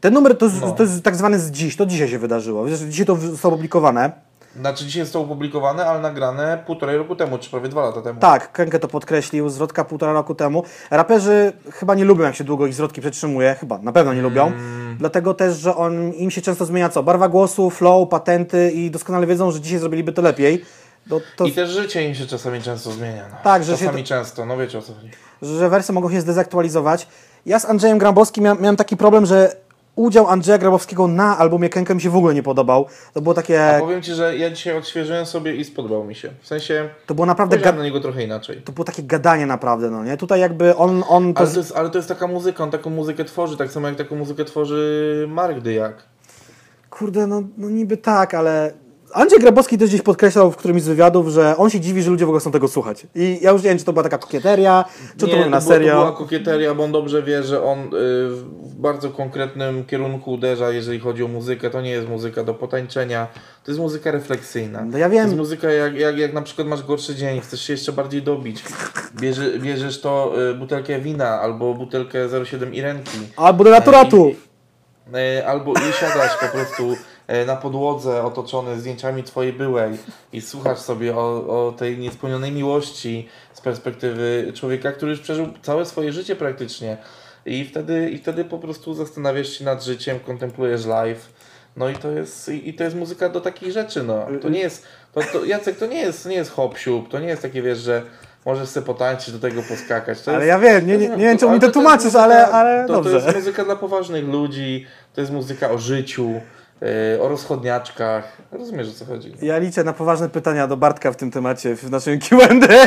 Ten 0.00 0.14
numer 0.14 0.38
to, 0.38 0.46
jest- 0.46 0.60
No. 0.60 0.72
to 0.72 0.82
jest 0.82 1.02
tak 1.02 1.16
zwany 1.16 1.38
z 1.38 1.50
dziś, 1.50 1.76
to 1.76 1.86
dzisiaj 1.86 2.08
się 2.08 2.18
wydarzyło. 2.18 2.66
Dzisiaj 2.88 3.06
to 3.06 3.16
zostało 3.16 3.54
opublikowane. 3.54 4.12
Znaczy 4.60 4.84
dzisiaj 4.84 5.00
jest 5.00 5.12
to 5.12 5.20
opublikowane, 5.20 5.86
ale 5.86 6.00
nagrane 6.00 6.62
półtorej 6.66 6.98
roku 6.98 7.16
temu, 7.16 7.38
czy 7.38 7.50
prawie 7.50 7.68
dwa 7.68 7.82
lata 7.82 8.02
temu. 8.02 8.20
Tak, 8.20 8.52
Kenke 8.52 8.78
to 8.78 8.88
podkreślił, 8.88 9.48
zwrotka 9.48 9.84
półtora 9.84 10.12
roku 10.12 10.34
temu. 10.34 10.64
Raperzy 10.90 11.52
chyba 11.72 11.94
nie 11.94 12.04
lubią, 12.04 12.24
jak 12.24 12.34
się 12.34 12.44
długo 12.44 12.66
ich 12.66 12.74
zwrotki 12.74 13.00
przetrzymuje, 13.00 13.54
chyba, 13.60 13.78
na 13.78 13.92
pewno 13.92 14.14
nie 14.14 14.22
lubią. 14.22 14.46
Mm. 14.46 14.96
Dlatego 14.98 15.34
też, 15.34 15.56
że 15.56 15.76
on, 15.76 16.12
im 16.12 16.30
się 16.30 16.42
często 16.42 16.64
zmienia 16.64 16.88
co? 16.88 17.02
Barwa 17.02 17.28
głosu, 17.28 17.70
flow, 17.70 18.08
patenty 18.08 18.70
i 18.70 18.90
doskonale 18.90 19.26
wiedzą, 19.26 19.50
że 19.50 19.60
dzisiaj 19.60 19.78
zrobiliby 19.78 20.12
to 20.12 20.22
lepiej. 20.22 20.64
To, 21.08 21.20
to, 21.36 21.44
I 21.44 21.52
też 21.52 21.70
życie 21.70 22.08
im 22.08 22.14
się 22.14 22.26
czasami 22.26 22.62
często 22.62 22.90
zmienia. 22.90 23.24
No. 23.30 23.36
Tak, 23.44 23.64
że 23.64 23.72
się 23.76 23.84
czasami 23.84 24.04
często, 24.04 24.46
no 24.46 24.56
wiecie 24.56 24.78
o 24.78 24.82
co 24.82 24.94
chodzi. 24.94 25.10
że 25.42 25.68
wersje 25.68 25.94
mogą 25.94 26.10
się 26.10 26.20
zdezaktualizować. 26.20 27.06
Ja 27.46 27.58
z 27.58 27.64
Andrzejem 27.64 27.98
Grabowskim 27.98 28.44
mia 28.44 28.54
miałem 28.54 28.76
taki 28.76 28.96
problem, 28.96 29.26
że 29.26 29.56
udział 29.96 30.28
Andrzeja 30.28 30.58
Grabowskiego 30.58 31.06
na 31.08 31.38
albumie 31.38 31.68
Kenke 31.68 31.94
mi 31.94 32.00
się 32.00 32.10
w 32.10 32.16
ogóle 32.16 32.34
nie 32.34 32.42
podobał. 32.42 32.86
To 33.14 33.20
było 33.20 33.34
takie, 33.34 33.76
A 33.76 33.80
powiem 33.80 34.02
Ci, 34.02 34.12
że 34.14 34.36
ja 34.36 34.50
dzisiaj 34.50 34.76
odświeżyłem 34.78 35.26
sobie 35.26 35.56
i 35.56 35.64
spodobał 35.64 36.04
mi 36.04 36.14
się. 36.14 36.30
W 36.42 36.46
sensie 36.46 36.88
to 37.06 37.14
było 37.14 37.26
naprawdę, 37.26 37.58
ga- 37.58 37.76
na 37.76 37.82
niego 37.84 38.00
trochę 38.00 38.22
inaczej. 38.22 38.56
to 38.64 38.72
było 38.72 38.84
takie 38.84 39.02
gadanie 39.02 39.46
naprawdę, 39.46 39.90
no 39.90 40.04
nie? 40.04 40.16
Tutaj 40.16 40.40
jakby 40.40 40.76
on, 40.76 41.04
on 41.08 41.34
to, 41.34 41.40
Ale 41.40 41.50
to, 41.50 41.58
jest, 41.58 41.76
ale 41.76 41.90
to 41.90 41.98
jest 41.98 42.08
taka 42.08 42.26
muzyka, 42.26 42.64
on 42.64 42.70
taką 42.70 42.90
muzykę 42.90 43.24
tworzy, 43.24 43.56
tak 43.56 43.70
samo 43.70 43.88
jak 43.88 43.96
taką 43.96 44.16
muzykę 44.16 44.44
tworzy 44.44 45.26
Mark 45.28 45.60
Dyjak. 45.60 45.94
kurde, 46.90 47.26
no, 47.26 47.42
no 47.56 47.70
niby 47.70 47.96
tak, 47.96 48.34
ale 48.34 48.72
Andrzej 49.14 49.38
Grabowski 49.40 49.78
też 49.78 49.88
gdzieś 49.88 50.02
podkreślał 50.02 50.50
w 50.50 50.56
którymś 50.56 50.82
z 50.82 50.88
wywiadów, 50.88 51.28
że 51.28 51.56
on 51.56 51.70
się 51.70 51.80
dziwi, 51.80 52.02
że 52.02 52.10
ludzie 52.10 52.24
w 52.24 52.28
ogóle 52.28 52.40
chcą 52.40 52.50
tego 52.50 52.68
słuchać. 52.68 53.06
I 53.14 53.38
ja 53.42 53.50
już 53.50 53.62
nie 53.62 53.68
wiem, 53.68 53.78
czy 53.78 53.84
to 53.84 53.92
była 53.92 54.02
taka 54.02 54.18
kokieteria, 54.18 54.84
czy 55.12 55.18
to 55.18 55.26
było 55.26 55.38
na 55.40 55.46
była- 55.46 55.60
serio. 55.60 55.92
To 55.94 55.98
była 56.00 56.12
kokieteria, 56.12 56.74
bo 56.74 56.84
on 56.84 56.92
dobrze 56.92 57.22
wie, 57.22 57.42
że 57.42 57.62
on 57.64 57.78
y, 57.78 57.88
w 57.90 58.74
bardzo 58.76 59.10
konkretnym 59.10 59.84
kierunku 59.84 60.32
uderza, 60.32 60.70
jeżeli 60.70 61.00
chodzi 61.00 61.24
o 61.24 61.28
muzykę. 61.28 61.70
To 61.70 61.80
nie 61.80 61.90
jest 61.90 62.08
muzyka 62.08 62.44
do 62.44 62.54
potańczenia, 62.54 63.26
to 63.64 63.70
jest 63.70 63.80
muzyka 63.80 64.10
refleksyjna. 64.10 64.84
No 64.84 64.98
ja 64.98 65.08
wiem. 65.08 65.20
To 65.22 65.26
jest 65.26 65.36
muzyka 65.38 65.70
jak, 65.72 65.94
jak, 65.94 66.18
jak 66.18 66.32
na 66.32 66.42
przykład 66.42 66.68
masz 66.68 66.82
gorszy 66.82 67.14
dzień, 67.14 67.40
chcesz 67.40 67.60
się 67.60 67.72
jeszcze 67.72 67.92
bardziej 67.92 68.22
dobić. 68.22 68.62
Bierze, 69.20 69.58
bierzesz 69.58 70.00
to 70.00 70.32
y, 70.50 70.54
butelkę 70.54 71.00
wina 71.00 71.40
albo 71.40 71.74
butelkę 71.74 72.28
0,7 72.28 72.74
Irenki. 72.74 73.18
Albo 73.36 73.64
do 73.64 73.70
naturatu. 73.70 74.28
I- 74.28 74.54
E, 75.14 75.46
Albo 75.46 75.72
i 75.72 75.92
siadasz 76.00 76.36
po 76.40 76.46
prostu 76.46 76.96
na 77.46 77.56
podłodze 77.56 78.22
otoczony 78.22 78.80
zdjęciami 78.80 79.22
twojej 79.22 79.52
byłej 79.52 79.98
i 80.32 80.40
słuchasz 80.40 80.78
sobie 80.78 81.16
o, 81.16 81.66
o 81.66 81.72
tej 81.72 81.98
niespełnionej 81.98 82.52
miłości 82.52 83.28
z 83.52 83.60
perspektywy 83.60 84.52
człowieka, 84.54 84.92
który 84.92 85.10
już 85.10 85.20
przeżył 85.20 85.48
całe 85.62 85.86
swoje 85.86 86.12
życie 86.12 86.36
praktycznie. 86.36 86.96
I 87.46 87.64
wtedy, 87.64 88.10
I 88.10 88.18
wtedy 88.18 88.44
po 88.44 88.58
prostu 88.58 88.94
zastanawiasz 88.94 89.48
się 89.48 89.64
nad 89.64 89.84
życiem, 89.84 90.20
kontemplujesz 90.20 90.86
live. 90.86 91.28
No 91.76 91.88
i 91.88 91.94
to 91.94 92.10
jest, 92.10 92.48
i 92.48 92.68
i 92.68 92.74
to 92.74 92.84
jest 92.84 92.96
muzyka 92.96 93.28
do 93.28 93.40
takich 93.40 93.72
rzeczy, 93.72 94.02
no. 94.02 94.26
To 94.42 94.48
nie 94.48 94.60
jest, 94.60 94.86
to, 95.12 95.20
to, 95.32 95.44
Jacek, 95.44 95.76
to 95.78 95.86
nie 95.86 96.00
jest, 96.00 96.26
nie 96.26 96.36
jest 96.36 96.50
hop 96.50 96.74
to 97.10 97.18
nie 97.18 97.28
jest 97.28 97.42
takie, 97.42 97.62
wiesz, 97.62 97.78
że 97.78 98.02
możesz 98.44 98.68
sobie 98.68 98.86
potańczyć, 98.86 99.34
do 99.34 99.38
tego 99.38 99.62
poskakać. 99.62 100.22
To 100.22 100.30
Ale 100.30 100.46
jest, 100.46 100.48
ja 100.48 100.58
wiem, 100.58 100.86
nie, 100.86 100.98
nie, 100.98 101.08
nie 101.08 101.16
wiem, 101.16 101.38
czemu 101.38 101.52
mi 101.52 101.60
to 101.60 101.70
tłumaczysz, 101.70 102.06
muzyka- 102.06 102.18
ale, 102.22 102.46
ale 102.46 102.86
to, 102.86 102.92
dobrze. 102.92 103.20
To 103.20 103.26
jest 103.26 103.36
muzyka 103.38 103.64
dla 103.64 103.76
poważnych 103.76 104.24
ludzi, 104.24 104.86
to 105.14 105.20
jest 105.20 105.32
muzyka 105.32 105.70
o 105.70 105.78
życiu, 105.78 106.40
o 107.20 107.28
rozchodniaczkach. 107.28 108.42
Rozumiesz 108.52 108.88
o 108.88 108.92
co 108.92 109.04
chodzi? 109.04 109.32
Ja 109.42 109.58
liczę 109.58 109.84
na 109.84 109.92
poważne 109.92 110.28
pytania 110.28 110.66
do 110.66 110.76
Bartka 110.76 111.12
w 111.12 111.16
tym 111.16 111.30
temacie, 111.30 111.76
w 111.76 111.90
naszym 111.90 112.18
Q&A. 112.20 112.86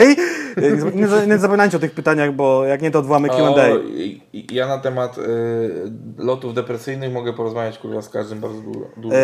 Nie, 0.96 1.28
nie, 1.28 1.38
zapominajcie 1.38 1.78
o 1.78 1.80
tych 1.80 1.92
pytaniach, 1.92 2.32
bo 2.32 2.66
jak 2.66 2.82
nie, 2.82 2.92
to 2.92 3.00
odwołamy 3.00 3.30
Q&A. 3.30 3.68
Ja 4.52 4.68
na 4.68 4.78
temat 4.78 5.18
y, 5.18 5.22
lotów 6.18 6.54
depresyjnych 6.54 7.14
mogę 7.14 7.34
porozmawiać 7.34 7.78
kurwa 7.78 8.02
z 8.02 8.10
każdym 8.10 8.40
bardzo 8.40 8.62
dużo. 8.62 9.16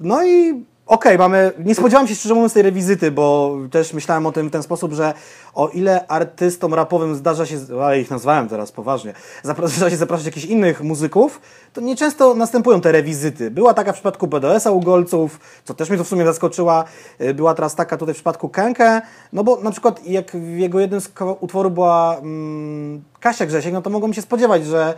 no 0.00 0.26
i 0.26 0.64
okej, 0.90 1.18
mamy. 1.18 1.52
Nie 1.64 1.74
spodziewałem 1.74 2.08
się 2.08 2.14
szczerze 2.14 2.34
mówiąc 2.34 2.52
tej 2.52 2.62
rewizyty, 2.62 3.10
bo 3.10 3.56
też 3.70 3.92
myślałem 3.92 4.26
o 4.26 4.32
tym 4.32 4.48
w 4.48 4.52
ten 4.52 4.62
sposób, 4.62 4.92
że 4.92 5.14
o 5.54 5.68
ile 5.68 6.06
artystom 6.06 6.74
rapowym 6.74 7.14
zdarza 7.14 7.46
się, 7.46 7.56
ale 7.82 8.00
ich 8.00 8.10
nazwałem 8.10 8.48
teraz 8.48 8.72
poważnie, 8.72 9.14
zdarza 9.42 9.90
się 9.90 9.96
zapraszać 9.96 10.26
jakichś 10.26 10.46
innych 10.46 10.82
muzyków, 10.82 11.40
to 11.72 11.80
nieczęsto 11.80 12.34
następują 12.34 12.80
te 12.80 12.92
rewizyty. 12.92 13.50
Była 13.50 13.74
taka 13.74 13.92
w 13.92 13.94
przypadku 13.94 14.26
BDS-a 14.26 14.70
u 14.70 14.80
Golców, 14.80 15.40
co 15.64 15.74
też 15.74 15.88
mnie 15.88 15.98
to 15.98 16.04
w 16.04 16.08
sumie 16.08 16.24
zaskoczyła. 16.24 16.84
Y, 17.20 17.34
Była 17.34 17.54
teraz 17.54 17.74
taka 17.74 17.96
tutaj 17.96 18.14
w 18.14 18.16
przypadku 18.16 18.48
Kenke, 18.48 19.02
no 19.32 19.44
bo 19.44 19.60
na 19.60 19.70
przykład 19.70 20.06
jak 20.06 20.30
w 20.36 20.58
jego 20.58 20.80
jednym 20.80 21.00
z 21.00 21.12
utworów 21.40 21.74
była 21.74 22.16
mm, 22.16 23.02
Kasia 23.20 23.46
Grzesiek, 23.46 23.72
no 23.72 23.82
to 23.82 23.90
mogłem 23.90 24.14
się 24.14 24.22
spodziewać, 24.22 24.66
że 24.66 24.94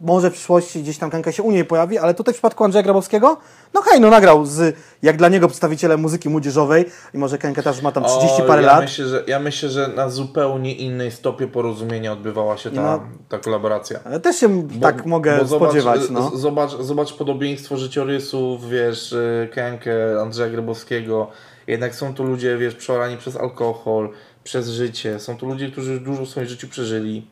może 0.00 0.30
w 0.30 0.32
przyszłości 0.32 0.82
gdzieś 0.82 0.98
tam 0.98 1.10
Kenka 1.10 1.32
się 1.32 1.42
u 1.42 1.50
niej 1.50 1.64
pojawi, 1.64 1.98
ale 1.98 2.14
tutaj 2.14 2.34
w 2.34 2.36
przypadku 2.36 2.64
Andrzeja 2.64 2.82
Grabowskiego, 2.82 3.36
no 3.74 3.80
hej, 3.82 4.00
no 4.00 4.10
nagrał 4.10 4.46
z, 4.46 4.76
jak 5.02 5.16
dla 5.16 5.28
niego 5.28 5.48
przedstawicielem 5.48 6.00
muzyki 6.00 6.28
młodzieżowej, 6.28 6.84
mimo 7.14 7.28
że 7.28 7.38
Kenka 7.38 7.62
też 7.62 7.82
ma 7.82 7.92
tam 7.92 8.04
30 8.04 8.42
O, 8.42 8.44
parę 8.44 8.62
ja 8.62 8.68
lat. 8.68 8.80
Myślę, 8.80 9.06
że, 9.06 9.24
ja 9.26 9.38
myślę, 9.40 9.68
że 9.68 9.88
na 9.88 10.10
zupełnie 10.10 10.74
innej 10.74 11.10
stopie 11.10 11.46
porozumienia 11.48 12.12
odbywała 12.12 12.56
się 12.56 12.70
ta, 12.70 12.82
No. 12.82 13.02
ta 13.28 13.38
kolaboracja. 13.38 14.00
Ale 14.04 14.20
też 14.20 14.36
się 14.36 14.48
Bo- 14.62 14.80
tak 14.82 15.06
mogę 15.06 15.38
bo 15.38 15.44
zobacz, 15.44 15.68
spodziewać, 15.68 16.00
no. 16.10 16.30
Zobacz, 16.34 16.70
zobacz 16.80 17.12
podobieństwo 17.12 17.76
życiorysów, 17.76 18.68
wiesz, 18.70 19.12
y, 19.12 19.48
Kenkę, 19.52 20.20
Andrzeja 20.22 20.50
Grabowskiego. 20.50 21.28
Jednak 21.66 21.94
są 21.94 22.14
tu 22.14 22.24
ludzie, 22.24 22.58
wiesz, 22.58 22.74
przeorani 22.74 23.16
przez 23.16 23.36
alkohol, 23.36 24.08
przez 24.44 24.68
życie. 24.68 25.18
Są 25.18 25.36
tu 25.36 25.46
ludzie, 25.46 25.70
którzy 25.70 26.00
dużo 26.00 26.24
w 26.24 26.28
swoim 26.28 26.46
życiu 26.46 26.68
przeżyli. 26.68 27.26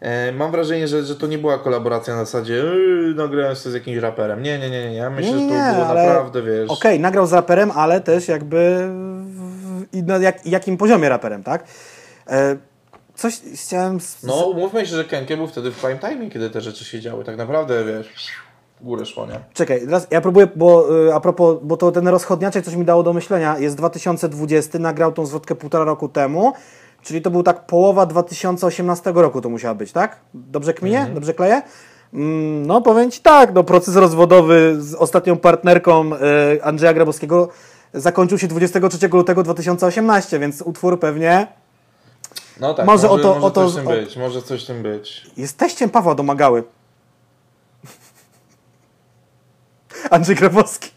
E, 0.00 0.32
mam 0.32 0.50
wrażenie, 0.50 0.88
że, 0.88 1.02
że 1.04 1.16
to 1.16 1.26
nie 1.26 1.38
była 1.38 1.58
kolaboracja 1.58 2.16
na 2.16 2.24
zasadzie 2.24 2.54
yy, 2.54 3.14
nagrałem 3.16 3.54
się 3.56 3.70
z 3.70 3.74
jakimś 3.74 3.96
raperem. 3.98 4.42
Nie, 4.42 4.58
nie, 4.58 4.70
nie, 4.70 4.90
nie. 4.90 4.96
Ja 4.96 5.10
myślę, 5.10 5.32
Nie, 5.32 5.38
że 5.38 5.48
to 5.48 5.54
nie, 5.68 5.74
było 5.74 5.86
ale- 5.86 6.06
naprawdę, 6.06 6.42
wiesz... 6.42 6.70
Okej, 6.70 7.00
nagrał 7.00 7.26
z 7.26 7.32
raperem, 7.32 7.70
ale 7.70 8.00
też 8.00 8.28
jakby 8.28 8.88
na 9.92 10.16
jak, 10.18 10.46
jakim 10.46 10.76
poziomie 10.76 11.08
raperem, 11.08 11.42
tak? 11.42 11.64
E, 12.28 12.56
coś 13.14 13.40
chciałem... 13.54 13.96
s- 13.96 14.22
No, 14.22 14.34
umówmy 14.34 14.86
się, 14.86 14.96
że 14.96 15.04
Kenke 15.04 15.36
był 15.36 15.46
wtedy 15.46 15.70
w 15.72 15.80
prime 15.80 15.98
time, 15.98 16.30
kiedy 16.30 16.50
te 16.50 16.60
rzeczy 16.60 16.84
się 16.84 17.00
działy. 17.00 17.24
Tak 17.24 17.36
naprawdę, 17.36 17.84
wiesz, 17.84 18.08
w 18.80 18.84
górę 18.84 19.06
szło, 19.06 19.26
nie? 19.26 19.40
Czekaj, 19.54 19.80
teraz 19.80 20.06
ja 20.10 20.20
próbuję, 20.20 20.48
bo 20.56 20.96
y, 21.08 21.14
a 21.14 21.20
propos, 21.20 21.56
bo 21.62 21.76
to 21.76 21.92
ten 21.92 22.08
rozchodniaczek 22.08 22.64
coś 22.64 22.74
mi 22.74 22.84
dało 22.84 23.02
do 23.02 23.12
myślenia. 23.12 23.58
Jest 23.58 23.76
2020, 23.76 24.78
nagrał 24.78 25.12
tą 25.12 25.26
zwrotkę 25.26 25.54
półtora 25.54 25.84
roku 25.84 26.08
temu, 26.08 26.52
czyli 27.06 27.22
to 27.22 27.30
był 27.30 27.42
tak 27.42 27.66
połowa 27.66 28.06
2018 28.06 29.12
roku 29.14 29.40
to 29.40 29.48
musiała 29.48 29.74
być, 29.74 29.92
tak? 29.92 30.20
Dobrze 30.34 30.74
kminie? 30.74 31.10
Dobrze 31.14 31.34
kleję? 31.34 31.62
Mm, 32.14 32.66
No 32.66 32.82
powiem 32.82 33.10
Ci 33.10 33.20
tak, 33.20 33.54
no 33.54 33.64
proces 33.64 33.96
rozwodowy 33.96 34.76
z 34.78 34.94
ostatnią 34.94 35.36
partnerką 35.36 36.10
y, 36.14 36.62
Andrzeja 36.62 36.94
Grabowskiego 36.94 37.48
zakończył 37.94 38.38
się 38.38 38.46
23 38.46 39.08
lutego 39.08 39.42
2018, 39.42 40.38
więc 40.38 40.62
utwór 40.62 41.00
pewnie 41.00 41.46
No 42.60 42.74
tak, 42.74 42.86
Może 42.86 43.08
może, 43.08 43.20
o 43.20 43.22
to- 43.22 43.34
może 43.34 43.46
o 43.46 43.50
to- 43.50 43.64
coś 43.66 43.74
tym 43.74 43.86
o- 43.88 43.90
być, 43.90 44.16
może 44.16 44.42
coś 44.42 44.64
tym 44.64 44.82
być. 44.82 45.26
jest 45.36 45.58
teściem 45.58 45.90
Pawła 45.90 46.14
Domagały. 46.14 46.62
Andrzej 50.10 50.36
Grabowski. 50.36 50.90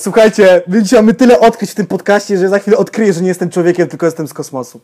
Słuchajcie, 0.00 0.62
my 0.66 0.82
dzisiaj 0.82 0.98
mamy 0.98 1.14
tyle 1.14 1.40
odkryć 1.40 1.70
w 1.70 1.74
tym 1.74 1.86
podcaście, 1.86 2.38
że 2.38 2.48
za 2.48 2.58
chwilę 2.58 2.76
odkryję, 2.76 3.12
że 3.12 3.20
nie 3.20 3.28
jestem 3.28 3.50
człowiekiem, 3.50 3.88
tylko 3.88 4.06
jestem 4.06 4.28
z 4.28 4.32
kosmosu. 4.32 4.80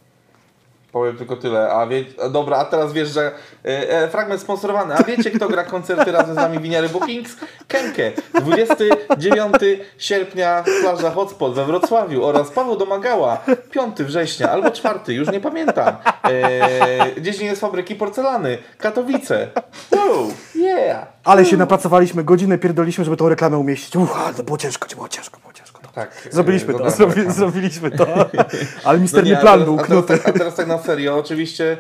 Powiem 0.97 1.17
tylko 1.17 1.37
tyle. 1.37 1.73
A 1.73 1.87
wie, 1.87 2.05
dobra, 2.31 2.57
a 2.57 2.65
teraz 2.65 2.93
wiesz, 2.93 3.09
że 3.09 3.33
e, 3.65 3.91
e, 3.91 4.09
fragment 4.09 4.41
sponsorowany. 4.41 4.95
A 4.95 5.03
wiecie, 5.03 5.31
kto 5.31 5.49
gra 5.49 5.65
koncerty 5.65 6.13
razem 6.13 6.35
z 6.35 6.37
nami 6.37 6.59
Winiary 6.59 6.89
Bookings? 6.89 7.37
Kenke. 7.69 8.13
29 8.35 9.55
sierpnia 9.99 10.65
plaża 10.83 11.11
Hotspot 11.11 11.55
we 11.55 11.65
Wrocławiu 11.65 12.25
oraz 12.25 12.51
Paweł 12.51 12.77
Domagała. 12.77 13.39
5 13.71 13.97
września 13.99 14.51
albo 14.51 14.71
4, 14.71 15.15
już 15.15 15.29
nie 15.33 15.41
pamiętam. 15.41 15.97
E, 16.25 17.45
jest 17.45 17.61
fabryki 17.61 17.95
porcelany. 17.95 18.59
Katowice. 18.79 19.49
Wow, 19.93 20.33
yeah. 20.55 21.07
Ale 21.25 21.45
się 21.45 21.57
napracowaliśmy, 21.57 22.25
godzinę 22.25 22.59
pierdoliśmy, 22.59 23.05
żeby 23.05 23.17
tą 23.17 23.29
reklamę 23.29 23.59
umieścić. 23.59 23.97
Uch, 23.97 24.19
to 24.37 24.43
było 24.43 24.59
ciężko, 24.59 24.89
było 24.95 25.09
ciężko, 25.09 25.41
było 25.41 25.53
ciężko. 25.53 25.66
Tak, 25.97 26.29
Zrobiliśmy 26.31 26.75
e, 26.75 26.79
to, 26.79 26.91
zrobi, 26.91 27.31
zrobiliśmy 27.33 27.91
to. 27.91 28.07
Ale 28.85 28.99
No 28.99 29.03
misterny 29.03 29.31
nie, 29.31 29.39
a 29.39 29.41
plan 29.41 29.55
teraz- 29.61 29.65
był 29.65 29.75
a 29.75 29.83
teraz, 29.87 30.07
knuty. 30.07 30.19
tak, 30.25 30.29
a 30.35 30.39
teraz 30.39 30.55
tak 30.55 30.67
na 30.67 30.79
serio, 30.79 31.17
oczywiście 31.19 31.77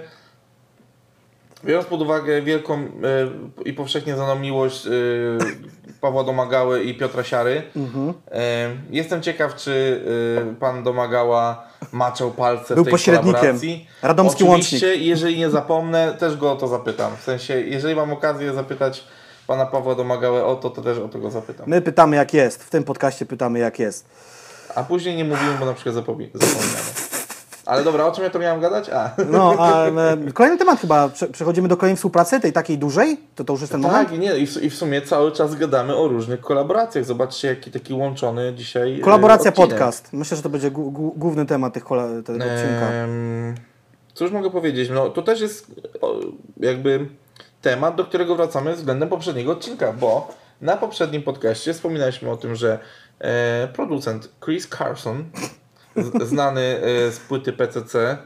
biorąc 1.65 1.87
pod 1.87 2.03
uwagę 2.03 2.43
wielką 2.43 2.75
e, 2.75 2.89
i 3.65 3.73
powszechnie 3.73 4.15
znaną 4.15 4.39
miłość 4.39 4.87
e, 4.87 4.91
Pawła 6.01 6.25
Domagały 6.25 6.83
i 6.83 6.95
Piotra 6.95 7.25
Siary, 7.25 7.63
Mhm. 7.77 8.13
e, 8.33 8.69
jestem 8.91 9.23
ciekaw, 9.23 9.55
czy 9.57 10.05
pan 10.61 10.83
Domagała 10.83 11.67
maczał 11.93 12.31
palce 12.31 12.75
Był 12.75 12.85
w 12.85 12.87
tej 12.87 12.91
pośrednikiem. 12.93 13.33
kolaboracji. 13.35 13.87
Radomski 14.03 14.45
Oczywiście, 14.45 14.97
jeżeli 14.97 15.39
nie 15.39 15.51
zapomnę, 15.51 16.13
też 16.19 16.37
go 16.37 16.53
o 16.53 16.57
to 16.57 16.69
zapytam. 16.69 17.17
W 17.17 17.23
sensie, 17.23 17.61
jeżeli 17.61 17.95
mam 17.97 18.13
okazję 18.13 18.53
zapytać 18.53 19.05
pana 19.47 19.67
Pawła 19.67 19.95
Domagałę 19.95 20.45
o 20.45 20.57
to, 20.57 20.71
to 20.71 20.83
też 20.83 20.99
o 20.99 21.09
to 21.09 21.19
go 21.19 21.31
zapytam. 21.31 21.67
My 21.69 21.83
pytamy 21.83 22.17
jak 22.17 22.35
jest, 22.35 22.65
w 22.65 22.71
tym 22.71 22.85
podcaście 22.85 23.27
pytamy 23.27 23.59
jak 23.59 23.79
jest. 23.79 24.09
A 24.75 24.83
później 24.85 25.17
nie 25.17 25.25
mówimy, 25.25 25.57
bo 25.61 25.67
na 25.67 25.75
przykład 25.75 25.95
zapomi- 25.95 26.29
zapominamy. 26.35 26.87
Ale 27.67 27.85
dobra, 27.85 28.05
o 28.07 28.13
czym 28.13 28.25
ja 28.25 28.31
to 28.31 28.39
miałem 28.39 28.61
gadać? 28.61 28.91
A. 28.91 29.11
No, 29.31 29.55
a 29.59 29.87
e, 29.87 30.17
kolejny 30.35 30.59
temat 30.59 30.81
chyba, 30.81 31.09
Prze- 31.09 31.27
przechodzimy 31.29 31.69
do 31.69 31.77
kolejnej 31.77 31.97
współpracy, 31.97 32.41
tej 32.41 32.53
takiej 32.53 32.79
dużej, 32.79 33.17
to 33.35 33.45
to 33.45 33.53
już 33.53 33.61
jest 33.61 33.73
ten 33.73 33.81
moment? 33.81 34.09
Tak, 34.09 34.17
i 34.17 34.21
nie, 34.21 34.37
i 34.37 34.47
w, 34.47 34.63
i 34.63 34.71
w 34.71 34.75
sumie 34.75 35.03
cały 35.03 35.33
czas 35.33 35.55
gadamy 35.55 35.97
o 35.97 36.09
różnych 36.09 36.41
kolaboracjach. 36.41 37.05
Zobaczcie, 37.05 37.49
jaki 37.49 37.71
taki 37.71 37.95
łączony 37.95 38.53
dzisiaj. 38.57 38.99
e, 38.99 39.01
Kolaboracja 39.03 39.49
odcinek. 39.51 39.71
podcast. 39.71 40.13
Myślę, 40.13 40.37
że 40.37 40.43
to 40.43 40.49
będzie 40.49 40.71
gu- 40.71 40.93
gu- 40.93 41.13
główny 41.17 41.47
temat 41.47 41.75
tych 41.75 41.85
kola- 41.85 42.23
tego 42.23 42.39
odcinka. 42.45 42.87
Em, 42.93 43.55
Cóż 44.15 44.31
mogę 44.31 44.51
powiedzieć? 44.51 44.91
No, 44.91 45.09
to 45.11 45.23
też 45.23 45.41
jest 45.41 45.67
o, 46.01 46.15
jakby 46.61 47.07
temat, 47.71 47.95
do 47.97 48.05
którego 48.05 48.37
wracamy 48.37 48.75
względem 48.75 49.09
poprzedniego 49.09 49.53
odcinka, 49.53 49.93
bo 49.93 50.35
na 50.61 50.77
poprzednim 50.77 51.23
podcaście 51.23 51.73
wspominaliśmy 51.75 52.31
o 52.31 52.37
tym, 52.37 52.57
że 52.57 52.79
e, 53.19 53.69
producent 53.69 54.33
Chris 54.45 54.69
Carson, 54.69 55.25
z, 55.97 56.29
znany 56.29 56.61
e, 56.61 57.11
z 57.13 57.21
płyty 57.21 57.53
PCC, 57.53 58.19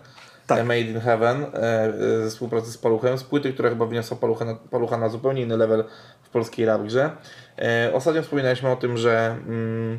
Tak. 0.46 0.58
e, 0.58 0.64
Made 0.64 0.80
in 0.80 1.00
Heaven, 1.00 1.42
e, 1.42 1.48
e, 1.54 1.92
ze 2.24 2.30
współpracy 2.30 2.72
z 2.72 2.78
Paluchem, 2.78 3.18
z 3.18 3.24
płyty, 3.24 3.52
która 3.52 3.68
chyba 3.68 3.86
wyniosła 3.86 4.16
Palucha 4.16 4.44
na, 4.44 4.54
Palucha 4.54 4.96
na 4.98 5.08
zupełnie 5.08 5.42
inny 5.42 5.56
level 5.56 5.84
w 6.22 6.28
polskiej 6.28 6.66
rap 6.66 6.82
grze. 6.82 7.10
E, 7.58 7.90
ostatnio 7.94 8.22
wspominaliśmy 8.22 8.70
o 8.70 8.76
tym, 8.76 8.96
że 8.96 9.36
mm, 9.46 9.98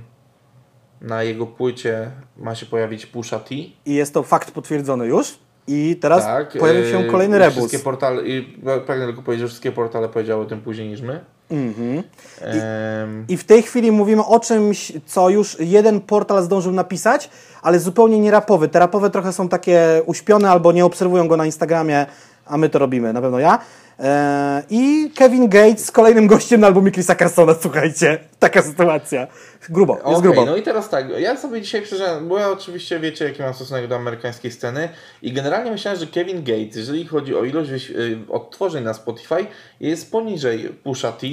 na 1.01 1.23
jego 1.23 1.47
płycie 1.47 2.11
ma 2.37 2.55
się 2.55 2.65
pojawić 2.65 3.05
Pusha 3.05 3.39
T. 3.39 3.55
I 3.55 3.73
jest 3.85 4.13
to 4.13 4.23
fakt 4.23 4.51
potwierdzony 4.51 5.05
już. 5.05 5.39
I 5.72 5.95
teraz 5.95 6.24
Tak, 6.24 6.57
pojawił 6.59 6.86
się 6.86 6.97
e, 6.97 7.03
kolejny 7.03 7.38
i 7.38 7.39
rebus. 7.39 7.57
Wszystkie 7.57 7.80
portale, 7.80 8.22
i 8.24 8.57
pragnę 8.86 9.05
tylko 9.05 9.22
powiedzieć, 9.22 9.41
że 9.41 9.47
wszystkie 9.47 9.72
portale 9.72 10.09
powiedziały 10.09 10.43
o 10.43 10.45
tym 10.45 10.61
później 10.61 10.89
niż 10.89 11.01
my. 11.01 11.19
Mhm. 11.51 12.03
Em, 12.41 13.26
I 13.30 13.38
w 13.38 13.43
tej 13.43 13.61
chwili 13.61 13.91
mówimy 13.91 14.26
o 14.26 14.39
czymś, 14.39 14.93
co 15.05 15.30
już 15.30 15.57
jeden 15.59 16.01
portal 16.01 16.43
zdążył 16.43 16.72
napisać, 16.72 17.30
ale 17.61 17.80
zupełnie 17.80 18.19
nie 18.19 18.32
rapowy. 18.32 18.67
Te 18.67 18.80
rapowe 18.80 19.09
trochę 19.09 19.34
są 19.34 19.49
takie 19.49 20.01
uśpione 20.05 20.51
albo 20.51 20.72
nie 20.72 20.86
obserwują 20.86 21.28
go 21.28 21.38
na 21.38 21.45
Instagramie, 21.45 22.05
a 22.45 22.57
my 22.57 22.69
to 22.69 22.80
robimy, 22.80 23.13
na 23.13 23.22
pewno 23.22 23.39
ja. 23.39 23.59
Eee, 24.04 24.64
I 24.70 25.12
Kevin 25.16 25.49
Gates 25.49 25.86
z 25.86 25.91
kolejnym 25.91 26.28
gościem 26.28 26.62
na 26.62 26.68
albumie 26.68 26.91
Chrisa 26.91 27.16
Carsona, 27.16 27.56
słuchajcie. 27.62 28.20
Taka 28.39 28.62
sytuacja. 28.62 29.28
Grubo, 29.70 29.93
jest 29.93 30.06
Okej, 30.06 30.22
grubo. 30.22 30.45
no 30.45 30.56
i 30.56 30.62
teraz 30.62 30.89
tak, 30.89 31.06
ja 31.20 31.38
sobie 31.38 31.62
dzisiaj 31.62 31.82
przeżyłem, 31.82 32.28
bo 32.28 32.39
ja 32.39 32.49
oczywiście 32.49 32.99
wiecie, 32.99 33.26
jaki 33.26 33.41
mam 33.41 33.54
stosunek 33.54 33.88
do 33.88 33.95
amerykańskiej 33.95 34.52
sceny 34.52 34.89
i 35.22 35.34
generalnie 35.34 35.72
myślałem, 35.72 35.99
że 35.99 36.08
Kevin 36.08 36.43
Gates, 36.43 36.76
jeżeli 36.76 37.08
chodzi 37.08 37.36
o 37.36 37.43
ilość 37.43 37.72
y, 37.89 38.18
odtworzeń 38.30 38.84
na 38.84 38.93
Spotify, 38.93 39.45
jest 39.80 40.12
poniżej 40.12 40.70
Pusha 40.84 41.12
T, 41.12 41.28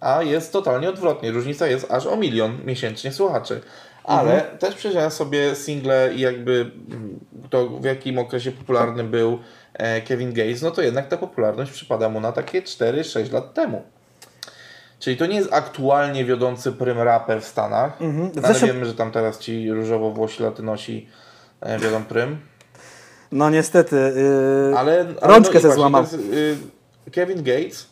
a 0.00 0.22
jest 0.22 0.52
totalnie 0.52 0.88
odwrotnie. 0.88 1.30
Różnica 1.30 1.66
jest 1.66 1.90
aż 1.92 2.06
o 2.06 2.16
milion 2.16 2.58
miesięcznie 2.64 3.12
słuchaczy. 3.12 3.60
Ale 4.04 4.34
Mhm. 4.34 4.58
też 4.58 4.74
przejrzałem 4.74 5.10
sobie 5.10 5.54
single 5.54 6.14
i 6.14 6.20
jakby 6.20 6.70
mm, 6.90 7.20
to 7.50 7.66
w 7.68 7.84
jakim 7.84 8.18
okresie 8.18 8.52
popularny 8.52 9.04
był 9.04 9.32
e, 9.32 9.38
Kevin 10.08 10.32
Gates, 10.32 10.62
no 10.62 10.70
to 10.70 10.82
jednak 10.82 11.08
ta 11.08 11.16
popularność 11.16 11.72
przypada 11.72 12.08
mu 12.08 12.20
na 12.20 12.32
takie 12.32 12.62
4-6 12.62 13.32
lat 13.32 13.54
temu. 13.54 13.82
Czyli 14.98 15.16
to 15.16 15.26
nie 15.26 15.36
jest 15.36 15.52
aktualnie 15.52 16.24
wiodący 16.24 16.72
prym 16.72 16.98
raper 16.98 17.42
w 17.42 17.44
Stanach, 17.44 18.02
Mhm. 18.02 18.30
No 18.34 18.42
ale 18.44 18.54
zeszłym- 18.54 18.66
wiemy, 18.72 18.84
że 18.86 18.94
tam 18.94 19.10
teraz 19.12 19.38
ci 19.38 19.70
różowo-włosi 19.72 20.42
latynosi 20.42 21.08
e, 21.60 21.78
wiodą 21.78 22.04
prym. 22.04 22.38
No 23.32 23.50
niestety. 23.50 23.96
Yy... 23.96 24.78
Ale, 24.78 25.00
ale 25.20 25.34
Rączkę 25.34 25.54
no 25.54 25.60
se 25.60 25.72
złamał. 25.74 26.04
to 26.06 26.16
jest, 26.16 26.24
y, 27.06 27.10
Kevin 27.10 27.42
Gates 27.42 27.86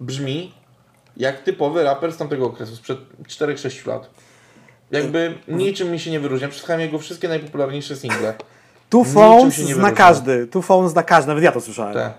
brzmi 0.00 0.54
jak 1.16 1.40
typowy 1.42 1.82
raper 1.82 2.12
z 2.12 2.16
tamtego 2.16 2.46
okresu, 2.46 2.76
sprzed 2.76 2.98
4-6 3.28 3.86
lat. 3.86 4.10
Jakby 4.90 5.34
niczym 5.48 5.90
mi 5.90 5.98
się 6.00 6.10
nie 6.10 6.20
wyróżnia. 6.20 6.48
Przesłuchałem 6.48 6.80
jego 6.80 6.98
wszystkie 6.98 7.28
najpopularniejsze 7.28 7.96
single. 7.96 8.34
Two 8.90 9.04
Phones 9.04 9.54
się 9.54 9.74
zna 9.74 9.92
każdy. 9.92 10.46
Two 10.46 10.62
Phones 10.62 10.92
zna 10.92 11.02
każdy, 11.02 11.28
nawet 11.28 11.44
ja 11.44 11.52
to 11.52 11.60
słyszałem. 11.60 11.94
Tak. 11.94 12.12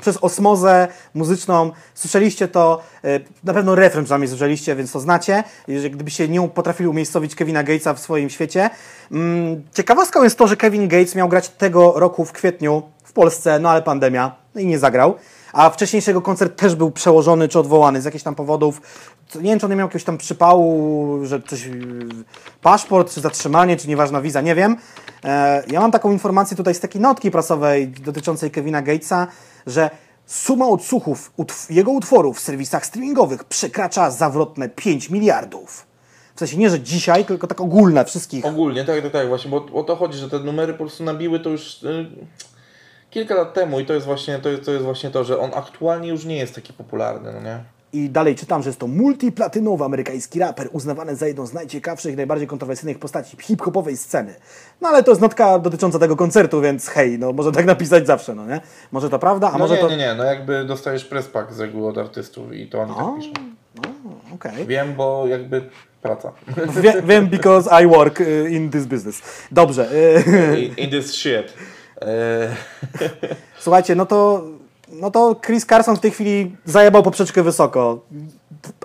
Przez 0.00 0.16
osmozę 0.16 0.88
muzyczną 1.14 1.70
słyszeliście 1.94 2.48
to, 2.48 2.80
e, 3.04 3.20
na 3.44 3.54
pewno 3.54 3.74
refren 3.74 4.04
przynajmniej 4.04 4.28
słyszeliście, 4.28 4.76
więc 4.76 4.92
to 4.92 5.00
znacie. 5.00 5.44
Jeżeli 5.68 5.90
gdybyście 5.90 6.28
nie 6.28 6.48
potrafili 6.48 6.88
umiejscowić 6.88 7.34
Kevina 7.34 7.62
Gatesa 7.62 7.94
w 7.94 7.98
swoim 7.98 8.30
świecie. 8.30 8.70
Mm, 9.12 9.62
Ciekawostką 9.74 10.24
jest 10.24 10.38
to, 10.38 10.48
że 10.48 10.56
Kevin 10.56 10.88
Gates 10.88 11.14
miał 11.14 11.28
grać 11.28 11.48
tego 11.48 11.92
roku 11.96 12.24
w 12.24 12.32
kwietniu 12.32 12.82
w 13.04 13.12
Polsce, 13.12 13.58
no 13.58 13.70
ale 13.70 13.82
pandemia 13.82 14.36
i 14.56 14.66
nie 14.66 14.78
zagrał. 14.78 15.14
A 15.52 15.70
wcześniejszy 15.70 16.10
jego 16.10 16.22
koncert 16.22 16.56
też 16.56 16.74
był 16.74 16.90
przełożony 16.90 17.48
czy 17.48 17.58
odwołany 17.58 18.02
z 18.02 18.04
jakichś 18.04 18.24
tam 18.24 18.34
powodów. 18.34 18.80
Nie 19.34 19.42
wiem, 19.50 19.58
czy 19.60 19.66
on 19.66 19.76
miał 19.76 19.86
jakiegoś 19.86 20.04
tam 20.04 20.18
przypału, 20.18 21.18
że 21.26 21.42
coś, 21.42 21.64
yy, 21.66 21.74
paszport, 22.62 23.14
czy 23.14 23.20
zatrzymanie, 23.20 23.76
czy 23.76 23.88
nieważna 23.88 24.20
wiza, 24.20 24.40
nie 24.40 24.54
wiem. 24.54 24.76
E, 25.24 25.62
ja 25.70 25.80
mam 25.80 25.90
taką 25.90 26.12
informację 26.12 26.56
tutaj 26.56 26.74
z 26.74 26.80
takiej 26.80 27.00
notki 27.00 27.30
prasowej 27.30 27.88
dotyczącej 27.88 28.50
Kevina 28.50 28.82
Gatesa, 28.82 29.26
że 29.66 29.90
suma 30.26 30.66
odsłuchów 30.68 31.32
utw- 31.38 31.70
jego 31.70 31.90
utworów 31.90 32.36
w 32.36 32.40
serwisach 32.40 32.86
streamingowych 32.86 33.44
przekracza 33.44 34.10
zawrotne 34.10 34.68
5 34.68 35.10
miliardów. 35.10 35.86
W 36.34 36.38
sensie 36.38 36.56
nie, 36.56 36.70
że 36.70 36.80
dzisiaj, 36.80 37.24
tylko 37.24 37.46
tak 37.46 37.60
ogólne 37.60 38.04
wszystkich. 38.04 38.44
Ogólnie, 38.46 38.84
tak, 38.84 39.02
tak, 39.02 39.12
tak, 39.12 39.28
właśnie, 39.28 39.50
bo 39.50 39.66
o 39.74 39.82
to 39.84 39.96
chodzi, 39.96 40.18
że 40.18 40.30
te 40.30 40.38
numery 40.38 40.72
po 40.72 40.78
prostu 40.78 41.04
nabiły 41.04 41.40
to 41.40 41.50
już 41.50 41.82
y, 41.82 42.06
kilka 43.10 43.34
lat 43.34 43.54
temu 43.54 43.80
i 43.80 43.86
to 43.86 43.92
jest 43.92 44.06
właśnie 44.06 44.38
to, 44.38 44.48
jest, 44.48 44.64
to 44.64 44.72
jest 44.72 44.84
właśnie 44.84 45.10
to, 45.10 45.24
że 45.24 45.38
on 45.40 45.50
aktualnie 45.54 46.08
już 46.08 46.24
nie 46.24 46.36
jest 46.36 46.54
taki 46.54 46.72
popularny, 46.72 47.32
no 47.32 47.40
nie? 47.40 47.64
I 47.92 48.10
dalej 48.10 48.34
czytam, 48.36 48.62
że 48.62 48.68
jest 48.68 48.80
to 48.80 48.86
multiplatynowy 48.86 49.84
amerykański 49.84 50.38
raper, 50.38 50.68
uznawany 50.72 51.16
za 51.16 51.26
jedną 51.26 51.46
z 51.46 51.52
najciekawszych 51.52 52.14
i 52.14 52.16
najbardziej 52.16 52.48
kontrowersyjnych 52.48 52.98
postaci 52.98 53.36
hip-hopowej 53.40 53.96
sceny. 53.96 54.34
No 54.80 54.88
ale 54.88 55.02
to 55.02 55.10
jest 55.10 55.20
notka 55.20 55.58
dotycząca 55.58 55.98
tego 55.98 56.16
koncertu, 56.16 56.60
więc 56.60 56.88
hej, 56.88 57.18
no 57.18 57.32
może 57.32 57.52
tak 57.52 57.66
napisać 57.74 58.06
zawsze, 58.06 58.34
no 58.34 58.46
nie? 58.46 58.60
Może 58.92 59.10
to 59.10 59.18
prawda, 59.18 59.48
a 59.48 59.52
No 59.52 59.58
może 59.58 59.74
nie, 59.74 59.80
to... 59.80 59.88
nie, 59.88 59.96
nie, 59.96 60.14
no 60.14 60.24
jakby 60.24 60.64
dostajesz 60.64 61.04
press-pack 61.04 61.52
z 61.52 61.60
reguły 61.60 61.88
od 61.88 61.98
artystów 61.98 62.52
i 62.52 62.66
to 62.66 62.80
oni 62.80 62.94
tak 62.94 63.16
piszą. 63.16 63.32
Okej. 64.34 64.66
Wiem, 64.66 64.94
bo 64.94 65.26
jakby 65.26 65.70
praca. 66.02 66.32
Wie, 66.82 67.02
wiem, 67.02 67.26
because 67.26 67.82
I 67.84 67.86
work 67.86 68.20
y, 68.20 68.50
in 68.50 68.70
this 68.70 68.86
business. 68.86 69.22
Dobrze. 69.52 69.88
y, 69.92 70.60
In, 70.60 70.74
in 70.76 70.90
this 70.90 71.12
shit. 71.14 71.52
E, 72.02 72.56
Słuchajcie, 73.58 73.94
no 73.94 74.06
to, 74.06 74.42
no 74.92 75.10
to 75.10 75.36
Chris 75.46 75.66
Carson 75.66 75.96
w 75.96 76.00
tej 76.00 76.10
chwili 76.10 76.56
zajebał 76.64 77.02
poprzeczkę 77.02 77.42
wysoko. 77.42 78.00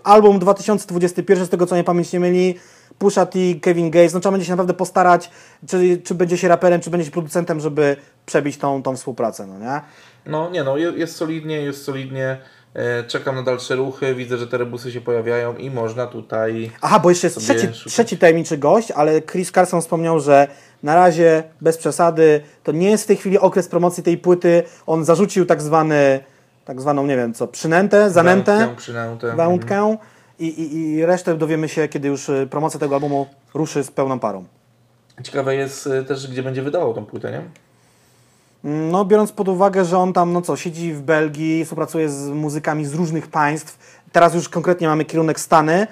Album 0.04 0.40
2021, 0.40 1.46
z 1.46 1.50
tego 1.50 1.66
co 1.66 1.76
mnie 1.76 1.84
pamięć 1.84 2.14
nie 2.14 2.20
myli, 2.20 2.56
Pusha 3.00 3.26
T, 3.26 3.40
Kevin 3.62 3.92
Gates, 3.92 4.14
no 4.14 4.20
trzeba 4.20 4.32
będzie 4.32 4.46
się 4.46 4.52
naprawdę 4.52 4.74
postarać, 4.74 5.30
czy, 5.68 6.02
czy 6.04 6.16
będzie 6.16 6.38
się 6.38 6.48
raperem, 6.48 6.82
czy 6.82 6.90
będzie 6.90 7.06
się 7.06 7.12
producentem, 7.12 7.60
żeby 7.60 7.96
przebić 8.26 8.58
tą, 8.58 8.84
tą 8.84 8.96
współpracę, 8.96 9.48
no 9.48 9.60
nie? 9.60 9.82
No 10.26 10.50
nie 10.50 10.64
no, 10.64 10.78
je- 10.78 10.94
jest 10.96 11.16
solidnie, 11.16 11.62
jest 11.62 11.84
solidnie. 11.84 12.38
E, 12.74 13.04
Czekam 13.04 13.36
na 13.36 13.44
dalsze 13.44 13.76
ruchy, 13.76 14.16
widzę, 14.16 14.38
że 14.38 14.48
te 14.48 14.58
rebusy 14.58 14.92
się 14.92 15.02
pojawiają 15.02 15.56
i 15.56 15.70
można 15.70 16.08
tutaj... 16.08 16.72
Aha, 16.82 17.00
bo 17.00 17.10
jeszcze 17.10 17.28
jest 17.28 17.38
trzeci, 17.40 17.60
szukać. 17.68 17.84
trzeci 17.94 18.18
tajemniczy 18.18 18.58
gość, 18.58 18.92
ale 18.92 19.22
Chris 19.22 19.52
Carson 19.52 19.82
wspomniał, 19.82 20.20
że 20.20 20.48
na 20.84 20.96
razie 20.96 21.44
bez 21.62 21.78
przesady 21.78 22.42
to 22.64 22.72
nie 22.72 22.90
jest 22.90 23.04
w 23.04 23.08
tej 23.08 23.18
chwili 23.18 23.40
okres 23.40 23.68
promocji 23.68 24.04
tej 24.04 24.18
płyty. 24.18 24.64
On 24.88 25.06
zarzucił 25.06 25.46
tak 25.46 25.62
zwany, 25.62 26.20
tak 26.66 26.82
zwaną, 26.82 27.06
nie 27.08 27.18
wiem 27.18 27.34
co, 27.34 27.48
przynętę, 27.48 28.12
zanętę. 28.12 28.58
Wędkę, 28.58 29.36
wędkę 29.36 29.98
i, 30.40 30.48
i, 30.48 30.94
i 30.94 31.06
resztę 31.06 31.38
dowiemy 31.38 31.70
się, 31.70 31.88
kiedy 31.88 32.08
już 32.08 32.30
y, 32.30 32.48
promocja 32.52 32.80
tego 32.80 32.96
albumu 32.96 33.28
ruszy 33.54 33.84
z 33.84 33.92
pełną 33.92 34.20
parą. 34.20 34.46
Ciekawe 35.24 35.56
jest 35.56 35.88
e, 35.88 36.04
też, 36.04 36.28
gdzie 36.28 36.44
będzie 36.44 36.62
wydawał 36.62 36.94
tą 36.94 37.06
płytę, 37.06 37.32
nie? 37.32 37.42
No, 38.64 39.06
biorąc 39.06 39.32
pod 39.32 39.48
uwagę, 39.48 39.86
że 39.86 39.98
on 39.98 40.14
tam, 40.14 40.34
no 40.34 40.42
co, 40.42 40.56
siedzi 40.56 40.94
w 40.94 41.02
Belgii, 41.02 41.66
współpracuje 41.66 42.10
z 42.10 42.30
muzykami 42.30 42.86
z 42.86 42.94
różnych 42.94 43.28
państw, 43.28 44.02
teraz 44.12 44.36
już 44.36 44.50
konkretnie 44.50 44.88
mamy 44.88 45.06
kierunek 45.06 45.40
Stany. 45.40 45.88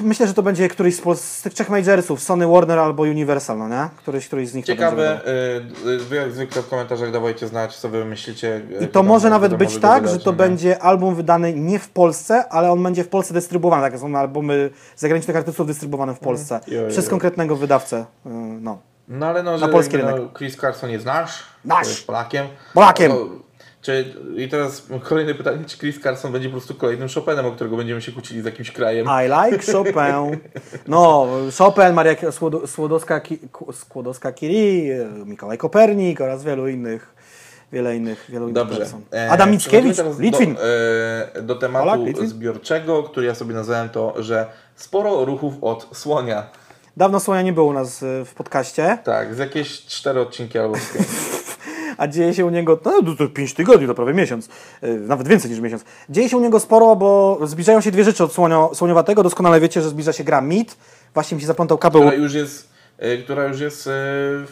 Myślę, 0.00 0.26
że 0.26 0.34
to 0.34 0.42
będzie 0.42 0.68
któryś 0.68 0.96
z, 1.14 1.42
tych 1.42 1.54
trzech 1.54 1.68
majorsów, 1.70 2.22
Sony, 2.22 2.46
Warner 2.46 2.78
albo 2.78 3.02
Universal, 3.02 3.58
no 3.58 3.68
nie? 3.68 3.88
Któryś, 3.96 4.26
któryś 4.26 4.48
z 4.48 4.54
nich 4.54 4.64
Ciekawe, 4.66 5.20
wydał. 5.24 5.94
e, 5.94 5.98
wy 5.98 6.16
jak 6.16 6.32
zwykle 6.32 6.62
w 6.62 6.68
komentarzach 6.68 7.10
dawajcie 7.12 7.48
znać, 7.48 7.76
co 7.76 7.88
wy 7.88 8.04
myślicie. 8.04 8.60
I 8.80 8.88
to 8.88 9.02
może 9.02 9.30
nawet 9.30 9.54
być 9.54 9.78
tak, 9.78 10.08
że 10.08 10.18
to 10.18 10.30
nie? 10.30 10.36
będzie 10.36 10.82
album 10.82 11.14
wydany 11.14 11.52
nie 11.54 11.78
w 11.78 11.88
Polsce, 11.88 12.48
ale 12.48 12.72
on 12.72 12.82
będzie 12.82 13.04
w 13.04 13.08
Polsce 13.08 13.34
dystrybuowany. 13.34 13.82
Takie 13.82 13.98
są 13.98 14.16
albumy 14.18 14.70
zagranicznych 14.96 15.36
artystów 15.36 15.66
dystrybuowane 15.66 16.14
w 16.14 16.18
Polsce 16.18 16.60
Jo, 16.66 16.80
jo, 16.82 16.88
przez 16.88 17.04
jo. 17.04 17.10
konkretnego 17.10 17.56
wydawcę. 17.56 18.04
y, 18.26 18.28
No. 18.60 18.78
No 19.08 19.26
ale 19.26 19.42
no, 19.42 19.58
że 19.58 19.68
polski 19.68 19.96
no, 19.98 20.10
rynek. 20.10 20.38
Chris 20.38 20.56
Carson 20.56 20.90
jest 20.90 21.06
nasz, 21.06 21.42
Nasz. 21.64 21.88
jest 21.88 22.06
Polakiem. 22.06 22.46
Polakiem. 22.74 23.12
No, 23.12 23.16
czy, 23.84 24.14
I 24.36 24.48
teraz 24.48 24.86
kolejne 25.02 25.34
pytanie, 25.34 25.58
czy 25.66 25.78
Chris 25.78 26.00
Carson 26.02 26.32
będzie 26.32 26.48
po 26.48 26.52
prostu 26.52 26.74
kolejnym 26.74 27.08
Chopinem, 27.08 27.46
o 27.46 27.52
którego 27.52 27.76
będziemy 27.76 28.02
się 28.02 28.12
kłócili 28.12 28.42
z 28.42 28.44
jakimś 28.44 28.70
krajem? 28.70 29.06
I 29.06 29.24
like 29.52 29.72
Chopin. 29.72 30.38
No, 30.86 31.26
Chopin, 31.58 31.92
Maria 31.92 32.14
Słodo- 32.14 32.66
Słodowska, 32.66 33.20
Ku- 33.52 33.72
Skłodowska-Curie, 33.72 35.06
Mikołaj 35.26 35.58
Kopernik 35.58 36.20
oraz 36.20 36.44
wielu 36.44 36.68
innych, 36.68 37.14
wiele 37.72 37.96
innych, 37.96 38.24
wielu 38.28 38.44
innych 38.48 38.54
Dobrze. 38.54 38.78
person. 38.78 39.00
E, 39.12 39.30
Adam 39.30 39.50
Mickiewicz, 39.50 39.96
Litwin. 40.18 40.54
Do, 40.54 40.60
e, 41.38 41.42
do 41.42 41.54
tematu 41.54 41.84
Polak, 41.84 42.00
Litwin? 42.06 42.28
zbiorczego, 42.28 43.02
który 43.02 43.26
ja 43.26 43.34
sobie 43.34 43.54
nazwałem 43.54 43.88
to, 43.88 44.14
że 44.22 44.46
sporo 44.76 45.24
ruchów 45.24 45.54
od 45.60 45.88
słonia. 45.96 46.46
Dawno 46.96 47.20
Słonia 47.20 47.42
nie 47.42 47.52
było 47.52 47.66
u 47.66 47.72
nas 47.72 48.02
y, 48.02 48.24
w 48.24 48.34
podcaście, 48.34 48.98
Tak, 49.04 49.34
z 49.34 49.38
jakieś 49.38 49.86
cztery 49.86 50.20
odcinki 50.20 50.58
albo. 50.58 50.74
a 51.98 52.06
dzieje 52.08 52.34
się 52.34 52.46
u 52.46 52.50
niego, 52.50 52.78
no 52.84 52.90
to, 53.02 53.14
to 53.14 53.28
5 53.28 53.54
tygodni, 53.54 53.86
to 53.86 53.94
prawie 53.94 54.14
miesiąc, 54.14 54.48
y, 54.84 55.00
nawet 55.00 55.28
więcej 55.28 55.50
niż 55.50 55.60
miesiąc. 55.60 55.84
Dzieje 56.10 56.28
się 56.28 56.36
u 56.36 56.40
niego 56.40 56.60
sporo, 56.60 56.96
bo 56.96 57.38
zbliżają 57.44 57.80
się 57.80 57.90
dwie 57.90 58.04
rzeczy 58.04 58.24
od 58.24 58.32
Słonio, 58.32 58.70
Słoniowatego. 58.74 59.22
Doskonale 59.22 59.60
wiecie, 59.60 59.82
że 59.82 59.88
zbliża 59.88 60.12
się 60.12 60.24
gra 60.24 60.40
Meat. 60.40 60.76
Właśnie 61.14 61.34
mi 61.34 61.40
się 61.40 61.46
zaplątał 61.46 61.78
kabeł. 61.78 62.02
która 62.02 62.14
już 62.16 62.34
jest, 62.34 62.68
e, 62.98 63.16
która 63.16 63.44
już 63.44 63.60
jest 63.60 63.86
e, 63.86 63.90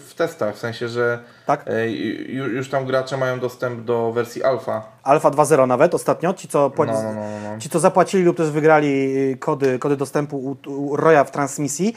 w 0.08 0.12
testach, 0.16 0.54
w 0.54 0.58
sensie, 0.58 0.88
że 0.88 1.18
Tak. 1.46 1.64
e, 1.66 1.86
ju- 1.88 2.48
już 2.52 2.68
tam 2.70 2.86
gracze 2.86 3.16
mają 3.16 3.40
dostęp 3.40 3.84
do 3.84 4.12
wersji 4.12 4.42
alfa. 4.42 4.82
Alfa 5.02 5.30
2.0 5.30 5.66
nawet 5.66 5.94
ostatnio, 5.94 6.34
ci 6.34 6.48
co, 6.48 6.70
płaci, 6.70 6.92
No, 6.92 7.02
no, 7.02 7.12
no, 7.14 7.52
no. 7.54 7.58
ci 7.60 7.68
co 7.70 7.80
zapłacili 7.80 8.22
lub 8.24 8.36
też 8.36 8.50
wygrali 8.50 9.14
kody, 9.40 9.78
kody 9.78 9.96
dostępu 9.96 10.36
u, 10.38 10.70
u 10.70 10.96
Roya 10.96 11.24
w 11.24 11.30
transmisji. 11.30 11.96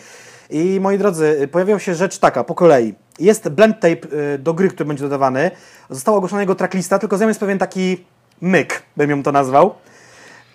I 0.49 0.79
moi 0.81 0.97
drodzy, 0.97 1.49
pojawiła 1.51 1.79
się 1.79 1.95
rzecz 1.95 2.17
taka, 2.17 2.43
po 2.43 2.55
kolei. 2.55 2.95
Jest 3.19 3.49
blend 3.49 3.75
tape 3.79 4.33
y, 4.33 4.39
do 4.39 4.53
gry, 4.53 4.69
który 4.69 4.87
będzie 4.87 5.03
dodawany. 5.03 5.51
Została 5.89 6.17
ogłoszona 6.17 6.41
jego 6.41 6.55
tracklista, 6.55 6.99
tylko 6.99 7.17
z 7.17 7.21
nią 7.21 7.27
jest 7.27 7.39
pewien 7.39 7.57
taki 7.57 8.05
myk, 8.41 8.83
bym 8.97 9.09
ją 9.09 9.23
to 9.23 9.31
nazwał. 9.31 9.75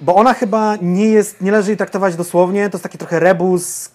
Bo 0.01 0.15
ona 0.15 0.35
chyba 0.35 0.77
nie 0.83 1.07
jest, 1.09 1.41
nie 1.41 1.51
należy 1.51 1.71
jej 1.71 1.77
traktować 1.77 2.17
dosłownie, 2.17 2.71
to 2.71 2.77
jest 2.77 2.83
taki 2.83 2.99
trochę 2.99 3.21
rebus, 3.21 3.91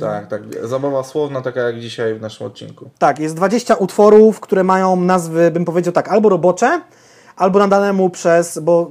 Tak, 0.00 0.28
tak. 0.28 0.42
Zabawa 0.62 1.02
słowna, 1.04 1.40
taka 1.42 1.60
jak 1.60 1.80
dzisiaj 1.80 2.14
w 2.14 2.20
naszym 2.20 2.46
odcinku. 2.46 2.90
Tak, 2.98 3.18
jest 3.18 3.34
20 3.34 3.74
utworów, 3.74 4.40
które 4.40 4.64
mają 4.64 4.96
nazwy, 4.96 5.50
bym 5.50 5.64
powiedział 5.64 5.92
tak, 5.92 6.08
albo 6.08 6.28
robocze, 6.28 6.80
albo 7.36 7.58
nadane 7.58 7.92
mu 7.92 8.10
przez, 8.10 8.58
bo 8.58 8.90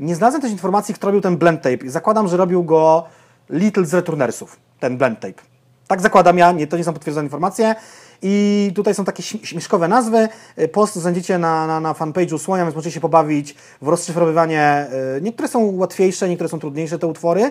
nie 0.00 0.14
znalazłem 0.14 0.42
też 0.42 0.50
informacji, 0.50 0.94
kto 0.94 1.06
robił 1.06 1.20
ten 1.20 1.36
blend 1.36 1.62
tape. 1.62 1.90
Zakładam, 1.90 2.28
że 2.28 2.36
robił 2.36 2.64
go 2.64 3.04
Little 3.50 3.84
z 3.84 3.94
Returnersów, 3.94 4.56
ten 4.80 4.96
blend 4.98 5.20
tape. 5.20 5.42
Tak 5.88 6.00
zakładam 6.00 6.38
ja, 6.38 6.52
nie, 6.52 6.66
to 6.66 6.76
nie 6.76 6.84
są 6.84 6.92
potwierdzone 6.92 7.24
informacje. 7.26 7.74
I 8.22 8.72
tutaj 8.74 8.94
są 8.94 9.04
takie 9.04 9.22
śm- 9.22 9.44
śmieszkowe 9.44 9.88
nazwy. 9.88 10.28
Y, 10.58 10.68
Post 10.68 10.94
znajdziecie 10.96 11.38
na, 11.38 11.66
na, 11.66 11.80
na 11.80 11.92
fanpage'u 11.92 12.38
Słonia, 12.38 12.64
więc 12.64 12.76
możecie 12.76 12.94
się 12.94 13.00
pobawić 13.00 13.54
w 13.82 13.88
rozszyfrowywanie. 13.88 14.86
y, 15.18 15.22
Niektóre 15.22 15.48
są 15.48 15.76
łatwiejsze, 15.76 16.28
niektóre 16.28 16.48
są 16.48 16.58
trudniejsze, 16.58 16.98
te 16.98 17.06
utwory. 17.06 17.50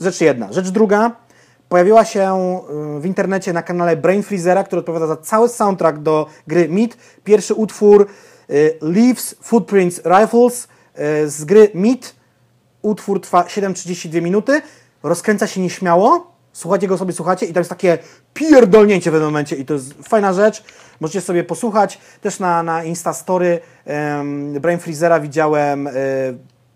Rzecz 0.00 0.20
jedna. 0.20 0.52
Rzecz 0.52 0.68
druga. 0.68 1.10
Pojawiła 1.68 2.04
się 2.04 2.34
y, 2.96 3.00
w 3.00 3.06
internecie 3.06 3.52
na 3.52 3.62
kanale 3.62 3.96
Brain 3.96 4.22
Freezera, 4.22 4.64
który 4.64 4.80
odpowiada 4.80 5.06
za 5.06 5.16
cały 5.16 5.48
soundtrack 5.48 5.98
do 5.98 6.26
gry 6.46 6.68
Meat. 6.68 6.90
Pierwszy 7.24 7.54
utwór 7.54 8.06
Leaves 8.80 9.34
Footprints 9.42 10.00
Rifles 10.04 10.68
z 11.26 11.44
gry 11.44 11.70
Meat. 11.74 12.14
Utwór 12.82 13.20
trwa 13.20 13.42
7,32 13.42 14.22
minuty. 14.22 14.62
Rozkręca 15.02 15.46
się 15.46 15.60
nieśmiało. 15.60 16.32
Słuchajcie 16.52 16.88
go 16.88 16.98
sobie, 16.98 17.12
słuchacie 17.12 17.46
i 17.46 17.52
tam 17.52 17.60
jest 17.60 17.70
takie 17.70 17.98
pierdolnięcie 18.34 19.10
w 19.10 19.12
pewnym 19.12 19.30
momencie 19.30 19.56
i 19.56 19.64
to 19.64 19.74
jest 19.74 19.94
fajna 20.08 20.32
rzecz. 20.32 20.64
Możecie 21.00 21.20
sobie 21.20 21.44
posłuchać. 21.44 21.98
Też 22.20 22.38
na, 22.38 22.62
na 22.62 22.84
Instastory 22.84 23.60
um, 23.86 24.52
Brain 24.52 24.78
Freezera 24.78 25.20
widziałem 25.20 25.86
y, 25.86 25.92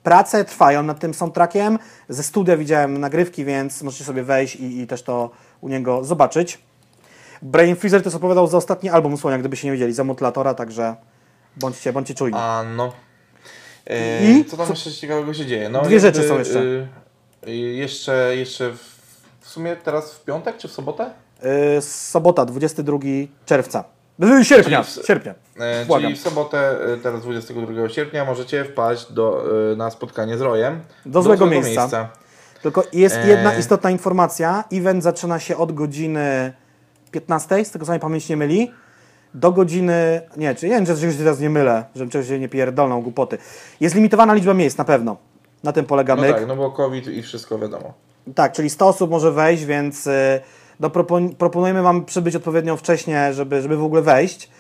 pracę, 0.03 0.45
trwają 0.45 0.83
nad 0.83 1.01
tym 1.01 1.15
soundtrackiem. 1.15 1.79
Ze 2.09 2.23
studia 2.23 2.57
widziałem 2.57 2.99
nagrywki, 2.99 3.45
więc 3.45 3.83
możecie 3.83 4.05
sobie 4.05 4.23
wejść 4.23 4.57
i, 4.57 4.81
i 4.81 4.87
też 4.87 5.03
to 5.03 5.31
u 5.61 5.69
niego 5.69 6.05
zobaczyć. 6.05 6.59
Brain 7.43 7.77
Freezer 7.77 8.03
też 8.03 8.15
opowiadał 8.15 8.47
za 8.47 8.57
ostatni 8.57 8.91
album 8.91 9.17
Słonia, 9.17 9.39
gdybyście 9.39 9.69
nie 9.69 9.73
wiedzieli, 9.73 9.93
za 9.93 10.05
Mutlatora, 10.05 10.55
także 10.55 10.97
bądźcie, 11.57 11.93
bądźcie 11.93 12.15
czujni. 12.15 12.39
A 12.39 12.65
no. 12.77 12.93
E, 13.87 14.31
I? 14.31 14.45
Co 14.45 14.57
tam 14.57 14.71
jeszcze 14.71 14.93
ciekawego 14.93 15.35
się 15.35 15.47
dzieje? 15.47 15.69
No, 15.69 15.83
Dwie 15.83 16.01
rzeczy 16.01 16.29
są 16.29 16.39
jeszcze. 16.39 16.59
y, 16.59 16.89
y, 17.49 17.55
jeszcze, 17.55 18.37
jeszcze 18.37 18.71
w, 18.71 18.94
w 19.45 19.49
sumie 19.49 19.77
teraz 19.77 20.15
w 20.15 20.25
piątek 20.25 20.57
czy 20.57 20.69
w 20.69 20.73
sobotę? 20.73 21.11
Y, 21.79 21.81
sobota, 21.83 22.45
22 22.45 22.99
czerwca. 23.47 23.85
Y, 24.41 24.45
Sierpnia, 24.45 24.85
Czyli 24.85 25.03
w- 25.03 25.07
sierpnia. 25.07 25.35
E, 25.61 25.85
Błagam. 25.85 26.03
czyli 26.11 26.17
w 26.21 26.23
sobotę, 26.23 26.77
e, 26.95 26.97
teraz 26.97 27.23
22 27.23 27.89
sierpnia, 27.89 28.25
możecie 28.25 28.65
wpaść 28.65 29.13
do, 29.13 29.45
na 29.77 29.91
spotkanie 29.91 30.39
z 30.39 30.41
Rojem. 30.41 30.81
Do 31.07 31.23
złego 31.23 31.47
miejsca. 31.47 32.09
Tylko 32.63 32.85
jest 32.93 33.19
jedna 33.27 33.55
istotna 33.55 33.91
informacja. 33.91 34.65
Event 34.73 35.03
zaczyna 35.03 35.39
się 35.39 35.57
od 35.57 35.73
godziny 35.73 36.53
15, 37.11 37.65
z 37.65 37.71
tego 37.71 37.87
co 37.87 37.93
mnie 37.93 38.01
pamięć 38.01 38.29
nie 38.29 38.37
myli, 38.37 38.73
do 39.35 39.53
godziny... 39.53 40.21
Nie, 40.37 40.55
czy 40.55 40.67
nie 40.69 40.75
wiem, 40.75 40.87
że 40.87 40.97
czegoś 40.97 41.17
teraz 41.17 41.41
nie 41.41 41.51
mylę, 41.51 41.85
żebym 41.95 42.11
czegoś 42.11 42.29
się 42.29 42.39
nie 42.39 42.49
pierdolną, 42.49 43.03
głupoty. 43.03 43.39
Jest 43.81 43.95
limitowana 43.95 44.35
liczba 44.35 44.55
miejsc, 44.55 44.79
na 44.79 44.85
pewno. 44.85 45.17
Na 45.63 45.73
tym 45.73 45.85
polega 45.87 46.17
No 46.17 46.23
myk. 46.23 46.35
tak, 46.37 46.47
no 46.47 46.57
bo 46.57 46.71
COVID 46.71 47.09
i 47.09 47.23
wszystko 47.23 47.59
wiadomo. 47.59 47.93
Tak, 48.35 48.53
czyli 48.53 48.71
100 48.71 48.89
osób 48.89 49.11
może 49.11 49.33
wejść, 49.33 49.65
więc 49.65 50.07
y, 50.07 50.41
no, 50.81 50.91
propon 50.91 51.35
proponujemy 51.35 51.83
Wam 51.83 52.05
przybyć 52.05 52.37
odpowiednio 52.37 52.77
wcześnie, 52.77 53.33
żeby, 53.33 53.63
żeby 53.63 53.77
w 53.77 53.85
ogóle 53.85 54.03
wejść. 54.03 54.51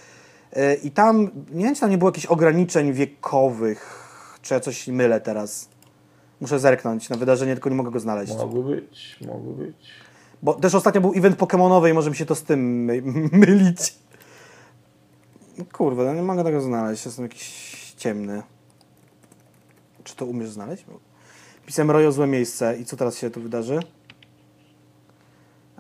Y, 0.57 0.75
I 0.75 0.91
tam, 0.91 1.31
nie 1.53 1.65
wiem, 1.65 1.75
czy 1.75 1.81
tam 1.81 1.91
nie 1.91 1.99
było 1.99 2.09
jakichś 2.09 2.27
ograniczeń 2.27 2.93
wiekowych, 2.93 4.09
czy 4.43 4.55
ja 4.55 4.61
coś 4.61 4.89
mylę 4.89 5.21
teraz. 5.21 5.69
Muszę 6.41 6.59
zerknąć 6.59 7.09
na 7.09 7.17
wydarzenie, 7.17 7.55
tylko 7.55 7.71
nie 7.71 7.77
mogę 7.77 7.91
go 7.91 8.01
znaleźć. 8.01 8.37
Mogły 8.37 8.77
być, 8.77 9.19
mogły 9.27 9.55
być. 9.67 9.77
Bo 10.43 10.55
też 10.55 10.75
ostatnio 10.75 11.01
był 11.01 11.13
event 11.17 11.37
Pokemonowy 11.37 11.91
i 11.91 11.93
może 11.93 12.11
mi 12.11 12.17
się 12.17 12.27
to 12.27 12.35
z 12.35 12.43
tym 12.43 12.85
my 12.85 13.03
mylić. 13.33 13.95
Kurwa, 15.73 16.05
no 16.05 16.15
nie 16.15 16.23
mogę 16.23 16.45
tego 16.45 16.61
znaleźć, 16.61 17.07
jestem 17.07 17.25
jakiś 17.25 17.95
ciemny. 17.97 18.43
Czy 20.05 20.17
to 20.17 20.27
umiesz 20.27 20.51
znaleźć? 20.51 20.85
Pisałem 21.67 21.91
Rojo 21.91 22.13
złe 22.13 22.27
miejsce 22.27 22.77
i 22.77 22.85
co 22.85 22.97
teraz 22.97 23.19
się 23.19 23.31
tu 23.31 23.41
wydarzy? 23.41 23.81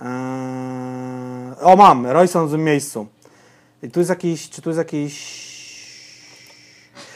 Eee... 0.03 1.55
O, 1.61 1.77
mam! 1.77 2.07
Royson 2.07 2.47
w 2.47 2.51
złym 2.51 2.65
miejscu. 2.65 3.07
I 3.83 3.91
tu 3.91 4.01
jest 4.01 4.11
jakiś, 4.11 4.51
czy 4.51 4.63
tu 4.63 4.71
jest 4.71 4.79
jakiś... 4.79 5.45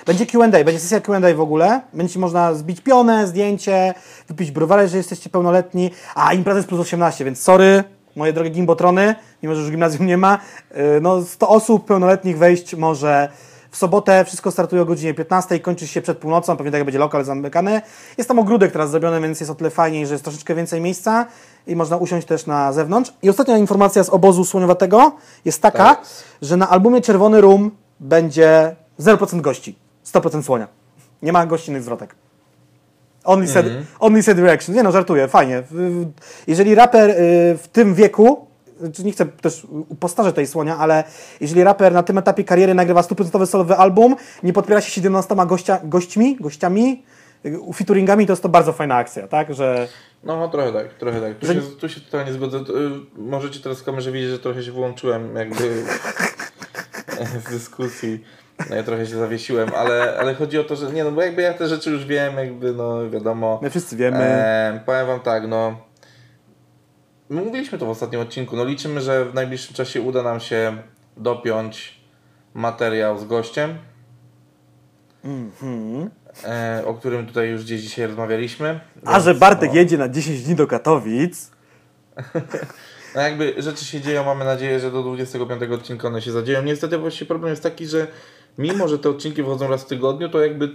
Będzie 0.07 0.27
Q&A, 0.27 0.49
będzie 0.49 0.81
sesja 0.81 1.01
Q&A 1.01 1.35
w 1.35 1.40
ogóle. 1.40 1.81
Będzie 1.93 2.19
można 2.19 2.55
zbić 2.55 2.81
pionę, 2.81 3.27
zdjęcie, 3.27 3.95
wypić 4.28 4.51
browary, 4.51 4.89
że 4.89 4.97
jesteście 4.97 5.31
pełnoletni. 5.31 5.90
A, 6.15 6.35
impreza 6.35 6.59
jest 6.59 6.69
plus 6.69 6.81
18, 6.81 7.24
więc 7.24 7.43
sorry, 7.43 7.85
moje 8.16 8.32
drogie 8.32 8.51
gimbotrony, 8.51 9.15
mimo 9.43 9.55
że 9.55 9.61
już 9.61 9.70
gimnazjum 9.70 10.07
nie 10.07 10.16
ma. 10.16 10.39
Yy, 10.70 11.01
No, 11.01 11.23
100 11.23 11.49
osób 11.49 11.85
pełnoletnich 11.85 12.39
wejść 12.39 12.74
może 12.74 13.28
w 13.70 13.77
sobotę. 13.77 14.24
Wszystko 14.24 14.51
startuje 14.51 14.82
o 14.82 14.85
godzinie 14.85 15.15
15 15.15 15.57
i 15.57 15.61
kończy 15.61 15.86
się 15.86 16.03
przed 16.03 16.19
północą. 16.19 16.57
Pewnie 16.57 16.73
tak 16.73 16.85
będzie 16.85 16.99
lokal 16.99 17.24
zamykany. 17.24 17.82
Jest 18.19 18.28
tam 18.28 18.39
ogródek 18.39 18.73
teraz 18.73 18.90
zrobiony, 18.90 19.20
więc 19.20 19.40
jest 19.40 19.51
o 19.51 19.55
tyle 19.55 19.70
fajniej, 19.70 20.07
że 20.07 20.15
jest 20.15 20.24
troszeczkę 20.24 20.55
więcej 20.55 20.81
miejsca 20.81 21.27
i 21.66 21.77
można 21.77 21.97
usiąść 21.97 22.27
też 22.27 22.47
na 22.47 22.73
zewnątrz. 22.73 23.12
I 23.23 23.31
ostatnia 23.31 23.59
informacja 23.59 24.05
z 24.05 24.09
obozu 24.09 24.45
słoniowatego 24.45 25.12
jest 25.45 25.62
taka, 25.62 25.78
Tak. 25.78 26.03
że 26.43 26.57
na 26.57 26.69
albumie 26.69 27.01
Czerwony 27.01 27.40
Rum 27.40 27.70
będzie 28.01 28.77
0% 29.01 29.40
gości. 29.40 29.78
100% 30.07 30.43
słonia. 30.43 30.69
Nie 31.23 31.32
ma 31.32 31.47
gościnnych 31.47 31.82
zwrotek. 31.82 32.15
Only 33.24 33.49
said, 33.49 33.66
only 34.01 34.23
said 34.23 34.39
reaction. 34.39 34.74
Nie 34.74 34.82
no, 34.82 34.93
żartuję, 34.93 35.28
fajnie. 35.28 35.62
Jeżeli 36.47 36.74
raper 36.74 37.11
y, 37.11 37.15
w 37.62 37.69
tym 37.73 37.95
wieku, 37.95 38.47
nie 39.05 39.12
chcę 39.12 39.26
też 39.26 39.66
postarzeć 40.00 40.34
tej 40.34 40.46
słonia, 40.46 40.76
ale 40.78 41.05
jeżeli 41.40 41.64
raper 41.64 41.92
na 41.92 42.02
tym 42.02 42.18
etapie 42.18 42.44
kariery 42.44 42.74
nagrywa 42.74 43.00
100% 43.00 43.46
solowy 43.46 43.76
album, 43.76 44.16
nie 44.42 44.52
podpiera 44.52 44.80
się 44.80 44.90
17 44.90 45.34
gościa, 45.46 45.80
gośćmi, 45.84 46.36
gościami, 46.40 47.02
y, 47.46 47.59
featuringami, 47.74 48.26
to 48.26 48.32
jest 48.32 48.42
to 48.42 48.48
bardzo 48.48 48.72
fajna 48.72 48.96
akcja, 48.96 49.28
tak? 49.28 49.55
Że 49.55 49.88
No, 50.24 50.48
trochę 50.48 50.72
tak, 50.72 50.94
trochę 50.94 51.20
tak. 51.20 51.38
Tu, 51.38 51.46
Że- 51.46 51.55
się, 51.55 51.60
tu 51.60 51.88
się 51.88 52.00
totalnie 52.00 52.32
zgodzę. 52.32 52.59
Y, 52.59 52.62
możecie 53.20 53.60
teraz 53.60 53.80
w 53.80 53.84
kamerze 53.84 54.12
widzieć, 54.12 54.30
że 54.30 54.38
trochę 54.38 54.62
się 54.62 54.72
wyłączyłem 54.72 55.36
jakby 55.36 55.84
z 57.46 57.50
dyskusji. 57.50 58.24
No, 58.70 58.76
ja 58.76 58.82
trochę 58.82 59.06
się 59.06 59.16
zawiesiłem, 59.16 59.68
ale, 59.76 60.16
ale 60.20 60.34
chodzi 60.34 60.59
o 60.59 60.64
to, 60.64 60.76
że 60.76 60.92
nie 60.92 61.05
no, 61.05 61.12
bo 61.12 61.22
jakby 61.22 61.42
ja 61.42 61.55
te 61.55 61.68
rzeczy 61.68 61.90
już 61.90 62.05
wiem, 62.06 62.36
jakby 62.36 62.72
no 62.72 63.10
wiadomo. 63.10 63.59
my 63.62 63.70
wszyscy 63.70 63.96
wiemy. 63.96 64.18
E, 64.18 64.80
powiem 64.86 65.06
wam 65.06 65.20
tak, 65.20 65.48
no. 65.48 65.88
My 67.30 67.42
mówiliśmy 67.42 67.78
to 67.78 67.86
w 67.86 67.90
ostatnim 67.90 68.20
odcinku. 68.20 68.56
No 68.56 68.64
liczymy, 68.64 69.00
że 69.00 69.24
w 69.24 69.34
najbliższym 69.34 69.74
czasie 69.74 70.00
uda 70.00 70.22
nam 70.22 70.40
się 70.40 70.76
dopiąć 71.16 72.00
materiał 72.55 73.18
z 73.18 73.24
gościem. 73.24 73.78
E, 76.44 76.82
o 76.86 76.94
którym 76.94 77.26
tutaj 77.26 77.50
już 77.50 77.64
gdzieś 77.64 77.80
dzisiaj 77.80 78.06
rozmawialiśmy. 78.06 78.80
A 79.05 79.12
Więc, 79.12 79.24
że 79.24 79.34
Bartek 79.34 79.70
no, 79.70 79.76
jedzie 79.76 79.98
na 79.98 80.09
10 80.09 80.42
dni 80.42 80.55
do 80.55 80.66
Katowic, 80.66 81.50
No 83.14 83.20
jakby 83.20 83.55
rzeczy 83.59 83.84
się 83.84 84.00
dzieją, 84.00 84.24
mamy 84.24 84.44
nadzieję, 84.44 84.80
że 84.80 84.90
do 84.90 85.02
25 85.02 85.62
odcinka 85.62 86.09
one 86.09 86.22
się 86.22 86.32
zadzieją. 86.32 86.62
Niestety 86.62 86.98
właśnie 86.98 87.26
problem 87.26 87.50
jest 87.50 87.62
taki, 87.62 87.86
że 87.86 88.06
mimo, 88.59 88.88
że 88.88 88.98
te 88.98 89.10
odcinki 89.10 89.42
wychodzą 89.42 89.68
raz 89.68 89.84
w 89.84 89.86
tygodniu, 89.86 90.28
to 90.28 90.40
jakby 90.40 90.70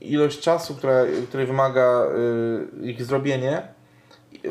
ilość 0.00 0.40
czasu, 0.40 0.74
która, 0.74 1.04
której 1.28 1.46
wymaga 1.46 2.06
y, 2.82 2.86
ich 2.86 3.04
zrobienie 3.04 3.73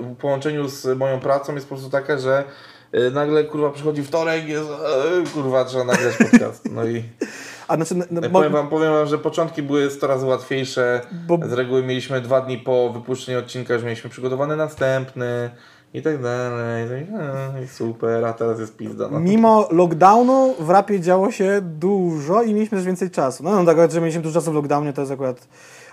w 0.01 0.15
połączeniu 0.15 0.67
z 0.67 0.97
moją 0.97 1.19
pracą 1.19 1.55
jest 1.55 1.67
po 1.69 1.75
prostu 1.75 1.91
taka, 1.91 2.17
że 2.17 2.43
y, 2.95 3.11
nagle 3.11 3.43
kurwa 3.43 3.69
przychodzi 3.69 4.03
wtorek, 4.03 4.47
jest 4.47 4.69
y, 5.27 5.33
kurwa 5.33 5.65
trzeba 5.65 5.83
nagrać 5.83 6.17
podcast. 6.17 6.71
No 6.71 6.85
i 6.85 7.03
a 7.67 7.75
znaczy, 7.75 7.95
no, 7.95 8.05
no, 8.11 8.29
powiem, 8.29 8.51
wam, 8.53 8.69
powiem 8.69 8.93
wam, 8.93 9.07
że 9.07 9.17
początki 9.17 9.63
były 9.63 9.91
100 9.91 10.07
razy 10.07 10.25
łatwiejsze. 10.25 11.01
Bo- 11.27 11.39
Z 11.47 11.53
reguły 11.53 11.83
mieliśmy 11.83 12.21
dwa 12.21 12.41
dni 12.41 12.57
po 12.57 12.89
wypuszczeniu 12.89 13.39
odcinka, 13.39 13.73
już 13.73 13.83
mieliśmy 13.83 14.09
przygotowany 14.09 14.55
następny 14.55 15.49
i 15.93 16.01
tak 16.01 16.21
dalej. 16.21 16.85
I, 16.85 16.89
tak, 16.89 17.21
no, 17.53 17.61
i 17.61 17.67
super, 17.67 18.25
a 18.25 18.33
teraz 18.33 18.59
jest 18.59 18.77
pizda. 18.77 19.07
No. 19.11 19.19
Mimo 19.19 19.67
lockdownu 19.71 20.55
w 20.59 20.69
rapie 20.69 20.99
działo 20.99 21.31
się 21.31 21.59
dużo 21.61 22.43
i 22.43 22.53
mieliśmy 22.53 22.77
też 22.77 22.85
więcej 22.85 23.11
czasu. 23.11 23.43
No, 23.43 23.63
no 23.63 23.73
tak, 23.73 23.91
że 23.91 24.01
mieliśmy 24.01 24.21
dużo 24.21 24.39
czasu 24.39 24.51
w 24.51 24.55
lockdownie, 24.55 24.93
to 24.93 25.01
jest 25.01 25.13
akurat 25.13 25.47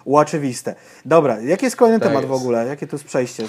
oczywiste. 0.07 0.75
Dobra, 1.05 1.41
jaki 1.41 1.65
jest 1.65 1.77
kolejny 1.77 2.01
Tak 2.01 2.09
temat 2.09 2.27
w 2.27 2.31
jest. 2.31 2.41
ogóle? 2.43 2.67
Jakie 2.67 2.87
to 2.87 2.97
jest 2.97 3.05
przejście? 3.07 3.45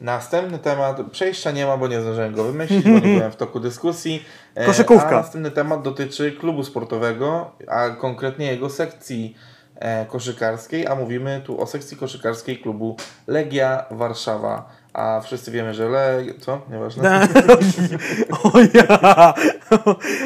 Następny 0.00 0.58
temat, 0.58 1.00
przejścia 1.10 1.50
nie 1.50 1.66
ma, 1.66 1.76
bo 1.76 1.88
nie 1.88 2.00
zdążyłem 2.00 2.34
go 2.34 2.44
wymyślić, 2.44 2.84
bo 2.84 2.90
nie 2.90 3.00
byłem 3.16 3.32
w 3.32 3.36
toku 3.36 3.60
dyskusji. 3.60 4.24
E, 4.54 4.66
Koszykówka. 4.66 5.08
A 5.08 5.10
następny 5.20 5.50
temat 5.50 5.82
dotyczy 5.82 6.32
klubu 6.32 6.64
sportowego, 6.64 7.50
a 7.68 7.90
konkretnie 7.90 8.46
jego 8.46 8.70
sekcji 8.70 9.36
e, 9.76 10.06
koszykarskiej, 10.06 10.86
a 10.86 10.94
mówimy 10.94 11.40
tu 11.44 11.60
o 11.60 11.66
sekcji 11.66 11.96
koszykarskiej 11.96 12.58
klubu 12.58 12.96
Legia 13.26 13.84
Warszawa. 13.90 14.68
A 14.92 15.20
wszyscy 15.24 15.50
wiemy, 15.50 15.74
że 15.74 15.88
Le... 15.88 16.24
Co? 16.40 16.60
Nieważne. 16.70 17.28
o 18.44 18.52
ja! 18.74 19.34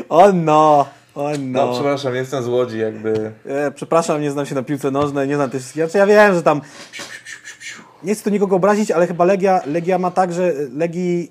O 0.08 0.32
no! 0.32 0.86
O 1.14 1.30
No, 1.38 1.66
no! 1.66 1.72
przepraszam, 1.72 2.14
jestem 2.14 2.42
z 2.42 2.46
Łodzi, 2.46 2.78
jakby... 2.78 3.32
E, 3.46 3.70
przepraszam, 3.70 4.22
nie 4.22 4.30
znam 4.30 4.46
się 4.46 4.54
na 4.54 4.62
piłce 4.62 4.90
nożnej, 4.90 5.28
nie 5.28 5.36
znam 5.36 5.50
tych 5.50 5.60
wszystkich. 5.60 5.82
Znaczy 5.82 5.98
ja 5.98 6.06
wiem, 6.06 6.34
że 6.34 6.42
tam... 6.42 6.60
Nie 8.02 8.14
chcę 8.14 8.24
tu 8.24 8.30
nikogo 8.30 8.56
obrazić, 8.56 8.90
ale 8.90 9.06
chyba 9.06 9.24
Legia, 9.24 9.60
Legia 9.66 9.98
ma 9.98 10.10
tak, 10.10 10.32
że 10.32 10.52
Legii... 10.76 11.30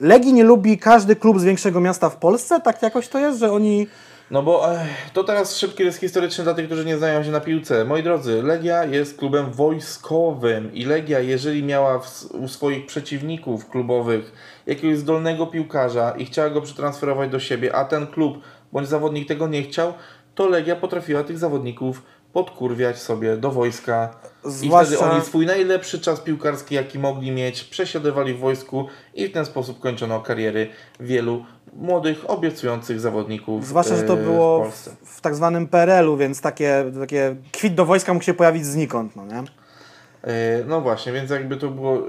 Legii 0.00 0.32
nie 0.32 0.44
lubi 0.44 0.78
każdy 0.78 1.16
klub 1.16 1.40
z 1.40 1.44
większego 1.44 1.80
miasta 1.80 2.10
w 2.10 2.16
Polsce? 2.16 2.60
Tak 2.60 2.82
jakoś 2.82 3.08
to 3.08 3.18
jest, 3.18 3.38
że 3.38 3.52
oni... 3.52 3.86
No 4.30 4.42
bo 4.42 4.72
ech, 4.72 5.10
to 5.12 5.24
teraz 5.24 5.56
szybki 5.56 5.84
rys 5.84 5.96
historyczny 5.96 6.44
dla 6.44 6.54
tych, 6.54 6.66
którzy 6.66 6.84
nie 6.84 6.98
znają 6.98 7.24
się 7.24 7.30
na 7.30 7.40
piłce. 7.40 7.84
Moi 7.84 8.02
drodzy, 8.02 8.42
Legia 8.42 8.84
jest 8.84 9.18
klubem 9.18 9.52
wojskowym 9.52 10.74
i 10.74 10.84
Legia, 10.84 11.20
jeżeli 11.20 11.62
miała 11.62 11.98
w, 11.98 12.24
u 12.32 12.48
swoich 12.48 12.86
przeciwników 12.86 13.68
klubowych 13.68 14.32
jakiegoś 14.66 14.98
zdolnego 14.98 15.46
piłkarza 15.46 16.10
i 16.10 16.24
chciała 16.24 16.50
go 16.50 16.60
przetransferować 16.60 17.30
do 17.30 17.40
siebie, 17.40 17.76
a 17.76 17.84
ten 17.84 18.06
klub 18.06 18.38
bądź 18.74 18.88
zawodnik 18.88 19.28
tego 19.28 19.48
nie 19.48 19.62
chciał, 19.62 19.92
to 20.34 20.48
Legia 20.48 20.76
potrafiła 20.76 21.22
tych 21.24 21.38
zawodników 21.38 22.02
podkurwiać 22.32 22.98
sobie 22.98 23.36
do 23.36 23.50
wojska. 23.50 24.16
I 24.44 24.50
Zwłaszcza- 24.50 24.96
wtedy 24.96 25.10
oni 25.10 25.22
swój 25.22 25.46
najlepszy 25.46 26.00
czas 26.00 26.20
piłkarski, 26.20 26.74
jaki 26.74 26.98
mogli 26.98 27.30
mieć, 27.30 27.64
przesiadywali 27.64 28.34
w 28.34 28.38
wojsku 28.38 28.86
i 29.14 29.28
w 29.28 29.32
ten 29.32 29.44
sposób 29.46 29.80
kończono 29.80 30.20
kariery 30.20 30.68
wielu 31.00 31.44
młodych, 31.76 32.30
obiecujących 32.30 33.00
zawodników 33.00 33.66
Zwłaszcza, 33.66 33.96
że 33.96 34.02
to 34.02 34.14
e, 34.14 34.16
było 34.16 34.64
w 34.64 34.74
w, 34.74 35.16
w 35.16 35.20
tak 35.20 35.34
zwanym 35.34 35.66
PRL-u, 35.68 36.16
więc 36.16 36.40
takie, 36.40 36.84
takie 37.00 37.36
kwit 37.52 37.74
do 37.74 37.84
wojska 37.84 38.14
mógł 38.14 38.24
się 38.24 38.34
pojawić 38.34 38.66
znikąd, 38.66 39.16
no 39.16 39.26
nie? 39.26 39.38
E, 39.38 40.64
No 40.66 40.80
właśnie, 40.80 41.12
więc 41.12 41.30
jakby 41.30 41.56
to 41.56 41.68
było 41.68 41.96
e, 41.98 42.02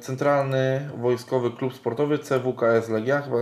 Centralny 0.00 0.90
Wojskowy 1.00 1.50
Klub 1.50 1.74
Sportowy 1.74 2.18
CWKS 2.18 2.88
Legia 2.88 3.20
chyba. 3.22 3.36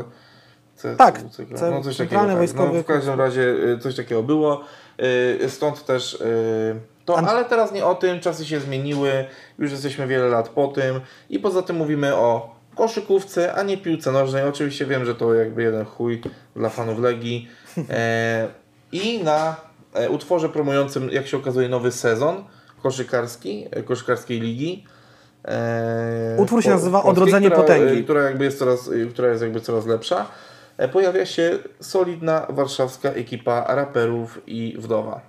C, 0.77 0.97
Tak, 0.97 1.19
CWCK, 1.23 1.55
C- 1.59 1.71
no 1.71 1.83
coś 1.83 1.97
takiego. 1.97 2.21
Tak. 2.23 2.37
Wojskowy 2.37 2.77
No, 2.77 2.83
w 2.83 2.87
każdym 2.87 3.19
razie 3.21 3.55
e, 3.75 3.79
coś 3.79 3.97
takiego 3.97 4.23
było. 4.23 4.61
E, 5.43 5.49
Stąd 5.49 5.85
też 5.85 6.15
e, 6.15 6.27
to, 7.05 7.19
ale 7.19 7.45
teraz 7.45 7.73
nie 7.73 7.87
o 7.87 7.95
tym, 7.95 8.21
czasy 8.21 8.47
się 8.47 8.61
zmieniły, 8.61 9.11
już 9.59 9.71
jesteśmy 9.73 10.07
wiele 10.07 10.29
lat 10.29 10.49
po 10.49 10.69
tym 10.69 11.01
i 11.31 11.39
poza 11.39 11.63
tym 11.63 11.77
mówimy 11.77 12.15
o 12.15 12.57
koszykówce, 12.75 13.55
a 13.55 13.63
nie 13.63 13.77
piłce 13.79 14.13
nożnej. 14.13 14.45
Oczywiście 14.45 14.87
wiem, 14.87 15.05
że 15.05 15.15
to 15.15 15.35
jakby 15.35 15.63
jeden 15.63 15.85
chuj 15.85 16.21
dla 16.57 16.69
fanów 16.69 16.99
Legii. 16.99 17.49
E, 17.91 18.49
I 18.93 19.25
na 19.25 19.57
e, 19.95 20.11
utworze 20.11 20.49
promującym, 20.49 21.11
jak 21.11 21.27
się 21.27 21.37
okazuje, 21.37 21.69
nowy 21.69 21.93
sezon 21.93 22.45
koszykarski, 22.83 23.67
e, 23.71 23.83
koszykarskiej 23.83 24.41
ligi. 24.41 24.85
Utwór 26.39 26.63
się 26.63 26.69
po- 26.69 26.75
nazywa 26.75 27.03
polskiej, 27.03 27.11
Odrodzenie 27.23 27.47
która, 27.51 27.63
Potęgi. 27.63 28.05
Która, 28.05 28.23
jakby 28.23 28.45
jest 28.45 28.59
coraz, 28.59 28.91
która 29.11 29.29
jest 29.29 29.43
jakby 29.43 29.61
coraz 29.61 29.87
lepsza. 29.87 30.27
E, 30.79 30.89
Pojawia 30.89 31.27
się 31.27 31.59
solidna 31.81 32.47
warszawska 32.49 33.09
ekipa 33.09 33.65
raperów 33.75 34.39
i 34.47 34.77
wdowa. 34.79 35.21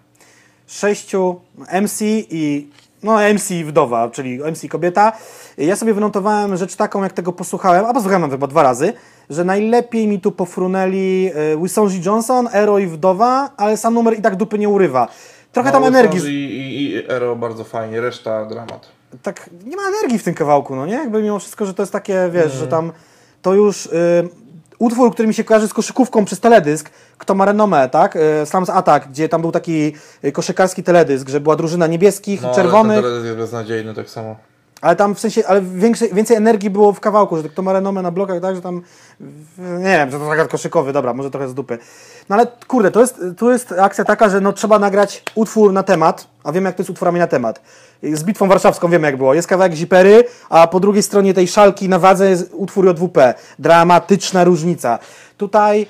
Sześciu 0.68 1.40
MC 1.82 2.02
i 2.30 2.68
no 3.04 3.18
MC 3.34 3.52
i 3.52 3.66
wdowa, 3.66 4.10
czyli 4.10 4.40
MC 4.44 4.68
kobieta. 4.70 5.12
Ja 5.58 5.76
sobie 5.76 5.94
wynotowałem 5.94 6.58
rzecz 6.58 6.76
taką, 6.76 7.04
jak 7.04 7.14
tego 7.14 7.34
posłuchałem, 7.34 7.86
a 7.86 7.94
posłuchałem 7.94 8.30
chyba 8.32 8.48
dwa 8.48 8.64
razy, 8.64 8.94
że 9.30 9.44
najlepiej 9.44 10.08
mi 10.08 10.22
tu 10.22 10.32
pofrunęli 10.32 11.32
e, 11.54 11.58
Wisonji 11.64 12.02
Johnson, 12.06 12.50
Ero 12.54 12.80
i 12.80 12.88
wdowa, 12.88 13.50
ale 13.58 13.78
sam 13.78 13.94
numer 13.94 14.20
i 14.20 14.22
tak 14.22 14.36
dupy 14.36 14.58
nie 14.60 14.70
urywa. 14.70 15.08
Trochę 15.52 15.72
tam 15.72 15.82
No, 15.82 15.88
energii, 15.88 16.20
Sądzy 16.20 16.34
I, 16.34 16.84
i, 16.92 17.04
Ero 17.12 17.36
bardzo 17.36 17.64
fajnie, 17.64 18.02
reszta 18.02 18.46
dramat. 18.46 18.88
tak 19.24 19.50
nie 19.66 19.76
ma 19.76 19.82
energii 19.84 20.20
w 20.20 20.24
tym 20.24 20.34
kawałku, 20.34 20.76
no 20.76 20.86
nie? 20.86 20.94
Jakby 20.94 21.22
mimo 21.24 21.40
wszystko, 21.40 21.66
że 21.66 21.74
to 21.74 21.84
jest 21.84 21.94
takie, 21.94 22.30
wiesz, 22.34 22.44
Mhm. 22.44 22.60
że 22.60 22.68
tam 22.68 22.92
to 23.42 23.54
już 23.54 23.86
y, 23.86 23.90
utwór, 24.80 25.14
który 25.14 25.28
mi 25.28 25.34
się 25.34 25.44
kojarzy 25.44 25.68
z 25.68 25.74
koszykówką 25.74 26.26
przez 26.26 26.40
teledysk, 26.40 26.90
kto 27.18 27.36
ma 27.36 27.46
renomę, 27.46 27.90
tak? 27.90 28.16
Y, 28.16 28.46
Slams 28.46 28.70
Attack, 28.70 29.08
gdzie 29.08 29.30
tam 29.30 29.42
był 29.42 29.52
taki 29.52 29.94
y, 30.26 30.32
koszykarski 30.32 30.84
teledysk, 30.84 31.30
że 31.30 31.40
była 31.40 31.56
drużyna 31.56 31.88
niebieskich, 31.88 32.42
No, 32.42 32.56
czerwonych. 32.56 32.92
ale 32.98 33.02
ten 33.02 33.04
teledysk 33.12 33.26
jest 33.26 33.38
beznadziejny 33.38 33.94
tak 33.94 34.10
samo. 34.10 34.36
Ale 34.82 34.96
tam 34.96 35.16
w 35.16 35.20
sensie, 35.20 35.48
ale 35.48 35.62
większej, 35.62 36.14
więcej 36.14 36.38
energii 36.38 36.70
było 36.70 36.94
w 36.94 37.00
kawałku, 37.00 37.38
że 37.38 37.50
kto 37.50 37.62
ma 37.62 37.74
renomę 37.74 38.02
na 38.02 38.12
blokach, 38.12 38.42
tak, 38.42 38.56
że 38.56 38.62
tam, 38.62 38.82
nie 39.60 39.98
wiem, 39.98 40.12
że 40.12 40.20
to 40.20 40.28
tak 40.28 40.48
koszykowy, 40.48 40.94
dobra, 40.94 41.14
może 41.14 41.32
trochę 41.32 41.50
z 41.50 41.54
dupy. 41.54 41.78
No 42.30 42.36
ale 42.36 42.48
kurde, 42.68 42.92
to 42.92 43.02
jest, 43.02 43.22
tu 43.38 43.52
jest 43.52 43.72
akcja 43.72 44.06
taka, 44.06 44.30
że 44.30 44.42
no 44.42 44.54
trzeba 44.54 44.80
nagrać 44.80 45.24
utwór 45.36 45.74
na 45.74 45.84
temat, 45.84 46.28
a 46.44 46.52
wiemy 46.52 46.70
jak 46.70 46.76
to 46.76 46.82
jest 46.82 46.90
utworami 46.90 47.20
na 47.20 47.28
temat. 47.28 47.62
Z 48.04 48.24
Bitwą 48.24 48.48
Warszawską 48.48 48.90
wiemy 48.90 49.08
jak 49.08 49.18
było. 49.18 49.34
Jest 49.34 49.48
kawałek 49.48 49.74
Zipery, 49.74 50.24
a 50.50 50.68
po 50.68 50.80
drugiej 50.80 51.04
stronie 51.04 51.34
tej 51.34 51.48
szalki 51.48 51.90
na 51.90 52.00
wadze 52.00 52.30
jest 52.30 52.50
utwór 52.54 52.86
JWP. 52.88 53.34
Dramatyczna 53.60 54.44
różnica. 54.44 55.00
Tutaj 55.38 55.88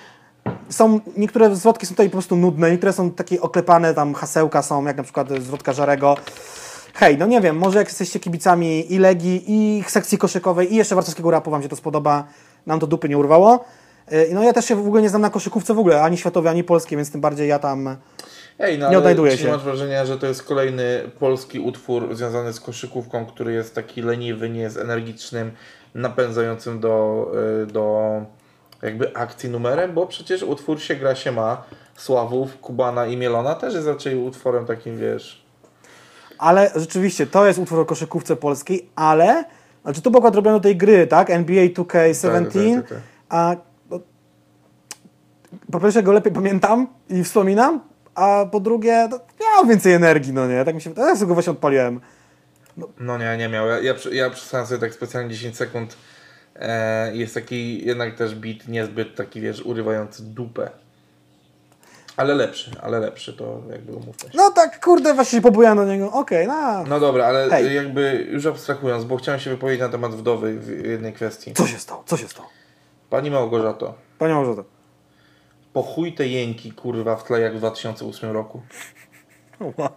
są, 0.69 0.99
niektóre 1.18 1.55
zwrotki 1.55 1.85
są 1.85 1.89
tutaj 1.93 2.09
po 2.09 2.11
prostu 2.11 2.35
nudne, 2.35 2.72
niektóre 2.72 2.93
są 2.93 3.11
takie 3.11 3.41
oklepane, 3.41 3.93
tam 3.93 4.14
hasełka 4.14 4.61
są, 4.61 4.85
jak 4.85 4.97
na 4.97 5.03
przykład 5.03 5.27
zwrotka 5.39 5.73
Żarego. 5.73 6.15
Hej, 6.99 7.18
no 7.18 7.26
nie 7.26 7.41
wiem, 7.41 7.57
może 7.57 7.80
jak 7.80 7.88
jesteście 7.88 8.19
kibicami 8.19 8.94
i 8.94 8.99
Legii, 8.99 9.44
i 9.48 9.84
sekcji 9.88 10.18
koszykowej, 10.18 10.74
i 10.74 10.76
jeszcze 10.76 10.95
warszawskiego 10.95 11.32
rapu, 11.32 11.52
wam 11.52 11.64
się 11.64 11.69
to 11.69 11.76
spodoba, 11.76 12.28
nam 12.65 12.80
to 12.80 12.88
dupy 12.88 13.10
nie 13.10 13.18
urwało. 13.18 13.65
Yy, 14.11 14.30
No 14.34 14.44
ja 14.44 14.53
też 14.53 14.65
się 14.65 14.76
w 14.76 14.80
ogóle 14.80 15.02
nie 15.02 15.10
znam 15.10 15.22
na 15.22 15.30
koszykówce 15.30 15.74
w 15.74 15.80
ogóle, 15.80 16.02
ani 16.02 16.18
światowej, 16.18 16.52
ani 16.52 16.64
polskiej, 16.64 16.98
więc 16.98 17.11
tym 17.11 17.22
bardziej 17.22 17.49
ja 17.49 17.60
tam... 17.60 17.98
Ej, 18.60 18.80
no 18.80 18.90
Nie 18.90 18.98
czy 19.38 19.44
się. 19.44 19.52
masz 19.52 19.64
wrażenia, 19.64 20.06
że 20.06 20.18
to 20.18 20.28
jest 20.28 20.44
kolejny 20.44 21.11
polski 21.19 21.60
utwór 21.60 22.15
związany 22.15 22.53
z 22.53 22.60
koszykówką, 22.60 23.26
który 23.26 23.53
jest 23.53 23.76
taki 23.76 24.02
leniwy, 24.02 24.49
nie 24.49 24.61
jest 24.61 24.78
energicznym, 24.78 25.52
napędzającym 25.95 26.80
do, 26.80 27.28
y, 27.64 27.65
do 27.65 28.11
jakby 28.82 29.15
akcji 29.15 29.49
numerem, 29.49 29.94
bo 29.94 30.07
przecież 30.07 30.44
utwór 30.44 30.82
się 30.82 30.95
gra 30.95 31.15
się 31.15 31.32
ma 31.32 31.64
Sławów, 31.95 32.60
Kubana 32.60 33.06
i 33.06 33.18
Mielona 33.18 33.56
też 33.56 33.74
jest 33.74 33.88
raczej 33.88 34.15
utworem 34.15 34.65
takim, 34.65 34.98
wiesz... 34.98 35.47
Ale 36.38 36.72
rzeczywiście, 36.76 37.27
to 37.27 37.47
jest 37.47 37.59
utwór 37.59 37.80
o 37.80 37.85
koszykówce 37.85 38.35
polskiej, 38.35 38.89
ale... 38.95 39.45
Znaczy 39.84 40.01
było 40.01 40.30
robione 40.30 40.57
do 40.57 40.64
tej 40.64 40.77
gry, 40.77 41.07
tak? 41.07 41.30
NBA 41.30 41.65
2K17, 41.65 42.76
Tak, 42.76 42.89
tak, 42.89 42.89
tak. 42.89 42.97
a... 43.30 43.55
No, 43.89 43.99
po 45.72 45.80
pierwsze 45.80 46.03
go 46.03 46.11
lepiej 46.11 46.34
pamiętam 46.34 46.88
i 47.09 47.23
wspominam, 47.23 47.81
a 48.15 48.45
po 48.51 48.59
drugie, 48.59 49.07
no, 49.11 49.19
miał 49.41 49.65
więcej 49.65 49.93
energii, 49.93 50.34
no 50.34 50.47
nie? 50.47 50.65
Tak 50.65 50.76
mi 50.76 50.81
się... 50.81 50.91
Ja 50.97 51.15
sobie 51.15 51.27
go 51.27 51.34
właśnie 51.34 51.51
odpaliłem. 51.51 51.99
No 52.99 53.18
nie, 53.18 53.38
nie 53.38 53.49
miał. 53.49 53.68
Ja, 53.68 53.80
ja, 53.80 53.93
ja 54.11 54.65
sobie 54.65 54.81
tak 54.81 54.93
specjalnie 54.93 55.30
10 55.30 55.57
sekund. 55.57 55.97
E, 56.55 57.15
jest 57.15 57.34
taki 57.34 57.85
jednak 57.85 58.15
też 58.15 58.35
beat 58.35 58.68
niezbyt 58.68 59.15
taki, 59.15 59.41
wiesz, 59.41 59.61
urywający 59.61 60.23
dupę. 60.23 60.69
Ale 62.18 62.35
lepszy, 62.35 62.72
ale 62.81 62.99
lepszy, 62.99 63.34
to 63.34 63.61
jakby 63.72 63.91
umówmy 63.94 64.14
się. 64.31 64.38
No 64.38 64.52
tak, 64.52 64.84
kurde, 64.85 65.14
właśnie 65.14 65.38
się 65.38 65.41
pobujałem 65.44 65.77
do 65.77 65.85
niego. 65.85 66.11
Okej, 66.11 66.48
no. 66.48 66.84
No 66.84 66.99
dobra, 66.99 67.26
ale 67.26 67.49
Hej. 67.49 67.76
jakby 67.76 68.27
już 68.31 68.45
abstrahując, 68.45 69.03
bo 69.03 69.18
chciałem 69.18 69.39
się 69.39 69.49
wypowiedzieć 69.49 69.81
na 69.81 69.89
temat 69.89 70.15
wdowy 70.15 70.60
w 70.60 70.85
jednej 70.85 71.14
kwestii. 71.14 71.53
Co 71.53 71.68
się 71.68 71.77
stało? 71.80 72.03
Co 72.06 72.18
się 72.18 72.27
stało? 72.27 72.49
Pani 73.10 73.31
Małgorzato, 73.31 73.94
Panie 74.19 74.34
Małgorzato. 74.34 74.69
po 75.73 75.84
chuj 75.84 76.14
te 76.14 76.27
jęki 76.27 76.72
kurwa 76.72 77.15
w 77.15 77.23
tle 77.23 77.39
jak 77.41 77.53
w 77.56 77.57
2008 77.57 78.31
roku? 78.31 78.61
Ła. 79.77 79.89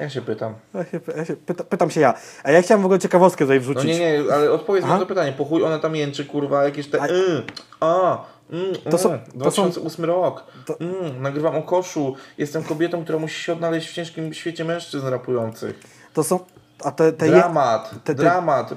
Ja 0.00 0.10
się 0.10 0.22
pytam. 0.22 0.54
Ja 0.74 0.84
się, 0.84 1.00
ja 1.16 1.24
się, 1.24 1.36
pyta, 1.36 1.64
pytam 1.64 1.90
się 1.90 2.00
ja. 2.00 2.14
A 2.44 2.50
ja 2.50 2.62
chciałem 2.62 2.82
w 2.82 2.84
ogóle 2.84 2.98
ciekawostkę 3.00 3.44
tutaj 3.44 3.56
No 3.56 3.62
wrzucić. 3.62 3.84
nie, 3.84 3.98
nie, 3.98 4.32
ale 4.34 4.52
odpowiedz 4.52 4.84
Aha. 4.84 4.94
na 4.94 5.00
to 5.00 5.06
pytanie. 5.06 5.32
Po 5.32 5.44
chuj 5.44 5.64
ona 5.64 5.78
tam 5.78 5.96
jęczy 5.96 6.24
kurwa 6.24 6.64
jakieś 6.64 6.88
te 6.90 7.02
A- 7.02 7.06
y, 7.06 7.42
a, 7.80 8.24
mm, 8.52 8.74
To 8.90 8.98
są- 8.98 9.18
to 9.44 9.50
są- 9.50 9.62
2008 9.62 10.04
rok. 10.04 10.44
to- 10.66 10.80
Mm, 10.80 11.22
nagrywam 11.22 11.56
o 11.56 11.62
koszu. 11.62 12.14
Jestem 12.38 12.62
kobietą, 12.62 13.04
która 13.04 13.18
musi 13.18 13.42
się 13.44 13.52
odnaleźć 13.52 13.88
w 13.88 13.92
ciężkim 13.94 14.34
świecie 14.34 14.64
mężczyzn 14.64 15.06
rapujących. 15.08 15.80
To 16.14 16.24
są... 16.24 16.40
A 16.84 16.90
te, 16.90 17.12
te 17.12 17.26
je, 17.26 17.32
Dramat, 17.32 17.90
te- 17.90 18.00
te- 18.00 18.14
dramat. 18.14 18.74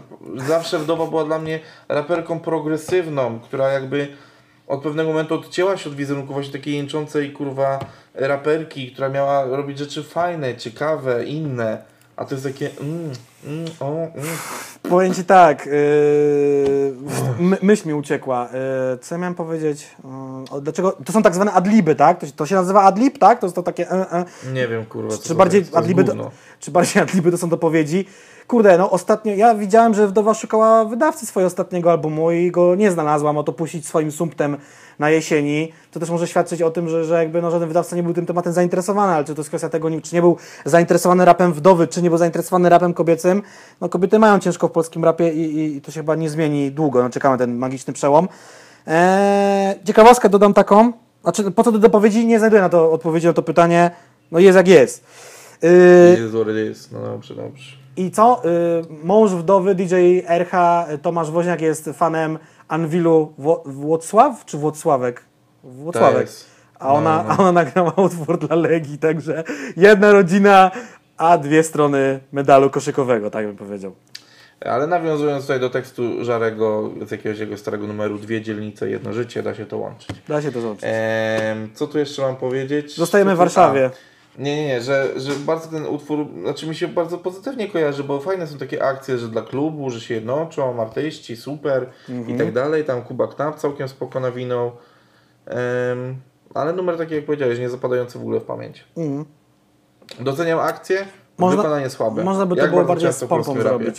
Zawsze 0.47 0.79
wdowa 0.79 1.07
była 1.07 1.23
dla 1.25 1.39
mnie 1.39 1.59
raperką 1.89 2.39
progresywną, 2.39 3.39
która 3.39 3.71
jakby 3.71 4.07
od 4.67 4.81
pewnego 4.83 5.09
momentu 5.09 5.35
odcięła 5.35 5.77
się 5.77 5.89
od 5.89 5.95
wizerunku 5.95 6.33
właśnie 6.33 6.51
takiej 6.53 6.75
jęczącej 6.75 7.31
kurwa 7.33 7.79
raperki, 8.13 8.91
która 8.91 9.09
miała 9.09 9.45
robić 9.45 9.77
rzeczy 9.77 10.03
fajne, 10.03 10.55
ciekawe, 10.57 11.25
inne. 11.25 11.83
A 12.15 12.25
to 12.25 12.35
jest 12.35 12.47
takie 12.47 12.69
mm, 12.81 13.11
mm, 13.45 13.65
o, 13.79 13.97
mm. 13.97 14.27
Powiem 14.89 15.13
ci 15.13 15.23
tak, 15.23 15.65
yy, 15.65 15.71
my, 17.39 17.57
myśl 17.61 17.87
mi 17.87 17.93
uciekła. 17.93 18.49
Yy, 18.91 18.97
co 18.97 19.15
ja 19.15 19.19
miałem 19.19 19.35
powiedzieć? 19.35 19.87
Yy, 20.53 20.61
dlaczego? 20.61 20.91
To 21.05 21.13
są 21.13 21.23
tak 21.23 21.35
zwane 21.35 21.53
adliby, 21.53 21.95
tak? 21.95 22.19
To, 22.19 22.25
się- 22.25 22.31
to 22.31 22.45
się 22.45 22.55
nazywa 22.55 22.83
adlib, 22.83 23.17
tak? 23.17 23.39
To 23.39 23.45
jest 23.45 23.55
to 23.55 23.63
takie... 23.63 23.91
E. 23.91 24.25
Nie 24.53 24.67
wiem 24.67 24.85
kurwa. 24.85 25.17
co 25.17 25.23
Czy 25.23 25.35
bardziej, 25.35 25.65
adliby 25.73 26.05
czy 26.59 26.71
bardziej 26.71 27.01
adliby 27.03 27.31
to 27.31 27.37
są 27.37 27.49
dopowiedzi? 27.49 28.05
Kurde, 28.51 28.77
no 28.77 28.89
ostatnio, 28.89 29.33
ja 29.33 29.55
widziałem, 29.55 29.93
że 29.93 30.07
Wdowa 30.07 30.33
szukała 30.33 30.85
wydawcy 30.85 31.25
swojego 31.25 31.47
ostatniego 31.47 31.91
albumu 31.91 32.31
i 32.31 32.51
go 32.51 32.75
nie 32.75 32.91
znalazła, 32.91 33.33
ma 33.33 33.43
to 33.43 33.53
puścić 33.53 33.87
swoim 33.87 34.11
sumptem 34.11 34.57
na 34.99 35.09
jesieni. 35.09 35.73
To 35.91 35.99
też 35.99 36.09
może 36.09 36.27
świadczyć 36.27 36.61
o 36.61 36.71
tym, 36.71 36.89
że, 36.89 37.05
że 37.05 37.13
jakby 37.13 37.41
no, 37.41 37.51
żaden 37.51 37.67
wydawca 37.67 37.95
nie 37.95 38.03
był 38.03 38.13
tym 38.13 38.25
tematem 38.25 38.53
zainteresowany, 38.53 39.13
ale 39.13 39.25
czy 39.25 39.35
to 39.35 39.39
jest 39.39 39.49
kwestia 39.49 39.69
tego, 39.69 39.89
czy 40.01 40.15
nie 40.15 40.21
był 40.21 40.37
zainteresowany 40.65 41.25
rapem 41.25 41.53
wdowy, 41.53 41.87
czy 41.87 42.01
nie 42.01 42.09
był 42.09 42.17
zainteresowany 42.17 42.69
rapem 42.69 42.93
kobiecym. 42.93 43.41
No 43.81 43.89
kobiety 43.89 44.19
mają 44.19 44.39
ciężko 44.39 44.67
w 44.67 44.71
polskim 44.71 45.05
rapie 45.05 45.33
i, 45.33 45.75
i, 45.75 45.81
to 45.81 45.91
się 45.91 45.99
chyba 45.99 46.15
nie 46.15 46.29
zmieni 46.29 46.71
długo, 46.71 47.03
no 47.03 47.09
czekamy 47.09 47.37
ten 47.37 47.57
magiczny 47.57 47.93
przełom. 47.93 48.27
Eee, 48.87 49.75
ciekawostkę 49.85 50.29
dodam 50.29 50.53
taką, 50.53 50.93
znaczy 51.23 51.51
po 51.51 51.63
co 51.63 51.71
do 51.71 51.79
dopowiedzi, 51.79 52.25
nie 52.25 52.39
znajduję 52.39 52.61
na 52.61 52.69
to 52.69 52.91
odpowiedzi 52.91 53.27
na 53.27 53.33
to 53.33 53.41
pytanie, 53.41 53.91
no 54.31 54.39
jest 54.39 54.55
jak 54.55 54.67
jest. 54.67 55.03
Yy, 55.61 56.69
is. 56.71 56.91
No 56.91 57.01
dobrze, 57.01 57.35
dobrze. 57.35 57.80
I 57.97 58.11
co? 58.11 58.41
Y, 58.45 58.49
mąż 59.03 59.31
wdowy 59.31 59.75
DJ 59.75 59.95
RH 60.27 60.87
Tomasz 61.01 61.31
Woźniak 61.31 61.61
jest 61.61 61.89
fanem 61.93 62.39
Anwilu 62.67 63.33
Wło- 63.39 63.61
Włocław 63.65 64.45
czy 64.45 64.57
Włocławek? 64.57 65.23
Włocławek. 65.63 66.27
Tak. 66.27 66.35
A 66.79 66.93
ona, 66.93 67.17
No, 67.17 67.23
no. 67.29 67.33
a 67.33 67.37
ona 67.37 67.51
nagrała 67.51 67.93
utwór 67.97 68.39
dla 68.39 68.55
Legii, 68.55 68.97
także 68.97 69.43
jedna 69.77 70.11
rodzina, 70.11 70.71
a 71.17 71.37
dwie 71.37 71.63
strony 71.63 72.19
medalu 72.31 72.69
koszykowego, 72.69 73.31
tak 73.31 73.45
bym 73.47 73.57
powiedział. 73.57 73.91
Ale 74.65 74.87
nawiązując 74.87 75.43
tutaj 75.43 75.59
do 75.59 75.69
tekstu 75.69 76.25
Żarego 76.25 76.89
z 77.07 77.11
jakiegoś 77.11 77.39
jego 77.39 77.57
starego 77.57 77.87
numeru, 77.87 78.17
dwie 78.17 78.41
dzielnice, 78.41 78.89
jedno 78.89 79.13
życie, 79.13 79.43
da 79.43 79.55
się 79.55 79.65
to 79.65 79.77
łączyć. 79.77 80.09
Da 80.27 80.41
się 80.41 80.51
to. 80.51 80.59
Ehm, 80.81 81.69
co 81.73 81.87
tu 81.87 81.99
jeszcze 81.99 82.21
mam 82.21 82.35
powiedzieć? 82.35 82.95
Zostajemy 82.95 83.35
w 83.35 83.37
Warszawie. 83.37 83.85
A, 83.93 84.10
nie, 84.37 84.55
nie, 84.55 84.67
nie, 84.67 84.81
że, 84.81 85.19
że 85.19 85.31
bardzo 85.33 85.67
ten 85.67 85.85
utwór, 85.85 86.25
znaczy 86.43 86.67
mi 86.67 86.75
się 86.75 86.87
bardzo 86.87 87.17
pozytywnie 87.17 87.67
kojarzy, 87.69 88.03
bo 88.03 88.19
fajne 88.19 88.47
są 88.47 88.57
takie 88.57 88.83
akcje, 88.83 89.17
że 89.17 89.27
dla 89.27 89.41
klubu, 89.41 89.89
że 89.89 90.01
się 90.01 90.13
jednoczą, 90.13 90.81
artyści, 90.81 91.35
super 91.37 91.89
Mhm. 92.09 92.35
i 92.35 92.39
tak 92.39 92.53
dalej. 92.53 92.85
Tam 92.85 93.01
Kuba 93.01 93.27
Knap 93.27 93.55
całkiem 93.55 93.87
spoko 93.87 94.19
nawinął. 94.19 94.71
Em, 95.45 96.15
ale 96.53 96.73
numer 96.73 96.97
taki 96.97 97.15
jak 97.15 97.25
powiedziałeś, 97.25 97.59
nie 97.59 97.69
zapadający 97.69 98.19
w 98.19 98.21
ogóle 98.21 98.39
w 98.39 98.43
pamięć. 98.43 98.83
Mhm. 98.97 99.25
Doceniam 100.19 100.59
akcję, 100.59 101.05
Można- 101.37 101.61
wykonanie 101.61 101.89
słabe. 101.89 102.23
Można 102.23 102.45
by 102.45 102.55
to 102.55 102.61
Jak 102.61 102.71
było 102.71 102.83
bardziej 102.85 103.13
z 103.13 103.23
pompą 103.23 103.63
rapie. 103.63 103.91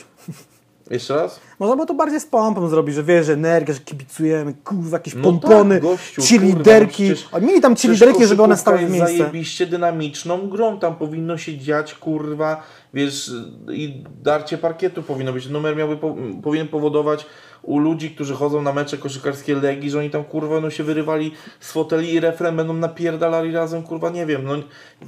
Jeszcze 0.92 1.16
raz? 1.16 1.40
Można 1.58 1.76
by 1.76 1.86
to 1.86 1.94
bardziej 1.94 2.20
z 2.20 2.26
pompą 2.26 2.68
zrobić, 2.68 2.94
że 2.94 3.02
wiesz, 3.02 3.26
że 3.26 3.32
energia, 3.32 3.74
że 3.74 3.80
kibicujemy, 3.80 4.54
kurwa, 4.64 4.96
jakieś 4.96 5.14
No 5.14 5.22
pompony, 5.22 5.74
tak, 5.74 5.82
gościu, 5.82 6.22
ci 6.22 6.38
kurwa, 6.40 6.58
liderki. 6.58 7.08
no 7.08 7.14
przecież- 7.14 7.28
Oni 7.34 7.46
mieli 7.46 7.60
tam 7.60 7.74
liderki, 7.84 8.26
żeby 8.26 8.42
one 8.42 8.56
stały 8.56 8.78
w 8.78 8.80
jest 8.80 8.92
miejsce. 8.94 9.18
zajebiście 9.18 9.66
dynamiczną 9.66 10.48
grą, 10.48 10.78
tam 10.78 10.96
powinno 10.96 11.38
się 11.38 11.58
dziać, 11.58 11.94
kurwa, 11.94 12.62
wiesz, 12.94 13.30
i 13.72 14.04
darcie 14.22 14.58
parkietu 14.58 15.02
powinno 15.02 15.32
być. 15.32 15.48
Numer 15.48 15.76
miałby, 15.76 15.96
po, 15.96 16.16
powinien 16.42 16.68
powodować 16.68 17.26
u 17.62 17.78
ludzi, 17.78 18.10
którzy 18.10 18.34
chodzą 18.34 18.62
na 18.62 18.72
mecze 18.72 18.98
koszykarskie 18.98 19.54
Legii, 19.54 19.90
że 19.90 19.98
oni 19.98 20.10
tam, 20.10 20.24
kurwa, 20.24 20.60
no 20.60 20.70
się 20.70 20.84
wyrywali 20.84 21.32
z 21.60 21.72
foteli 21.72 22.14
i 22.14 22.20
refren 22.20 22.56
będą 22.56 22.74
napierdalali 22.74 23.52
razem, 23.52 23.82
kurwa, 23.82 24.10
nie 24.10 24.26
wiem, 24.26 24.44
no 24.44 24.54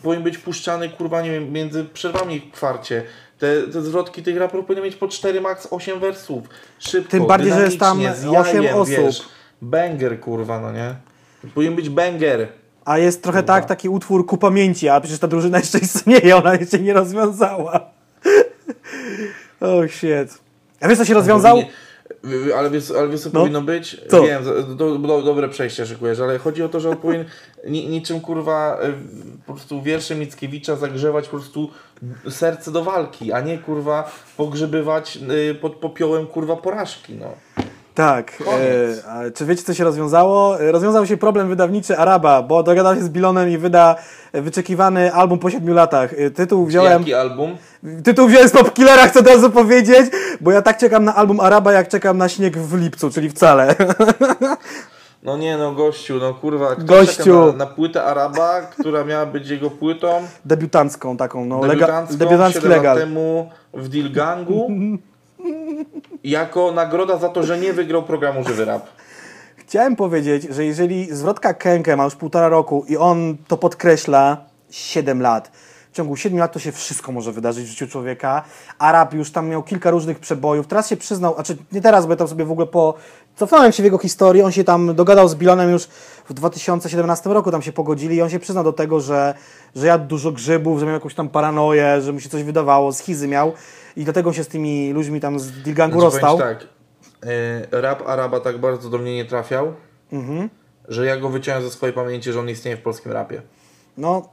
powinien 0.02 0.23
być 0.24 0.39
puszczany, 0.39 0.89
kurwa, 0.89 1.23
nie 1.23 1.31
wiem, 1.31 1.52
między 1.52 1.85
przerwami 1.85 2.40
w 2.40 2.51
kwarcie. 2.51 3.02
Te, 3.39 3.62
te 3.62 3.82
zwrotki 3.82 4.23
tych 4.23 4.36
raperów 4.36 4.66
powinny 4.66 4.85
mieć 4.85 4.97
po 4.97 5.09
4, 5.09 5.40
max 5.40 5.69
8 5.70 6.01
wersów. 6.01 6.44
Szybko, 6.78 7.11
Tym 7.11 7.27
bardziej, 7.27 7.52
że 7.52 7.62
jest 7.62 7.78
tam 7.78 8.01
z 8.15 8.23
jajem, 8.23 8.74
osób. 8.74 8.89
Wiesz, 8.89 9.23
banger, 9.62 10.20
kurwa, 10.20 10.61
no 10.61 10.73
nie? 10.73 10.94
Powinien 11.55 11.77
być 11.77 11.89
banger. 11.89 12.48
A 12.85 12.98
jest 12.98 13.23
trochę 13.23 13.43
tak, 13.43 13.65
taki 13.65 13.89
utwór 13.89 14.27
ku 14.27 14.39
pamięci, 14.39 14.89
a 14.89 15.01
przecież 15.01 15.19
ta 15.19 15.28
drużyna 15.28 15.59
jeszcze 15.59 15.78
istnieje, 15.78 16.36
ona 16.36 16.55
jeszcze 16.55 16.78
nie 16.78 16.93
rozwiązała. 16.93 17.81
oh 19.61 19.89
shit. 19.89 20.39
A 20.81 20.89
wiesz 20.89 20.98
co 20.98 21.05
się 21.05 21.15
rozwiązał? 21.15 21.59
Ale 22.56 22.70
wiesz, 22.70 22.90
ale 22.90 23.09
wiesz 23.09 23.20
co 23.20 23.30
No. 23.32 23.40
powinno 23.40 23.62
być? 23.62 24.01
Co? 24.09 24.22
Wiem, 24.22 24.44
do, 24.44 24.62
do, 24.62 24.98
do, 24.98 25.22
dobre 25.22 25.48
przejście 25.48 25.86
szykujesz, 25.86 26.20
ale 26.20 26.38
chodzi 26.38 26.62
o 26.62 26.68
to, 26.68 26.80
że 26.80 26.90
on 26.90 26.96
powinien 26.96 27.24
ni, 27.68 27.88
niczym 27.88 28.20
kurwa 28.20 28.78
y, 28.82 28.92
po 29.46 29.52
prostu 29.52 29.82
wiersze 29.82 30.14
Mickiewicza 30.14 30.76
zagrzewać 30.76 31.24
po 31.28 31.36
prostu 31.36 31.70
serce 32.28 32.72
do 32.72 32.84
walki, 32.84 33.32
a 33.32 33.40
nie 33.40 33.59
kurwa 33.59 34.12
pogrzebywać 34.36 35.18
y, 35.51 35.55
pod 35.55 35.74
popiołem 35.76 36.26
kurwa 36.26 36.56
porażki, 36.56 37.14
no. 37.14 37.32
Tak. 37.94 38.36
Koniec. 38.38 39.04
E, 39.26 39.30
czy 39.30 39.46
wiecie, 39.46 39.62
co 39.62 39.74
się 39.74 39.84
rozwiązało? 39.84 40.60
E, 40.60 40.72
Rozwiązał 40.72 41.06
się 41.06 41.16
problem 41.16 41.48
wydawniczy 41.48 41.98
Araba, 41.98 42.42
bo 42.42 42.62
dogadał 42.62 42.94
się 42.94 43.02
z 43.02 43.08
Bilonem 43.08 43.50
i 43.50 43.58
wyda 43.58 43.96
e, 44.32 44.42
wyczekiwany 44.42 45.12
album 45.12 45.38
po 45.38 45.50
7 45.50 45.74
latach. 45.74 46.10
Tytuł 46.34 46.66
wziąłem. 46.66 46.92
Jaki 47.00 47.14
album? 47.14 47.56
Tytuł 48.04 48.28
wziąłem 48.28 48.48
z 48.48 48.52
Popkillera, 48.52 49.06
chcę 49.08 49.20
od 49.20 49.26
razu 49.26 49.50
powiedzieć, 49.50 50.06
bo 50.40 50.50
ja 50.50 50.62
tak 50.62 50.78
czekam 50.78 51.04
na 51.04 51.14
album 51.14 51.40
Araba, 51.40 51.72
jak 51.72 51.88
czekam 51.88 52.18
na 52.18 52.28
śnieg 52.28 52.58
w 52.58 52.80
lipcu, 52.80 53.10
czyli 53.10 53.30
wcale. 53.30 53.74
No 55.22 55.36
nie 55.36 55.56
no, 55.58 55.72
gościu, 55.72 56.18
no 56.20 56.34
kurwa, 56.34 56.74
kto 56.76 56.84
Gościu. 56.84 57.46
Na, 57.46 57.52
na 57.52 57.66
płytę 57.66 58.04
Araba, 58.04 58.60
która 58.60 59.04
miała 59.04 59.26
być 59.26 59.48
jego 59.48 59.70
płytą, 59.70 60.08
Debiutancką 60.44 61.16
taką, 61.16 61.44
no. 61.44 61.60
Lega- 61.60 61.68
debiutancką 61.68 62.16
debiutancki 62.16 62.54
7 62.60 62.70
lat 62.70 62.78
legal. 62.78 62.98
temu 62.98 63.50
w 63.74 63.88
Dilgangu, 63.88 64.68
jako 66.24 66.72
nagroda 66.72 67.18
za 67.18 67.28
to, 67.28 67.42
że 67.42 67.58
nie 67.58 67.72
wygrał 67.72 68.02
programu 68.02 68.44
Żywy 68.44 68.64
Rap. 68.64 68.86
Chciałem 69.56 69.96
powiedzieć, 69.96 70.42
że 70.42 70.64
jeżeli 70.64 71.14
zwrotka 71.14 71.54
Kenke 71.54 71.96
ma 71.96 72.04
już 72.04 72.14
półtora 72.14 72.48
roku 72.48 72.84
i 72.88 72.96
on 72.96 73.36
to 73.48 73.56
podkreśla 73.56 74.36
7 74.70 75.22
lat, 75.22 75.50
w 75.94 75.96
ciągu 75.96 76.16
7 76.16 76.38
lat 76.38 76.52
to 76.52 76.58
się 76.58 76.72
wszystko 76.72 77.12
może 77.12 77.32
wydarzyć 77.32 77.64
w 77.64 77.68
życiu 77.68 77.88
człowieka. 77.88 78.44
Arab 78.78 79.14
już 79.14 79.32
tam 79.32 79.48
miał 79.48 79.62
kilka 79.62 79.90
różnych 79.90 80.18
przebojów. 80.18 80.66
Teraz 80.66 80.88
się 80.88 80.96
przyznał, 80.96 81.34
znaczy 81.34 81.56
nie 81.72 81.80
teraz, 81.80 82.06
bo 82.06 82.12
ja 82.12 82.16
tam 82.16 82.28
sobie 82.28 82.44
w 82.44 82.50
ogóle 82.50 82.66
po... 82.66 82.94
Cofnąłem 83.36 83.72
się 83.72 83.82
w 83.82 83.84
jego 83.84 83.98
historii, 83.98 84.42
on 84.42 84.52
się 84.52 84.64
tam 84.64 84.94
dogadał 84.94 85.28
z 85.28 85.34
Bilonem 85.34 85.70
już 85.70 85.84
w 86.28 86.32
2017 86.32 87.30
roku, 87.30 87.50
tam 87.50 87.62
się 87.62 87.72
pogodzili 87.72 88.16
i 88.16 88.22
on 88.22 88.30
się 88.30 88.38
przyznał 88.38 88.64
do 88.64 88.72
tego, 88.72 89.00
że, 89.00 89.34
że 89.76 89.86
jadł 89.86 90.06
dużo 90.06 90.32
grzybów, 90.32 90.80
że 90.80 90.86
miał 90.86 90.94
jakąś 90.94 91.14
tam 91.14 91.28
paranoję, 91.28 92.00
że 92.00 92.12
mu 92.12 92.20
się 92.20 92.28
coś 92.28 92.42
wydawało, 92.42 92.92
schizy 92.92 93.28
miał 93.28 93.52
i 93.96 94.04
dlatego 94.04 94.32
się 94.32 94.44
z 94.44 94.48
tymi 94.48 94.92
ludźmi 94.92 95.20
tam 95.20 95.38
z 95.38 95.52
Dilgangu 95.62 96.00
Znaczy, 96.00 96.12
rozstał. 96.12 96.38
tak, 96.38 96.62
y, 96.62 96.66
rap 97.80 98.02
Araba 98.08 98.40
tak 98.40 98.58
bardzo 98.58 98.90
do 98.90 98.98
mnie 98.98 99.14
nie 99.14 99.24
trafiał, 99.24 99.72
Mhm. 100.12 100.48
że 100.88 101.06
ja 101.06 101.16
go 101.16 101.28
wyciąłem 101.28 101.62
ze 101.62 101.70
swojej 101.70 101.94
pamięci, 101.94 102.32
że 102.32 102.40
on 102.40 102.48
istnieje 102.48 102.76
w 102.76 102.82
polskim 102.82 103.12
rapie. 103.12 103.42
No, 103.96 104.28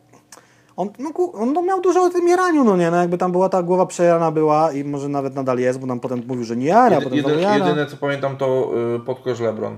on, 0.78 0.90
no, 1.00 1.10
on 1.34 1.54
no, 1.54 1.62
miał 1.62 1.82
dużo 1.82 2.04
o 2.04 2.10
tym 2.10 2.28
jaraniu, 2.28 2.64
no 2.64 2.78
nie, 2.78 2.92
no 2.92 2.98
jakby 2.98 3.18
tam 3.18 3.32
była 3.32 3.50
ta 3.50 3.64
głowa 3.64 3.86
przejarana 3.86 4.32
była 4.32 4.72
i 4.72 4.84
może 4.84 5.10
nawet 5.10 5.36
nadal 5.36 5.60
jest, 5.60 5.80
bo 5.80 5.86
nam 5.88 6.00
potem 6.00 6.24
mówił, 6.28 6.44
że 6.44 6.56
nie 6.56 6.66
jara, 6.66 6.90
Jedy, 6.96 7.02
potem 7.04 7.18
jedy, 7.18 7.42
jara. 7.42 7.58
jedyne 7.68 7.86
co 7.88 7.98
pamiętam 7.98 8.38
to 8.38 8.72
y, 8.96 9.00
podkosz 9.00 9.40
Lebron. 9.40 9.78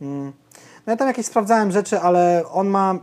No 0.00 0.92
ja 0.92 0.96
tam 0.96 1.08
jakieś 1.08 1.26
sprawdzałem 1.26 1.72
rzeczy, 1.72 2.00
ale 2.00 2.42
on 2.52 2.68
ma... 2.68 2.94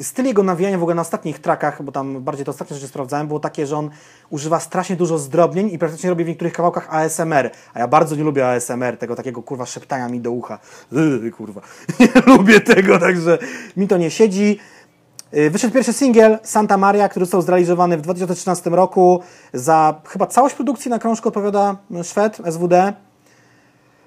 Styl 0.00 0.24
jego 0.24 0.42
nawijania 0.42 0.78
w 0.78 0.82
ogóle 0.82 0.94
na 0.94 1.02
ostatnich 1.02 1.38
trackach, 1.38 1.82
bo 1.82 1.92
tam 1.92 2.22
bardziej 2.22 2.44
to 2.44 2.50
ostatnie 2.50 2.76
rzeczy 2.76 2.88
sprawdzałem, 2.88 3.26
było 3.26 3.40
takie, 3.40 3.66
że 3.66 3.76
on 3.76 3.90
używa 4.30 4.60
strasznie 4.60 4.96
dużo 4.96 5.18
zdrobnień 5.18 5.70
i 5.72 5.78
praktycznie 5.78 6.10
robi 6.10 6.24
w 6.24 6.28
niektórych 6.28 6.52
kawałkach 6.52 6.94
ASMR. 6.94 7.50
A 7.74 7.78
ja 7.78 7.88
bardzo 7.88 8.16
nie 8.16 8.24
lubię 8.24 8.48
ASMR, 8.48 8.96
tego 8.98 9.16
takiego 9.16 9.42
kurwa 9.42 9.66
szeptania 9.66 10.08
mi 10.08 10.20
do 10.20 10.30
ucha. 10.30 10.58
Yy, 10.92 11.30
kurwa. 11.30 11.60
Nie 12.00 12.08
lubię 12.26 12.60
tego, 12.60 12.98
także 12.98 13.38
mi 13.76 13.88
to 13.88 13.96
nie 13.96 14.10
siedzi. 14.10 14.58
Yy, 15.32 15.50
Wyszedł 15.50 15.74
pierwszy 15.74 15.92
singiel 15.92 16.38
Santa 16.42 16.76
Maria, 16.76 17.08
który 17.08 17.26
został 17.26 17.42
zrealizowany 17.42 17.96
w 17.96 18.00
2013 18.00 18.70
roku. 18.70 19.20
Za 19.52 20.00
chyba 20.08 20.26
całość 20.26 20.54
produkcji 20.54 20.90
na 20.90 20.98
krążku 20.98 21.28
odpowiada 21.28 21.76
Szwed, 22.02 22.40
SWD. 22.50 22.92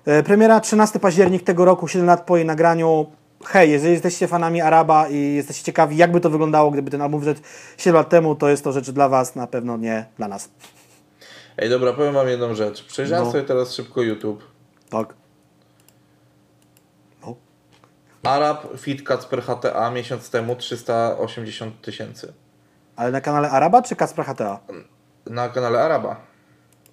E, 0.08 0.24
Premiera 0.24 0.60
13 0.60 1.00
październik 1.00 1.44
tego 1.44 1.66
roku, 1.66 1.88
7 1.88 2.08
lat 2.08 2.22
po 2.26 2.38
jej 2.38 2.46
nagraniu. 2.46 3.06
Hej, 3.46 3.72
jeżeli 3.72 3.94
jesteście 3.94 4.28
fanami 4.28 4.62
Araba 4.62 5.08
i 5.10 5.34
jesteście 5.36 5.64
ciekawi, 5.64 5.98
jakby 5.98 6.20
to 6.22 6.30
wyglądało, 6.30 6.72
gdyby 6.72 6.92
ten 6.92 7.02
album 7.02 7.20
wyszedł 7.20 7.42
7 7.78 7.96
lat 7.96 8.10
temu, 8.10 8.36
to 8.36 8.50
jest 8.50 8.64
to 8.64 8.72
rzecz 8.72 8.90
dla 8.92 9.10
Was, 9.10 9.36
na 9.36 9.48
pewno 9.48 9.78
nie 9.78 10.06
dla 10.18 10.28
nas. 10.28 10.50
Ej, 11.58 11.70
dobra, 11.70 11.94
powiem 11.94 12.14
wam 12.14 12.28
jedną 12.28 12.56
rzecz. 12.56 12.86
Przejrzałem 12.86 13.26
No. 13.26 13.32
sobie 13.32 13.44
teraz 13.44 13.74
szybko 13.74 14.02
YouTube. 14.02 14.44
Tak. 14.90 15.14
No. 17.26 17.36
Arab 18.24 18.68
Fit 18.78 19.04
Kacper 19.04 19.42
HTA 19.44 19.92
miesiąc 19.92 20.30
temu 20.30 20.56
380 20.56 21.82
tysięcy. 21.82 22.34
Ale 22.96 23.12
na 23.12 23.22
kanale 23.22 23.50
Araba 23.50 23.82
czy 23.82 23.96
Kacper 23.96 24.26
HTA? 24.26 24.60
Na 25.26 25.50
kanale 25.50 25.82
Araba. 25.84 26.16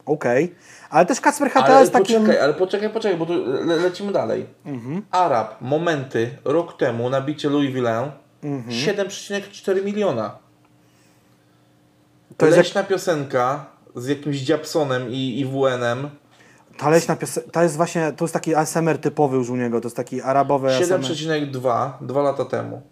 Okej. 0.07 0.55
Ale 0.95 1.07
też 1.07 1.21
Kacper 1.21 1.51
Ale 1.55 1.81
jest 1.81 1.93
poczekaj, 1.93 2.39
ale 2.39 2.55
poczekaj, 2.55 2.91
poczekaj, 2.91 3.19
bo 3.19 3.27
tu 3.27 3.33
le 3.47 3.77
lecimy 3.77 4.13
dalej. 4.13 4.47
Mhm. 4.67 5.03
Arab, 5.11 5.61
momenty, 5.61 6.31
rok 6.45 6.77
temu 6.77 7.11
na 7.11 7.21
bicie 7.21 7.49
Louis 7.49 7.73
Vuitton 7.73 8.11
Mhm. 8.43 8.71
7,4 8.71 9.85
miliona. 9.85 10.39
To 12.37 12.47
jest 12.47 12.57
jak... 12.57 12.67
Leśna 12.67 12.83
piosenka 12.83 13.67
z 13.97 14.07
jakimś 14.07 14.37
Dziapsonem 14.37 15.11
i 15.11 15.41
IWN-em 15.41 16.11
Ta 16.77 16.91
leśna 16.91 17.17
piosenka, 17.17 17.51
to 17.51 17.63
jest 17.63 17.77
właśnie, 17.77 18.13
to 18.13 18.25
jest 18.25 18.35
taki 18.35 18.55
ASMR 18.55 18.99
typowy 18.99 19.37
już 19.37 19.51
u 19.51 19.57
niego, 19.57 19.81
to 19.81 19.87
jest 19.87 19.97
taki 19.97 20.23
arabowy 20.23 20.77
ASMR. 20.77 21.01
7,2 21.01 21.91
dwa 22.01 22.23
lata 22.23 22.45
temu. 22.45 22.83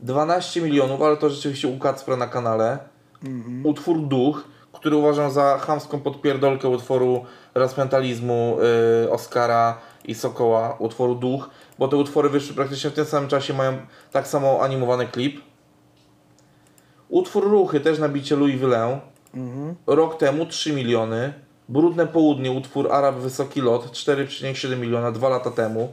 12 0.00 0.60
milionów, 0.60 1.02
ale 1.02 1.16
to 1.16 1.30
rzeczywiście 1.30 1.68
u 1.68 1.78
Kacpra 1.78 2.16
na 2.16 2.26
kanale. 2.26 2.78
Mhm. 3.24 3.66
Utwór 3.66 4.00
Duch, 4.00 4.51
który 4.72 4.96
uważam 4.96 5.30
za 5.30 5.58
chamską 5.58 6.00
podpierdolkę 6.00 6.68
utworu 6.68 7.24
Rasmentalizmu 7.54 8.56
yy, 9.02 9.10
Oscara 9.10 9.78
i 10.04 10.14
Sokoła, 10.14 10.76
utworu 10.78 11.14
Duch, 11.14 11.50
bo 11.78 11.88
te 11.88 11.96
utwory 11.96 12.28
wyszły 12.28 12.54
praktycznie 12.54 12.90
w 12.90 12.94
tym 12.94 13.04
samym 13.04 13.28
czasie, 13.28 13.54
mają 13.54 13.76
tak 14.12 14.28
samo 14.28 14.60
animowany 14.60 15.06
klip. 15.06 15.40
Utwór 17.08 17.50
Ruchy, 17.50 17.80
też 17.80 17.98
na 17.98 18.08
bicie 18.08 18.36
Louis 18.36 18.60
Vuitton. 18.60 19.00
Mhm. 19.34 19.74
Rok 19.86 20.18
temu 20.18 20.46
3 20.46 20.72
miliony. 20.72 21.32
Brudne 21.68 22.06
Południe, 22.06 22.52
utwór 22.52 22.92
Arab 22.92 23.16
Wysoki 23.16 23.60
Lot 23.60 23.86
4,7 23.86 24.76
miliona 24.76 25.12
dwa 25.12 25.28
lata 25.28 25.50
temu. 25.50 25.92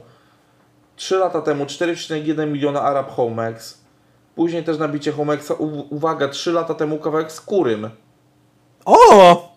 3 0.96 1.16
lata 1.16 1.40
temu 1.42 1.64
4,1 1.64 2.46
miliona 2.46 2.82
Arab 2.82 3.10
Homex. 3.10 3.80
Później 4.34 4.64
też 4.64 4.78
nabicie 4.78 5.12
Homexa, 5.12 5.52
uwaga, 5.90 6.28
3 6.28 6.52
lata 6.52 6.74
temu 6.74 6.98
kawałek 6.98 7.32
z 7.32 7.40
Kurym. 7.40 7.90
O! 8.90 9.50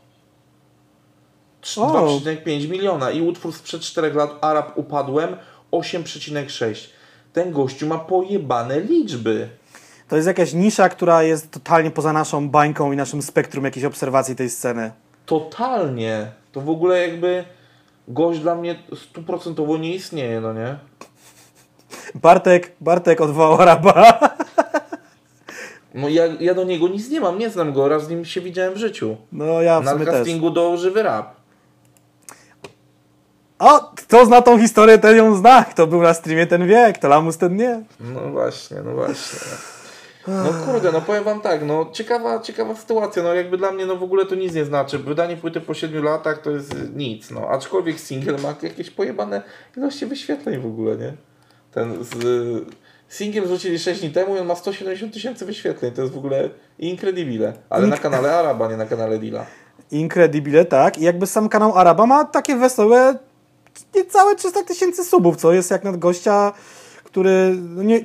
Trz- 1.61 1.77
O. 1.81 2.19
2,5 2.19 2.69
miliona 2.69 3.11
i 3.11 3.21
utwór 3.21 3.53
sprzed 3.53 3.81
4 3.81 4.13
lat 4.13 4.37
Arab 4.41 4.77
Upadłem 4.77 5.35
8,6. 5.71 6.89
Ten 7.33 7.51
gościu 7.51 7.87
ma 7.87 7.97
pojebane 7.99 8.79
liczby. 8.79 9.49
To 10.07 10.15
jest 10.15 10.27
jakaś 10.27 10.53
nisza, 10.53 10.89
która 10.89 11.23
jest 11.23 11.51
totalnie 11.51 11.91
poza 11.91 12.13
naszą 12.13 12.49
bańką 12.49 12.91
i 12.91 12.95
naszym 12.95 13.21
spektrum 13.21 13.65
jakiejś 13.65 13.85
obserwacji 13.85 14.35
tej 14.35 14.49
sceny. 14.49 14.91
Totalnie. 15.25 16.31
To 16.51 16.61
w 16.61 16.69
ogóle 16.69 17.07
jakby 17.07 17.45
gość 18.07 18.39
dla 18.39 18.55
mnie 18.55 18.75
stuprocentowo 18.95 19.77
nie 19.77 19.95
istnieje, 19.95 20.41
no 20.41 20.53
nie? 20.53 20.75
Bartek, 22.15 22.71
Bartek 22.81 23.21
odwołał 23.21 23.61
Araba. 23.61 24.19
No 25.93 26.09
ja, 26.09 26.23
ja 26.39 26.53
do 26.53 26.63
niego 26.63 26.87
nic 26.87 27.09
nie 27.09 27.21
mam, 27.21 27.39
nie 27.39 27.49
znam 27.49 27.73
go, 27.73 27.87
raz 27.89 28.03
z 28.05 28.09
nim 28.09 28.25
się 28.25 28.41
widziałem 28.41 28.73
w 28.73 28.77
życiu. 28.77 29.17
No 29.31 29.61
ja 29.61 29.81
w 29.81 29.83
Na 29.85 29.91
sumie 29.91 30.05
też. 30.05 30.13
castingu 30.13 30.51
do 30.51 30.77
Żywy 30.77 31.03
Rap. 31.03 31.35
O, 33.59 33.91
kto 33.95 34.25
zna 34.25 34.41
tą 34.41 34.59
historię, 34.59 34.97
ten 34.97 35.17
ją 35.17 35.35
zna. 35.35 35.63
Kto 35.63 35.87
był 35.87 36.01
na 36.01 36.13
streamie, 36.13 36.47
ten 36.47 36.67
wie. 36.67 36.93
Kto 36.95 37.07
lamus, 37.07 37.37
ten 37.37 37.55
nie. 37.55 37.83
No 37.99 38.19
właśnie, 38.31 38.77
no 38.85 38.93
właśnie. 38.93 39.39
No 40.27 40.49
kurde, 40.65 40.91
no 40.91 41.01
powiem 41.01 41.23
wam 41.23 41.41
tak, 41.41 41.65
no 41.65 41.89
ciekawa, 41.91 42.39
ciekawa 42.39 42.75
sytuacja, 42.75 43.23
no 43.23 43.33
jakby 43.33 43.57
dla 43.57 43.71
mnie 43.71 43.85
no 43.85 43.95
w 43.95 44.03
ogóle 44.03 44.25
to 44.25 44.35
nic 44.35 44.53
nie 44.53 44.65
znaczy. 44.65 44.99
Wydanie 44.99 45.37
płyty 45.37 45.61
po 45.61 45.73
7 45.73 46.03
latach 46.03 46.41
to 46.41 46.51
jest 46.51 46.75
nic, 46.95 47.31
no. 47.31 47.49
Aczkolwiek 47.49 47.99
single 47.99 48.37
ma 48.37 48.55
jakieś 48.61 48.89
pojebane 48.89 49.41
ilości 49.77 50.05
wyświetleń 50.05 50.61
w 50.61 50.65
ogóle, 50.65 50.97
nie? 50.97 51.13
Ten 51.71 52.03
z... 52.03 52.13
Singiel 53.09 53.45
wrzucili 53.45 53.79
6 53.79 54.01
dni 54.01 54.09
temu 54.09 54.35
i 54.35 54.39
on 54.39 54.47
ma 54.47 54.55
170 54.55 55.13
tysięcy 55.13 55.45
wyświetleń, 55.45 55.91
to 55.91 56.01
jest 56.01 56.13
w 56.13 56.17
ogóle 56.17 56.49
incredibile. 56.79 57.53
Ale 57.69 57.87
na 57.87 57.97
kanale 57.97 58.35
Araba, 58.35 58.69
nie 58.69 58.77
na 58.77 58.85
kanale 58.85 59.19
Dila. 59.19 59.45
Incredibile, 59.91 60.65
tak. 60.65 60.97
I 60.97 61.03
jakby 61.03 61.27
sam 61.27 61.49
kanał 61.49 61.77
Araba 61.77 62.05
ma 62.05 62.25
takie 62.25 62.55
wesołe 62.55 63.15
niecałe 63.95 64.35
300 64.35 64.63
tysięcy 64.63 65.03
subów, 65.03 65.37
co 65.37 65.53
jest 65.53 65.71
jak 65.71 65.83
na 65.83 65.91
gościa, 65.91 66.53
który... 67.03 67.55
No 67.59 67.83
nie, 67.83 68.01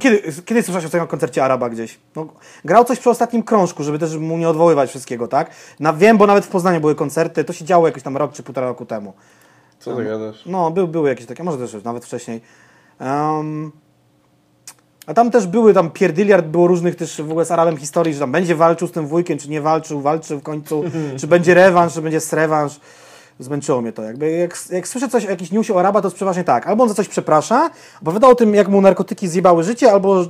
kiedy, 0.00 0.22
kiedy 0.44 0.62
słyszałeś 0.62 0.86
o 0.86 0.88
tym 0.88 1.06
koncercie 1.06 1.44
Araba 1.44 1.70
gdzieś? 1.70 1.98
No, 2.16 2.26
grał 2.64 2.84
coś 2.84 2.98
przy 2.98 3.10
ostatnim 3.10 3.42
krążku, 3.42 3.82
żeby 3.82 3.98
też 3.98 4.16
mu 4.16 4.38
nie 4.38 4.48
odwoływać 4.48 4.90
wszystkiego, 4.90 5.28
tak? 5.28 5.50
Na, 5.80 5.92
wiem, 5.92 6.18
bo 6.18 6.26
nawet 6.26 6.44
w 6.44 6.48
Poznaniu 6.48 6.80
były 6.80 6.94
koncerty, 6.94 7.44
to 7.44 7.52
się 7.52 7.64
działo 7.64 7.86
jakoś 7.86 8.02
tam 8.02 8.16
rok 8.16 8.32
czy 8.32 8.42
półtora 8.42 8.66
roku 8.66 8.86
temu. 8.86 9.12
Co 9.78 9.96
ty 9.96 10.04
gadasz? 10.04 10.46
No, 10.46 10.70
był, 10.70 10.88
były 10.88 11.08
jakieś 11.08 11.26
takie, 11.26 11.44
może 11.44 11.58
też 11.58 11.72
już 11.72 11.84
nawet 11.84 12.04
wcześniej. 12.04 12.40
Em, 12.98 13.72
a 15.06 15.14
tam 15.14 15.30
też 15.30 15.46
były, 15.46 15.74
tam 15.74 15.90
pierdyliard 15.90 16.46
było 16.46 16.66
różnych 16.66 16.96
też 16.96 17.22
w 17.22 17.30
ogóle 17.30 17.44
z 17.44 17.50
Arabem 17.50 17.76
historii, 17.76 18.14
że 18.14 18.20
tam 18.20 18.32
będzie 18.32 18.54
walczył 18.54 18.88
z 18.88 18.92
tym 18.92 19.06
wujkiem, 19.06 19.38
czy 19.38 19.50
nie 19.50 19.60
walczył, 19.60 20.00
walczył 20.00 20.38
w 20.38 20.42
końcu, 20.42 20.84
czy 21.20 21.26
będzie 21.26 21.54
rewanż, 21.54 21.94
czy 21.94 22.02
będzie 22.02 22.20
srewanż. 22.20 22.80
Zmęczyło 23.38 23.82
mnie 23.82 23.92
to. 23.92 24.02
Jakby 24.02 24.30
jak, 24.30 24.58
jak 24.70 24.88
słyszę 24.88 25.08
coś 25.08 25.26
o 25.26 25.30
jakimś 25.30 25.50
newsie 25.50 25.74
o 25.74 25.80
Araba, 25.80 26.00
to 26.02 26.08
jest 26.08 26.16
przeważnie 26.16 26.44
tak. 26.44 26.66
Albo 26.66 26.82
on 26.82 26.88
za 26.88 26.94
coś 26.94 27.08
przeprasza, 27.08 27.70
opowiada 28.02 28.28
o 28.28 28.34
tym, 28.34 28.54
jak 28.54 28.68
mu 28.68 28.80
narkotyki 28.80 29.28
zjebały 29.28 29.62
życie, 29.62 29.92
albo 29.92 30.24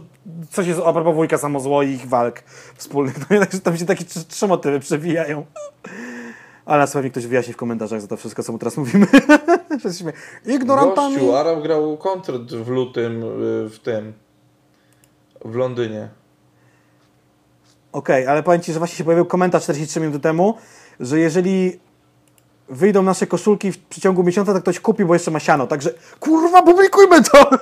coś 0.51 0.67
jest 0.67 0.81
a 0.85 0.93
propos 0.93 1.15
wujka 1.15 1.39
samozło 1.39 1.83
i 1.83 1.91
ich 1.91 2.09
walk 2.09 2.43
wspólnych. 2.77 3.15
No, 3.31 3.39
także 3.39 3.61
tam 3.61 3.77
się 3.77 3.87
takie 3.87 4.05
trzy, 4.05 4.25
trzy 4.25 4.47
motywy 4.47 4.81
przewijają. 4.81 5.47
Ale 6.67 6.79
nas 6.79 6.93
pewnie 6.93 7.11
ktoś 7.11 7.27
wyjaśni 7.27 7.53
w 7.53 7.57
komentarzach 7.57 8.01
za 8.01 8.07
to 8.07 8.17
wszystko, 8.17 8.43
co 8.43 8.53
mu 8.53 8.59
teraz 8.59 8.77
mówimy. 8.77 9.07
Ignorantami. 10.47 11.15
Gościu, 11.15 11.37
Arab 11.37 11.63
grał 11.63 11.97
koncert 11.97 12.43
w 12.43 12.69
lutym 12.69 13.23
y, 13.23 13.69
w 13.69 13.79
tym, 13.83 14.13
w 15.45 15.55
Londynie. 15.55 16.09
Okej, 17.93 18.27
ale 18.27 18.43
powiem 18.43 18.61
Ci, 18.61 18.73
że 18.73 18.79
właśnie 18.79 18.97
się 18.97 19.05
pojawił 19.05 19.27
komentarz 19.27 19.63
43 19.63 20.01
minuty 20.01 20.21
temu, 20.21 20.55
że 21.01 21.19
jeżeli 21.19 21.81
wyjdą 22.69 23.03
nasze 23.03 23.27
koszulki 23.27 23.73
w 23.73 23.79
przeciągu 23.79 24.23
miesiąca, 24.23 24.55
to 24.55 24.61
ktoś 24.61 24.81
kupi, 24.81 25.05
bo 25.05 25.15
jeszcze 25.15 25.31
ma 25.31 25.41
siano. 25.41 25.67
Także 25.67 25.91
kurwa, 26.21 26.63
publikujmy 26.63 27.23
to! 27.23 27.51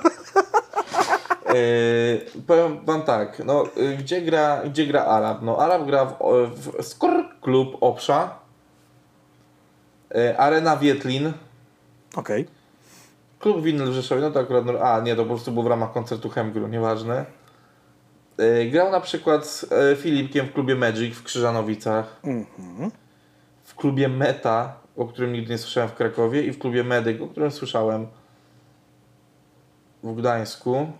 Yy, 1.53 2.41
powiem 2.47 2.85
wam 2.85 3.01
tak, 3.01 3.41
no, 3.45 3.63
y, 3.77 3.97
gdzie, 3.97 4.21
gra, 4.21 4.61
gdzie 4.65 4.85
gra 4.85 5.05
Arab? 5.05 5.41
No, 5.41 5.57
Arab 5.57 5.85
gra 5.85 6.05
w, 6.05 6.15
w 6.51 6.83
Skor 6.83 7.23
Klub 7.41 7.77
Obsza, 7.81 8.35
y, 10.15 10.37
Arena 10.37 10.77
Wietlin, 10.77 11.33
Okej. 12.15 12.47
Klub 13.39 13.61
Winyl 13.61 13.91
w 13.91 13.93
Rzeszowie, 13.93 14.21
no 14.21 14.31
to 14.31 14.39
akurat, 14.39 14.65
no, 14.65 14.79
a 14.79 14.99
nie, 14.99 15.15
to 15.15 15.23
po 15.23 15.29
prostu 15.29 15.51
było 15.51 15.63
w 15.63 15.67
ramach 15.67 15.93
koncertu 15.93 16.29
Hemgru, 16.29 16.67
nieważne. 16.67 17.25
Y, 18.39 18.69
grał 18.71 18.91
na 18.91 18.99
przykład 18.99 19.47
z 19.47 19.63
y, 19.63 19.95
Filipkiem 19.95 20.47
w 20.47 20.53
klubie 20.53 20.75
Magic 20.75 21.15
w 21.15 21.23
Krzyżanowicach, 21.23 22.21
w 23.63 23.75
klubie 23.75 24.09
Meta, 24.09 24.75
o 24.97 25.05
którym 25.05 25.33
nigdy 25.33 25.51
nie 25.51 25.57
słyszałem 25.57 25.89
w 25.89 25.93
Krakowie 25.93 26.43
i 26.43 26.51
w 26.51 26.59
klubie 26.59 26.83
Medyk, 26.83 27.21
o 27.21 27.27
którym 27.27 27.51
słyszałem 27.51 28.07
w 30.03 30.15
Gdańsku. 30.15 30.91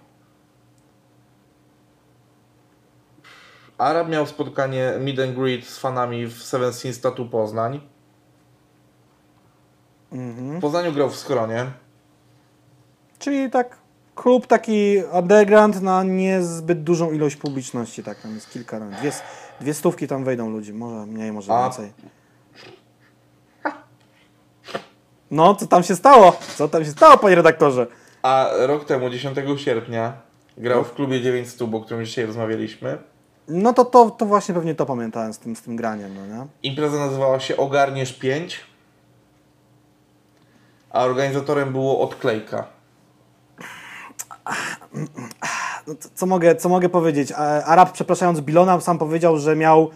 Arab 3.77 4.09
miał 4.09 4.27
spotkanie 4.27 4.93
meet 4.99 5.19
and 5.19 5.35
greet 5.35 5.65
z 5.65 5.79
fanami 5.79 6.25
w 6.27 6.43
Seven 6.43 6.73
Sins 6.73 7.01
Tattoo 7.01 7.25
Poznań. 7.25 7.81
W 10.11 10.61
Poznaniu 10.61 10.93
grał 10.93 11.09
w 11.09 11.15
schronie. 11.15 11.71
Czyli 13.19 13.49
tak 13.49 13.82
klub 14.15 14.47
taki 14.47 14.97
underground 15.11 15.81
na 15.81 16.03
niezbyt 16.03 16.83
dużą 16.83 17.11
ilość 17.11 17.35
publiczności, 17.35 18.03
tak, 18.03 18.21
tam 18.21 18.35
jest 18.35 18.49
kilka, 18.49 18.79
no, 18.79 18.85
dwie, 18.99 19.11
dwie 19.61 19.73
stówki 19.73 20.07
tam 20.07 20.23
wejdą 20.23 20.49
ludzi, 20.49 20.73
może 20.73 21.05
mniej, 21.05 21.31
może 21.31 21.53
A- 21.53 21.63
więcej. 21.63 21.91
No, 25.31 25.55
co 25.55 25.67
tam 25.67 25.83
się 25.83 25.95
stało? 25.95 26.35
Co 26.55 26.67
tam 26.69 26.85
się 26.85 26.91
stało, 26.91 27.17
panie 27.17 27.35
redaktorze? 27.35 27.87
A 28.21 28.49
rok 28.59 28.85
temu, 28.85 29.09
10 29.09 29.37
sierpnia, 29.57 30.13
grał 30.57 30.83
w 30.83 30.93
klubie 30.93 31.21
900, 31.21 31.61
o 31.61 31.81
którym 31.81 32.05
dzisiaj 32.05 32.25
rozmawialiśmy. 32.25 32.97
No 33.47 33.73
to, 33.73 33.85
to, 33.85 34.09
to 34.09 34.25
właśnie 34.25 34.55
pewnie 34.55 34.75
to 34.75 34.85
pamiętałem 34.85 35.33
z 35.33 35.39
tym, 35.39 35.55
z 35.55 35.61
tym 35.61 35.75
graniem, 35.75 36.15
no 36.15 36.27
nie? 36.37 36.47
Impreza 36.63 36.97
nazywała 36.97 37.39
się 37.39 37.57
Ogarniesz 37.57 38.13
5, 38.13 38.59
a 40.91 41.03
organizatorem 41.03 41.71
było 41.71 41.99
Odklejka. 41.99 42.67
No, 45.87 45.93
co- 46.15 46.25
mogę, 46.25 46.55
co 46.55 46.69
mogę 46.69 46.89
powiedzieć? 46.89 47.31
Arab, 47.65 47.91
przepraszając 47.91 48.41
Bilona, 48.41 48.81
sam 48.81 48.97
powiedział, 48.97 49.37
że 49.37 49.55
miał. 49.55 49.89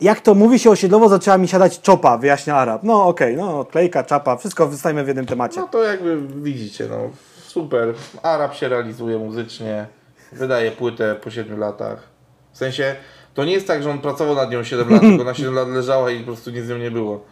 Jak 0.00 0.20
to 0.20 0.34
mówi 0.34 0.58
się 0.58 0.70
osiedlowo, 0.70 1.08
zaczęła 1.08 1.38
mi 1.38 1.48
siadać 1.48 1.80
czopa, 1.80 2.18
wyjaśnia 2.18 2.56
Arab. 2.56 2.82
No 2.82 3.06
okej, 3.06 3.36
no 3.36 3.64
klejka, 3.64 4.04
czapa, 4.04 4.36
wszystko 4.36 4.66
wystajemy 4.66 5.04
w 5.04 5.06
jednym 5.06 5.26
temacie. 5.26 5.60
No 5.60 5.68
to 5.68 5.82
jakby 5.84 6.20
widzicie, 6.28 6.86
no 6.90 6.96
super. 7.46 7.94
Arab 8.22 8.54
się 8.54 8.68
realizuje 8.68 9.18
muzycznie, 9.18 9.86
wydaje 10.32 10.70
płytę 10.70 11.14
po 11.14 11.30
7 11.30 11.58
latach. 11.58 12.02
W 12.52 12.58
sensie, 12.58 12.96
to 13.34 13.44
nie 13.44 13.52
jest 13.52 13.66
tak, 13.66 13.82
że 13.82 13.90
on 13.90 13.98
pracował 13.98 14.34
nad 14.34 14.50
nią 14.50 14.64
7 14.64 14.90
lat, 14.90 15.00
tylko 15.00 15.24
na 15.24 15.34
7 15.34 15.54
lat 15.54 15.68
leżała 15.68 16.10
i 16.10 16.18
po 16.20 16.26
prostu 16.26 16.50
nic 16.50 16.64
z 16.64 16.68
nią 16.68 16.78
nie 16.78 16.90
było. 16.90 17.24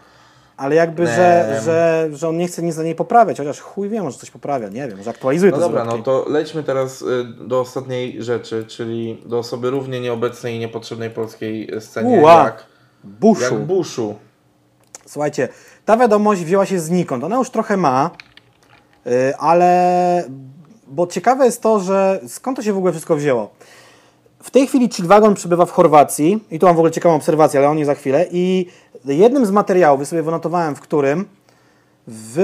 Ale 0.56 0.74
jakby, 0.74 1.06
że, 1.06 1.60
że, 1.64 2.08
że 2.12 2.28
on 2.28 2.36
nie 2.36 2.46
chce 2.46 2.62
nic 2.62 2.74
za 2.74 2.82
niej 2.82 2.94
poprawiać, 2.94 3.38
chociaż 3.38 3.60
chuj 3.60 3.88
wie, 3.88 4.02
może 4.02 4.18
coś 4.18 4.30
poprawia, 4.30 4.68
nie 4.68 4.88
wiem, 4.88 4.98
może 4.98 5.10
aktualizuje 5.10 5.52
No 5.52 5.58
te 5.58 5.62
dobra, 5.62 5.84
no 5.84 5.98
to 5.98 6.24
lećmy 6.28 6.62
teraz 6.62 7.02
y, 7.02 7.24
do 7.40 7.60
ostatniej 7.60 8.22
rzeczy, 8.22 8.64
czyli 8.68 9.22
do 9.26 9.38
osoby 9.38 9.70
równie 9.70 10.00
nieobecnej 10.00 10.56
i 10.56 10.58
niepotrzebnej 10.58 11.10
polskiej 11.10 11.70
scenie 11.80 12.18
Uła. 12.20 12.44
jak, 12.44 12.66
Buszu. 13.04 13.54
jak 13.54 13.54
Bushu. 13.54 14.14
Słuchajcie, 15.06 15.48
ta 15.84 15.96
wiadomość 15.96 16.44
wzięła 16.44 16.66
się 16.66 16.80
znikąd. 16.80 17.24
Ona 17.24 17.36
już 17.36 17.50
trochę 17.50 17.76
ma, 17.76 18.10
yy, 19.04 19.36
ale. 19.38 20.24
Bo 20.86 21.06
ciekawe 21.06 21.44
jest 21.44 21.62
to, 21.62 21.80
że 21.80 22.20
skąd 22.28 22.56
to 22.56 22.62
się 22.62 22.72
w 22.72 22.76
ogóle 22.76 22.92
wszystko 22.92 23.16
wzięło. 23.16 23.50
W 24.42 24.50
tej 24.50 24.66
chwili 24.66 24.88
Chillwagon 24.88 25.34
przebywa 25.34 25.66
w 25.66 25.70
Chorwacji 25.70 26.44
i 26.50 26.58
tu 26.58 26.66
mam 26.66 26.74
w 26.74 26.78
ogóle 26.78 26.90
ciekawą 26.90 27.14
obserwację, 27.14 27.60
ale 27.60 27.68
o 27.68 27.74
niej 27.74 27.84
za 27.84 27.94
chwilę. 27.94 28.26
I 28.30 28.66
jednym 29.04 29.46
z 29.46 29.50
materiałów, 29.50 30.00
ja 30.00 30.06
sobie 30.06 30.22
wynotowałem, 30.22 30.74
w 30.74 30.80
którym 30.80 31.24
w 32.06 32.36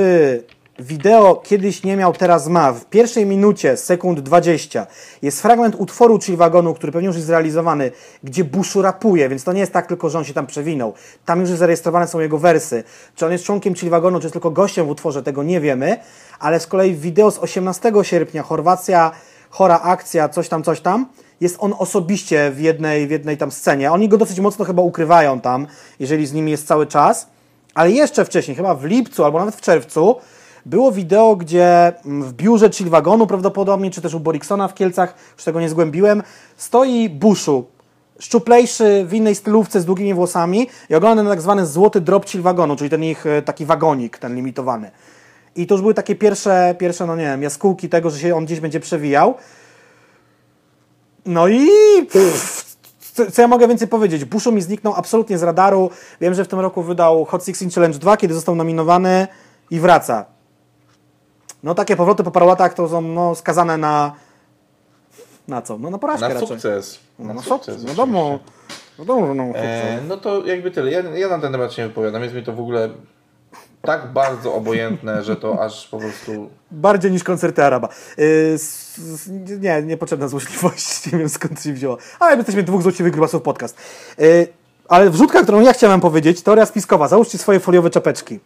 wideo 0.78 1.36
kiedyś 1.44 1.84
nie 1.84 1.96
miał, 1.96 2.12
teraz 2.12 2.48
ma, 2.48 2.72
w 2.72 2.84
pierwszej 2.84 3.26
minucie, 3.26 3.76
sekund 3.76 4.20
20, 4.20 4.86
jest 5.22 5.42
fragment 5.42 5.74
utworu 5.78 6.20
Chillwagonu, 6.20 6.74
który 6.74 6.92
pewnie 6.92 7.06
już 7.06 7.16
jest 7.16 7.26
zrealizowany, 7.26 7.90
gdzie 8.24 8.44
Bushu 8.44 8.82
rapuje, 8.82 9.28
więc 9.28 9.44
to 9.44 9.52
nie 9.52 9.60
jest 9.60 9.72
tak 9.72 9.86
tylko, 9.86 10.10
że 10.10 10.18
on 10.18 10.24
się 10.24 10.34
tam 10.34 10.46
przewinął. 10.46 10.94
Tam 11.24 11.40
już 11.40 11.50
zarejestrowane 11.50 12.06
są 12.08 12.20
jego 12.20 12.38
wersy. 12.38 12.84
Czy 13.14 13.26
on 13.26 13.32
jest 13.32 13.44
członkiem 13.44 13.74
Chillwagonu, 13.74 14.18
czy 14.18 14.24
jest 14.24 14.32
tylko 14.32 14.50
gościem 14.50 14.86
w 14.86 14.90
utworze, 14.90 15.22
tego 15.22 15.42
nie 15.42 15.60
wiemy, 15.60 15.96
ale 16.38 16.60
z 16.60 16.66
kolei 16.66 16.94
w 16.94 17.00
wideo 17.00 17.30
z 17.30 17.38
18 17.38 17.92
sierpnia, 18.02 18.42
Chorwacja, 18.42 19.10
chora 19.50 19.80
akcja, 19.80 20.28
coś 20.28 20.48
tam, 20.48 20.62
coś 20.62 20.80
tam, 20.80 21.06
jest 21.40 21.56
on 21.58 21.74
osobiście 21.78 22.50
w 22.50 22.60
jednej, 22.60 23.06
w 23.06 23.10
jednej 23.10 23.36
tam 23.36 23.50
scenie. 23.50 23.92
Oni 23.92 24.08
go 24.08 24.18
dosyć 24.18 24.40
mocno 24.40 24.64
chyba 24.64 24.82
ukrywają 24.82 25.40
tam, 25.40 25.66
jeżeli 26.00 26.26
z 26.26 26.32
nimi 26.32 26.50
jest 26.50 26.66
cały 26.66 26.86
czas. 26.86 27.28
Ale 27.74 27.90
jeszcze 27.90 28.24
wcześniej, 28.24 28.56
chyba 28.56 28.74
w 28.74 28.84
lipcu 28.84 29.24
albo 29.24 29.38
nawet 29.38 29.56
w 29.56 29.60
czerwcu, 29.60 30.16
było 30.66 30.92
wideo, 30.92 31.36
gdzie 31.36 31.92
mm, 32.06 32.22
w 32.22 32.32
biurze 32.32 32.70
Chillwagonu 32.70 33.26
prawdopodobnie, 33.26 33.90
czy 33.90 34.00
też 34.00 34.14
u 34.14 34.20
Boriksona 34.20 34.68
w 34.68 34.74
Kielcach, 34.74 35.14
już 35.36 35.44
tego 35.44 35.60
nie 35.60 35.68
zgłębiłem, 35.68 36.22
stoi 36.56 37.08
Bushu, 37.08 37.64
szczuplejszy, 38.18 39.04
w 39.08 39.14
innej 39.14 39.34
stylówce 39.34 39.80
z 39.80 39.84
długimi 39.84 40.14
włosami 40.14 40.68
i 40.90 40.94
ogląda 40.94 41.22
na 41.22 41.30
tak 41.30 41.40
zwany 41.40 41.66
złoty 41.66 42.00
drop 42.00 42.26
Chillwagonu, 42.26 42.76
czyli 42.76 42.90
ten 42.90 43.04
ich 43.04 43.26
e, 43.26 43.42
taki 43.42 43.64
wagonik, 43.64 44.18
ten 44.18 44.34
limitowany. 44.34 44.90
I 45.56 45.66
to 45.66 45.74
już 45.74 45.82
były 45.82 45.94
takie 45.94 46.14
pierwsze, 46.14 46.74
pierwsze, 46.78 47.06
no 47.06 47.16
nie 47.16 47.24
wiem, 47.24 47.42
jaskółki 47.42 47.88
tego, 47.88 48.10
że 48.10 48.18
się 48.18 48.36
on 48.36 48.44
gdzieś 48.44 48.60
będzie 48.60 48.80
przewijał. 48.80 49.34
No 51.28 51.48
i 51.48 51.68
pff, 52.12 52.76
co, 53.14 53.30
co 53.30 53.42
ja 53.42 53.48
mogę 53.48 53.68
więcej 53.68 53.88
powiedzieć? 53.88 54.24
Bushu 54.24 54.52
mi 54.52 54.62
zniknął 54.62 54.94
absolutnie 54.94 55.38
z 55.38 55.42
radaru. 55.42 55.90
Wiem, 56.20 56.34
że 56.34 56.44
w 56.44 56.48
tym 56.48 56.60
roku 56.60 56.82
wydał 56.82 57.24
Hot 57.24 57.44
16 57.44 57.74
Challenge 57.74 57.98
2, 57.98 58.16
kiedy 58.16 58.34
został 58.34 58.54
nominowany 58.54 59.26
i 59.70 59.80
wraca. 59.80 60.24
No 61.62 61.74
takie 61.74 61.96
powroty 61.96 62.24
po 62.24 62.30
paru 62.30 62.46
latach 62.46 62.74
to 62.74 62.88
są 62.88 63.00
no, 63.00 63.34
skazane 63.34 63.78
na... 63.78 64.14
Na 65.48 65.62
co? 65.62 65.78
No 65.78 65.90
na 65.90 65.98
porażkę 65.98 66.34
Na 66.34 66.40
sukces. 66.40 66.98
No, 67.18 67.34
na 67.34 67.42
sukces, 67.42 67.74
sukces. 67.74 67.84
Wiadomo. 67.84 68.38
Wiadomo, 68.98 69.26
że 69.26 69.34
no, 69.34 69.44
E, 69.54 70.00
no 70.08 70.16
to 70.16 70.46
jakby 70.46 70.70
tyle. 70.70 70.90
Ja, 70.90 71.00
ja 71.00 71.28
na 71.28 71.38
ten 71.38 71.52
temat 71.52 71.72
się 71.72 71.82
nie 71.82 71.88
wypowiadam. 71.88 72.22
Jest 72.22 72.34
mi 72.34 72.42
to 72.42 72.52
w 72.52 72.60
ogóle 72.60 72.88
tak 73.82 74.12
bardzo 74.12 74.54
obojętne, 74.54 75.24
że 75.24 75.36
to 75.36 75.62
aż 75.62 75.88
po 75.88 75.98
prostu... 75.98 76.50
Bardziej 76.70 77.10
niż 77.12 77.24
koncerty 77.24 77.64
Araba. 77.64 77.88
Yy, 78.18 78.56
nie, 79.60 79.82
niepotrzebna 79.82 80.28
złośliwość. 80.28 80.88
Nie 81.12 81.18
wiem 81.18 81.28
skąd 81.28 81.62
się 81.62 81.72
wzięła. 81.72 81.96
Ale 82.20 82.30
my 82.30 82.36
jesteśmy 82.36 82.62
dwóch 82.62 82.82
złośliwych 82.82 83.12
grubasów 83.12 83.42
podcast. 83.42 83.76
Yy, 84.18 84.48
ale 84.88 85.10
wrzutka, 85.10 85.42
którą 85.42 85.60
ja 85.60 85.72
chciałem 85.72 86.00
powiedzieć, 86.00 86.42
teoria 86.42 86.66
spiskowa. 86.66 87.08
Załóżcie 87.08 87.38
swoje 87.38 87.60
foliowe 87.60 87.90
czapeczki. 87.90 88.40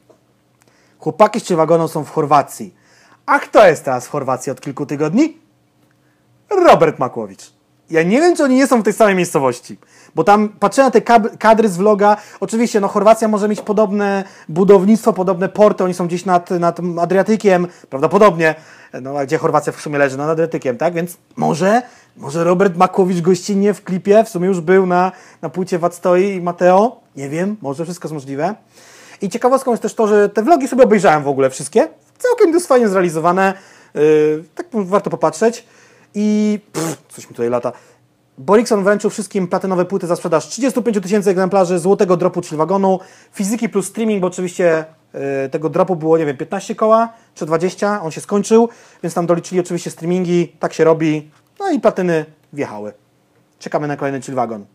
Chłopaki 0.98 1.40
z 1.40 1.44
Chillwagoną 1.44 1.88
są 1.88 2.04
w 2.04 2.10
Chorwacji. 2.10 2.74
A 3.26 3.38
kto 3.38 3.66
jest 3.66 3.84
teraz 3.84 4.06
w 4.06 4.10
Chorwacji 4.10 4.52
od 4.52 4.60
kilku 4.60 4.86
tygodni? 4.86 5.38
Robert 6.50 6.98
Makłowicz. 6.98 7.52
Ja 7.90 8.02
nie 8.02 8.20
wiem, 8.20 8.36
czy 8.36 8.44
oni 8.44 8.56
nie 8.56 8.66
są 8.66 8.80
w 8.80 8.84
tej 8.84 8.92
samej 8.92 9.14
miejscowości, 9.14 9.78
bo 10.14 10.24
tam 10.24 10.48
patrzę 10.48 10.82
na 10.82 10.90
te 10.90 11.00
kadry 11.38 11.68
z 11.68 11.76
vloga. 11.76 12.16
Oczywiście, 12.40 12.80
no 12.80 12.88
Chorwacja 12.88 13.28
może 13.28 13.48
mieć 13.48 13.60
podobne 13.60 14.24
budownictwo, 14.48 15.12
podobne 15.12 15.48
porty, 15.48 15.84
oni 15.84 15.94
są 15.94 16.06
gdzieś 16.06 16.24
nad, 16.24 16.50
nad 16.50 16.80
Adriatykiem, 17.00 17.66
prawdopodobnie. 17.90 18.54
No, 19.02 19.18
a 19.18 19.26
gdzie 19.26 19.38
Chorwacja 19.38 19.72
w 19.72 19.80
sumie 19.80 19.98
leży? 19.98 20.16
Nad 20.16 20.30
Adriatykiem, 20.30 20.78
tak? 20.78 20.94
Więc 20.94 21.16
może, 21.36 21.82
może 22.16 22.44
Robert 22.44 22.76
Makłowicz 22.76 23.20
gościnnie 23.20 23.74
w 23.74 23.84
klipie, 23.84 24.24
w 24.24 24.28
sumie 24.28 24.46
już 24.46 24.60
był 24.60 24.86
na, 24.86 25.12
na 25.42 25.48
płycie 25.48 25.78
Wactoi 25.78 26.34
i 26.34 26.40
Mateo. 26.40 27.00
Nie 27.16 27.28
wiem, 27.28 27.56
może 27.62 27.84
wszystko 27.84 28.06
jest 28.06 28.14
możliwe. 28.14 28.54
I 29.22 29.28
ciekawostką 29.28 29.70
jest 29.70 29.82
też 29.82 29.94
to, 29.94 30.06
że 30.06 30.28
te 30.28 30.42
vlogi 30.42 30.68
sobie 30.68 30.84
obejrzałem 30.84 31.22
w 31.22 31.28
ogóle 31.28 31.50
wszystkie. 31.50 31.88
Całkiem 32.18 32.52
dość 32.52 32.66
fajnie 32.66 32.88
zrealizowane. 32.88 33.54
Yy, 33.94 34.44
tak 34.54 34.66
warto 34.72 35.10
popatrzeć. 35.10 35.66
I 36.14 36.58
pff, 36.72 37.02
coś 37.08 37.24
mi 37.24 37.28
tutaj 37.28 37.50
lata. 37.50 37.72
Borikson 38.46 38.84
wręczył 38.84 39.10
wszystkim 39.10 39.48
platynowe 39.48 39.84
płyty 39.84 40.06
za 40.06 40.16
sprzedaż 40.16 40.48
35 40.48 41.00
tysięcy 41.02 41.30
egzemplarzy 41.30 41.78
złotego 41.78 42.16
dropu 42.16 42.42
Chillwagonu, 42.42 43.00
fizyki 43.32 43.68
plus 43.68 43.86
streaming, 43.86 44.20
bo 44.20 44.26
oczywiście 44.26 44.84
y, 45.46 45.48
tego 45.48 45.68
dropu 45.68 45.96
było, 45.96 46.18
nie 46.18 46.26
wiem, 46.26 46.36
15 46.36 46.74
koła 46.74 47.12
czy 47.34 47.46
20, 47.46 48.02
on 48.02 48.10
się 48.10 48.20
skończył, 48.20 48.68
więc 49.02 49.14
tam 49.14 49.26
doliczyli 49.26 49.60
oczywiście 49.60 49.90
streamingi, 49.90 50.48
tak 50.48 50.72
się 50.72 50.84
robi, 50.84 51.30
no 51.60 51.70
i 51.70 51.80
platyny 51.80 52.24
wjechały. 52.52 52.92
Czekamy 53.58 53.88
na 53.88 53.96
kolejny 53.96 54.22
Chillwagon. 54.22 54.66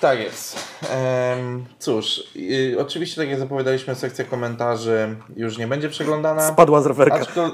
Tak 0.00 0.20
jest. 0.20 0.58
Em, 0.90 1.64
cóż, 1.78 2.22
y, 2.36 2.76
oczywiście 2.78 3.20
tak 3.20 3.30
jak 3.30 3.38
zapowiadaliśmy, 3.38 3.94
sekcja 3.94 4.24
komentarzy 4.24 5.16
już 5.36 5.58
nie 5.58 5.66
będzie 5.66 5.88
przeglądana. 5.88 6.48
Spadła 6.48 6.80
z 6.80 6.86
rowerka. 6.86 7.16
Aczkol, 7.16 7.50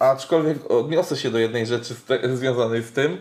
aczkolwiek 0.00 0.70
odniosę 0.70 1.16
się 1.16 1.30
do 1.30 1.38
jednej 1.38 1.66
rzeczy 1.66 1.94
z 1.94 2.38
związanej 2.38 2.82
z 2.82 2.92
tym. 2.92 3.18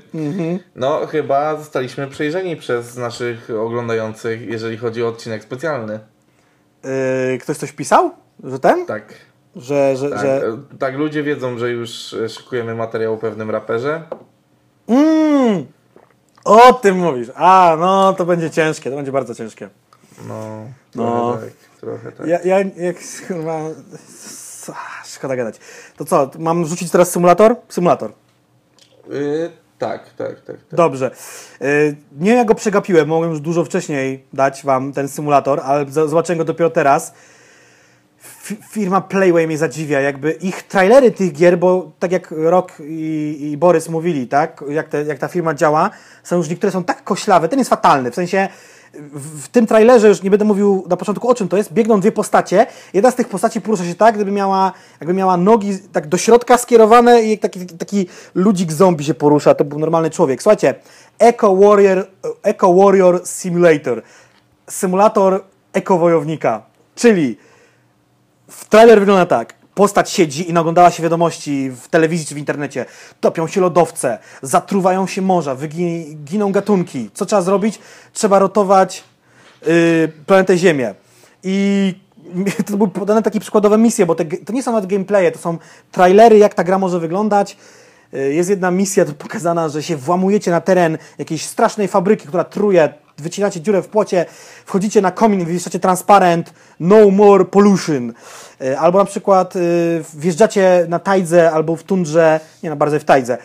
No, 0.76 1.06
chyba 1.08 1.56
zostaliśmy 1.56 2.08
przejrzeni 2.08 2.56
przez 2.56 2.98
naszych 2.98 3.50
oglądających, 3.60 4.42
jeżeli 4.42 4.78
chodzi 4.78 5.04
o 5.04 5.08
odcinek 5.08 5.44
specjalny. 5.44 6.00
Yy, 6.84 7.38
ktoś 7.38 7.58
coś 7.58 7.72
pisał? 7.72 8.12
Że 8.44 8.60
ten? 8.60 8.86
Tak. 8.86 9.14
Że, 9.56 9.96
że, 9.98 10.10
Tak, 10.10 10.22
że... 10.22 10.48
e, 10.48 10.78
tak, 10.80 10.96
ludzie 10.96 11.24
wiedzą, 11.24 11.58
że 11.58 11.70
już 11.72 12.16
szykujemy 12.28 12.76
materiał 12.76 13.14
o 13.14 13.18
pewnym 13.18 13.50
raperze. 13.50 14.04
Mm, 14.88 15.66
o 16.46 16.74
tym 16.74 16.98
mówisz. 16.98 17.28
A, 17.36 17.78
no 17.80 18.14
to 18.14 18.26
będzie 18.26 18.50
ciężkie, 18.50 18.90
to 18.90 18.96
będzie 18.96 19.12
bardzo 19.12 19.36
ciężkie. 19.36 19.70
No, 20.28 20.66
trochę 20.92 21.10
No. 21.12 21.38
tak, 21.42 21.80
trochę 21.80 22.12
tak. 22.12 22.28
Ja, 22.28 22.40
ja 22.44 22.60
jak 22.60 22.98
chyba... 23.28 23.60
Szkoda 25.15 25.36
gadać. 25.36 25.56
To 25.98 26.06
co, 26.06 26.31
mam 26.40 26.65
rzucić 26.65 26.91
teraz 26.91 27.11
symulator? 27.11 27.56
Symulator. 27.69 28.11
Y, 29.11 29.52
tak, 29.77 30.14
tak, 30.14 30.41
tak. 30.41 30.45
tak. 30.45 30.57
Dobrze. 30.72 31.11
Yy, 31.61 31.95
nie 32.19 32.34
ja 32.34 32.45
go 32.45 32.56
przegapiłem, 32.56 33.07
mogłem 33.07 33.30
już 33.31 33.40
dużo 33.40 33.65
wcześniej 33.65 34.23
dać 34.34 34.64
wam 34.64 34.94
ten 34.94 35.07
symulator, 35.07 35.60
ale 35.64 35.86
zobaczyłem 35.90 36.38
go 36.38 36.45
dopiero 36.45 36.69
teraz. 36.69 37.14
Fi- 38.45 38.57
Firma 38.69 39.02
Playway 39.02 39.48
mnie 39.48 39.57
zadziwia, 39.57 40.02
jakby 40.02 40.31
ich 40.31 40.64
trailery 40.64 41.11
tych 41.11 41.34
gier, 41.34 41.57
bo 41.57 41.91
tak 41.99 42.11
jak 42.11 42.31
Rok 42.31 42.73
i, 42.80 43.38
i 43.41 43.57
Borys 43.57 43.90
mówili, 43.90 44.27
tak, 44.27 44.64
jak, 44.69 44.90
te, 44.90 45.03
jak 45.03 45.19
ta 45.19 45.27
firma 45.27 45.53
działa, 45.53 45.90
są 46.23 46.38
już 46.38 46.49
niektóre 46.49 46.72
są 46.72 46.84
tak 46.84 47.03
koślawe, 47.03 47.49
ten 47.49 47.60
jest 47.60 47.69
fatalny, 47.69 48.11
w 48.11 48.15
sensie 48.15 48.49
w, 48.94 49.48
tym 49.48 49.68
trailerze 49.68 50.07
już 50.07 50.24
nie 50.24 50.30
będę 50.30 50.45
mówił 50.45 50.86
na 50.90 50.98
początku 50.98 51.30
o 51.30 51.36
czym 51.36 51.48
to 51.48 51.57
jest, 51.57 51.74
biegną 51.74 51.99
dwie 51.99 52.11
postacie, 52.11 52.68
jedna 52.94 53.11
z 53.11 53.16
tych 53.16 53.28
postaci 53.28 53.61
porusza 53.61 53.86
się 53.86 53.95
tak, 53.95 54.16
gdyby 54.16 54.32
miała, 54.32 54.72
jakby 54.99 55.14
miała 55.14 55.38
nogi 55.38 55.80
tak 55.91 56.07
do 56.07 56.18
środka 56.18 56.57
skierowane 56.57 57.22
i 57.22 57.38
taki, 57.38 57.66
taki 57.66 58.07
ludzik 58.36 58.72
zombie 58.72 59.03
się 59.03 59.14
porusza, 59.14 59.56
to 59.56 59.66
był 59.66 59.80
normalny 59.80 60.10
człowiek. 60.10 60.44
Słuchajcie, 60.44 60.76
Eco 61.20 61.56
Warrior, 61.56 62.07
Eco 62.44 62.74
Warrior 62.74 63.22
Simulator, 63.26 64.02
symulator 64.70 65.44
ekowojownika, 65.74 66.61
czyli 66.95 67.38
w 68.48 68.66
trailer 68.66 68.99
wygląda 68.99 69.26
tak. 69.26 69.59
Postać 69.80 70.12
siedzi 70.12 70.50
i 70.50 70.54
naglądała 70.54 70.92
się 70.92 71.04
wiadomości 71.04 71.72
w 71.82 71.88
telewizji 71.88 72.26
czy 72.26 72.36
w 72.36 72.38
internecie. 72.38 72.86
Topią 73.20 73.48
się 73.48 73.62
lodowce, 73.62 74.20
zatruwają 74.42 75.08
się 75.08 75.22
morza, 75.22 75.56
wygi- 75.56 76.16
giną 76.16 76.52
gatunki. 76.52 77.10
Co 77.14 77.26
trzeba 77.26 77.42
zrobić? 77.42 77.80
Trzeba 78.14 78.40
rotować 78.40 79.04
yy, 79.66 80.12
planetę 80.26 80.58
Ziemię. 80.58 80.96
I 81.44 81.94
to 82.68 82.78
były 82.78 82.90
podane 82.90 83.22
takie 83.22 83.40
przykładowe 83.40 83.78
misje, 83.78 84.06
bo 84.06 84.16
te, 84.16 84.26
to 84.26 84.54
nie 84.54 84.64
są 84.64 84.72
nawet 84.72 84.90
gameplaye, 84.90 85.32
to 85.32 85.40
są 85.40 85.58
trailery, 85.92 86.38
jak 86.38 86.54
ta 86.54 86.64
gra 86.64 86.80
może 86.80 87.00
wyglądać. 87.00 87.58
Y, 88.14 88.34
Jest 88.34 88.50
jedna 88.50 88.72
misja 88.72 89.06
pokazana, 89.06 89.70
że 89.70 89.84
się 89.84 89.96
włamujecie 89.98 90.52
na 90.52 90.62
teren 90.62 90.98
jakiejś 91.18 91.46
strasznej 91.46 91.88
fabryki, 91.88 92.28
która 92.28 92.44
truje, 92.44 92.94
wycinacie 93.18 93.62
dziurę 93.62 93.82
w 93.82 93.88
płocie, 93.88 94.26
wchodzicie 94.66 95.02
na 95.02 95.12
komin, 95.12 95.46
wywieszacie 95.46 95.80
transparent 95.80 96.54
No 96.80 97.12
more 97.12 97.46
pollution. 97.46 98.14
Y, 98.61 98.80
Albo 98.80 98.99
na 98.99 99.06
przykład 99.06 99.56
y, 99.56 100.03
wjeżdżacie 100.14 100.86
na 100.90 100.99
tajdze 100.99 101.52
albo 101.52 101.76
w 101.76 101.84
tundrze, 101.84 102.40
nie 102.64 102.69
no, 102.69 102.76
bardziej 102.76 102.99
w 102.99 103.03
tajdze, 103.03 103.38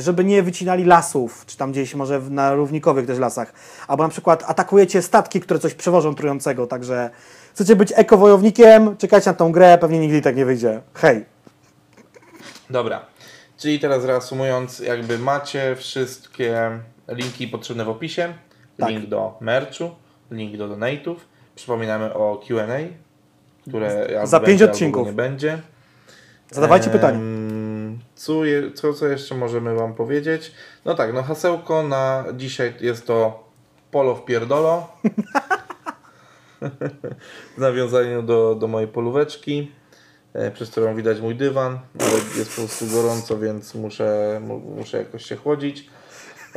żeby 0.00 0.24
nie 0.24 0.42
wycinali 0.42 0.84
lasów, 0.84 1.46
czy 1.46 1.56
tam 1.56 1.72
gdzieś 1.72 1.94
może 1.94 2.20
na 2.20 2.54
równikowych 2.54 3.06
też 3.06 3.18
lasach. 3.18 3.52
Albo 3.88 4.02
na 4.02 4.08
przykład 4.08 4.44
atakujecie 4.46 5.02
statki, 5.02 5.40
które 5.40 5.60
coś 5.60 5.74
przewożą 5.74 6.14
trującego, 6.14 6.66
także 6.66 7.10
chcecie 7.54 7.76
być 7.76 7.92
ekowojownikiem, 7.96 8.96
czekajcie 8.96 9.30
na 9.30 9.36
tą 9.36 9.52
grę, 9.52 9.78
pewnie 9.80 9.98
nigdy 9.98 10.18
i 10.18 10.22
tak 10.22 10.36
nie 10.36 10.44
wyjdzie. 10.44 10.80
Hej. 10.94 11.24
Dobra. 12.70 13.06
Czyli 13.56 13.80
teraz 13.80 14.04
reasumując, 14.04 14.78
jakby 14.78 15.18
macie 15.18 15.76
wszystkie 15.76 16.70
linki 17.08 17.48
potrzebne 17.48 17.84
w 17.84 17.88
opisie. 17.88 18.34
Tak. 18.76 18.88
Link 18.88 19.06
do 19.06 19.36
merchu, 19.40 19.90
link 20.30 20.56
do 20.56 20.68
donate'ów. 20.68 21.16
Przypominamy 21.54 22.14
o 22.14 22.40
Q&A, 22.46 23.09
które 23.70 24.26
Za 24.26 24.40
pięć 24.40 24.48
będzie, 24.50 24.64
odcinków. 24.70 25.06
nie 25.06 25.12
będzie. 25.12 25.58
Zadawajcie 26.50 26.86
Em, 26.86 26.92
pytania. 26.92 27.18
Co, 28.14 28.44
je, 28.44 28.72
co, 28.72 28.94
co 28.94 29.08
jeszcze 29.08 29.34
możemy 29.34 29.74
Wam 29.74 29.94
powiedzieć? 29.94 30.52
No 30.84 30.94
tak, 30.94 31.14
no 31.14 31.22
hasełko 31.22 31.82
na 31.82 32.24
dzisiaj 32.34 32.74
jest 32.80 33.06
to 33.06 33.44
polo 33.90 34.14
w 34.14 34.24
pierdolo. 34.24 34.88
w 37.56 37.58
nawiązaniu 37.58 38.22
do, 38.22 38.54
do 38.54 38.68
mojej 38.68 38.88
polóweczki, 38.88 39.72
e, 40.34 40.50
przez 40.50 40.70
którą 40.70 40.94
widać 40.96 41.20
mój 41.20 41.34
dywan, 41.34 41.78
ale 42.00 42.12
jest 42.38 42.50
po 42.50 42.62
prostu 42.62 42.86
gorąco, 42.86 43.38
więc 43.38 43.74
muszę, 43.74 44.40
mu, 44.44 44.58
muszę 44.58 44.98
jakoś 44.98 45.24
się 45.26 45.36
chłodzić. 45.36 45.90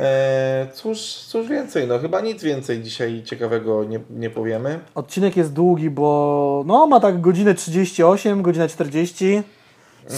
E, 0.00 0.66
cóż, 0.74 0.98
cóż 1.00 1.48
więcej, 1.48 1.88
no 1.88 1.98
chyba 1.98 2.20
nic 2.20 2.42
więcej 2.42 2.82
dzisiaj 2.82 3.22
ciekawego 3.22 3.84
nie, 3.84 4.00
nie 4.10 4.30
powiemy. 4.30 4.80
Odcinek 4.94 5.36
jest 5.36 5.52
długi, 5.52 5.90
bo 5.90 6.64
no 6.66 6.86
ma 6.86 7.00
tak 7.00 7.20
godzinę 7.20 7.54
38, 7.54 8.42
godzinę 8.42 8.68
40. 8.68 9.42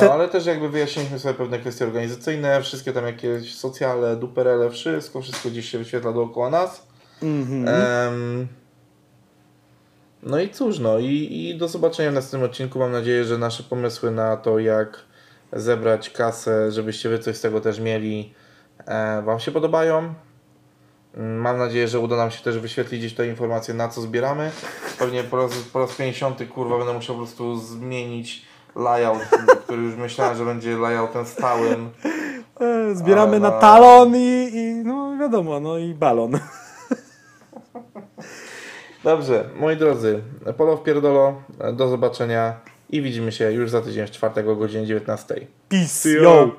No 0.01 0.13
ale 0.13 0.29
też 0.29 0.47
jakby 0.47 0.69
wyjaśniliśmy 0.69 1.19
sobie 1.19 1.35
pewne 1.35 1.59
kwestie 1.59 1.85
organizacyjne, 1.85 2.63
wszystkie 2.63 2.93
tam 2.93 3.07
jakieś 3.07 3.55
socjale, 3.55 4.17
duperele, 4.17 4.71
wszystko, 4.71 5.23
wszystko 5.23 5.51
gdzieś 5.51 5.71
się 5.71 5.79
wyświetla 5.79 6.13
dookoła 6.13 6.51
nas. 6.51 6.87
Mhm. 7.23 7.69
Em, 7.69 8.49
no 10.23 10.41
i 10.41 10.51
cóż, 10.51 10.79
no 10.79 10.99
i, 10.99 11.49
i 11.49 11.59
do 11.59 11.69
zobaczenia 11.69 12.11
w 12.11 12.15
następnym 12.15 12.51
odcinku. 12.51 12.79
Mam 12.79 12.93
nadzieję, 12.93 13.25
że 13.25 13.39
nasze 13.39 13.63
pomysły 13.63 14.11
na 14.11 14.37
to, 14.37 14.59
jak 14.59 14.99
zebrać 15.53 16.11
kasę, 16.11 16.73
żebyście 16.73 17.09
wy 17.09 17.19
coś 17.19 17.37
z 17.37 17.41
tego 17.41 17.61
też 17.61 17.81
mieli, 17.81 18.35
Wam 19.25 19.41
się 19.41 19.51
podobają. 19.53 20.15
Mm, 21.17 21.37
Mam 21.41 21.59
nadzieję, 21.59 21.89
że 21.89 22.01
uda 22.01 22.17
nam 22.17 22.31
się 22.31 22.45
też 22.45 22.59
wyświetlić 22.59 23.01
gdzieś 23.01 23.15
te 23.15 23.27
informacje, 23.27 23.75
na 23.75 23.89
co 23.89 24.01
zbieramy. 24.01 24.51
Pewnie 24.99 25.25
po 25.25 25.37
raz, 25.37 25.53
po 25.73 25.79
raz 25.79 25.95
50 25.95 26.39
kurwa 26.55 26.79
będę 26.79 26.93
musiał 26.93 27.15
po 27.17 27.23
prostu 27.23 27.57
zmienić 27.57 28.47
layout, 28.77 29.23
który 29.65 29.83
już 29.83 29.97
myślałem, 29.97 30.37
że 30.37 30.45
będzie 30.45 30.77
layoutem 30.77 31.27
stałym. 31.27 31.91
E, 32.61 32.95
Zbieramy 32.95 33.41
na 33.41 33.51
no- 33.51 33.61
talon 33.61 34.17
i, 34.17 34.51
i 34.55 34.75
no 34.85 35.17
wiadomo, 35.21 35.61
no 35.61 35.79
i 35.79 35.95
balon. 35.95 36.39
Dobrze, 39.05 39.45
moi 39.61 39.77
drodzy, 39.77 40.23
polo 40.57 40.77
w 40.77 40.83
pierdolo, 40.83 41.43
do 41.73 41.89
zobaczenia 41.89 42.61
i 42.91 43.03
widzimy 43.03 43.33
się 43.33 43.53
już 43.53 43.71
za 43.71 43.81
tydzień 43.83 44.07
w 44.07 44.11
czwartek 44.11 44.49
o 44.49 44.57
godzinie 44.57 44.87
19. 44.87 45.47
Peace, 45.69 46.09
yo! 46.11 46.51